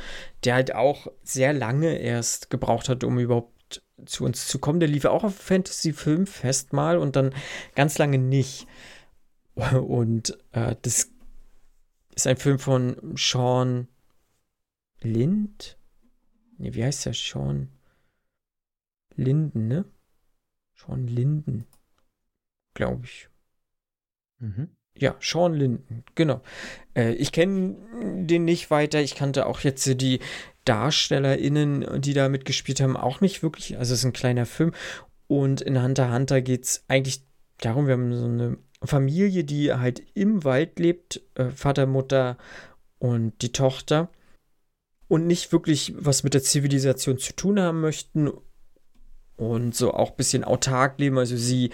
der 0.45 0.55
halt 0.55 0.75
auch 0.75 1.09
sehr 1.23 1.53
lange 1.53 1.99
erst 1.99 2.49
gebraucht 2.51 2.89
hat, 2.89 3.05
um 3.05 3.19
überhaupt 3.19 3.83
zu 4.07 4.25
uns 4.25 4.49
zu 4.49 4.59
kommen. 4.59 4.81
Der 4.81 4.89
lief 4.89 5.05
auch 5.05 5.25
auf 5.25 5.37
Fantasy 5.37 5.93
Filmfest 5.93 6.73
mal 6.73 6.97
und 6.97 7.17
dann 7.17 7.35
ganz 7.75 7.99
lange 7.99 8.19
nicht. 8.19 8.67
Und 9.55 10.39
äh, 10.53 10.77
das 10.83 11.11
ist 12.15 12.27
ein 12.27 12.37
Film 12.37 12.59
von 12.59 13.15
Sean 13.17 13.89
Lind? 15.13 15.79
Ne, 16.59 16.75
wie 16.75 16.85
heißt 16.85 17.07
der? 17.07 17.15
Sean 17.15 17.69
Linden, 19.15 19.69
ne? 19.69 19.85
Sean 20.75 21.07
Linden. 21.07 21.67
Glaube 22.75 23.05
ich. 23.05 23.29
Mhm. 24.39 24.69
Ja, 24.99 25.17
Sean 25.21 25.55
Linden, 25.55 26.05
genau. 26.15 26.41
Äh, 26.95 27.13
ich 27.13 27.33
kenne 27.33 27.77
den 28.27 28.45
nicht 28.45 28.71
weiter. 28.71 29.01
Ich 29.01 29.15
kannte 29.15 29.47
auch 29.47 29.61
jetzt 29.61 30.01
die 30.01 30.21
DarstellerInnen, 30.65 32.01
die 32.01 32.15
da 32.15 32.29
mitgespielt 32.29 32.81
haben, 32.81 32.97
auch 32.97 33.21
nicht 33.21 33.43
wirklich. 33.43 33.79
Also 33.79 33.95
es 33.95 34.01
ist 34.01 34.07
ein 34.07 34.13
kleiner 34.13 34.47
Film. 34.47 34.73
Und 35.29 35.61
in 35.61 35.83
Hunter 35.83 36.13
Hunter 36.13 36.41
geht 36.41 36.65
es 36.65 36.85
eigentlich 36.89 37.23
darum, 37.59 37.87
wir 37.87 37.95
haben 37.95 38.15
so 38.15 38.25
eine 38.25 38.59
Familie, 38.83 39.45
die 39.45 39.73
halt 39.73 40.03
im 40.15 40.45
Wald 40.45 40.79
lebt, 40.79 41.23
äh, 41.35 41.51
Vater, 41.51 41.87
Mutter 41.87 42.37
und 42.99 43.41
die 43.43 43.53
Tochter 43.53 44.11
und 45.09 45.27
nicht 45.27 45.53
wirklich 45.53 45.95
was 45.97 46.23
mit 46.23 46.35
der 46.35 46.43
Zivilisation 46.43 47.19
zu 47.19 47.35
tun 47.35 47.61
haben 47.61 47.81
möchten 47.81 48.31
und 49.37 49.75
so 49.75 49.93
auch 49.93 50.11
ein 50.11 50.17
bisschen 50.17 50.45
autark 50.45 50.99
leben. 50.99 51.19
Also 51.19 51.37
sie 51.37 51.71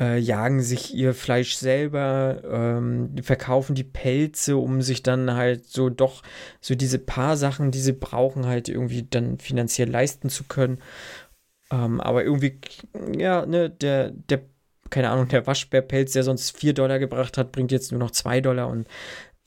äh, 0.00 0.18
jagen 0.18 0.62
sich 0.62 0.94
ihr 0.94 1.14
Fleisch 1.14 1.56
selber, 1.56 2.42
ähm, 2.44 3.16
verkaufen 3.22 3.74
die 3.74 3.84
Pelze, 3.84 4.56
um 4.56 4.82
sich 4.82 5.02
dann 5.02 5.34
halt 5.34 5.66
so 5.66 5.88
doch 5.90 6.22
so 6.60 6.74
diese 6.74 6.98
paar 6.98 7.36
Sachen, 7.36 7.70
die 7.70 7.80
sie 7.80 7.92
brauchen, 7.92 8.46
halt 8.46 8.68
irgendwie 8.68 9.02
dann 9.08 9.38
finanziell 9.38 9.90
leisten 9.90 10.28
zu 10.28 10.44
können. 10.44 10.78
Ähm, 11.70 12.00
aber 12.00 12.24
irgendwie, 12.24 12.60
ja, 13.18 13.44
ne, 13.44 13.70
der, 13.70 14.10
der, 14.10 14.42
keine 14.90 15.10
Ahnung, 15.10 15.28
der 15.28 15.46
Waschbärpelz, 15.46 16.12
der 16.12 16.22
sonst 16.22 16.56
4 16.56 16.74
Dollar 16.74 16.98
gebracht 16.98 17.36
hat, 17.36 17.52
bringt 17.52 17.72
jetzt 17.72 17.90
nur 17.90 18.00
noch 18.00 18.10
2 18.10 18.40
Dollar 18.40 18.68
und 18.68 18.86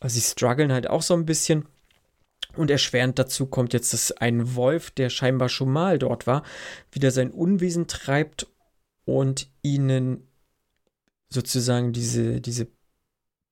äh, 0.02 0.10
sie 0.10 0.22
strugglen 0.22 0.72
halt 0.72 0.90
auch 0.90 1.02
so 1.02 1.14
ein 1.14 1.26
bisschen. 1.26 1.66
Und 2.56 2.70
erschwerend 2.70 3.18
dazu 3.18 3.46
kommt 3.46 3.74
jetzt, 3.74 3.94
dass 3.94 4.12
ein 4.12 4.56
Wolf, 4.56 4.92
der 4.92 5.10
scheinbar 5.10 5.50
schon 5.50 5.72
mal 5.72 6.00
dort 6.00 6.28
war, 6.28 6.44
wieder 6.92 7.12
sein 7.12 7.32
Unwesen 7.32 7.88
treibt 7.88 8.48
und 9.06 9.50
ihnen 9.62 10.28
sozusagen 11.30 11.94
diese, 11.94 12.42
diese 12.42 12.68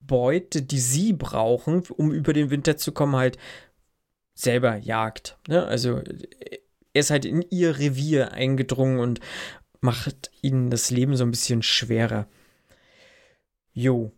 Beute, 0.02 0.62
die 0.62 0.80
sie 0.80 1.14
brauchen, 1.14 1.84
um 1.96 2.12
über 2.12 2.34
den 2.34 2.50
Winter 2.50 2.78
zu 2.78 2.92
kommen, 2.92 3.16
halt 3.16 3.38
selber 4.34 4.76
jagt. 4.78 5.38
Ne? 5.48 5.66
Also 5.66 6.02
er 6.94 7.00
ist 7.00 7.12
halt 7.12 7.26
in 7.26 7.44
ihr 7.50 7.78
Revier 7.78 8.32
eingedrungen 8.32 9.00
und 9.00 9.20
macht 9.82 10.32
ihnen 10.42 10.70
das 10.70 10.92
Leben 10.92 11.16
so 11.16 11.24
ein 11.24 11.32
bisschen 11.32 11.62
schwerer. 11.62 12.28
Jo. 13.74 14.12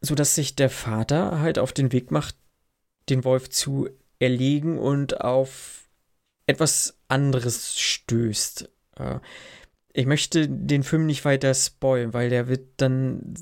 So 0.00 0.14
dass 0.14 0.34
sich 0.34 0.54
der 0.54 0.70
Vater 0.70 1.40
halt 1.40 1.58
auf 1.58 1.72
den 1.72 1.92
Weg 1.92 2.10
macht, 2.10 2.36
den 3.08 3.24
Wolf 3.24 3.50
zu 3.50 3.88
erlegen 4.18 4.78
und 4.78 5.20
auf 5.20 5.88
etwas 6.46 6.98
anderes 7.08 7.78
stößt. 7.78 8.70
Äh, 8.98 9.18
ich 9.92 10.06
möchte 10.06 10.48
den 10.48 10.82
Film 10.82 11.06
nicht 11.06 11.24
weiter 11.24 11.54
spoilen, 11.54 12.12
weil 12.12 12.28
der 12.28 12.48
wird 12.48 12.66
dann 12.78 13.34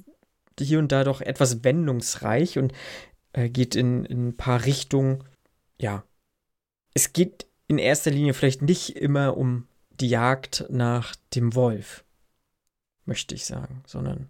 hier 0.61 0.79
und 0.79 0.93
da 0.93 1.03
doch 1.03 1.21
etwas 1.21 1.65
wendungsreich 1.65 2.59
und 2.59 2.73
äh, 3.33 3.49
geht 3.49 3.75
in, 3.75 4.05
in 4.05 4.29
ein 4.29 4.37
paar 4.37 4.65
Richtungen. 4.65 5.25
Ja, 5.81 6.05
es 6.95 7.13
geht 7.13 7.47
in 7.69 7.79
erster 7.79 8.11
Linie 8.11 8.35
vielleicht 8.35 8.63
nicht 8.63 8.97
immer 8.97 9.37
um 9.37 9.67
die 9.91 10.09
Jagd 10.09 10.67
nach 10.69 11.17
dem 11.35 11.55
Wolf, 11.55 12.05
möchte 13.07 13.35
ich 13.35 13.47
sagen, 13.47 13.83
sondern 13.87 14.29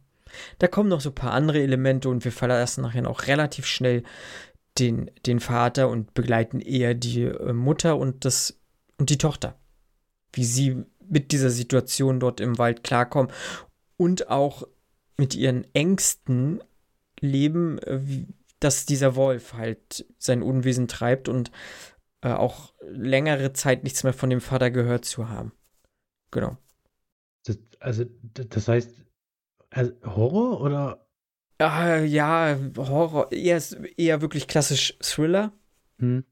da 0.58 0.68
kommen 0.68 0.88
noch 0.88 1.00
so 1.00 1.10
ein 1.10 1.14
paar 1.14 1.32
andere 1.32 1.60
Elemente 1.60 2.08
und 2.08 2.24
wir 2.24 2.32
verlassen 2.32 2.82
nachher 2.82 3.08
auch 3.08 3.26
relativ 3.26 3.66
schnell 3.66 4.02
den, 4.78 5.10
den 5.26 5.40
Vater 5.40 5.88
und 5.88 6.14
begleiten 6.14 6.60
eher 6.60 6.94
die 6.94 7.24
äh, 7.24 7.52
Mutter 7.52 7.96
und, 7.96 8.24
das, 8.24 8.60
und 8.98 9.10
die 9.10 9.18
Tochter. 9.18 9.58
Wie 10.32 10.44
sie 10.44 10.84
mit 11.08 11.32
dieser 11.32 11.50
Situation 11.50 12.20
dort 12.20 12.40
im 12.40 12.58
Wald 12.58 12.84
klarkommen 12.84 13.30
und 13.96 14.30
auch 14.30 14.66
mit 15.18 15.34
ihren 15.34 15.66
Ängsten 15.74 16.62
leben, 17.20 17.78
äh, 17.80 18.00
dass 18.60 18.86
dieser 18.86 19.16
Wolf 19.16 19.54
halt 19.54 20.06
sein 20.18 20.42
Unwesen 20.42 20.88
treibt 20.88 21.28
und 21.28 21.50
äh, 22.22 22.32
auch 22.32 22.72
längere 22.80 23.52
Zeit 23.52 23.82
nichts 23.82 24.04
mehr 24.04 24.12
von 24.12 24.30
dem 24.30 24.40
Vater 24.40 24.70
gehört 24.70 25.04
zu 25.04 25.28
haben. 25.28 25.52
Genau. 26.30 26.56
Das, 27.44 27.58
also, 27.80 28.04
das 28.32 28.68
heißt, 28.68 28.94
also 29.70 29.92
Horror 30.04 30.60
oder 30.60 31.06
äh, 31.60 32.04
ja, 32.04 32.56
Horror, 32.76 33.32
eher, 33.32 33.62
eher 33.96 34.20
wirklich 34.20 34.48
klassisch 34.48 34.96
Thriller. 35.00 35.52
Hm. 35.98 36.24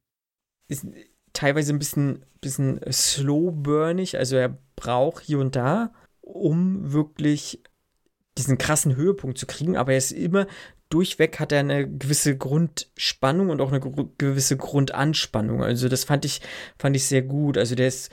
Ist 0.68 0.86
teilweise 1.32 1.72
ein 1.72 1.78
bisschen, 1.78 2.24
bisschen 2.40 2.80
slow-burnig, 2.90 4.18
also 4.18 4.36
er 4.36 4.58
braucht 4.76 5.24
hier 5.24 5.38
und 5.38 5.56
da, 5.56 5.92
um 6.20 6.92
wirklich 6.92 7.62
diesen 8.38 8.58
krassen 8.58 8.96
Höhepunkt 8.96 9.38
zu 9.38 9.46
kriegen, 9.46 9.76
aber 9.76 9.92
er 9.92 9.98
ist 9.98 10.12
immer 10.12 10.46
durchweg 10.90 11.38
hat 11.38 11.52
er 11.52 11.60
eine 11.60 11.88
gewisse 11.88 12.36
Grundspannung 12.36 13.48
und 13.48 13.60
auch 13.60 13.72
eine 13.72 13.80
gewisse 14.18 14.56
Grundanspannung. 14.56 15.62
Also 15.62 15.88
das 15.88 16.04
fand 16.04 16.24
ich, 16.24 16.40
fand 16.78 16.96
ich 16.96 17.06
sehr 17.06 17.22
gut. 17.22 17.56
Also 17.56 17.76
der 17.76 17.88
ist, 17.88 18.10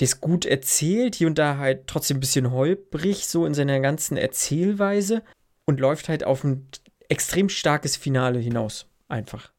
der 0.00 0.06
ist 0.06 0.20
gut 0.20 0.44
erzählt, 0.44 1.14
hier 1.14 1.26
und 1.26 1.38
da 1.38 1.58
halt 1.58 1.86
trotzdem 1.86 2.16
ein 2.16 2.20
bisschen 2.20 2.50
holprig, 2.50 3.26
so 3.26 3.46
in 3.46 3.54
seiner 3.54 3.80
ganzen 3.80 4.16
Erzählweise 4.16 5.22
und 5.66 5.80
läuft 5.80 6.08
halt 6.08 6.24
auf 6.24 6.44
ein 6.44 6.68
extrem 7.08 7.48
starkes 7.48 7.96
Finale 7.96 8.38
hinaus. 8.38 8.86
Einfach. 9.08 9.52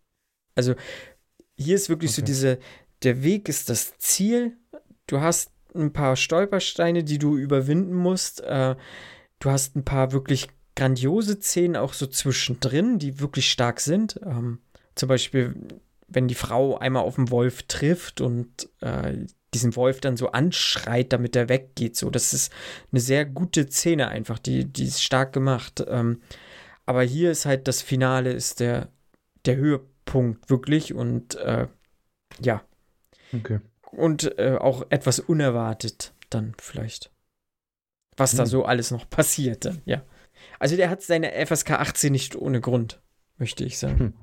Also, 0.56 0.76
hier 1.58 1.76
ist 1.76 1.90
wirklich 1.90 2.12
okay. 2.12 2.22
so 2.22 2.26
diese, 2.26 2.60
der 3.04 3.24
Weg 3.24 3.48
ist 3.48 3.70
das 3.70 3.98
Ziel. 3.98 4.58
Du 5.08 5.22
hast 5.22 5.52
ein 5.74 5.94
paar 5.94 6.16
Stolpersteine, 6.16 7.04
die 7.04 7.18
du 7.18 7.38
überwinden 7.38 7.94
musst. 7.94 8.42
Äh, 8.42 8.76
du 9.40 9.50
hast 9.50 9.76
ein 9.76 9.86
paar 9.86 10.12
wirklich 10.12 10.48
grandiose 10.76 11.40
Szenen 11.40 11.76
auch 11.78 11.94
so 11.94 12.08
zwischendrin, 12.08 13.00
die 13.00 13.20
wirklich 13.20 13.50
stark 13.50 13.80
sind. 13.80 14.20
Ähm, 14.26 14.60
zum 14.96 15.10
Beispiel, 15.10 15.56
wenn 16.08 16.28
die 16.28 16.36
Frau 16.36 16.78
einmal 16.78 17.04
auf 17.04 17.16
den 17.16 17.32
Wolf 17.32 17.64
trifft 17.64 18.22
und 18.22 18.70
äh, 18.82 19.26
diesen 19.56 19.76
Wolf 19.76 20.02
dann 20.02 20.18
so 20.18 20.32
anschreit, 20.32 21.14
damit 21.14 21.36
er 21.36 21.50
weggeht. 21.50 21.96
So, 21.96 22.10
das 22.10 22.34
ist 22.34 22.54
eine 22.92 23.00
sehr 23.00 23.26
gute 23.26 23.68
Szene 23.70 24.10
einfach, 24.10 24.38
die, 24.38 24.66
die 24.66 24.86
ist 24.86 25.02
stark 25.02 25.34
gemacht. 25.34 25.84
Ähm, 25.88 26.22
aber 26.86 27.02
hier 27.02 27.32
ist 27.32 27.46
halt 27.46 27.68
das 27.68 27.82
Finale, 27.82 28.32
ist 28.32 28.60
der, 28.60 28.90
der 29.46 29.56
Höhepunkt 29.56 30.50
wirklich 30.50 30.94
und 30.94 31.36
äh, 31.36 31.68
ja. 32.42 32.64
Okay. 33.34 33.60
Und 33.92 34.38
äh, 34.38 34.58
auch 34.60 34.86
etwas 34.90 35.20
unerwartet 35.20 36.14
dann 36.30 36.54
vielleicht. 36.60 37.12
Was 38.18 38.34
hm. 38.34 38.40
da 38.40 38.46
so 38.46 38.66
alles 38.66 38.92
noch 38.92 39.10
passiert 39.10 39.66
dann, 39.66 39.82
ja. 39.86 40.04
Also 40.60 40.76
der 40.76 40.90
hat 40.90 41.02
seine 41.02 41.32
FSK 41.46 41.72
18 41.72 42.12
nicht 42.12 42.36
ohne 42.36 42.62
Grund, 42.62 43.02
möchte 43.38 43.64
ich 43.64 43.80
sagen. 43.80 44.00
Hm. 44.00 44.14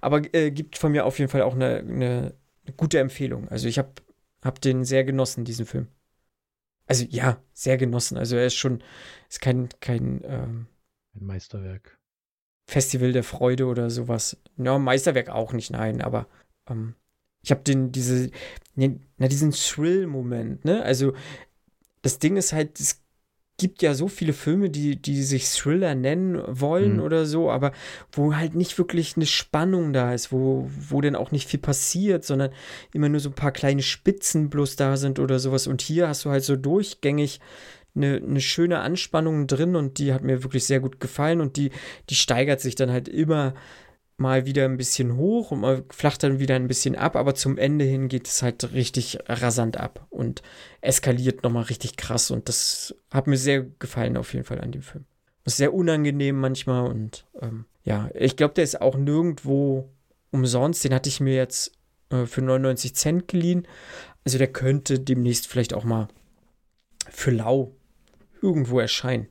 Aber 0.00 0.22
äh, 0.34 0.50
gibt 0.50 0.76
von 0.76 0.92
mir 0.92 1.06
auf 1.06 1.18
jeden 1.18 1.30
Fall 1.30 1.42
auch 1.42 1.54
eine, 1.54 1.78
eine, 1.78 2.34
eine 2.66 2.76
gute 2.76 2.98
Empfehlung. 2.98 3.48
Also 3.48 3.68
ich 3.68 3.78
habe 3.78 3.92
hab 4.42 4.60
den 4.60 4.84
sehr 4.84 5.04
genossen, 5.04 5.44
diesen 5.44 5.66
Film. 5.66 5.88
Also 6.86 7.04
ja, 7.08 7.42
sehr 7.52 7.76
genossen. 7.76 8.16
Also 8.16 8.36
er 8.36 8.46
ist 8.46 8.54
schon, 8.54 8.82
ist 9.28 9.40
kein, 9.40 9.68
kein 9.80 10.22
ähm, 10.24 10.66
ein 11.14 11.26
Meisterwerk. 11.26 11.98
Festival 12.66 13.12
der 13.12 13.24
Freude 13.24 13.66
oder 13.66 13.90
sowas. 13.90 14.36
Ja, 14.56 14.78
Meisterwerk 14.78 15.30
auch 15.30 15.52
nicht, 15.52 15.70
nein, 15.70 16.02
aber 16.02 16.28
ähm, 16.68 16.94
Ich 17.42 17.50
habe 17.50 17.62
den, 17.62 17.92
diese, 17.92 18.30
na, 18.74 19.28
diesen 19.28 19.52
Thrill-Moment, 19.52 20.64
ne? 20.64 20.82
Also, 20.82 21.14
das 22.02 22.18
Ding 22.18 22.36
ist 22.36 22.52
halt, 22.52 22.78
es 22.78 23.02
gibt 23.58 23.82
ja 23.82 23.92
so 23.92 24.08
viele 24.08 24.32
Filme, 24.32 24.70
die, 24.70 24.96
die 24.96 25.22
sich 25.22 25.48
Thriller 25.48 25.94
nennen 25.94 26.40
wollen 26.46 26.96
mhm. 26.96 27.02
oder 27.02 27.26
so, 27.26 27.50
aber 27.50 27.72
wo 28.12 28.34
halt 28.34 28.54
nicht 28.54 28.78
wirklich 28.78 29.16
eine 29.16 29.26
Spannung 29.26 29.92
da 29.92 30.14
ist, 30.14 30.32
wo, 30.32 30.70
wo 30.88 31.00
denn 31.00 31.16
auch 31.16 31.32
nicht 31.32 31.48
viel 31.48 31.60
passiert, 31.60 32.24
sondern 32.24 32.50
immer 32.92 33.08
nur 33.08 33.20
so 33.20 33.30
ein 33.30 33.34
paar 33.34 33.52
kleine 33.52 33.82
Spitzen 33.82 34.48
bloß 34.48 34.76
da 34.76 34.96
sind 34.96 35.18
oder 35.18 35.40
sowas. 35.40 35.66
Und 35.66 35.82
hier 35.82 36.08
hast 36.08 36.24
du 36.24 36.30
halt 36.30 36.44
so 36.44 36.56
durchgängig 36.56 37.40
eine, 37.96 38.16
eine 38.16 38.40
schöne 38.40 38.78
Anspannung 38.78 39.48
drin 39.48 39.74
und 39.74 39.98
die 39.98 40.12
hat 40.12 40.22
mir 40.22 40.44
wirklich 40.44 40.64
sehr 40.64 40.78
gut 40.78 41.00
gefallen 41.00 41.40
und 41.40 41.56
die, 41.56 41.70
die 42.10 42.14
steigert 42.14 42.60
sich 42.60 42.76
dann 42.76 42.92
halt 42.92 43.08
immer 43.08 43.54
mal 44.18 44.46
wieder 44.46 44.64
ein 44.64 44.76
bisschen 44.76 45.16
hoch 45.16 45.50
und 45.50 45.60
mal 45.60 45.84
flacht 45.90 46.22
dann 46.22 46.38
wieder 46.38 46.56
ein 46.56 46.68
bisschen 46.68 46.96
ab, 46.96 47.16
aber 47.16 47.34
zum 47.34 47.56
Ende 47.56 47.84
hin 47.84 48.08
geht 48.08 48.26
es 48.26 48.42
halt 48.42 48.72
richtig 48.72 49.18
rasant 49.26 49.76
ab 49.76 50.06
und 50.10 50.42
eskaliert 50.80 51.42
nochmal 51.42 51.64
richtig 51.64 51.96
krass 51.96 52.30
und 52.30 52.48
das 52.48 52.94
hat 53.12 53.26
mir 53.26 53.36
sehr 53.36 53.64
gefallen 53.78 54.16
auf 54.16 54.34
jeden 54.34 54.44
Fall 54.44 54.60
an 54.60 54.72
dem 54.72 54.82
Film. 54.82 55.04
ist 55.44 55.56
sehr 55.56 55.72
unangenehm 55.72 56.38
manchmal 56.38 56.86
und 56.86 57.26
ähm, 57.40 57.64
ja, 57.84 58.10
ich 58.12 58.36
glaube, 58.36 58.54
der 58.54 58.64
ist 58.64 58.82
auch 58.82 58.96
nirgendwo 58.96 59.88
umsonst. 60.30 60.84
Den 60.84 60.92
hatte 60.92 61.08
ich 61.08 61.20
mir 61.20 61.34
jetzt 61.34 61.72
äh, 62.10 62.26
für 62.26 62.42
99 62.42 62.94
Cent 62.94 63.28
geliehen. 63.28 63.66
Also 64.24 64.36
der 64.36 64.48
könnte 64.52 65.00
demnächst 65.00 65.46
vielleicht 65.46 65.72
auch 65.72 65.84
mal 65.84 66.08
für 67.08 67.30
lau 67.30 67.72
irgendwo 68.42 68.78
erscheinen. 68.78 69.28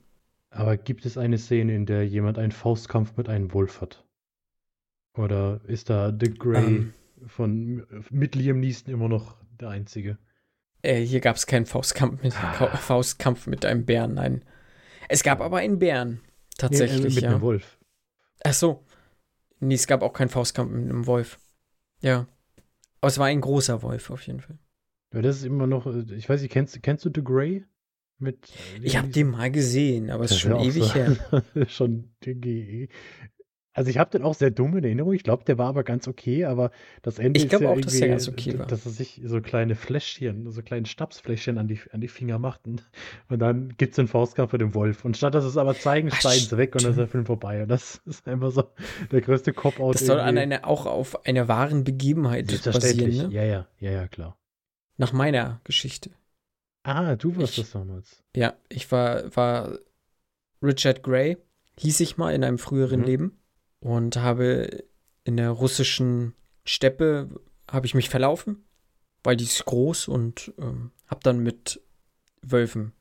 Aber 0.49 0.76
gibt 0.77 1.05
es 1.05 1.18
eine 1.18 1.38
Szene, 1.38 1.76
in 1.76 1.85
der 1.85 2.07
jemand 2.07 2.39
einen 2.39 2.51
Faustkampf 2.51 3.15
mit 3.15 3.30
einem 3.30 3.53
Wolf 3.53 3.81
hat? 3.81 4.06
Oder 5.18 5.61
ist 5.65 5.89
da 5.89 6.15
The 6.18 6.34
Grey 6.34 6.64
ähm, 6.64 6.94
von 7.26 7.88
mit 8.11 8.35
Liam 8.35 8.60
Neeson 8.60 8.94
immer 8.94 9.10
noch 9.10 9.35
der 9.60 9.69
einzige? 9.69 10.18
Äh, 10.84 11.02
hier 11.02 11.19
gab 11.19 11.35
es 11.35 11.48
keinen 11.48 11.65
Faustkampf 11.65 12.22
mit, 12.23 12.35
ah. 12.41 12.77
Faustkampf 12.77 13.48
mit 13.48 13.65
einem 13.65 13.85
Bären, 13.85 14.14
nein. 14.14 14.45
Es 15.10 15.23
gab 15.23 15.41
aber 15.41 15.57
einen 15.57 15.80
Bären, 15.80 16.22
tatsächlich. 16.57 17.02
Nee, 17.02 17.15
mit 17.15 17.23
ja. 17.23 17.31
einem 17.31 17.41
Wolf. 17.41 17.80
Ach 18.44 18.53
so. 18.53 18.85
Nee, 19.60 19.73
es 19.73 19.88
gab 19.88 20.03
auch 20.03 20.14
keinen 20.14 20.30
Faustkampf 20.30 20.72
mit 20.72 20.84
einem 20.84 21.07
Wolf. 21.07 21.39
Ja. 22.02 22.27
Aber 23.02 23.07
es 23.07 23.18
war 23.18 23.26
ein 23.27 23.41
großer 23.41 23.81
Wolf 23.81 24.11
auf 24.11 24.22
jeden 24.27 24.41
Fall. 24.41 24.60
Ja, 25.14 25.22
das 25.22 25.38
ist 25.38 25.45
immer 25.45 25.65
noch, 25.65 25.88
ich 25.88 26.30
weiß 26.30 26.41
nicht, 26.41 26.52
kennst, 26.52 26.81
kennst 26.84 27.06
du 27.06 27.11
The 27.14 27.23
Grey? 27.23 27.65
Mit, 28.19 28.52
ich 28.81 28.98
habe 28.98 29.10
den 29.10 29.30
mal 29.30 29.52
gesehen, 29.52 30.10
aber 30.10 30.23
es 30.23 30.31
ist 30.31 30.39
schon 30.39 30.60
ewig 30.60 30.85
so, 30.85 30.94
her. 30.95 31.18
schon 31.68 32.15
also 33.77 33.91
ich 33.91 33.99
habe 33.99 34.09
den 34.09 34.23
auch 34.23 34.33
sehr 34.33 34.49
dumm 34.49 34.75
in 34.75 34.83
Erinnerung. 34.83 35.13
Ich 35.13 35.21
glaube, 35.21 35.43
der 35.43 35.59
war 35.59 35.67
aber 35.67 35.83
ganz 35.83 36.07
okay, 36.07 36.45
aber 36.45 36.71
das 37.03 37.19
Ende 37.19 37.37
ich 37.37 37.45
ist 37.45 37.61
ja 37.61 37.69
auch, 37.69 37.79
dass 37.79 37.95
der 37.95 38.07
ganz 38.07 38.27
okay 38.27 38.57
war. 38.57 38.65
dass 38.65 38.87
er 38.87 38.91
sich 38.91 39.21
so 39.23 39.39
kleine 39.39 39.75
Fläschchen, 39.75 40.49
so 40.51 40.63
kleine 40.63 40.87
Stabsfläschchen 40.87 41.59
an 41.59 41.67
die, 41.67 41.79
an 41.91 42.01
die 42.01 42.07
Finger 42.07 42.39
macht 42.39 42.65
und, 42.65 42.89
und 43.29 43.37
dann 43.37 43.75
gibt 43.77 43.91
es 43.91 43.97
den 43.97 44.07
Faustkampf 44.07 44.49
für 44.49 44.57
den 44.57 44.73
Wolf. 44.73 45.05
Und 45.05 45.15
statt 45.15 45.35
dass 45.35 45.45
es 45.45 45.57
aber 45.57 45.75
zeigen, 45.75 46.09
schneiden 46.09 46.39
sie 46.39 46.57
weg 46.57 46.73
und 46.73 46.85
dann 46.85 46.91
ist 46.91 46.97
der 46.97 47.07
Film 47.07 47.27
vorbei. 47.27 47.61
Und 47.61 47.67
das 47.69 48.01
ist 48.07 48.27
einfach 48.27 48.49
so 48.49 48.63
der 49.11 49.21
größte 49.21 49.53
Cop-Out. 49.53 49.93
Das 49.93 50.07
soll 50.07 50.21
an 50.21 50.39
eine, 50.39 50.65
auch 50.65 50.87
auf 50.87 51.27
einer 51.27 51.47
wahren 51.47 51.83
Begebenheit 51.83 52.47
basieren, 52.47 53.29
ne? 53.29 53.29
Ja, 53.31 53.43
ja, 53.43 53.67
ja, 53.79 53.91
ja, 53.91 54.07
klar. 54.07 54.39
Nach 54.97 55.13
meiner 55.13 55.61
Geschichte. 55.65 56.09
Ah, 56.81 57.15
du 57.15 57.37
warst 57.37 57.59
ich, 57.59 57.65
das 57.65 57.73
damals. 57.73 58.23
Ja, 58.35 58.55
ich 58.69 58.91
war, 58.91 59.35
war 59.35 59.77
Richard 60.63 61.03
Gray, 61.03 61.37
hieß 61.77 61.99
ich 61.99 62.17
mal 62.17 62.33
in 62.33 62.43
einem 62.43 62.57
früheren 62.57 63.01
mhm. 63.01 63.05
Leben 63.05 63.39
und 63.79 64.17
habe 64.17 64.83
in 65.23 65.37
der 65.37 65.51
russischen 65.51 66.33
Steppe 66.65 67.29
habe 67.69 67.85
ich 67.85 67.93
mich 67.93 68.09
verlaufen, 68.09 68.63
weil 69.23 69.35
die 69.35 69.43
ist 69.43 69.65
groß 69.65 70.07
und 70.07 70.53
ähm, 70.57 70.91
habe 71.07 71.21
dann 71.23 71.39
mit 71.39 71.81
Wölfen 72.41 72.93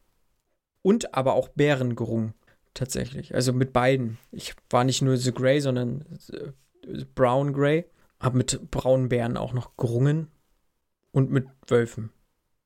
und 0.82 1.14
aber 1.14 1.34
auch 1.34 1.48
Bären 1.48 1.96
gerungen 1.96 2.34
tatsächlich. 2.74 3.34
Also 3.34 3.52
mit 3.52 3.72
beiden. 3.72 4.18
Ich 4.30 4.54
war 4.70 4.84
nicht 4.84 5.02
nur 5.02 5.16
The 5.16 5.32
Grey, 5.32 5.60
sondern 5.60 6.04
äh, 6.32 7.04
Brown 7.14 7.52
Grey. 7.52 7.86
Habe 8.20 8.38
mit 8.38 8.70
braunen 8.70 9.08
Bären 9.08 9.36
auch 9.36 9.52
noch 9.52 9.76
gerungen 9.76 10.28
und 11.12 11.30
mit 11.30 11.46
Wölfen. 11.66 12.10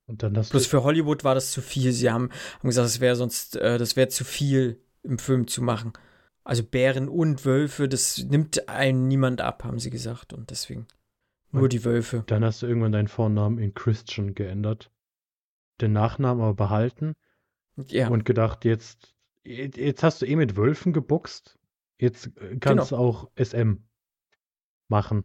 Und 0.06 0.22
dann 0.22 0.36
hast 0.36 0.50
Plus 0.50 0.66
für 0.66 0.82
Hollywood 0.82 1.24
war 1.24 1.34
das 1.34 1.50
zu 1.50 1.62
viel. 1.62 1.92
Sie 1.92 2.10
haben, 2.10 2.30
haben 2.58 2.68
gesagt, 2.68 2.86
das 2.86 3.00
wäre 3.00 3.16
sonst, 3.16 3.56
äh, 3.56 3.78
das 3.78 3.96
wäre 3.96 4.08
zu 4.08 4.24
viel 4.24 4.80
im 5.02 5.18
Film 5.18 5.46
zu 5.46 5.62
machen. 5.62 5.92
Also 6.50 6.64
Bären 6.64 7.08
und 7.08 7.44
Wölfe, 7.44 7.88
das 7.88 8.24
nimmt 8.24 8.68
einem 8.68 9.06
niemand 9.06 9.40
ab, 9.40 9.62
haben 9.62 9.78
sie 9.78 9.90
gesagt. 9.90 10.32
Und 10.32 10.50
deswegen 10.50 10.88
nur 11.52 11.62
und 11.62 11.72
die 11.72 11.84
Wölfe. 11.84 12.24
Dann 12.26 12.44
hast 12.44 12.60
du 12.60 12.66
irgendwann 12.66 12.90
deinen 12.90 13.06
Vornamen 13.06 13.58
in 13.58 13.72
Christian 13.72 14.34
geändert. 14.34 14.90
Den 15.80 15.92
Nachnamen 15.92 16.42
aber 16.42 16.54
behalten. 16.54 17.14
Ja. 17.86 18.08
Und 18.08 18.24
gedacht, 18.24 18.64
jetzt, 18.64 19.14
jetzt 19.44 20.02
hast 20.02 20.22
du 20.22 20.26
eh 20.26 20.34
mit 20.34 20.56
Wölfen 20.56 20.92
gebuchst. 20.92 21.56
Jetzt 22.00 22.36
äh, 22.38 22.56
kannst 22.58 22.90
genau. 22.90 23.00
du 23.00 23.08
auch 23.08 23.30
SM 23.36 23.74
machen. 24.88 25.22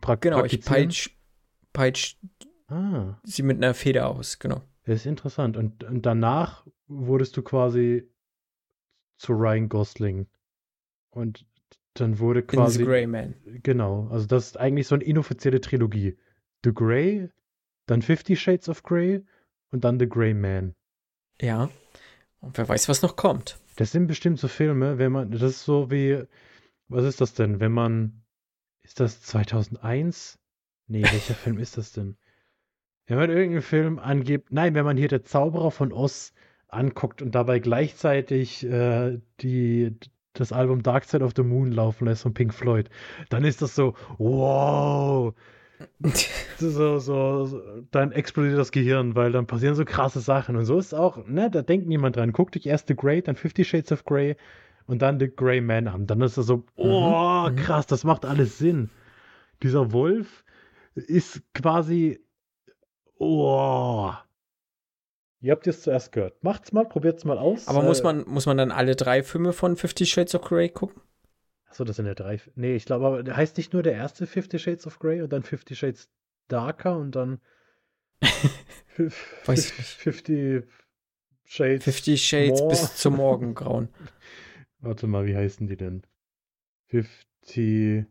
Pra 0.00 0.14
genau, 0.14 0.42
ich 0.46 0.64
peitsch, 0.64 1.10
peitsch 1.74 2.16
ah. 2.68 3.20
sie 3.24 3.42
mit 3.42 3.58
einer 3.58 3.74
Feder 3.74 4.08
aus, 4.08 4.38
genau. 4.38 4.62
Das 4.84 5.00
ist 5.00 5.06
interessant. 5.06 5.58
Und, 5.58 5.84
und 5.84 6.06
danach 6.06 6.66
wurdest 6.86 7.36
du 7.36 7.42
quasi 7.42 8.10
zu 9.20 9.34
Ryan 9.34 9.68
Gosling. 9.68 10.26
Und 11.10 11.46
dann 11.94 12.18
wurde 12.18 12.42
quasi. 12.42 12.78
In 12.80 12.84
The 12.84 12.90
Grey 12.90 13.06
Man. 13.06 13.34
Genau. 13.62 14.08
Also, 14.10 14.26
das 14.26 14.46
ist 14.46 14.56
eigentlich 14.58 14.86
so 14.86 14.94
eine 14.94 15.04
inoffizielle 15.04 15.60
Trilogie. 15.60 16.16
The 16.64 16.72
Grey, 16.72 17.28
dann 17.86 18.02
Fifty 18.02 18.36
Shades 18.36 18.68
of 18.68 18.82
Grey 18.82 19.24
und 19.70 19.84
dann 19.84 19.98
The 19.98 20.08
Grey 20.08 20.34
Man. 20.34 20.74
Ja. 21.40 21.70
Und 22.40 22.56
wer 22.56 22.68
weiß, 22.68 22.88
was 22.88 23.02
noch 23.02 23.16
kommt. 23.16 23.58
Das 23.76 23.92
sind 23.92 24.06
bestimmt 24.06 24.38
so 24.38 24.48
Filme, 24.48 24.98
wenn 24.98 25.12
man. 25.12 25.30
Das 25.30 25.42
ist 25.42 25.64
so 25.64 25.90
wie. 25.90 26.22
Was 26.88 27.04
ist 27.04 27.20
das 27.20 27.34
denn? 27.34 27.60
Wenn 27.60 27.72
man. 27.72 28.22
Ist 28.82 29.00
das 29.00 29.20
2001? 29.22 30.38
Nee, 30.86 31.02
welcher 31.02 31.34
Film 31.34 31.58
ist 31.58 31.76
das 31.76 31.92
denn? 31.92 32.16
Wenn 33.06 33.18
man 33.18 33.30
irgendeinen 33.30 33.62
Film 33.62 33.98
angibt. 33.98 34.50
Nein, 34.50 34.74
wenn 34.74 34.84
man 34.84 34.96
hier 34.96 35.08
der 35.08 35.22
Zauberer 35.22 35.70
von 35.70 35.92
Oz 35.92 36.32
anguckt 36.72 37.22
und 37.22 37.34
dabei 37.34 37.58
gleichzeitig 37.58 38.64
äh, 38.66 39.18
die, 39.40 39.96
das 40.32 40.52
Album 40.52 40.82
Dark 40.82 41.04
Side 41.04 41.24
of 41.24 41.32
the 41.36 41.42
Moon 41.42 41.72
laufen 41.72 42.06
lässt 42.06 42.22
von 42.22 42.34
Pink 42.34 42.54
Floyd, 42.54 42.88
dann 43.28 43.44
ist 43.44 43.62
das 43.62 43.74
so, 43.74 43.94
wow. 44.18 45.34
so, 46.58 46.70
so, 46.70 46.98
so, 46.98 47.62
dann 47.90 48.12
explodiert 48.12 48.58
das 48.58 48.70
Gehirn, 48.70 49.16
weil 49.16 49.32
dann 49.32 49.46
passieren 49.46 49.74
so 49.74 49.84
krasse 49.84 50.20
Sachen. 50.20 50.56
Und 50.56 50.66
so 50.66 50.78
ist 50.78 50.86
es 50.86 50.94
auch, 50.94 51.26
ne, 51.26 51.50
da 51.50 51.62
denkt 51.62 51.86
niemand 51.86 52.16
dran. 52.16 52.32
Guckt 52.32 52.56
euch 52.56 52.66
erst 52.66 52.88
The 52.88 52.96
Grey, 52.96 53.22
dann 53.22 53.36
Fifty 53.36 53.64
Shades 53.64 53.90
of 53.92 54.04
Grey 54.04 54.36
und 54.86 55.00
dann 55.02 55.18
The 55.18 55.34
Grey 55.34 55.60
Man 55.60 55.88
an. 55.88 56.06
Dann 56.06 56.20
ist 56.20 56.36
das 56.36 56.46
so, 56.46 56.64
oh, 56.76 57.48
mhm. 57.48 57.56
krass, 57.56 57.86
das 57.86 58.04
macht 58.04 58.24
alles 58.26 58.58
Sinn. 58.58 58.90
Dieser 59.62 59.92
Wolf 59.92 60.44
ist 60.94 61.42
quasi, 61.54 62.20
oh, 63.18 64.12
Ihr 65.40 65.52
habt 65.52 65.66
es 65.66 65.82
zuerst 65.82 66.12
gehört. 66.12 66.42
Macht's 66.44 66.72
mal, 66.72 66.84
probiert's 66.86 67.24
mal 67.24 67.38
aus. 67.38 67.66
Aber 67.66 67.82
äh, 67.82 67.86
muss, 67.86 68.02
man, 68.02 68.24
muss 68.28 68.46
man 68.46 68.58
dann 68.58 68.70
alle 68.70 68.94
drei 68.94 69.22
Filme 69.22 69.52
von 69.52 69.76
Fifty 69.76 70.04
Shades 70.04 70.34
of 70.34 70.42
Grey 70.42 70.68
gucken? 70.68 71.00
Achso, 71.66 71.84
das 71.84 71.96
sind 71.96 72.06
ja 72.06 72.14
drei. 72.14 72.40
Nee, 72.56 72.74
ich 72.74 72.84
glaube, 72.84 73.06
aber 73.06 73.36
heißt 73.36 73.56
nicht 73.56 73.72
nur 73.72 73.82
der 73.82 73.94
erste 73.94 74.26
Fifty 74.26 74.58
Shades 74.58 74.86
of 74.86 74.98
Grey 74.98 75.22
und 75.22 75.32
dann 75.32 75.42
Fifty 75.42 75.74
Shades 75.74 76.10
Darker 76.48 76.96
und 76.98 77.16
dann. 77.16 77.40
Weiß 79.46 79.70
ich 79.70 79.78
nicht. 79.78 79.88
50 79.88 80.64
Shades. 81.44 81.84
50 81.84 82.22
Shades 82.22 82.60
more. 82.60 82.70
bis 82.70 82.96
zum 82.96 83.16
Morgengrauen. 83.16 83.88
Warte 84.80 85.06
mal, 85.06 85.26
wie 85.26 85.36
heißen 85.36 85.66
die 85.66 85.76
denn? 85.76 86.02
50. 86.88 88.04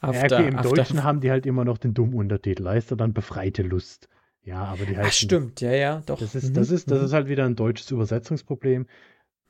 After, 0.00 0.28
ja, 0.28 0.38
okay, 0.38 0.48
Im 0.48 0.56
after. 0.56 0.74
Deutschen 0.74 1.04
haben 1.04 1.20
die 1.20 1.30
halt 1.30 1.46
immer 1.46 1.64
noch 1.64 1.78
den 1.78 1.94
dummen 1.94 2.14
Untertitel. 2.14 2.66
Heißt 2.66 2.90
er 2.90 2.96
dann 2.96 3.12
befreite 3.12 3.62
Lust. 3.62 4.08
Ja, 4.44 4.64
aber 4.64 4.84
die 4.84 4.96
heißen. 4.96 5.04
Ach, 5.04 5.12
stimmt, 5.12 5.60
ja, 5.60 5.72
ja, 5.72 6.02
doch. 6.04 6.18
Das 6.18 6.34
ist, 6.34 6.50
mhm. 6.50 6.54
das 6.54 6.70
ist, 6.70 6.90
das 6.90 6.98
mhm. 6.98 7.04
ist 7.06 7.12
halt 7.12 7.28
wieder 7.28 7.44
ein 7.46 7.56
deutsches 7.56 7.90
Übersetzungsproblem. 7.90 8.86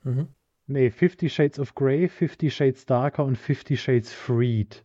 Mhm. 0.03 0.27
Nee, 0.67 0.89
Fifty 0.89 1.29
Shades 1.29 1.59
of 1.59 1.75
Grey, 1.75 2.07
Fifty 2.07 2.49
Shades 2.49 2.85
Darker 2.85 3.25
und 3.25 3.37
Fifty 3.37 3.77
Shades 3.77 4.11
Freed. 4.11 4.83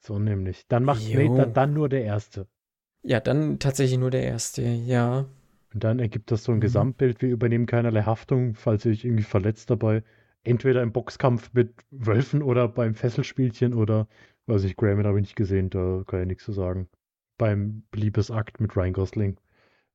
So 0.00 0.18
nämlich. 0.18 0.66
Dann 0.68 0.84
macht 0.84 1.02
nee, 1.02 1.28
dann, 1.34 1.54
dann, 1.54 1.72
nur 1.72 1.88
der 1.88 2.04
erste. 2.04 2.46
Ja, 3.02 3.20
dann 3.20 3.58
tatsächlich 3.58 3.98
nur 3.98 4.10
der 4.10 4.22
erste, 4.22 4.62
ja. 4.62 5.26
Und 5.72 5.84
dann 5.84 5.98
ergibt 5.98 6.30
das 6.30 6.44
so 6.44 6.52
ein 6.52 6.58
mhm. 6.58 6.62
Gesamtbild. 6.62 7.22
Wir 7.22 7.30
übernehmen 7.30 7.66
keinerlei 7.66 8.02
Haftung, 8.02 8.54
falls 8.54 8.84
ihr 8.84 8.92
euch 8.92 9.04
irgendwie 9.04 9.24
verletzt 9.24 9.70
dabei. 9.70 10.02
Entweder 10.44 10.82
im 10.82 10.92
Boxkampf 10.92 11.50
mit 11.52 11.72
Wölfen 11.90 12.42
oder 12.42 12.68
beim 12.68 12.94
Fesselspielchen 12.94 13.74
oder, 13.74 14.08
weiß 14.46 14.64
ich, 14.64 14.76
Graham 14.76 15.04
habe 15.04 15.18
ich 15.18 15.22
nicht 15.22 15.36
gesehen, 15.36 15.68
da 15.68 16.04
kann 16.06 16.22
ich 16.22 16.26
nichts 16.26 16.44
zu 16.44 16.52
sagen 16.52 16.88
beim 17.38 17.84
Liebesakt 17.94 18.60
mit 18.60 18.76
Ryan 18.76 18.92
Gosling. 18.92 19.36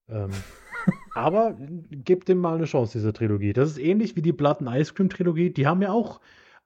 Ähm, 0.09 0.31
aber 1.15 1.55
gebt 1.91 2.27
dem 2.27 2.39
mal 2.39 2.55
eine 2.55 2.65
Chance, 2.65 2.97
dieser 2.97 3.13
Trilogie. 3.13 3.53
Das 3.53 3.69
ist 3.69 3.77
ähnlich 3.77 4.15
wie 4.15 4.21
die 4.21 4.31
Blood 4.31 4.61
and 4.61 4.69
Ice 4.75 4.93
Cream 4.93 5.09
Trilogie. 5.09 5.51
Die 5.51 5.67
haben 5.67 5.81
ja 5.81 5.91
auch 5.91 6.19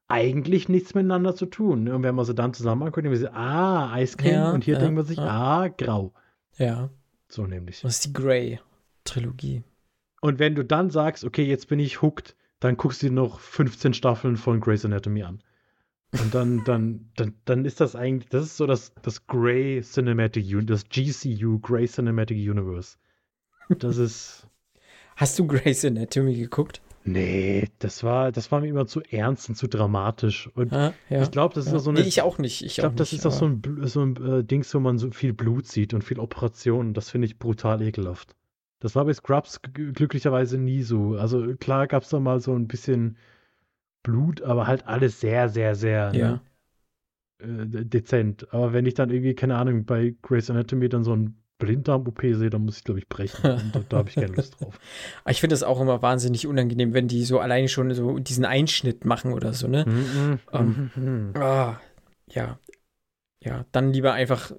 eigentlich 0.08 0.70
nichts 0.70 0.95
miteinander 0.95 1.36
zu 1.36 1.45
tun. 1.45 1.90
Und 1.90 2.04
wenn 2.04 2.16
man 2.16 2.26
sie 2.26 2.34
dann 2.34 2.54
zusammen 2.54 2.84
anguckt, 2.84 3.06
dann 3.06 3.16
sie, 3.16 3.34
ah, 3.34 3.91
Eiscreme. 3.91 4.34
Ja, 4.34 4.52
und 4.52 4.64
hier 4.64 4.76
ja, 4.76 4.80
denkt 4.80 4.95
man 4.95 5.06
sich, 5.06 5.18
ja. 5.18 5.28
ah, 5.28 5.68
grau. 5.68 6.14
Ja. 6.58 6.90
So 7.28 7.45
nämlich. 7.45 7.82
Das 7.82 7.95
ist 7.95 8.06
die 8.06 8.14
Grey-Trilogie. 8.14 9.64
Und 10.22 10.40
wenn 10.40 10.56
du 10.56 10.64
dann 10.64 10.90
sagst, 10.90 11.26
okay, 11.26 11.44
jetzt 11.44 11.68
bin 11.68 11.80
ich 11.80 12.02
hooked, 12.02 12.36
dann 12.60 12.78
guckst 12.78 13.04
du 13.04 13.08
dir 13.08 13.14
noch 13.14 13.40
15 13.40 13.94
Staffeln 13.94 14.38
von 14.38 14.60
Grey's 14.60 14.86
Anatomy 14.86 15.24
an. 15.24 15.41
Und 16.14 16.34
dann, 16.34 16.64
dann, 16.64 17.10
dann, 17.16 17.34
dann 17.46 17.66
ist 17.66 17.82
das 17.82 17.96
eigentlich, 17.96 18.30
das 18.30 18.46
ist 18.46 18.58
so 18.58 18.66
das, 18.66 18.94
das 19.02 19.28
Grey 19.28 19.82
Cinematic 19.82 20.46
Universe, 20.46 20.86
das 20.86 20.90
GCU, 20.90 21.60
Grey 21.60 21.86
Cinematic 21.88 22.38
Universe. 22.38 22.98
Das 23.70 23.98
ist. 23.98 24.48
Hast 25.18 25.38
du 25.40 25.48
Grey's 25.48 25.84
Anatomy 25.84 26.36
geguckt? 26.36 26.82
Nee, 27.04 27.70
das 27.80 28.04
war, 28.04 28.32
das 28.32 28.52
war 28.52 28.60
mir 28.60 28.68
immer 28.68 28.86
zu 28.86 29.02
ernst 29.02 29.50
und 29.50 29.56
zu 29.56 29.68
dramatisch. 29.68 30.50
Und 30.56 30.74
ah, 30.74 30.94
ja, 31.10 31.24
ich 31.24 31.32
glaube, 31.32 31.56
das 31.56 31.66
ist 31.66 31.72
ja. 31.72 31.80
so 31.80 31.90
eine. 31.90 32.02
Nee, 32.02 32.08
ich 32.08 32.22
auch 32.22 32.38
nicht. 32.38 32.62
Ich, 32.62 32.68
ich 32.68 32.76
glaube, 32.78 32.96
das 32.96 33.14
ist 33.14 33.26
doch 33.26 33.32
so 33.32 33.46
ein, 33.46 33.62
so 33.84 34.02
ein 34.02 34.16
äh, 34.18 34.44
Dings, 34.44 34.74
wo 34.74 34.80
man 34.80 34.98
so 34.98 35.12
viel 35.12 35.34
Blut 35.34 35.68
sieht 35.68 35.94
und 35.94 36.04
viel 36.04 36.20
Operationen. 36.20 36.94
Das 36.94 37.10
finde 37.10 37.28
ich 37.28 37.40
brutal 37.40 37.82
ekelhaft. 37.82 38.36
Das 38.80 38.96
war 38.96 39.06
bei 39.06 39.14
Scrubs 39.14 39.62
glücklicherweise 39.74 40.58
nie 40.58 40.84
so. 40.84 41.16
Also 41.16 41.56
klar 41.56 41.88
gab 41.88 42.04
es 42.04 42.10
da 42.10 42.20
mal 42.20 42.40
so 42.40 42.54
ein 42.54 42.68
bisschen 42.68 43.18
Blut, 44.08 44.42
aber 44.42 44.68
halt 44.68 44.88
alles 44.88 45.20
sehr, 45.20 45.50
sehr, 45.50 45.76
sehr 45.76 46.12
ja. 46.16 46.42
ne, 47.44 47.72
äh, 47.74 47.86
dezent. 47.86 48.54
Aber 48.54 48.72
wenn 48.72 48.86
ich 48.86 48.94
dann 48.94 49.10
irgendwie, 49.10 49.36
keine 49.36 49.58
Ahnung, 49.58 49.84
bei 49.84 50.16
Grey's 50.22 50.50
Anatomy 50.50 50.88
dann 50.88 51.04
so 51.04 51.14
ein 51.14 51.36
Blinddarm-OP 51.60 52.22
sehe, 52.22 52.50
dann 52.50 52.64
muss 52.64 52.78
ich, 52.78 52.84
glaube 52.86 53.00
ich, 53.00 53.10
brechen. 53.10 53.42
da, 53.74 53.82
da 53.90 53.98
habe 53.98 54.08
ich 54.10 54.16
keine 54.16 54.34
Lust 54.34 54.62
drauf. 54.62 54.80
ich 55.28 55.42
finde 55.42 55.56
das 55.56 55.64
auch 55.64 55.82
immer 55.82 56.02
wahnsinnig 56.02 56.48
unangenehm, 56.48 56.94
wenn 56.94 57.10
die 57.10 57.26
so 57.26 57.40
alleine 57.40 57.68
schon 57.68 57.94
so 57.94 58.18
diesen 58.18 58.46
Einschnitt 58.46 59.04
machen 59.04 59.34
oder 59.34 59.52
so, 59.52 59.68
ne? 59.68 59.84
Mm 59.86 60.38
-mm. 60.54 60.58
Um, 60.58 61.32
oh, 61.36 61.76
ja. 62.30 62.60
Ja, 63.44 63.66
dann 63.74 63.92
lieber 63.92 64.14
einfach 64.14 64.54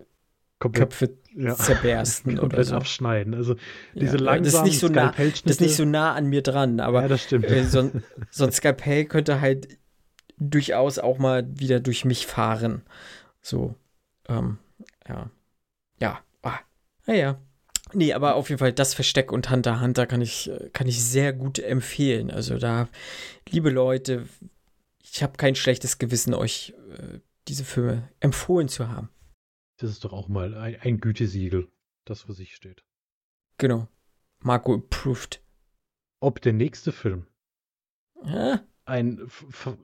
komplett, 0.58 0.90
Köpfe 0.90 1.16
ja. 1.34 1.54
zerbersten 1.56 2.36
komplett 2.38 2.58
oder 2.60 2.64
so. 2.64 2.76
abschneiden. 2.76 3.34
Also 3.34 3.56
diese 3.94 4.16
ja, 4.16 4.22
langsamen 4.22 4.44
das 4.44 4.54
ist, 4.54 4.62
nicht 4.64 4.78
so 4.80 4.88
nah, 4.88 5.12
das 5.16 5.42
ist 5.44 5.60
nicht 5.60 5.76
so 5.76 5.84
nah 5.84 6.14
an 6.14 6.26
mir 6.26 6.42
dran, 6.42 6.80
aber 6.80 7.02
ja, 7.02 7.08
das 7.08 7.22
stimmt. 7.24 7.46
Äh, 7.46 7.64
so, 7.64 7.90
so 8.30 8.44
ein 8.44 8.52
Skalpell 8.52 9.04
könnte 9.04 9.40
halt 9.40 9.68
durchaus 10.38 10.98
auch 10.98 11.18
mal 11.18 11.46
wieder 11.58 11.80
durch 11.80 12.04
mich 12.04 12.26
fahren. 12.26 12.82
So, 13.40 13.74
ähm, 14.28 14.58
ja. 15.08 15.30
Ja, 16.00 16.20
ah, 16.42 16.58
naja. 17.06 17.38
Nee, 17.94 18.12
aber 18.12 18.34
auf 18.34 18.50
jeden 18.50 18.58
Fall 18.58 18.72
das 18.72 18.92
Versteck 18.92 19.32
und 19.32 19.50
Hunter 19.50 19.80
Hunter 19.80 20.06
kann 20.06 20.20
ich, 20.20 20.50
kann 20.74 20.86
ich 20.86 21.02
sehr 21.02 21.32
gut 21.32 21.58
empfehlen. 21.58 22.30
Also 22.30 22.58
da, 22.58 22.88
liebe 23.48 23.70
Leute, 23.70 24.26
ich 25.02 25.22
habe 25.22 25.38
kein 25.38 25.54
schlechtes 25.54 25.98
Gewissen, 25.98 26.34
euch 26.34 26.74
äh, 26.90 27.20
diese 27.48 27.64
Filme 27.64 28.08
empfohlen 28.20 28.68
zu 28.68 28.88
haben. 28.88 29.08
Das 29.78 29.90
ist 29.90 30.04
doch 30.04 30.12
auch 30.12 30.28
mal 30.28 30.54
ein, 30.54 30.76
ein 30.80 31.00
Gütesiegel, 31.00 31.68
das 32.04 32.22
für 32.22 32.32
sich 32.32 32.54
steht. 32.54 32.84
Genau. 33.58 33.88
Marco 34.40 34.74
approved. 34.74 35.42
Ob 36.20 36.40
der 36.40 36.52
nächste 36.52 36.92
Film 36.92 37.26
Hä? 38.22 38.58
ein 38.84 39.20
F 39.20 39.76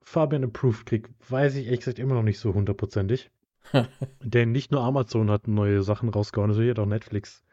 Fabian 0.00 0.44
approved 0.44 0.86
kriegt, 0.86 1.10
weiß 1.30 1.56
ich 1.56 1.66
ehrlich 1.66 1.80
gesagt 1.80 1.98
immer 1.98 2.14
noch 2.14 2.22
nicht 2.22 2.38
so 2.38 2.54
hundertprozentig. 2.54 3.30
Denn 4.20 4.52
nicht 4.52 4.72
nur 4.72 4.82
Amazon 4.82 5.30
hat 5.30 5.46
neue 5.46 5.82
Sachen 5.82 6.08
rausgehauen, 6.08 6.50
also 6.50 6.62
hier 6.62 6.72
hat 6.72 6.78
auch 6.78 6.86
Netflix 6.86 7.44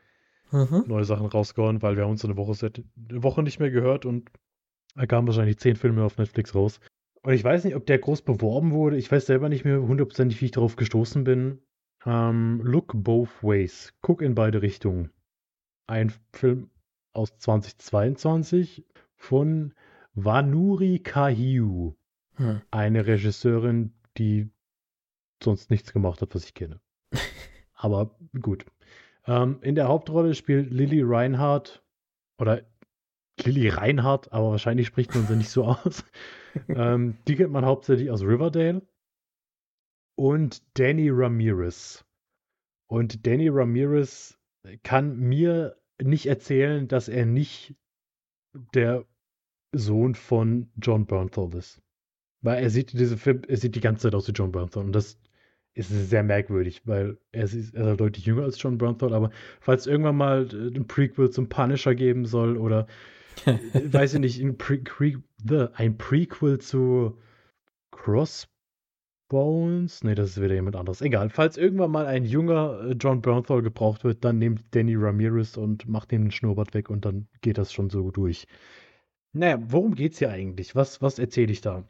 mhm. 0.52 0.84
neue 0.88 1.06
Sachen 1.06 1.28
rausgehauen, 1.28 1.82
weil 1.82 1.96
wir 1.96 2.04
haben 2.04 2.12
uns 2.12 2.26
eine 2.26 2.38
Woche, 2.38 2.54
eine 2.64 3.24
Woche 3.24 3.44
nicht 3.44 3.60
mehr 3.60 3.72
gehört 3.72 4.06
und 4.06 4.30
da 4.96 5.06
kamen 5.06 5.28
wahrscheinlich 5.28 5.60
zehn 5.60 5.76
Filme 5.76 6.04
auf 6.04 6.18
Netflix 6.18 6.56
raus. 6.56 6.80
Und 7.22 7.34
ich 7.34 7.44
weiß 7.44 7.64
nicht, 7.64 7.76
ob 7.76 7.86
der 7.86 8.00
groß 8.00 8.22
beworben 8.24 8.72
wurde. 8.72 8.98
Ich 8.98 9.12
weiß 9.12 9.26
selber 9.26 9.50
nicht 9.50 9.66
mehr 9.66 9.82
hundertprozentig, 9.82 10.42
wie 10.42 10.46
ich 10.46 10.52
darauf 10.52 10.76
gestoßen 10.76 11.24
bin. 11.24 11.62
Ähm, 12.06 12.62
Look 12.64 12.94
Both 12.96 13.44
Ways. 13.44 13.94
Guck 14.02 14.22
in 14.22 14.36
beide 14.36 14.62
Richtungen. 14.62 15.12
Ein 15.88 16.14
Film 16.34 16.70
aus 17.14 17.38
2022 17.38 18.86
von 19.16 19.74
Vanuri 20.14 21.00
Kahiu. 21.00 21.96
Hm. 22.36 22.62
Eine 22.72 23.06
Regisseurin, 23.06 23.94
die 24.18 24.50
sonst 25.44 25.70
nichts 25.70 25.94
gemacht 25.94 26.22
hat, 26.22 26.36
was 26.36 26.46
ich 26.46 26.54
kenne. 26.54 26.80
Aber 27.74 28.18
gut. 28.42 28.66
Ähm, 29.26 29.60
in 29.62 29.76
der 29.76 29.88
Hauptrolle 29.88 30.36
spielt 30.36 30.72
Lily 30.72 31.02
Reinhardt 31.04 31.84
oder 32.38 32.64
Lily 33.44 33.70
Reinhardt, 33.70 34.34
aber 34.34 34.52
wahrscheinlich 34.52 34.88
spricht 34.88 35.16
man 35.16 35.26
sie 35.26 35.36
nicht 35.36 35.50
so 35.50 35.66
aus. 35.66 36.04
ähm, 36.68 37.18
die 37.28 37.36
kennt 37.36 37.52
man 37.52 37.66
hauptsächlich 37.66 38.12
aus 38.12 38.22
Riverdale 38.22 38.82
und 40.20 40.62
Danny 40.78 41.10
Ramirez. 41.10 42.04
Und 42.88 43.26
Danny 43.26 43.48
Ramirez 43.48 44.38
kann 44.84 45.18
mir 45.18 45.78
nicht 46.02 46.26
erzählen, 46.26 46.90
dass 46.90 47.08
er 47.08 47.26
nicht 47.26 47.76
der 48.74 49.06
Sohn 49.72 50.16
von 50.16 50.70
John 50.76 51.06
Bernthal 51.06 51.54
ist. 51.56 51.82
Weil 52.42 52.62
er 52.62 52.70
sieht 52.70 52.92
diese 52.92 53.16
Film, 53.16 53.44
er 53.48 53.56
sieht 53.56 53.76
die 53.76 53.80
ganze 53.80 54.04
Zeit 54.04 54.16
aus 54.16 54.28
wie 54.28 54.34
John 54.34 54.52
Bernthal 54.52 54.84
und 54.84 54.92
das 54.92 55.18
ist 55.74 55.88
sehr 55.88 56.24
merkwürdig, 56.24 56.82
weil 56.86 57.18
er 57.32 57.46
ist, 57.46 57.74
er 57.74 57.92
ist 57.92 58.02
deutlich 58.02 58.26
jünger 58.26 58.44
als 58.44 58.62
John 58.62 58.78
Bernthal, 58.78 59.14
aber 59.14 59.32
falls 59.62 59.88
irgendwann 59.88 60.18
mal 60.18 60.50
ein 60.52 60.86
Prequel 60.86 61.30
zum 61.30 61.48
Punisher 61.48 61.96
geben 61.96 62.26
soll 62.26 62.58
oder 62.58 62.88
weiß 63.46 64.16
ich 64.16 64.20
nicht, 64.20 64.42
ein, 64.42 64.58
Pre 64.58 64.84
ein 65.76 65.98
Prequel 65.98 66.60
zu 66.60 67.18
Cross 67.92 68.50
Bones? 69.30 70.04
Nee, 70.04 70.16
das 70.16 70.32
ist 70.32 70.42
wieder 70.42 70.56
jemand 70.56 70.76
anderes. 70.76 71.02
Egal. 71.02 71.30
Falls 71.30 71.56
irgendwann 71.56 71.92
mal 71.92 72.06
ein 72.06 72.26
junger 72.26 72.82
äh, 72.82 72.92
John 73.00 73.22
Bernthal 73.22 73.62
gebraucht 73.62 74.04
wird, 74.04 74.26
dann 74.26 74.40
nehmt 74.40 74.64
Danny 74.72 74.96
Ramirez 74.96 75.56
und 75.56 75.88
macht 75.88 76.12
ihm 76.12 76.24
den 76.24 76.32
Schnurrbart 76.32 76.74
weg 76.74 76.90
und 76.90 77.06
dann 77.06 77.28
geht 77.42 77.58
das 77.58 77.72
schon 77.72 77.90
so 77.90 78.12
durch. 78.12 78.48
Naja, 79.32 79.60
worum 79.62 79.96
geht's 79.96 80.20
hier 80.20 80.32
eigentlich? 80.32 80.76
Was, 80.76 81.02
was 81.02 81.20
erzähle 81.20 81.52
ich 81.52 81.62
da? 81.62 81.88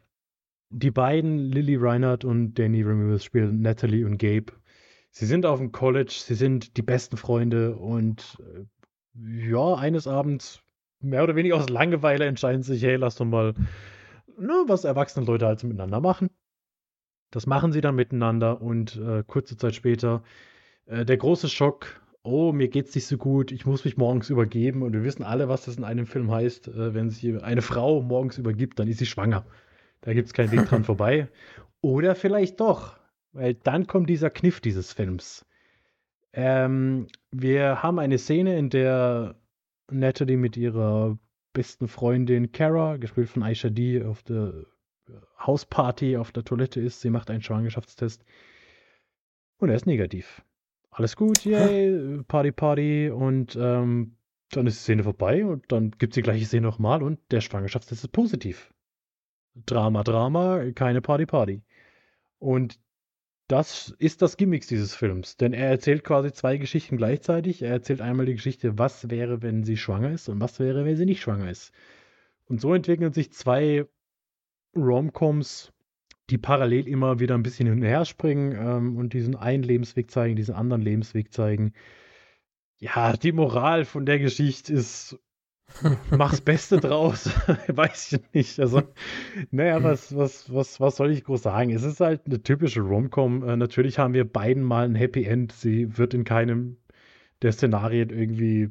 Die 0.68 0.90
beiden, 0.90 1.38
Lily 1.38 1.76
Reinhardt 1.76 2.24
und 2.24 2.54
Danny 2.54 2.82
Ramirez, 2.82 3.24
spielen 3.24 3.62
Natalie 3.62 4.04
und 4.04 4.18
Gabe. 4.18 4.52
Sie 5.10 5.26
sind 5.26 5.46
auf 5.46 5.58
dem 5.58 5.72
College, 5.72 6.12
sie 6.14 6.34
sind 6.34 6.76
die 6.76 6.82
besten 6.82 7.16
Freunde 7.16 7.74
und 7.74 8.38
äh, 8.40 9.50
ja, 9.50 9.74
eines 9.74 10.06
Abends, 10.06 10.62
mehr 11.00 11.24
oder 11.24 11.34
weniger 11.34 11.56
aus 11.56 11.68
Langeweile, 11.68 12.26
entscheiden 12.26 12.62
sich, 12.62 12.82
hey, 12.82 12.96
lass 12.96 13.16
doch 13.16 13.24
mal, 13.24 13.54
ne, 14.38 14.64
was 14.66 14.84
erwachsene 14.84 15.26
Leute 15.26 15.46
halt 15.46 15.64
miteinander 15.64 16.00
machen. 16.00 16.30
Das 17.30 17.46
machen 17.46 17.72
sie 17.72 17.80
dann 17.80 17.94
miteinander 17.94 18.60
und 18.60 18.96
äh, 18.96 19.22
kurze 19.26 19.56
Zeit 19.56 19.74
später 19.74 20.22
äh, 20.86 21.04
der 21.04 21.16
große 21.16 21.48
Schock. 21.48 22.00
Oh, 22.22 22.52
mir 22.52 22.68
geht's 22.68 22.94
nicht 22.94 23.06
so 23.06 23.16
gut, 23.16 23.50
ich 23.50 23.64
muss 23.64 23.84
mich 23.84 23.96
morgens 23.96 24.28
übergeben. 24.30 24.82
Und 24.82 24.92
wir 24.92 25.04
wissen 25.04 25.22
alle, 25.22 25.48
was 25.48 25.64
das 25.64 25.76
in 25.76 25.84
einem 25.84 26.06
Film 26.06 26.30
heißt. 26.30 26.68
Äh, 26.68 26.94
wenn 26.94 27.10
sich 27.10 27.42
eine 27.42 27.62
Frau 27.62 28.02
morgens 28.02 28.38
übergibt, 28.38 28.78
dann 28.78 28.88
ist 28.88 28.98
sie 28.98 29.06
schwanger. 29.06 29.44
Da 30.02 30.12
gibt 30.12 30.26
es 30.26 30.34
keinen 30.34 30.50
Weg 30.50 30.66
dran 30.66 30.84
vorbei. 30.84 31.28
Oder 31.80 32.14
vielleicht 32.14 32.60
doch, 32.60 32.98
weil 33.32 33.54
dann 33.54 33.86
kommt 33.86 34.10
dieser 34.10 34.30
Kniff 34.30 34.60
dieses 34.60 34.92
Films. 34.92 35.46
Ähm, 36.32 37.06
wir 37.30 37.82
haben 37.82 37.98
eine 37.98 38.18
Szene, 38.18 38.58
in 38.58 38.70
der 38.70 39.36
Natalie 39.90 40.36
mit 40.36 40.56
ihrer 40.56 41.18
besten 41.52 41.88
Freundin 41.88 42.52
Kara, 42.52 42.96
gespielt 42.96 43.28
von 43.28 43.42
Aisha 43.42 43.70
D, 43.70 44.04
auf 44.04 44.22
der 44.22 44.66
Hausparty 45.46 46.16
auf 46.16 46.32
der 46.32 46.44
Toilette 46.44 46.80
ist. 46.80 47.00
Sie 47.00 47.10
macht 47.10 47.30
einen 47.30 47.42
Schwangerschaftstest 47.42 48.24
und 49.58 49.68
er 49.68 49.76
ist 49.76 49.86
negativ. 49.86 50.42
Alles 50.90 51.16
gut, 51.16 51.44
yay, 51.44 52.22
Party, 52.26 52.52
Party 52.52 53.10
und 53.10 53.56
ähm, 53.56 54.16
dann 54.50 54.66
ist 54.66 54.78
die 54.78 54.82
Szene 54.82 55.04
vorbei 55.04 55.44
und 55.44 55.70
dann 55.70 55.92
gibt 55.92 56.12
es 56.12 56.14
die 56.16 56.22
gleiche 56.22 56.44
Szene 56.44 56.66
nochmal 56.66 57.02
und 57.02 57.20
der 57.30 57.40
Schwangerschaftstest 57.40 58.04
ist 58.04 58.12
positiv. 58.12 58.74
Drama, 59.66 60.02
Drama, 60.02 60.70
keine 60.74 61.00
Party, 61.00 61.26
Party. 61.26 61.62
Und 62.38 62.78
das 63.46 63.94
ist 63.98 64.22
das 64.22 64.36
Gimmick 64.36 64.66
dieses 64.66 64.94
Films, 64.94 65.36
denn 65.36 65.52
er 65.52 65.68
erzählt 65.68 66.04
quasi 66.04 66.32
zwei 66.32 66.56
Geschichten 66.56 66.96
gleichzeitig. 66.96 67.62
Er 67.62 67.70
erzählt 67.70 68.00
einmal 68.00 68.26
die 68.26 68.34
Geschichte, 68.34 68.78
was 68.78 69.10
wäre, 69.10 69.42
wenn 69.42 69.64
sie 69.64 69.76
schwanger 69.76 70.12
ist 70.12 70.28
und 70.28 70.40
was 70.40 70.60
wäre, 70.60 70.84
wenn 70.84 70.96
sie 70.96 71.06
nicht 71.06 71.20
schwanger 71.20 71.50
ist. 71.50 71.72
Und 72.46 72.60
so 72.60 72.74
entwickeln 72.74 73.12
sich 73.12 73.32
zwei 73.32 73.86
Romcoms, 74.76 75.72
die 76.30 76.38
parallel 76.38 76.86
immer 76.86 77.18
wieder 77.20 77.34
ein 77.34 77.42
bisschen 77.42 77.66
hin 77.66 77.76
und 77.76 77.82
her 77.82 78.04
springen 78.04 78.52
ähm, 78.52 78.96
und 78.96 79.12
diesen 79.12 79.36
einen 79.36 79.62
Lebensweg 79.62 80.10
zeigen, 80.10 80.36
diesen 80.36 80.54
anderen 80.54 80.82
Lebensweg 80.82 81.32
zeigen. 81.32 81.72
Ja, 82.78 83.16
die 83.16 83.32
Moral 83.32 83.84
von 83.84 84.06
der 84.06 84.18
Geschichte 84.18 84.72
ist, 84.72 85.18
mach's 86.10 86.40
Beste 86.40 86.78
draus. 86.78 87.26
Weiß 87.68 88.12
ich 88.12 88.32
nicht. 88.32 88.60
Also, 88.60 88.82
naja, 89.50 89.82
was, 89.82 90.16
was, 90.16 90.52
was, 90.52 90.80
was 90.80 90.96
soll 90.96 91.10
ich 91.10 91.24
groß 91.24 91.42
sagen? 91.42 91.70
Es 91.70 91.82
ist 91.82 92.00
halt 92.00 92.26
eine 92.26 92.42
typische 92.42 92.80
Romcom. 92.80 93.46
Äh, 93.46 93.56
natürlich 93.56 93.98
haben 93.98 94.14
wir 94.14 94.24
beiden 94.24 94.62
mal 94.62 94.84
ein 94.84 94.94
Happy 94.94 95.24
End. 95.24 95.52
Sie 95.52 95.98
wird 95.98 96.14
in 96.14 96.24
keinem 96.24 96.78
der 97.42 97.52
Szenarien 97.52 98.10
irgendwie 98.10 98.70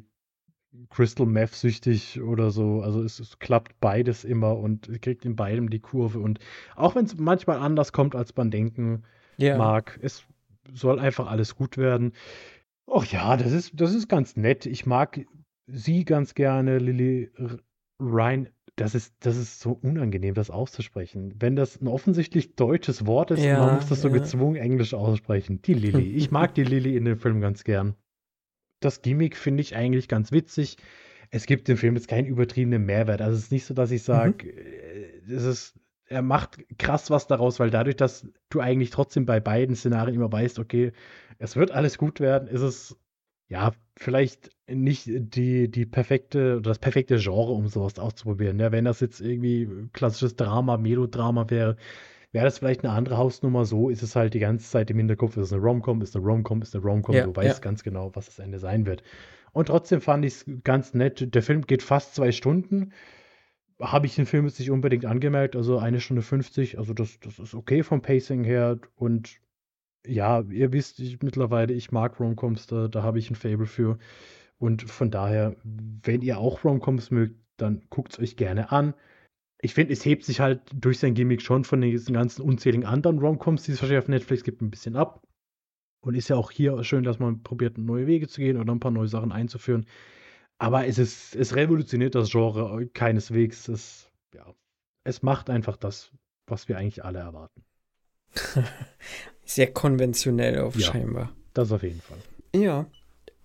Crystal 0.88 1.26
Meth 1.26 1.54
süchtig 1.54 2.20
oder 2.20 2.50
so. 2.50 2.80
Also 2.82 3.02
es, 3.02 3.18
es, 3.18 3.38
klappt 3.38 3.80
beides 3.80 4.24
immer 4.24 4.56
und 4.56 5.02
kriegt 5.02 5.24
in 5.24 5.36
beidem 5.36 5.70
die 5.70 5.80
Kurve. 5.80 6.20
Und 6.20 6.38
auch 6.76 6.94
wenn 6.94 7.04
es 7.04 7.16
manchmal 7.16 7.58
anders 7.58 7.92
kommt, 7.92 8.14
als 8.14 8.34
man 8.36 8.50
denken 8.50 9.02
ja. 9.36 9.56
mag, 9.56 9.98
es 10.02 10.24
soll 10.72 10.98
einfach 10.98 11.28
alles 11.28 11.56
gut 11.56 11.76
werden. 11.76 12.12
Ach 12.86 13.04
ja, 13.06 13.36
das 13.36 13.52
ist, 13.52 13.72
das 13.80 13.94
ist 13.94 14.08
ganz 14.08 14.36
nett. 14.36 14.66
Ich 14.66 14.86
mag 14.86 15.26
sie 15.66 16.04
ganz 16.04 16.34
gerne, 16.34 16.78
Lily 16.78 17.30
Ryan. 18.00 18.48
Das 18.76 18.94
ist, 18.94 19.14
das 19.20 19.36
ist 19.36 19.60
so 19.60 19.72
unangenehm, 19.72 20.34
das 20.34 20.50
auszusprechen. 20.50 21.34
Wenn 21.38 21.54
das 21.54 21.80
ein 21.80 21.88
offensichtlich 21.88 22.54
deutsches 22.54 23.06
Wort 23.06 23.30
ist, 23.30 23.42
ja, 23.42 23.58
man 23.58 23.74
muss 23.76 23.88
das 23.88 24.00
so 24.00 24.10
gezwungen 24.10 24.56
Englisch 24.56 24.94
aussprechen. 24.94 25.60
Die 25.62 25.74
Lily. 25.74 26.12
Ich 26.12 26.30
mag 26.30 26.54
die 26.54 26.64
Lily 26.64 26.96
in 26.96 27.04
dem 27.04 27.18
Film 27.18 27.40
ganz 27.40 27.64
gern. 27.64 27.94
Das 28.80 29.02
Gimmick 29.02 29.36
finde 29.36 29.60
ich 29.60 29.76
eigentlich 29.76 30.08
ganz 30.08 30.32
witzig. 30.32 30.76
Es 31.30 31.46
gibt 31.46 31.68
dem 31.68 31.76
Film 31.76 31.94
jetzt 31.94 32.08
keinen 32.08 32.26
übertriebenen 32.26 32.84
Mehrwert. 32.84 33.22
Also 33.22 33.36
es 33.36 33.44
ist 33.44 33.52
nicht 33.52 33.66
so, 33.66 33.74
dass 33.74 33.90
ich 33.90 34.02
sage, 34.02 34.46
mhm. 34.46 35.34
Es 35.34 35.44
ist 35.44 35.74
er 36.10 36.22
macht 36.22 36.58
krass 36.76 37.08
was 37.08 37.28
daraus, 37.28 37.60
weil 37.60 37.70
dadurch, 37.70 37.96
dass 37.96 38.26
du 38.50 38.60
eigentlich 38.60 38.90
trotzdem 38.90 39.26
bei 39.26 39.38
beiden 39.38 39.76
Szenarien 39.76 40.16
immer 40.16 40.30
weißt, 40.30 40.58
okay, 40.58 40.92
es 41.38 41.54
wird 41.56 41.70
alles 41.70 41.98
gut 41.98 42.18
werden, 42.18 42.48
ist 42.48 42.62
es 42.62 42.98
ja 43.48 43.72
vielleicht 43.96 44.50
nicht 44.68 45.08
die, 45.08 45.70
die 45.70 45.86
perfekte 45.86 46.56
oder 46.56 46.70
das 46.70 46.80
perfekte 46.80 47.16
Genre, 47.18 47.52
um 47.52 47.68
sowas 47.68 47.98
auszuprobieren. 47.98 48.58
Ja, 48.58 48.72
wenn 48.72 48.84
das 48.84 49.00
jetzt 49.00 49.20
irgendwie 49.20 49.68
klassisches 49.92 50.34
Drama, 50.34 50.76
Melodrama 50.78 51.48
wäre, 51.48 51.76
wäre 52.32 52.44
das 52.44 52.58
vielleicht 52.58 52.84
eine 52.84 52.92
andere 52.92 53.16
Hausnummer. 53.16 53.64
So 53.64 53.88
ist 53.88 54.02
es 54.02 54.16
halt 54.16 54.34
die 54.34 54.38
ganze 54.38 54.70
Zeit 54.70 54.90
im 54.90 54.98
Hinterkopf, 54.98 55.36
ist 55.36 55.46
es 55.46 55.52
eine 55.52 55.62
Romcom, 55.62 56.02
ist 56.02 56.16
eine 56.16 56.24
Romcom, 56.24 56.62
ist 56.62 56.74
eine 56.74 56.84
Romcom, 56.84 57.14
ja, 57.14 57.24
du 57.24 57.34
weißt 57.34 57.58
ja. 57.58 57.62
ganz 57.62 57.82
genau, 57.82 58.10
was 58.14 58.26
das 58.26 58.38
Ende 58.38 58.58
sein 58.58 58.86
wird. 58.86 59.02
Und 59.52 59.66
trotzdem 59.66 60.00
fand 60.00 60.24
ich 60.24 60.34
es 60.34 60.44
ganz 60.64 60.94
nett. 60.94 61.34
Der 61.34 61.42
Film 61.42 61.62
geht 61.62 61.82
fast 61.82 62.14
zwei 62.14 62.32
Stunden 62.32 62.92
habe 63.80 64.06
ich 64.06 64.14
den 64.14 64.26
Film 64.26 64.46
jetzt 64.46 64.58
nicht 64.58 64.70
unbedingt 64.70 65.06
angemerkt, 65.06 65.56
also 65.56 65.78
eine 65.78 66.00
Stunde 66.00 66.22
50, 66.22 66.78
also 66.78 66.92
das, 66.92 67.18
das 67.20 67.38
ist 67.38 67.54
okay 67.54 67.82
vom 67.82 68.02
Pacing 68.02 68.44
her 68.44 68.78
und 68.94 69.40
ja, 70.06 70.42
ihr 70.50 70.72
wisst 70.72 71.00
ich, 71.00 71.22
mittlerweile, 71.22 71.72
ich 71.72 71.92
mag 71.92 72.20
Romcoms, 72.20 72.66
da, 72.66 72.88
da 72.88 73.02
habe 73.02 73.18
ich 73.18 73.30
ein 73.30 73.36
Fable 73.36 73.66
für 73.66 73.98
und 74.58 74.82
von 74.82 75.10
daher, 75.10 75.56
wenn 75.64 76.22
ihr 76.22 76.38
auch 76.38 76.64
Romcoms 76.64 77.10
mögt, 77.10 77.36
dann 77.56 77.82
guckt 77.90 78.12
es 78.12 78.18
euch 78.18 78.36
gerne 78.36 78.72
an. 78.72 78.94
Ich 79.62 79.74
finde, 79.74 79.92
es 79.92 80.04
hebt 80.04 80.24
sich 80.24 80.40
halt 80.40 80.62
durch 80.74 80.98
sein 80.98 81.14
Gimmick 81.14 81.42
schon 81.42 81.64
von 81.64 81.80
den 81.80 81.96
ganzen 82.12 82.42
unzähligen 82.42 82.86
anderen 82.86 83.18
Romcoms, 83.18 83.64
die 83.64 83.72
es 83.72 83.80
wahrscheinlich 83.80 84.04
auf 84.04 84.08
Netflix 84.08 84.42
gibt, 84.42 84.62
ein 84.62 84.70
bisschen 84.70 84.96
ab. 84.96 85.22
Und 86.02 86.14
ist 86.14 86.28
ja 86.28 86.36
auch 86.36 86.50
hier 86.50 86.82
schön, 86.82 87.04
dass 87.04 87.18
man 87.18 87.42
probiert, 87.42 87.76
neue 87.76 88.06
Wege 88.06 88.26
zu 88.26 88.40
gehen 88.40 88.56
oder 88.56 88.72
ein 88.72 88.80
paar 88.80 88.90
neue 88.90 89.08
Sachen 89.08 89.32
einzuführen. 89.32 89.86
Aber 90.58 90.86
es 90.86 90.98
ist, 90.98 91.36
es 91.36 91.54
revolutioniert 91.56 92.14
das 92.14 92.30
Genre 92.30 92.86
keineswegs. 92.88 93.68
Es, 93.68 94.10
ja, 94.34 94.54
es 95.04 95.22
macht 95.22 95.50
einfach 95.50 95.76
das, 95.76 96.10
was 96.46 96.68
wir 96.68 96.78
eigentlich 96.78 97.04
alle 97.04 97.18
erwarten. 97.18 97.64
Sehr 99.44 99.72
konventionell 99.72 100.60
auf 100.60 100.76
ja, 100.76 100.86
scheinbar. 100.86 101.34
Das 101.52 101.72
auf 101.72 101.82
jeden 101.82 102.00
Fall. 102.00 102.18
Ja. 102.54 102.86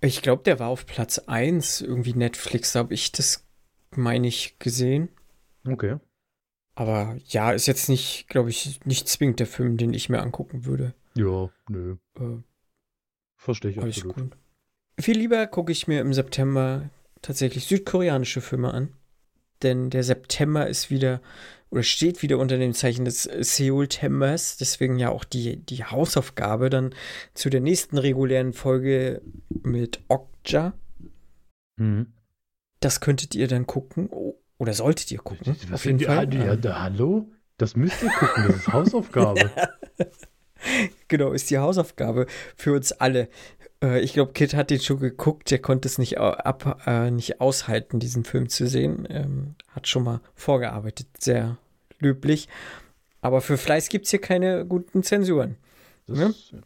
Ich 0.01 0.21
glaube, 0.21 0.43
der 0.43 0.59
war 0.59 0.67
auf 0.67 0.85
Platz 0.85 1.19
1 1.19 1.81
irgendwie 1.81 2.13
Netflix, 2.13 2.75
habe 2.75 2.93
ich 2.93 3.11
das, 3.11 3.45
meine 3.95 4.27
ich, 4.27 4.59
gesehen. 4.59 5.09
Okay. 5.67 5.97
Aber 6.75 7.17
ja, 7.25 7.51
ist 7.51 7.67
jetzt 7.67 7.87
nicht, 7.89 8.27
glaube 8.27 8.49
ich, 8.49 8.85
nicht 8.85 9.07
zwingend 9.07 9.39
der 9.39 9.47
Film, 9.47 9.77
den 9.77 9.93
ich 9.93 10.09
mir 10.09 10.21
angucken 10.21 10.65
würde. 10.65 10.93
Ja, 11.15 11.49
nö. 11.69 11.95
Äh, 12.19 12.41
Verstehe 13.37 13.71
ich 13.71 13.79
absolut. 13.79 14.15
Gut. 14.15 14.37
Viel 14.99 15.17
lieber 15.17 15.47
gucke 15.47 15.71
ich 15.71 15.87
mir 15.87 16.01
im 16.01 16.13
September 16.13 16.89
tatsächlich 17.21 17.65
südkoreanische 17.65 18.41
Filme 18.41 18.73
an. 18.73 18.93
Denn 19.61 19.89
der 19.89 20.03
September 20.03 20.67
ist 20.67 20.89
wieder 20.89 21.21
oder 21.69 21.83
steht 21.83 22.21
wieder 22.21 22.37
unter 22.37 22.57
dem 22.57 22.73
Zeichen 22.73 23.05
des 23.05 23.23
Seoul-Tembers. 23.23 24.57
Deswegen 24.57 24.99
ja 24.99 25.09
auch 25.09 25.23
die, 25.23 25.57
die 25.57 25.83
Hausaufgabe 25.85 26.69
dann 26.69 26.93
zu 27.33 27.49
der 27.49 27.61
nächsten 27.61 27.97
regulären 27.97 28.53
Folge 28.53 29.21
mit 29.49 30.01
Okja. 30.07 30.73
Mhm. 31.77 32.13
Das 32.79 32.99
könntet 32.99 33.33
ihr 33.33 33.47
dann 33.47 33.65
gucken. 33.65 34.09
Oder 34.57 34.73
solltet 34.73 35.11
ihr 35.11 35.19
gucken? 35.19 35.56
Was 35.69 35.73
auf 35.73 35.86
jeden 35.86 35.99
Fall. 35.99 36.34
Ja, 36.34 36.53
ja, 36.53 36.82
hallo? 36.82 37.32
Das 37.57 37.76
müsst 37.76 38.03
ihr 38.03 38.10
gucken. 38.10 38.45
Das 38.48 38.56
ist 38.57 38.68
Hausaufgabe. 38.73 39.52
genau, 41.07 41.32
ist 41.32 41.49
die 41.49 41.57
Hausaufgabe 41.57 42.26
für 42.56 42.73
uns 42.73 42.91
alle. 42.91 43.30
Äh, 43.82 44.02
ich 44.02 44.14
glaube, 44.14 44.34
Kit 44.34 44.53
hat 44.53 44.69
den 44.69 44.80
schon 44.80 44.99
geguckt, 44.99 45.52
der 45.52 45.60
konnte 45.60 45.88
es 45.88 45.98
nicht, 45.98 46.18
ab, 46.18 46.82
äh, 46.86 47.11
nicht 47.11 47.41
aushalten, 47.41 47.99
diesen 47.99 48.23
Film 48.23 48.49
zu 48.49 48.68
sehen. 48.68 49.07
Ähm, 49.10 49.56
hat 49.69 49.88
schon 49.88 50.03
mal 50.03 50.22
vorgearbeitet, 50.34 51.07
sehr 51.19 51.57
löblich. 51.99 52.48
Aber 53.22 53.41
für 53.41 53.57
Fleiß 53.57 53.90
gibt 53.90 54.06
es 54.06 54.11
hier 54.11 54.22
keine 54.22 54.65
guten 54.65 55.03
Zensuren. 55.03 55.57
Das 56.07 56.18
ne? 56.18 56.64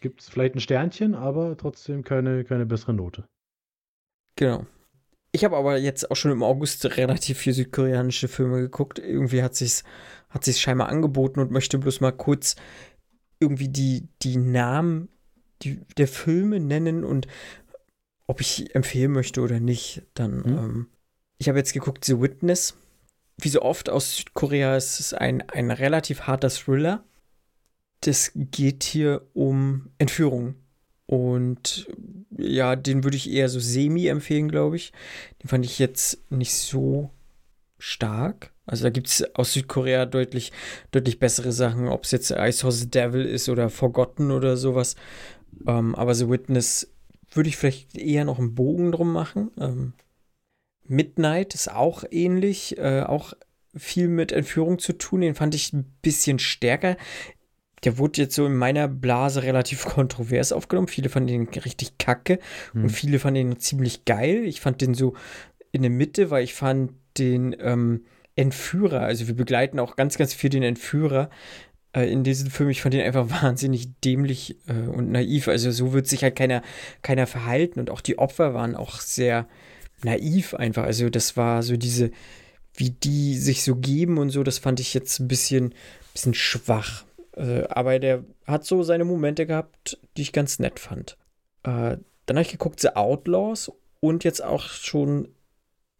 Gibt 0.00 0.20
es 0.20 0.28
vielleicht 0.28 0.54
ein 0.54 0.60
Sternchen, 0.60 1.14
aber 1.14 1.56
trotzdem 1.56 2.04
keine, 2.04 2.44
keine 2.44 2.66
bessere 2.66 2.94
Note. 2.94 3.24
Genau. 4.36 4.66
Ich 5.34 5.44
habe 5.44 5.56
aber 5.56 5.78
jetzt 5.78 6.12
auch 6.12 6.14
schon 6.14 6.30
im 6.30 6.44
August 6.44 6.84
relativ 6.96 7.38
viel 7.38 7.52
südkoreanische 7.52 8.28
Filme 8.28 8.60
geguckt. 8.60 9.00
Irgendwie 9.00 9.42
hat 9.42 9.56
sich's, 9.56 9.82
hat 10.30 10.44
sich's 10.44 10.60
scheinbar 10.60 10.90
angeboten 10.90 11.40
und 11.40 11.50
möchte 11.50 11.76
bloß 11.76 12.00
mal 12.00 12.12
kurz 12.12 12.54
irgendwie 13.40 13.68
die, 13.68 14.06
die 14.22 14.36
Namen 14.36 15.08
die, 15.62 15.80
der 15.96 16.06
Filme 16.06 16.60
nennen 16.60 17.02
und 17.02 17.26
ob 18.28 18.40
ich 18.40 18.76
empfehlen 18.76 19.10
möchte 19.10 19.40
oder 19.40 19.58
nicht, 19.58 20.02
dann. 20.14 20.36
Mhm. 20.36 20.58
Ähm, 20.58 20.86
ich 21.38 21.48
habe 21.48 21.58
jetzt 21.58 21.72
geguckt, 21.72 22.04
The 22.04 22.20
Witness. 22.20 22.76
Wie 23.36 23.48
so 23.48 23.60
oft 23.60 23.90
aus 23.90 24.18
Südkorea 24.18 24.76
ist 24.76 25.00
es 25.00 25.14
ein, 25.14 25.42
ein 25.50 25.72
relativ 25.72 26.28
harter 26.28 26.48
Thriller. 26.48 27.02
Das 28.02 28.30
geht 28.36 28.84
hier 28.84 29.26
um 29.32 29.90
Entführung. 29.98 30.54
Und 31.06 31.86
ja, 32.36 32.76
den 32.76 33.04
würde 33.04 33.16
ich 33.16 33.30
eher 33.30 33.48
so 33.48 33.60
semi 33.60 34.06
empfehlen, 34.06 34.48
glaube 34.48 34.76
ich. 34.76 34.92
Den 35.42 35.48
fand 35.48 35.64
ich 35.64 35.78
jetzt 35.78 36.18
nicht 36.30 36.54
so 36.54 37.10
stark. 37.78 38.52
Also 38.66 38.84
da 38.84 38.90
gibt 38.90 39.08
es 39.08 39.34
aus 39.34 39.52
Südkorea 39.52 40.06
deutlich, 40.06 40.52
deutlich 40.90 41.18
bessere 41.18 41.52
Sachen, 41.52 41.88
ob 41.88 42.04
es 42.04 42.12
jetzt 42.12 42.30
Ice 42.30 42.64
Horse 42.64 42.86
Devil 42.86 43.24
ist 43.26 43.48
oder 43.48 43.68
Forgotten 43.68 44.30
oder 44.30 44.56
sowas. 44.56 44.96
Ähm, 45.66 45.94
aber 45.94 46.14
The 46.14 46.30
Witness 46.30 46.90
würde 47.30 47.48
ich 47.48 47.56
vielleicht 47.56 47.96
eher 47.96 48.24
noch 48.24 48.38
einen 48.38 48.54
Bogen 48.54 48.90
drum 48.92 49.12
machen. 49.12 49.50
Ähm, 49.58 49.92
Midnight 50.86 51.54
ist 51.54 51.70
auch 51.70 52.04
ähnlich, 52.10 52.78
äh, 52.78 53.02
auch 53.02 53.34
viel 53.76 54.08
mit 54.08 54.32
Entführung 54.32 54.78
zu 54.78 54.94
tun. 54.94 55.20
Den 55.20 55.34
fand 55.34 55.54
ich 55.54 55.72
ein 55.72 55.84
bisschen 56.00 56.38
stärker. 56.38 56.96
Der 57.84 57.98
wurde 57.98 58.22
jetzt 58.22 58.34
so 58.34 58.46
in 58.46 58.56
meiner 58.56 58.88
Blase 58.88 59.42
relativ 59.42 59.84
kontrovers 59.84 60.52
aufgenommen. 60.52 60.88
Viele 60.88 61.08
fanden 61.08 61.28
den 61.28 61.62
richtig 61.62 61.98
kacke 61.98 62.38
hm. 62.72 62.84
und 62.84 62.90
viele 62.90 63.18
fanden 63.18 63.50
den 63.50 63.60
ziemlich 63.60 64.04
geil. 64.04 64.44
Ich 64.44 64.60
fand 64.60 64.80
den 64.80 64.94
so 64.94 65.14
in 65.72 65.82
der 65.82 65.90
Mitte, 65.90 66.30
weil 66.30 66.44
ich 66.44 66.54
fand 66.54 66.92
den 67.18 67.54
ähm, 67.60 68.04
Entführer, 68.36 69.00
also 69.02 69.28
wir 69.28 69.34
begleiten 69.34 69.78
auch 69.78 69.94
ganz, 69.94 70.18
ganz 70.18 70.34
viel 70.34 70.50
den 70.50 70.64
Entführer, 70.64 71.30
äh, 71.94 72.10
in 72.10 72.24
diesem 72.24 72.50
Film. 72.50 72.68
Ich 72.68 72.82
fand 72.82 72.94
ihn 72.94 73.00
einfach 73.00 73.30
wahnsinnig 73.42 73.88
dämlich 74.04 74.56
äh, 74.66 74.88
und 74.88 75.10
naiv. 75.10 75.48
Also 75.48 75.70
so 75.70 75.92
wird 75.92 76.06
sich 76.06 76.22
halt 76.22 76.36
keiner, 76.36 76.62
keiner 77.02 77.26
verhalten. 77.26 77.80
Und 77.80 77.90
auch 77.90 78.00
die 78.00 78.18
Opfer 78.18 78.52
waren 78.54 78.74
auch 78.74 79.00
sehr 79.00 79.46
naiv 80.02 80.54
einfach. 80.54 80.84
Also 80.84 81.08
das 81.08 81.36
war 81.36 81.62
so 81.62 81.76
diese, 81.76 82.10
wie 82.74 82.90
die 82.90 83.38
sich 83.38 83.62
so 83.62 83.76
geben 83.76 84.18
und 84.18 84.30
so, 84.30 84.42
das 84.42 84.58
fand 84.58 84.80
ich 84.80 84.92
jetzt 84.92 85.20
ein 85.20 85.28
bisschen, 85.28 85.74
bisschen 86.12 86.34
schwach. 86.34 87.03
Äh, 87.36 87.64
aber 87.68 87.98
der 87.98 88.24
hat 88.46 88.64
so 88.64 88.82
seine 88.82 89.04
Momente 89.04 89.46
gehabt, 89.46 89.98
die 90.16 90.22
ich 90.22 90.32
ganz 90.32 90.58
nett 90.58 90.78
fand. 90.78 91.16
Äh, 91.62 91.98
dann 92.26 92.36
habe 92.36 92.42
ich 92.42 92.52
geguckt, 92.52 92.80
The 92.80 92.96
Outlaws 92.96 93.72
und 94.00 94.24
jetzt 94.24 94.42
auch 94.42 94.68
schon 94.68 95.28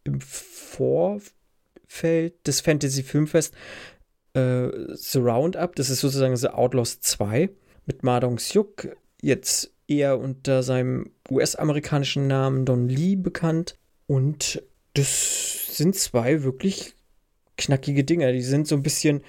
im 0.04 0.20
Vorfeld 0.20 1.34
des 2.46 2.60
Fantasy 2.60 3.02
Filmfest 3.02 3.54
äh, 4.34 4.68
The 4.94 5.18
Roundup, 5.18 5.76
das 5.76 5.90
ist 5.90 6.00
sozusagen 6.00 6.36
The 6.36 6.48
Outlaws 6.48 7.00
2 7.00 7.50
mit 7.86 8.02
Ma 8.02 8.20
Dong-seok, 8.20 8.96
jetzt 9.22 9.72
eher 9.86 10.18
unter 10.18 10.62
seinem 10.62 11.10
US-amerikanischen 11.30 12.26
Namen 12.26 12.64
Don 12.64 12.88
Lee 12.88 13.16
bekannt. 13.16 13.78
Und 14.06 14.62
das 14.94 15.76
sind 15.76 15.96
zwei 15.96 16.42
wirklich 16.42 16.94
knackige 17.56 18.04
Dinger. 18.04 18.32
Die 18.32 18.42
sind 18.42 18.66
so 18.66 18.76
ein 18.76 18.82
bisschen 18.82 19.22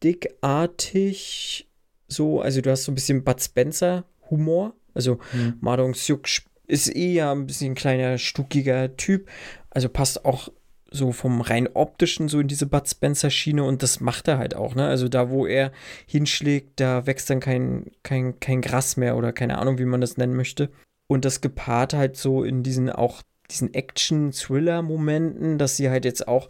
slapstick-artig. 0.00 1.68
So, 2.08 2.40
also 2.40 2.60
du 2.60 2.70
hast 2.70 2.84
so 2.84 2.92
ein 2.92 2.94
bisschen 2.94 3.24
Bud 3.24 3.40
Spencer-Humor. 3.40 4.74
Also 4.94 5.18
mhm. 5.32 5.54
Ma 5.60 5.76
Dong-seok 5.76 6.26
ist 6.66 6.88
eher 6.88 7.30
ein 7.30 7.46
bisschen 7.46 7.72
ein 7.72 7.76
kleiner, 7.76 8.18
stuckiger 8.18 8.96
Typ. 8.96 9.28
Also 9.70 9.88
passt 9.88 10.24
auch 10.24 10.50
so 10.92 11.12
vom 11.12 11.40
rein 11.40 11.68
optischen 11.74 12.28
so 12.28 12.40
in 12.40 12.48
diese 12.48 12.66
Bud 12.66 12.88
Spencer 12.88 13.30
Schiene 13.30 13.62
und 13.62 13.84
das 13.84 14.00
macht 14.00 14.26
er 14.26 14.38
halt 14.38 14.56
auch, 14.56 14.74
ne? 14.74 14.88
Also 14.88 15.06
da, 15.06 15.30
wo 15.30 15.46
er 15.46 15.70
hinschlägt, 16.06 16.80
da 16.80 17.06
wächst 17.06 17.30
dann 17.30 17.38
kein, 17.38 17.92
kein, 18.02 18.40
kein 18.40 18.60
Gras 18.60 18.96
mehr 18.96 19.16
oder 19.16 19.32
keine 19.32 19.58
Ahnung, 19.58 19.78
wie 19.78 19.84
man 19.84 20.00
das 20.00 20.16
nennen 20.16 20.34
möchte. 20.34 20.70
Und 21.06 21.24
das 21.24 21.40
gepaart 21.40 21.94
halt 21.94 22.16
so 22.16 22.42
in 22.42 22.64
diesen 22.64 22.90
auch 22.90 23.22
diesen 23.50 23.72
Action-Thriller-Momenten, 23.72 25.58
dass 25.58 25.76
sie 25.76 25.90
halt 25.90 26.04
jetzt 26.04 26.26
auch 26.26 26.48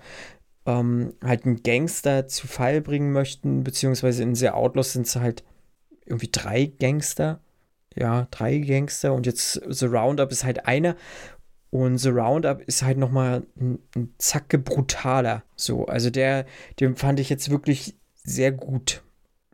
ähm, 0.71 1.15
halt 1.25 1.45
einen 1.45 1.63
Gangster 1.63 2.27
zu 2.29 2.47
Fall 2.47 2.81
bringen 2.81 3.13
möchten, 3.13 3.65
beziehungsweise 3.65 4.23
in 4.23 4.35
The 4.35 4.51
Outlaws 4.51 4.93
sind 4.93 5.07
es 5.07 5.17
halt 5.17 5.45
irgendwie 6.07 6.31
drei 6.31 6.67
Gangster. 6.67 7.41
Ja, 7.97 8.29
drei 8.31 8.59
Gangster 8.59 9.13
und 9.13 9.27
jetzt 9.27 9.61
The 9.67 9.87
Roundup 9.87 10.31
ist 10.31 10.45
halt 10.45 10.67
einer. 10.67 10.97
Und 11.71 11.99
The 11.99 12.11
Roundup 12.11 12.63
ist 12.63 12.83
halt 12.83 12.99
nochmal 12.99 13.45
ein, 13.61 13.79
ein 13.97 14.15
Zacke 14.19 14.59
brutaler. 14.59 15.45
So, 15.57 15.87
also 15.87 16.11
der, 16.11 16.47
den 16.79 16.97
fand 16.97 17.21
ich 17.21 17.31
jetzt 17.31 17.51
wirklich 17.51 17.97
sehr 18.15 18.53
gut. 18.53 19.03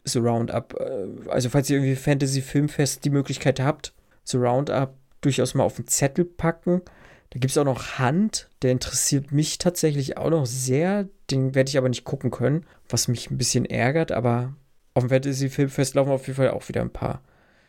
The 0.04 0.18
Roundup. 0.18 0.74
Äh, 0.78 1.30
also, 1.30 1.48
falls 1.50 1.68
ihr 1.68 1.78
irgendwie 1.78 1.96
Fantasy-Filmfest 1.96 3.04
die 3.04 3.10
Möglichkeit 3.10 3.60
habt, 3.60 3.94
The 4.24 4.36
Roundup 4.38 4.94
durchaus 5.20 5.54
mal 5.54 5.64
auf 5.64 5.76
den 5.76 5.88
Zettel 5.88 6.24
packen. 6.24 6.82
Da 7.30 7.38
gibt 7.38 7.50
es 7.50 7.58
auch 7.58 7.64
noch 7.64 7.98
Hand, 7.98 8.48
der 8.62 8.72
interessiert 8.72 9.32
mich 9.32 9.58
tatsächlich 9.58 10.16
auch 10.16 10.30
noch 10.30 10.46
sehr. 10.46 11.08
Den 11.30 11.54
werde 11.54 11.68
ich 11.68 11.78
aber 11.78 11.88
nicht 11.88 12.04
gucken 12.04 12.30
können, 12.30 12.64
was 12.88 13.08
mich 13.08 13.30
ein 13.30 13.38
bisschen 13.38 13.64
ärgert, 13.64 14.12
aber 14.12 14.54
auf 14.94 15.02
dem 15.02 15.10
Fantasy-Filmfest 15.10 15.94
laufen 15.94 16.12
auf 16.12 16.26
jeden 16.26 16.36
Fall 16.36 16.50
auch 16.50 16.68
wieder 16.68 16.82
ein 16.82 16.92
paar 16.92 17.22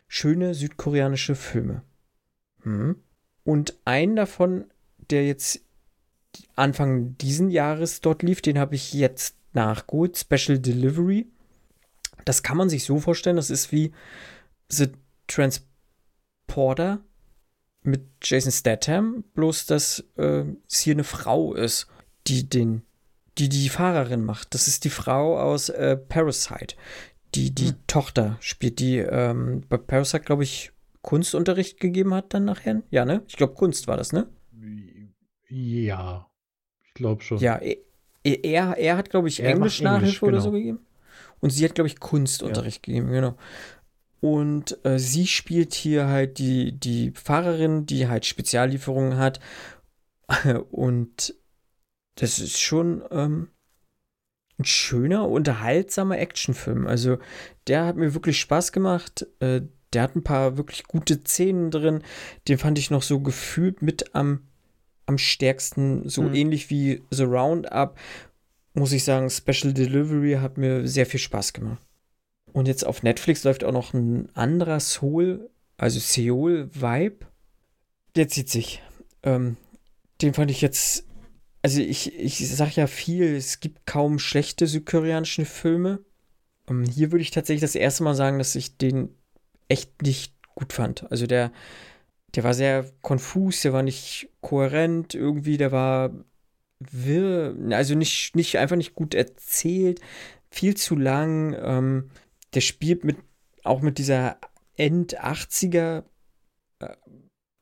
schöne 0.07 0.53
südkoreanische 0.53 1.35
Filme. 1.35 1.81
Hm. 2.61 2.95
Und 3.43 3.75
einen 3.85 4.15
davon, 4.15 4.65
der 5.09 5.25
jetzt 5.25 5.61
Anfang 6.55 7.17
diesen 7.17 7.49
Jahres 7.49 8.01
dort 8.01 8.23
lief, 8.23 8.41
den 8.41 8.59
habe 8.59 8.75
ich 8.75 8.93
jetzt 8.93 9.35
nachgeholt, 9.53 10.17
Special 10.17 10.59
Delivery. 10.59 11.27
Das 12.25 12.43
kann 12.43 12.57
man 12.57 12.69
sich 12.69 12.84
so 12.84 12.99
vorstellen, 12.99 13.38
das 13.38 13.49
ist 13.49 13.71
wie 13.71 13.91
The 14.69 14.88
Transporter 15.27 17.01
mit 17.88 18.05
Jason 18.22 18.51
Statham, 18.51 19.23
bloß 19.34 19.65
dass 19.65 20.03
äh, 20.18 20.43
es 20.69 20.80
hier 20.80 20.93
eine 20.93 21.03
Frau 21.03 21.53
ist, 21.53 21.88
die 22.27 22.47
den, 22.47 22.84
die 23.38 23.49
die 23.49 23.69
Fahrerin 23.69 24.23
macht. 24.23 24.53
Das 24.53 24.68
ist 24.68 24.84
die 24.84 24.89
Frau 24.89 25.39
aus 25.39 25.69
äh, 25.69 25.95
Parasite, 25.95 26.76
die 27.34 27.55
die 27.55 27.69
hm. 27.69 27.76
Tochter 27.88 28.38
spielt, 28.41 28.80
die 28.80 28.97
ähm, 28.97 29.64
bei 29.69 29.77
Parasite, 29.77 30.23
glaube 30.23 30.43
ich, 30.43 30.72
Kunstunterricht 31.01 31.80
gegeben 31.80 32.14
hat 32.14 32.34
dann 32.34 32.45
nachher. 32.45 32.84
Ja, 32.89 33.05
ne? 33.05 33.23
Ich 33.27 33.38
glaube, 33.38 33.53
Kunst 33.53 33.88
war 33.88 33.95
das, 33.95 34.11
ne? 34.11 34.27
Ja, 35.49 36.30
ich 36.85 36.93
glaube 36.93 37.23
schon. 37.23 37.38
Ja, 37.38 37.55
er, 37.55 37.77
er, 38.43 38.77
er 38.77 38.97
hat, 38.97 39.09
glaube 39.09 39.30
ich, 39.30 39.41
Englisch-Nachhilfe 39.41 40.26
genau. 40.26 40.30
oder 40.34 40.41
so 40.41 40.51
gegeben. 40.51 40.80
Und 41.39 41.51
sie 41.51 41.64
hat, 41.64 41.76
glaube 41.76 41.88
ich, 41.88 41.99
Kunstunterricht 41.99 42.85
ja. 42.85 42.93
gegeben, 42.93 43.11
genau. 43.11 43.38
Und 44.19 44.84
äh, 44.84 44.98
sie 44.99 45.27
spielt 45.27 45.73
hier 45.73 46.07
halt 46.07 46.39
die, 46.39 46.72
die 46.72 47.11
Fahrerin, 47.11 47.85
die 47.85 48.07
halt 48.07 48.26
Speziallieferungen 48.26 49.18
hat. 49.18 49.39
Und 50.72 51.35
das 52.15 52.39
ist 52.39 52.60
schon 52.60 53.03
ähm, 53.11 53.49
ein 54.60 54.65
schöner, 54.65 55.30
unterhaltsamer 55.30 56.18
Actionfilm. 56.18 56.88
Also 56.88 57.19
der 57.68 57.85
hat 57.85 57.95
mir 57.95 58.14
wirklich 58.14 58.39
Spaß 58.39 58.72
gemacht. 58.72 59.27
Äh, 59.39 59.61
der 59.94 60.02
hat 60.02 60.15
ein 60.15 60.23
paar 60.23 60.57
wirklich 60.57 60.84
gute 60.85 61.22
Szenen 61.22 61.72
drin. 61.72 62.03
Den 62.48 62.57
fand 62.57 62.80
ich 62.80 62.89
noch 62.89 63.03
so 63.03 63.19
gefühlt 63.19 63.81
mit 63.81 64.15
am, 64.15 64.48
am 65.06 65.18
stärksten, 65.18 66.10
so 66.10 66.23
mhm. 66.23 66.34
ähnlich 66.34 66.69
wie 66.69 67.03
The 67.11 67.23
Roundup. 67.23 67.98
Muss 68.73 68.91
ich 68.91 69.03
sagen, 69.03 69.30
Special 69.30 69.73
Delivery 69.73 70.34
hat 70.41 70.57
mir 70.57 70.88
sehr 70.88 71.06
viel 71.06 71.19
Spaß 71.19 71.53
gemacht. 71.53 71.86
Und 72.53 72.68
jetzt 72.68 72.86
auf 72.86 73.03
Netflix 73.03 73.44
läuft 73.44 73.64
auch 73.64 73.72
noch 73.72 73.94
ein 73.94 74.30
anderer 74.36 74.80
Soul, 74.80 75.49
also 75.78 75.99
Seoul-Vibe. 75.99 77.26
Der 78.15 78.28
zieht 78.28 78.49
sich. 78.49 78.82
Ähm, 79.24 79.57
den 80.22 80.34
fand 80.34 80.52
ich 80.52 80.61
jetzt. 80.61 81.06
Also 81.61 81.82
ich, 81.82 82.18
ich 82.18 82.49
sag 82.49 82.76
ja 82.76 82.88
viel, 82.88 83.36
es 83.36 83.60
gibt 83.60 83.86
kaum 83.86 84.19
schlechte 84.19 84.68
südkoreanische 84.68 85.45
Filme. 85.45 85.99
Ähm, 86.69 86.86
hier 86.86 87.11
würde 87.11 87.22
ich 87.22 87.32
tatsächlich 87.32 87.61
das 87.61 87.76
erste 87.76 88.03
Mal 88.03 88.15
sagen, 88.15 88.38
dass 88.38 88.56
ich 88.56 88.78
den 88.78 89.10
echt 89.68 90.02
nicht 90.02 90.34
gut 90.56 90.74
fand. 90.74 91.11
Also 91.11 91.28
der, 91.28 91.52
der 92.36 92.44
war 92.44 92.53
sehr 92.53 92.86
konfus, 93.02 93.61
der 93.61 93.74
war 93.74 93.84
nicht 93.84 94.30
kohärent 94.41 95.14
irgendwie, 95.14 95.57
der 95.57 95.72
war 95.72 96.11
wirr, 96.80 97.56
also 97.72 97.95
nicht, 97.95 98.36
nicht 98.36 98.57
einfach 98.57 98.76
nicht 98.76 98.94
gut 98.94 99.14
erzählt, 99.14 99.99
viel 100.49 100.76
zu 100.76 100.95
lang. 100.95 101.56
Ähm, 101.60 102.10
der 102.57 102.61
spielt 102.61 103.03
mit 103.03 103.17
auch 103.63 103.81
mit 103.81 103.99
dieser 103.99 104.39
End-80er 104.77 106.05
äh, 106.79 106.95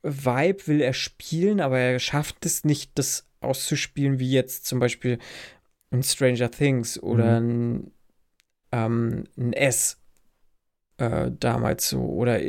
Vibe 0.03 0.67
will 0.67 0.79
er 0.79 0.93
spielen, 0.93 1.59
aber 1.59 1.79
er 1.79 1.99
schafft 1.99 2.45
es 2.45 2.63
nicht, 2.63 2.91
das 2.97 3.27
auszuspielen, 3.41 4.19
wie 4.19 4.31
jetzt 4.31 4.65
zum 4.65 4.79
Beispiel 4.79 5.19
in 5.91 6.01
Stranger 6.01 6.49
Things 6.49 6.97
oder 6.97 7.41
mhm. 7.41 7.47
ein, 7.49 7.91
ähm, 8.71 9.23
ein 9.35 9.51
S 9.51 9.99
äh, 10.95 11.29
damals 11.39 11.89
so 11.89 11.99
oder 11.99 12.39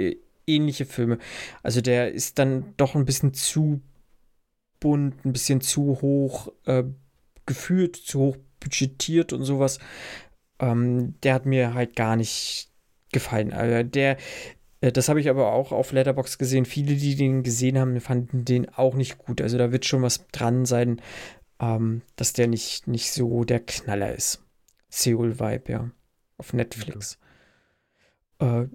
ähnliche 0.46 0.86
Filme. 0.86 1.18
Also 1.64 1.80
der 1.80 2.12
ist 2.12 2.38
dann 2.38 2.74
doch 2.76 2.94
ein 2.94 3.06
bisschen 3.06 3.34
zu 3.34 3.80
bunt, 4.78 5.24
ein 5.24 5.32
bisschen 5.32 5.62
zu 5.62 6.00
hoch 6.00 6.52
äh, 6.64 6.84
geführt, 7.44 7.96
zu 7.96 8.20
hoch 8.20 8.36
budgetiert 8.60 9.32
und 9.32 9.42
sowas 9.42 9.80
ähm, 10.58 11.14
der 11.22 11.34
hat 11.34 11.46
mir 11.46 11.74
halt 11.74 11.96
gar 11.96 12.16
nicht 12.16 12.70
gefallen. 13.12 13.52
Also 13.52 13.88
der, 13.88 14.16
äh, 14.80 14.92
das 14.92 15.08
habe 15.08 15.20
ich 15.20 15.28
aber 15.28 15.52
auch 15.52 15.72
auf 15.72 15.92
Letterbox 15.92 16.38
gesehen. 16.38 16.64
Viele, 16.64 16.94
die 16.94 17.16
den 17.16 17.42
gesehen 17.42 17.78
haben, 17.78 18.00
fanden 18.00 18.44
den 18.44 18.68
auch 18.68 18.94
nicht 18.94 19.18
gut. 19.18 19.40
Also 19.40 19.58
da 19.58 19.72
wird 19.72 19.84
schon 19.84 20.02
was 20.02 20.26
dran 20.28 20.64
sein, 20.64 21.00
ähm, 21.60 22.02
dass 22.16 22.32
der 22.32 22.48
nicht, 22.48 22.86
nicht 22.86 23.12
so 23.12 23.44
der 23.44 23.60
Knaller 23.60 24.14
ist. 24.14 24.42
Seoul 24.88 25.38
Vibe, 25.40 25.72
ja. 25.72 25.90
Auf 26.38 26.52
Netflix. 26.52 27.18
Okay. 28.38 28.62
Äh, 28.62 28.68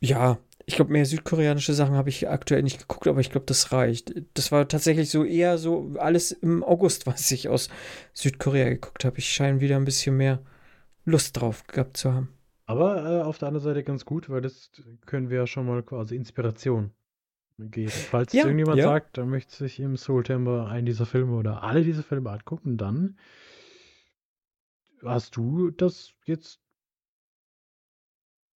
ja, 0.00 0.38
ich 0.64 0.76
glaube, 0.76 0.92
mehr 0.92 1.06
südkoreanische 1.06 1.74
Sachen 1.74 1.94
habe 1.94 2.08
ich 2.08 2.28
aktuell 2.28 2.62
nicht 2.62 2.78
geguckt, 2.78 3.06
aber 3.06 3.20
ich 3.20 3.30
glaube, 3.30 3.46
das 3.46 3.72
reicht. 3.72 4.14
Das 4.34 4.52
war 4.52 4.66
tatsächlich 4.68 5.10
so 5.10 5.24
eher 5.24 5.58
so 5.58 5.94
alles 5.98 6.32
im 6.32 6.64
August, 6.64 7.06
was 7.06 7.30
ich 7.30 7.48
aus 7.48 7.68
Südkorea 8.12 8.68
geguckt 8.68 9.04
habe. 9.04 9.18
Ich 9.18 9.30
scheine 9.30 9.60
wieder 9.60 9.76
ein 9.76 9.84
bisschen 9.84 10.16
mehr 10.16 10.40
Lust 11.04 11.40
drauf 11.40 11.66
gehabt 11.66 11.96
zu 11.96 12.12
haben. 12.12 12.28
Aber 12.66 13.04
äh, 13.04 13.22
auf 13.22 13.38
der 13.38 13.48
anderen 13.48 13.64
Seite 13.64 13.82
ganz 13.82 14.04
gut, 14.04 14.30
weil 14.30 14.40
das 14.40 14.70
können 15.04 15.30
wir 15.30 15.38
ja 15.38 15.46
schon 15.46 15.66
mal 15.66 15.82
quasi 15.82 16.16
Inspiration 16.16 16.92
geben. 17.58 17.90
Falls 17.90 18.32
ja, 18.32 18.44
irgendjemand 18.44 18.78
ja. 18.78 18.84
sagt, 18.84 19.18
er 19.18 19.26
möchte 19.26 19.54
sich 19.56 19.80
im 19.80 19.96
Soultember 19.96 20.68
einen 20.68 20.86
dieser 20.86 21.06
Filme 21.06 21.36
oder 21.36 21.62
alle 21.62 21.82
diese 21.82 22.02
Filme 22.02 22.30
angucken, 22.30 22.76
dann 22.76 23.18
hast 25.02 25.36
du 25.36 25.70
das 25.70 26.14
jetzt 26.24 26.60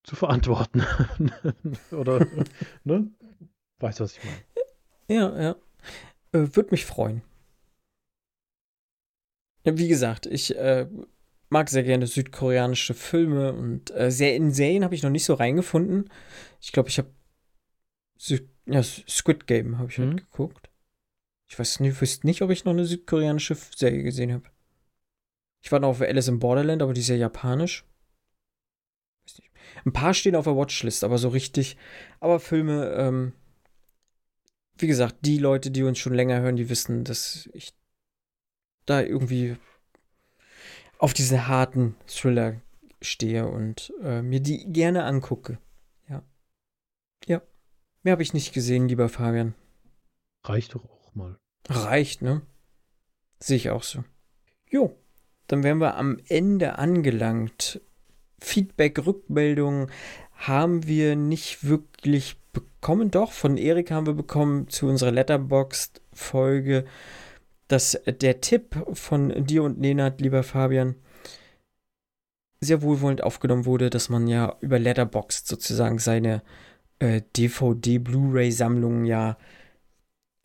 zu 0.04 0.14
verantworten. 0.14 0.82
oder, 1.90 2.26
ne? 2.84 3.10
Weißt 3.80 4.00
du, 4.00 4.04
was 4.04 4.16
ich 4.16 4.24
meine? 4.24 5.20
Ja, 5.20 5.42
ja. 5.42 5.56
Äh, 6.32 6.54
Würde 6.54 6.70
mich 6.70 6.86
freuen. 6.86 7.22
Wie 9.64 9.88
gesagt, 9.88 10.26
ich 10.26 10.56
äh, 10.56 10.88
mag 11.48 11.68
sehr 11.68 11.84
gerne 11.84 12.06
südkoreanische 12.06 12.94
Filme 12.94 13.52
und 13.52 13.90
äh, 13.94 14.10
sehr 14.10 14.34
in 14.36 14.52
Serien 14.52 14.84
habe 14.84 14.94
ich 14.94 15.02
noch 15.02 15.10
nicht 15.10 15.24
so 15.24 15.34
reingefunden. 15.34 16.10
Ich 16.60 16.72
glaube, 16.72 16.88
ich 16.88 16.98
habe 16.98 17.10
ja, 18.66 18.82
Squid 18.82 19.46
Game 19.46 19.78
habe 19.78 19.90
ich 19.90 19.98
mhm. 19.98 20.16
geguckt. 20.16 20.70
Ich 21.48 21.58
weiß 21.58 21.80
nicht, 21.80 22.00
wüsste 22.00 22.26
nicht, 22.26 22.42
ob 22.42 22.50
ich 22.50 22.64
noch 22.64 22.72
eine 22.72 22.84
südkoreanische 22.84 23.54
Serie 23.54 24.02
gesehen 24.02 24.32
habe. 24.32 24.50
Ich 25.62 25.70
war 25.70 25.78
noch 25.78 25.88
auf 25.88 26.00
Alice 26.00 26.28
in 26.28 26.38
Borderland, 26.38 26.82
aber 26.82 26.92
die 26.92 27.00
ist 27.00 27.08
ja 27.08 27.16
japanisch. 27.16 27.84
Ein 29.84 29.92
paar 29.92 30.14
stehen 30.14 30.36
auf 30.36 30.44
der 30.44 30.56
Watchlist, 30.56 31.04
aber 31.04 31.18
so 31.18 31.28
richtig. 31.28 31.76
Aber 32.18 32.40
Filme, 32.40 32.92
ähm, 32.96 33.32
wie 34.78 34.86
gesagt, 34.86 35.16
die 35.22 35.38
Leute, 35.38 35.70
die 35.70 35.82
uns 35.82 35.98
schon 35.98 36.14
länger 36.14 36.40
hören, 36.40 36.56
die 36.56 36.68
wissen, 36.68 37.04
dass 37.04 37.48
ich 37.52 37.72
da 38.84 39.00
irgendwie 39.00 39.56
auf 40.98 41.14
diese 41.14 41.48
harten 41.48 41.96
Thriller 42.06 42.60
stehe 43.02 43.46
und 43.46 43.92
äh, 44.02 44.22
mir 44.22 44.40
die 44.40 44.72
gerne 44.72 45.04
angucke. 45.04 45.58
Ja. 46.08 46.22
Ja. 47.26 47.42
Mehr 48.02 48.12
habe 48.12 48.22
ich 48.22 48.34
nicht 48.34 48.52
gesehen, 48.52 48.88
lieber 48.88 49.08
Fabian. 49.08 49.54
Reicht 50.44 50.74
doch 50.74 50.84
auch 50.84 51.14
mal. 51.14 51.38
Reicht, 51.68 52.22
ne? 52.22 52.42
Sehe 53.40 53.56
ich 53.56 53.70
auch 53.70 53.82
so. 53.82 54.04
Jo, 54.68 54.96
dann 55.46 55.62
wären 55.62 55.78
wir 55.78 55.96
am 55.96 56.18
Ende 56.28 56.78
angelangt. 56.78 57.80
Feedback, 58.40 59.04
Rückmeldungen 59.04 59.90
haben 60.32 60.86
wir 60.86 61.16
nicht 61.16 61.64
wirklich 61.64 62.36
bekommen. 62.52 63.10
Doch, 63.10 63.32
von 63.32 63.56
Erik 63.56 63.90
haben 63.90 64.06
wir 64.06 64.14
bekommen 64.14 64.68
zu 64.68 64.86
unserer 64.86 65.10
Letterboxd-Folge 65.10 66.84
dass 67.68 68.00
der 68.06 68.40
Tipp 68.40 68.76
von 68.92 69.44
dir 69.46 69.62
und 69.62 69.78
Nenad, 69.78 70.20
lieber 70.20 70.42
Fabian, 70.42 70.94
sehr 72.60 72.82
wohlwollend 72.82 73.22
aufgenommen 73.22 73.66
wurde, 73.66 73.90
dass 73.90 74.08
man 74.08 74.26
ja 74.26 74.56
über 74.60 74.78
Letterboxd 74.78 75.46
sozusagen 75.46 75.98
seine 75.98 76.42
äh, 76.98 77.22
DVD-Blu-ray-Sammlungen 77.36 79.04
ja 79.04 79.36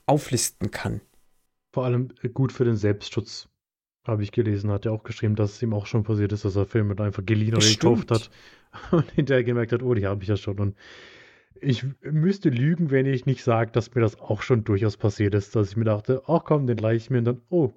auflisten 0.06 0.72
kann. 0.72 1.02
Vor 1.74 1.86
allem 1.86 2.10
äh, 2.22 2.30
gut 2.30 2.52
für 2.52 2.66
den 2.66 2.76
Selbstschutz, 2.76 3.48
habe 4.06 4.24
ich 4.24 4.32
gelesen. 4.32 4.72
Hat 4.72 4.86
er 4.86 4.94
auch 4.94 5.04
geschrieben, 5.04 5.36
dass 5.36 5.54
es 5.54 5.62
ihm 5.62 5.74
auch 5.74 5.86
schon 5.86 6.04
passiert 6.04 6.32
ist, 6.34 6.46
dass 6.46 6.56
er 6.56 6.66
Filme 6.66 7.02
einfach 7.02 7.26
geliehen 7.26 7.56
oder 7.56 7.68
gekauft 7.68 8.12
hat 8.12 8.30
und 8.92 9.10
hinterher 9.12 9.44
gemerkt 9.44 9.72
hat, 9.72 9.84
oh, 9.84 9.94
die 9.94 10.06
habe 10.06 10.24
ich 10.24 10.30
ja 10.30 10.38
schon. 10.38 10.60
Und 10.60 10.76
ich 11.62 11.86
müsste 12.02 12.50
lügen, 12.50 12.92
wenn 12.92 13.06
ich 13.06 13.26
nicht 13.26 13.44
sage, 13.44 13.72
dass 13.72 13.94
mir 13.94 14.02
das 14.02 14.20
auch 14.20 14.42
schon 14.42 14.64
durchaus 14.64 14.98
passiert 14.98 15.36
ist, 15.36 15.56
dass 15.56 15.70
ich 15.70 15.78
mir 15.78 15.86
dachte, 15.86 16.24
ach 16.28 16.44
komm, 16.44 16.68
den 16.68 16.78
leih 16.78 16.96
ich 16.96 17.10
mir 17.10 17.20
und 17.20 17.26
dann, 17.26 17.42
oh, 17.50 17.74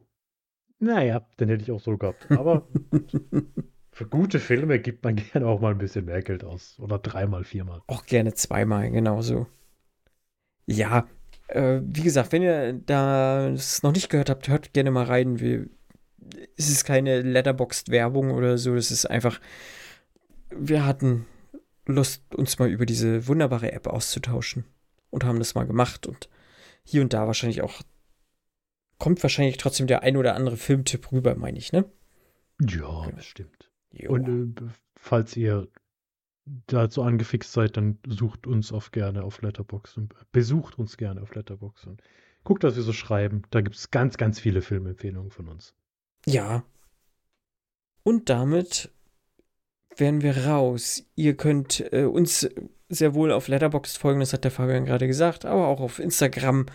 naja, 0.78 1.26
den 1.38 1.48
hätte 1.48 1.62
ich 1.62 1.70
auch 1.70 1.80
so 1.80 1.96
gehabt. 1.96 2.30
Aber 2.30 2.66
für 3.92 4.06
gute 4.06 4.40
Filme 4.40 4.78
gibt 4.80 5.04
man 5.04 5.16
gerne 5.32 5.46
auch 5.46 5.60
mal 5.60 5.72
ein 5.72 5.78
bisschen 5.78 6.06
mehr 6.06 6.22
Geld 6.22 6.44
aus. 6.44 6.78
Oder 6.80 6.98
dreimal, 6.98 7.44
viermal. 7.44 7.82
Auch 7.86 8.06
gerne 8.06 8.34
zweimal, 8.34 8.90
genauso. 8.90 9.46
Ja, 10.66 11.06
äh, 11.48 11.80
wie 11.84 12.02
gesagt, 12.02 12.32
wenn 12.32 12.42
ihr 12.42 12.72
das 12.72 13.82
noch 13.82 13.92
nicht 13.92 14.08
gehört 14.08 14.30
habt, 14.30 14.48
hört 14.48 14.72
gerne 14.72 14.90
mal 14.90 15.04
rein. 15.04 15.40
Wir, 15.40 15.68
es 16.56 16.70
ist 16.70 16.84
keine 16.84 17.20
Letterboxd-Werbung 17.20 18.30
oder 18.30 18.56
so. 18.56 18.74
Es 18.74 18.90
ist 18.90 19.04
einfach, 19.06 19.40
wir 20.50 20.86
hatten 20.86 21.26
Lust, 21.86 22.34
uns 22.34 22.58
mal 22.58 22.68
über 22.68 22.86
diese 22.86 23.26
wunderbare 23.26 23.72
App 23.72 23.86
auszutauschen. 23.86 24.64
Und 25.10 25.24
haben 25.24 25.38
das 25.38 25.54
mal 25.54 25.66
gemacht. 25.66 26.06
Und 26.06 26.28
hier 26.82 27.02
und 27.02 27.12
da 27.12 27.26
wahrscheinlich 27.26 27.62
auch, 27.62 27.82
kommt 28.98 29.22
wahrscheinlich 29.22 29.58
trotzdem 29.58 29.86
der 29.86 30.02
ein 30.02 30.16
oder 30.16 30.34
andere 30.34 30.56
Filmtipp 30.56 31.12
rüber, 31.12 31.34
meine 31.36 31.58
ich, 31.58 31.72
ne? 31.72 31.84
Ja, 32.60 33.10
das 33.10 33.24
stimmt. 33.24 33.70
Jo. 33.92 34.12
Und 34.12 34.60
äh, 34.60 34.64
falls 34.96 35.36
ihr 35.36 35.68
dazu 36.66 37.02
angefixt 37.02 37.52
seid, 37.52 37.76
dann 37.76 37.98
sucht 38.06 38.46
uns 38.46 38.72
auf 38.72 38.90
gerne 38.90 39.24
auf 39.24 39.40
Letterbox 39.40 39.96
und 39.96 40.14
besucht 40.32 40.78
uns 40.78 40.96
gerne 40.96 41.22
auf 41.22 41.34
Letterbox 41.34 41.86
und 41.86 42.02
guckt, 42.42 42.64
was 42.64 42.76
wir 42.76 42.82
so 42.82 42.92
schreiben. 42.92 43.42
Da 43.50 43.60
gibt 43.60 43.76
es 43.76 43.90
ganz, 43.90 44.16
ganz 44.16 44.40
viele 44.40 44.62
Filmempfehlungen 44.62 45.30
von 45.30 45.48
uns. 45.48 45.74
Ja. 46.26 46.64
Und 48.02 48.28
damit 48.28 48.92
wären 49.96 50.22
wir 50.22 50.46
raus. 50.46 51.04
Ihr 51.14 51.36
könnt 51.36 51.84
äh, 51.92 52.04
uns 52.04 52.48
sehr 52.88 53.14
wohl 53.14 53.32
auf 53.32 53.48
Letterboxd 53.48 53.98
folgen, 53.98 54.20
das 54.20 54.32
hat 54.32 54.44
der 54.44 54.50
Fabian 54.50 54.84
gerade 54.84 55.06
gesagt, 55.06 55.44
aber 55.44 55.68
auch 55.68 55.80
auf 55.80 55.98
Instagram, 55.98 56.66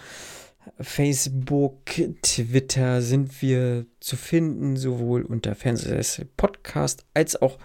Facebook, 0.80 1.86
Twitter 2.22 3.02
sind 3.02 3.42
wir 3.42 3.86
zu 4.00 4.18
finden, 4.18 4.78
sowohl 4.78 5.24
unter 5.24 5.56
Fernsehsessel 5.56 6.26
Podcast 6.38 7.06
als 7.14 7.42
auch 7.42 7.58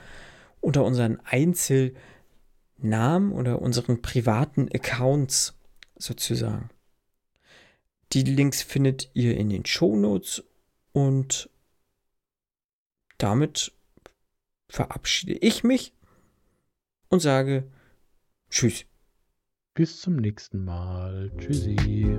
unter 0.60 0.84
unseren 0.84 1.20
Einzelnamen 1.24 1.94
oder 3.32 3.60
unseren 3.60 4.00
privaten 4.00 4.68
Accounts 4.72 5.54
sozusagen. 5.96 6.70
Die 8.12 8.22
Links 8.22 8.62
findet 8.62 9.10
ihr 9.14 9.36
in 9.36 9.50
den 9.50 9.66
Show 9.66 9.96
Notes 9.96 10.44
und 10.92 11.50
damit 13.18 13.72
verabschiede 14.74 15.34
ich 15.34 15.62
mich 15.62 15.94
und 17.08 17.20
sage 17.20 17.70
Tschüss. 18.50 18.84
Bis 19.74 20.00
zum 20.00 20.16
nächsten 20.16 20.64
Mal. 20.64 21.32
Tschüssi. 21.38 22.18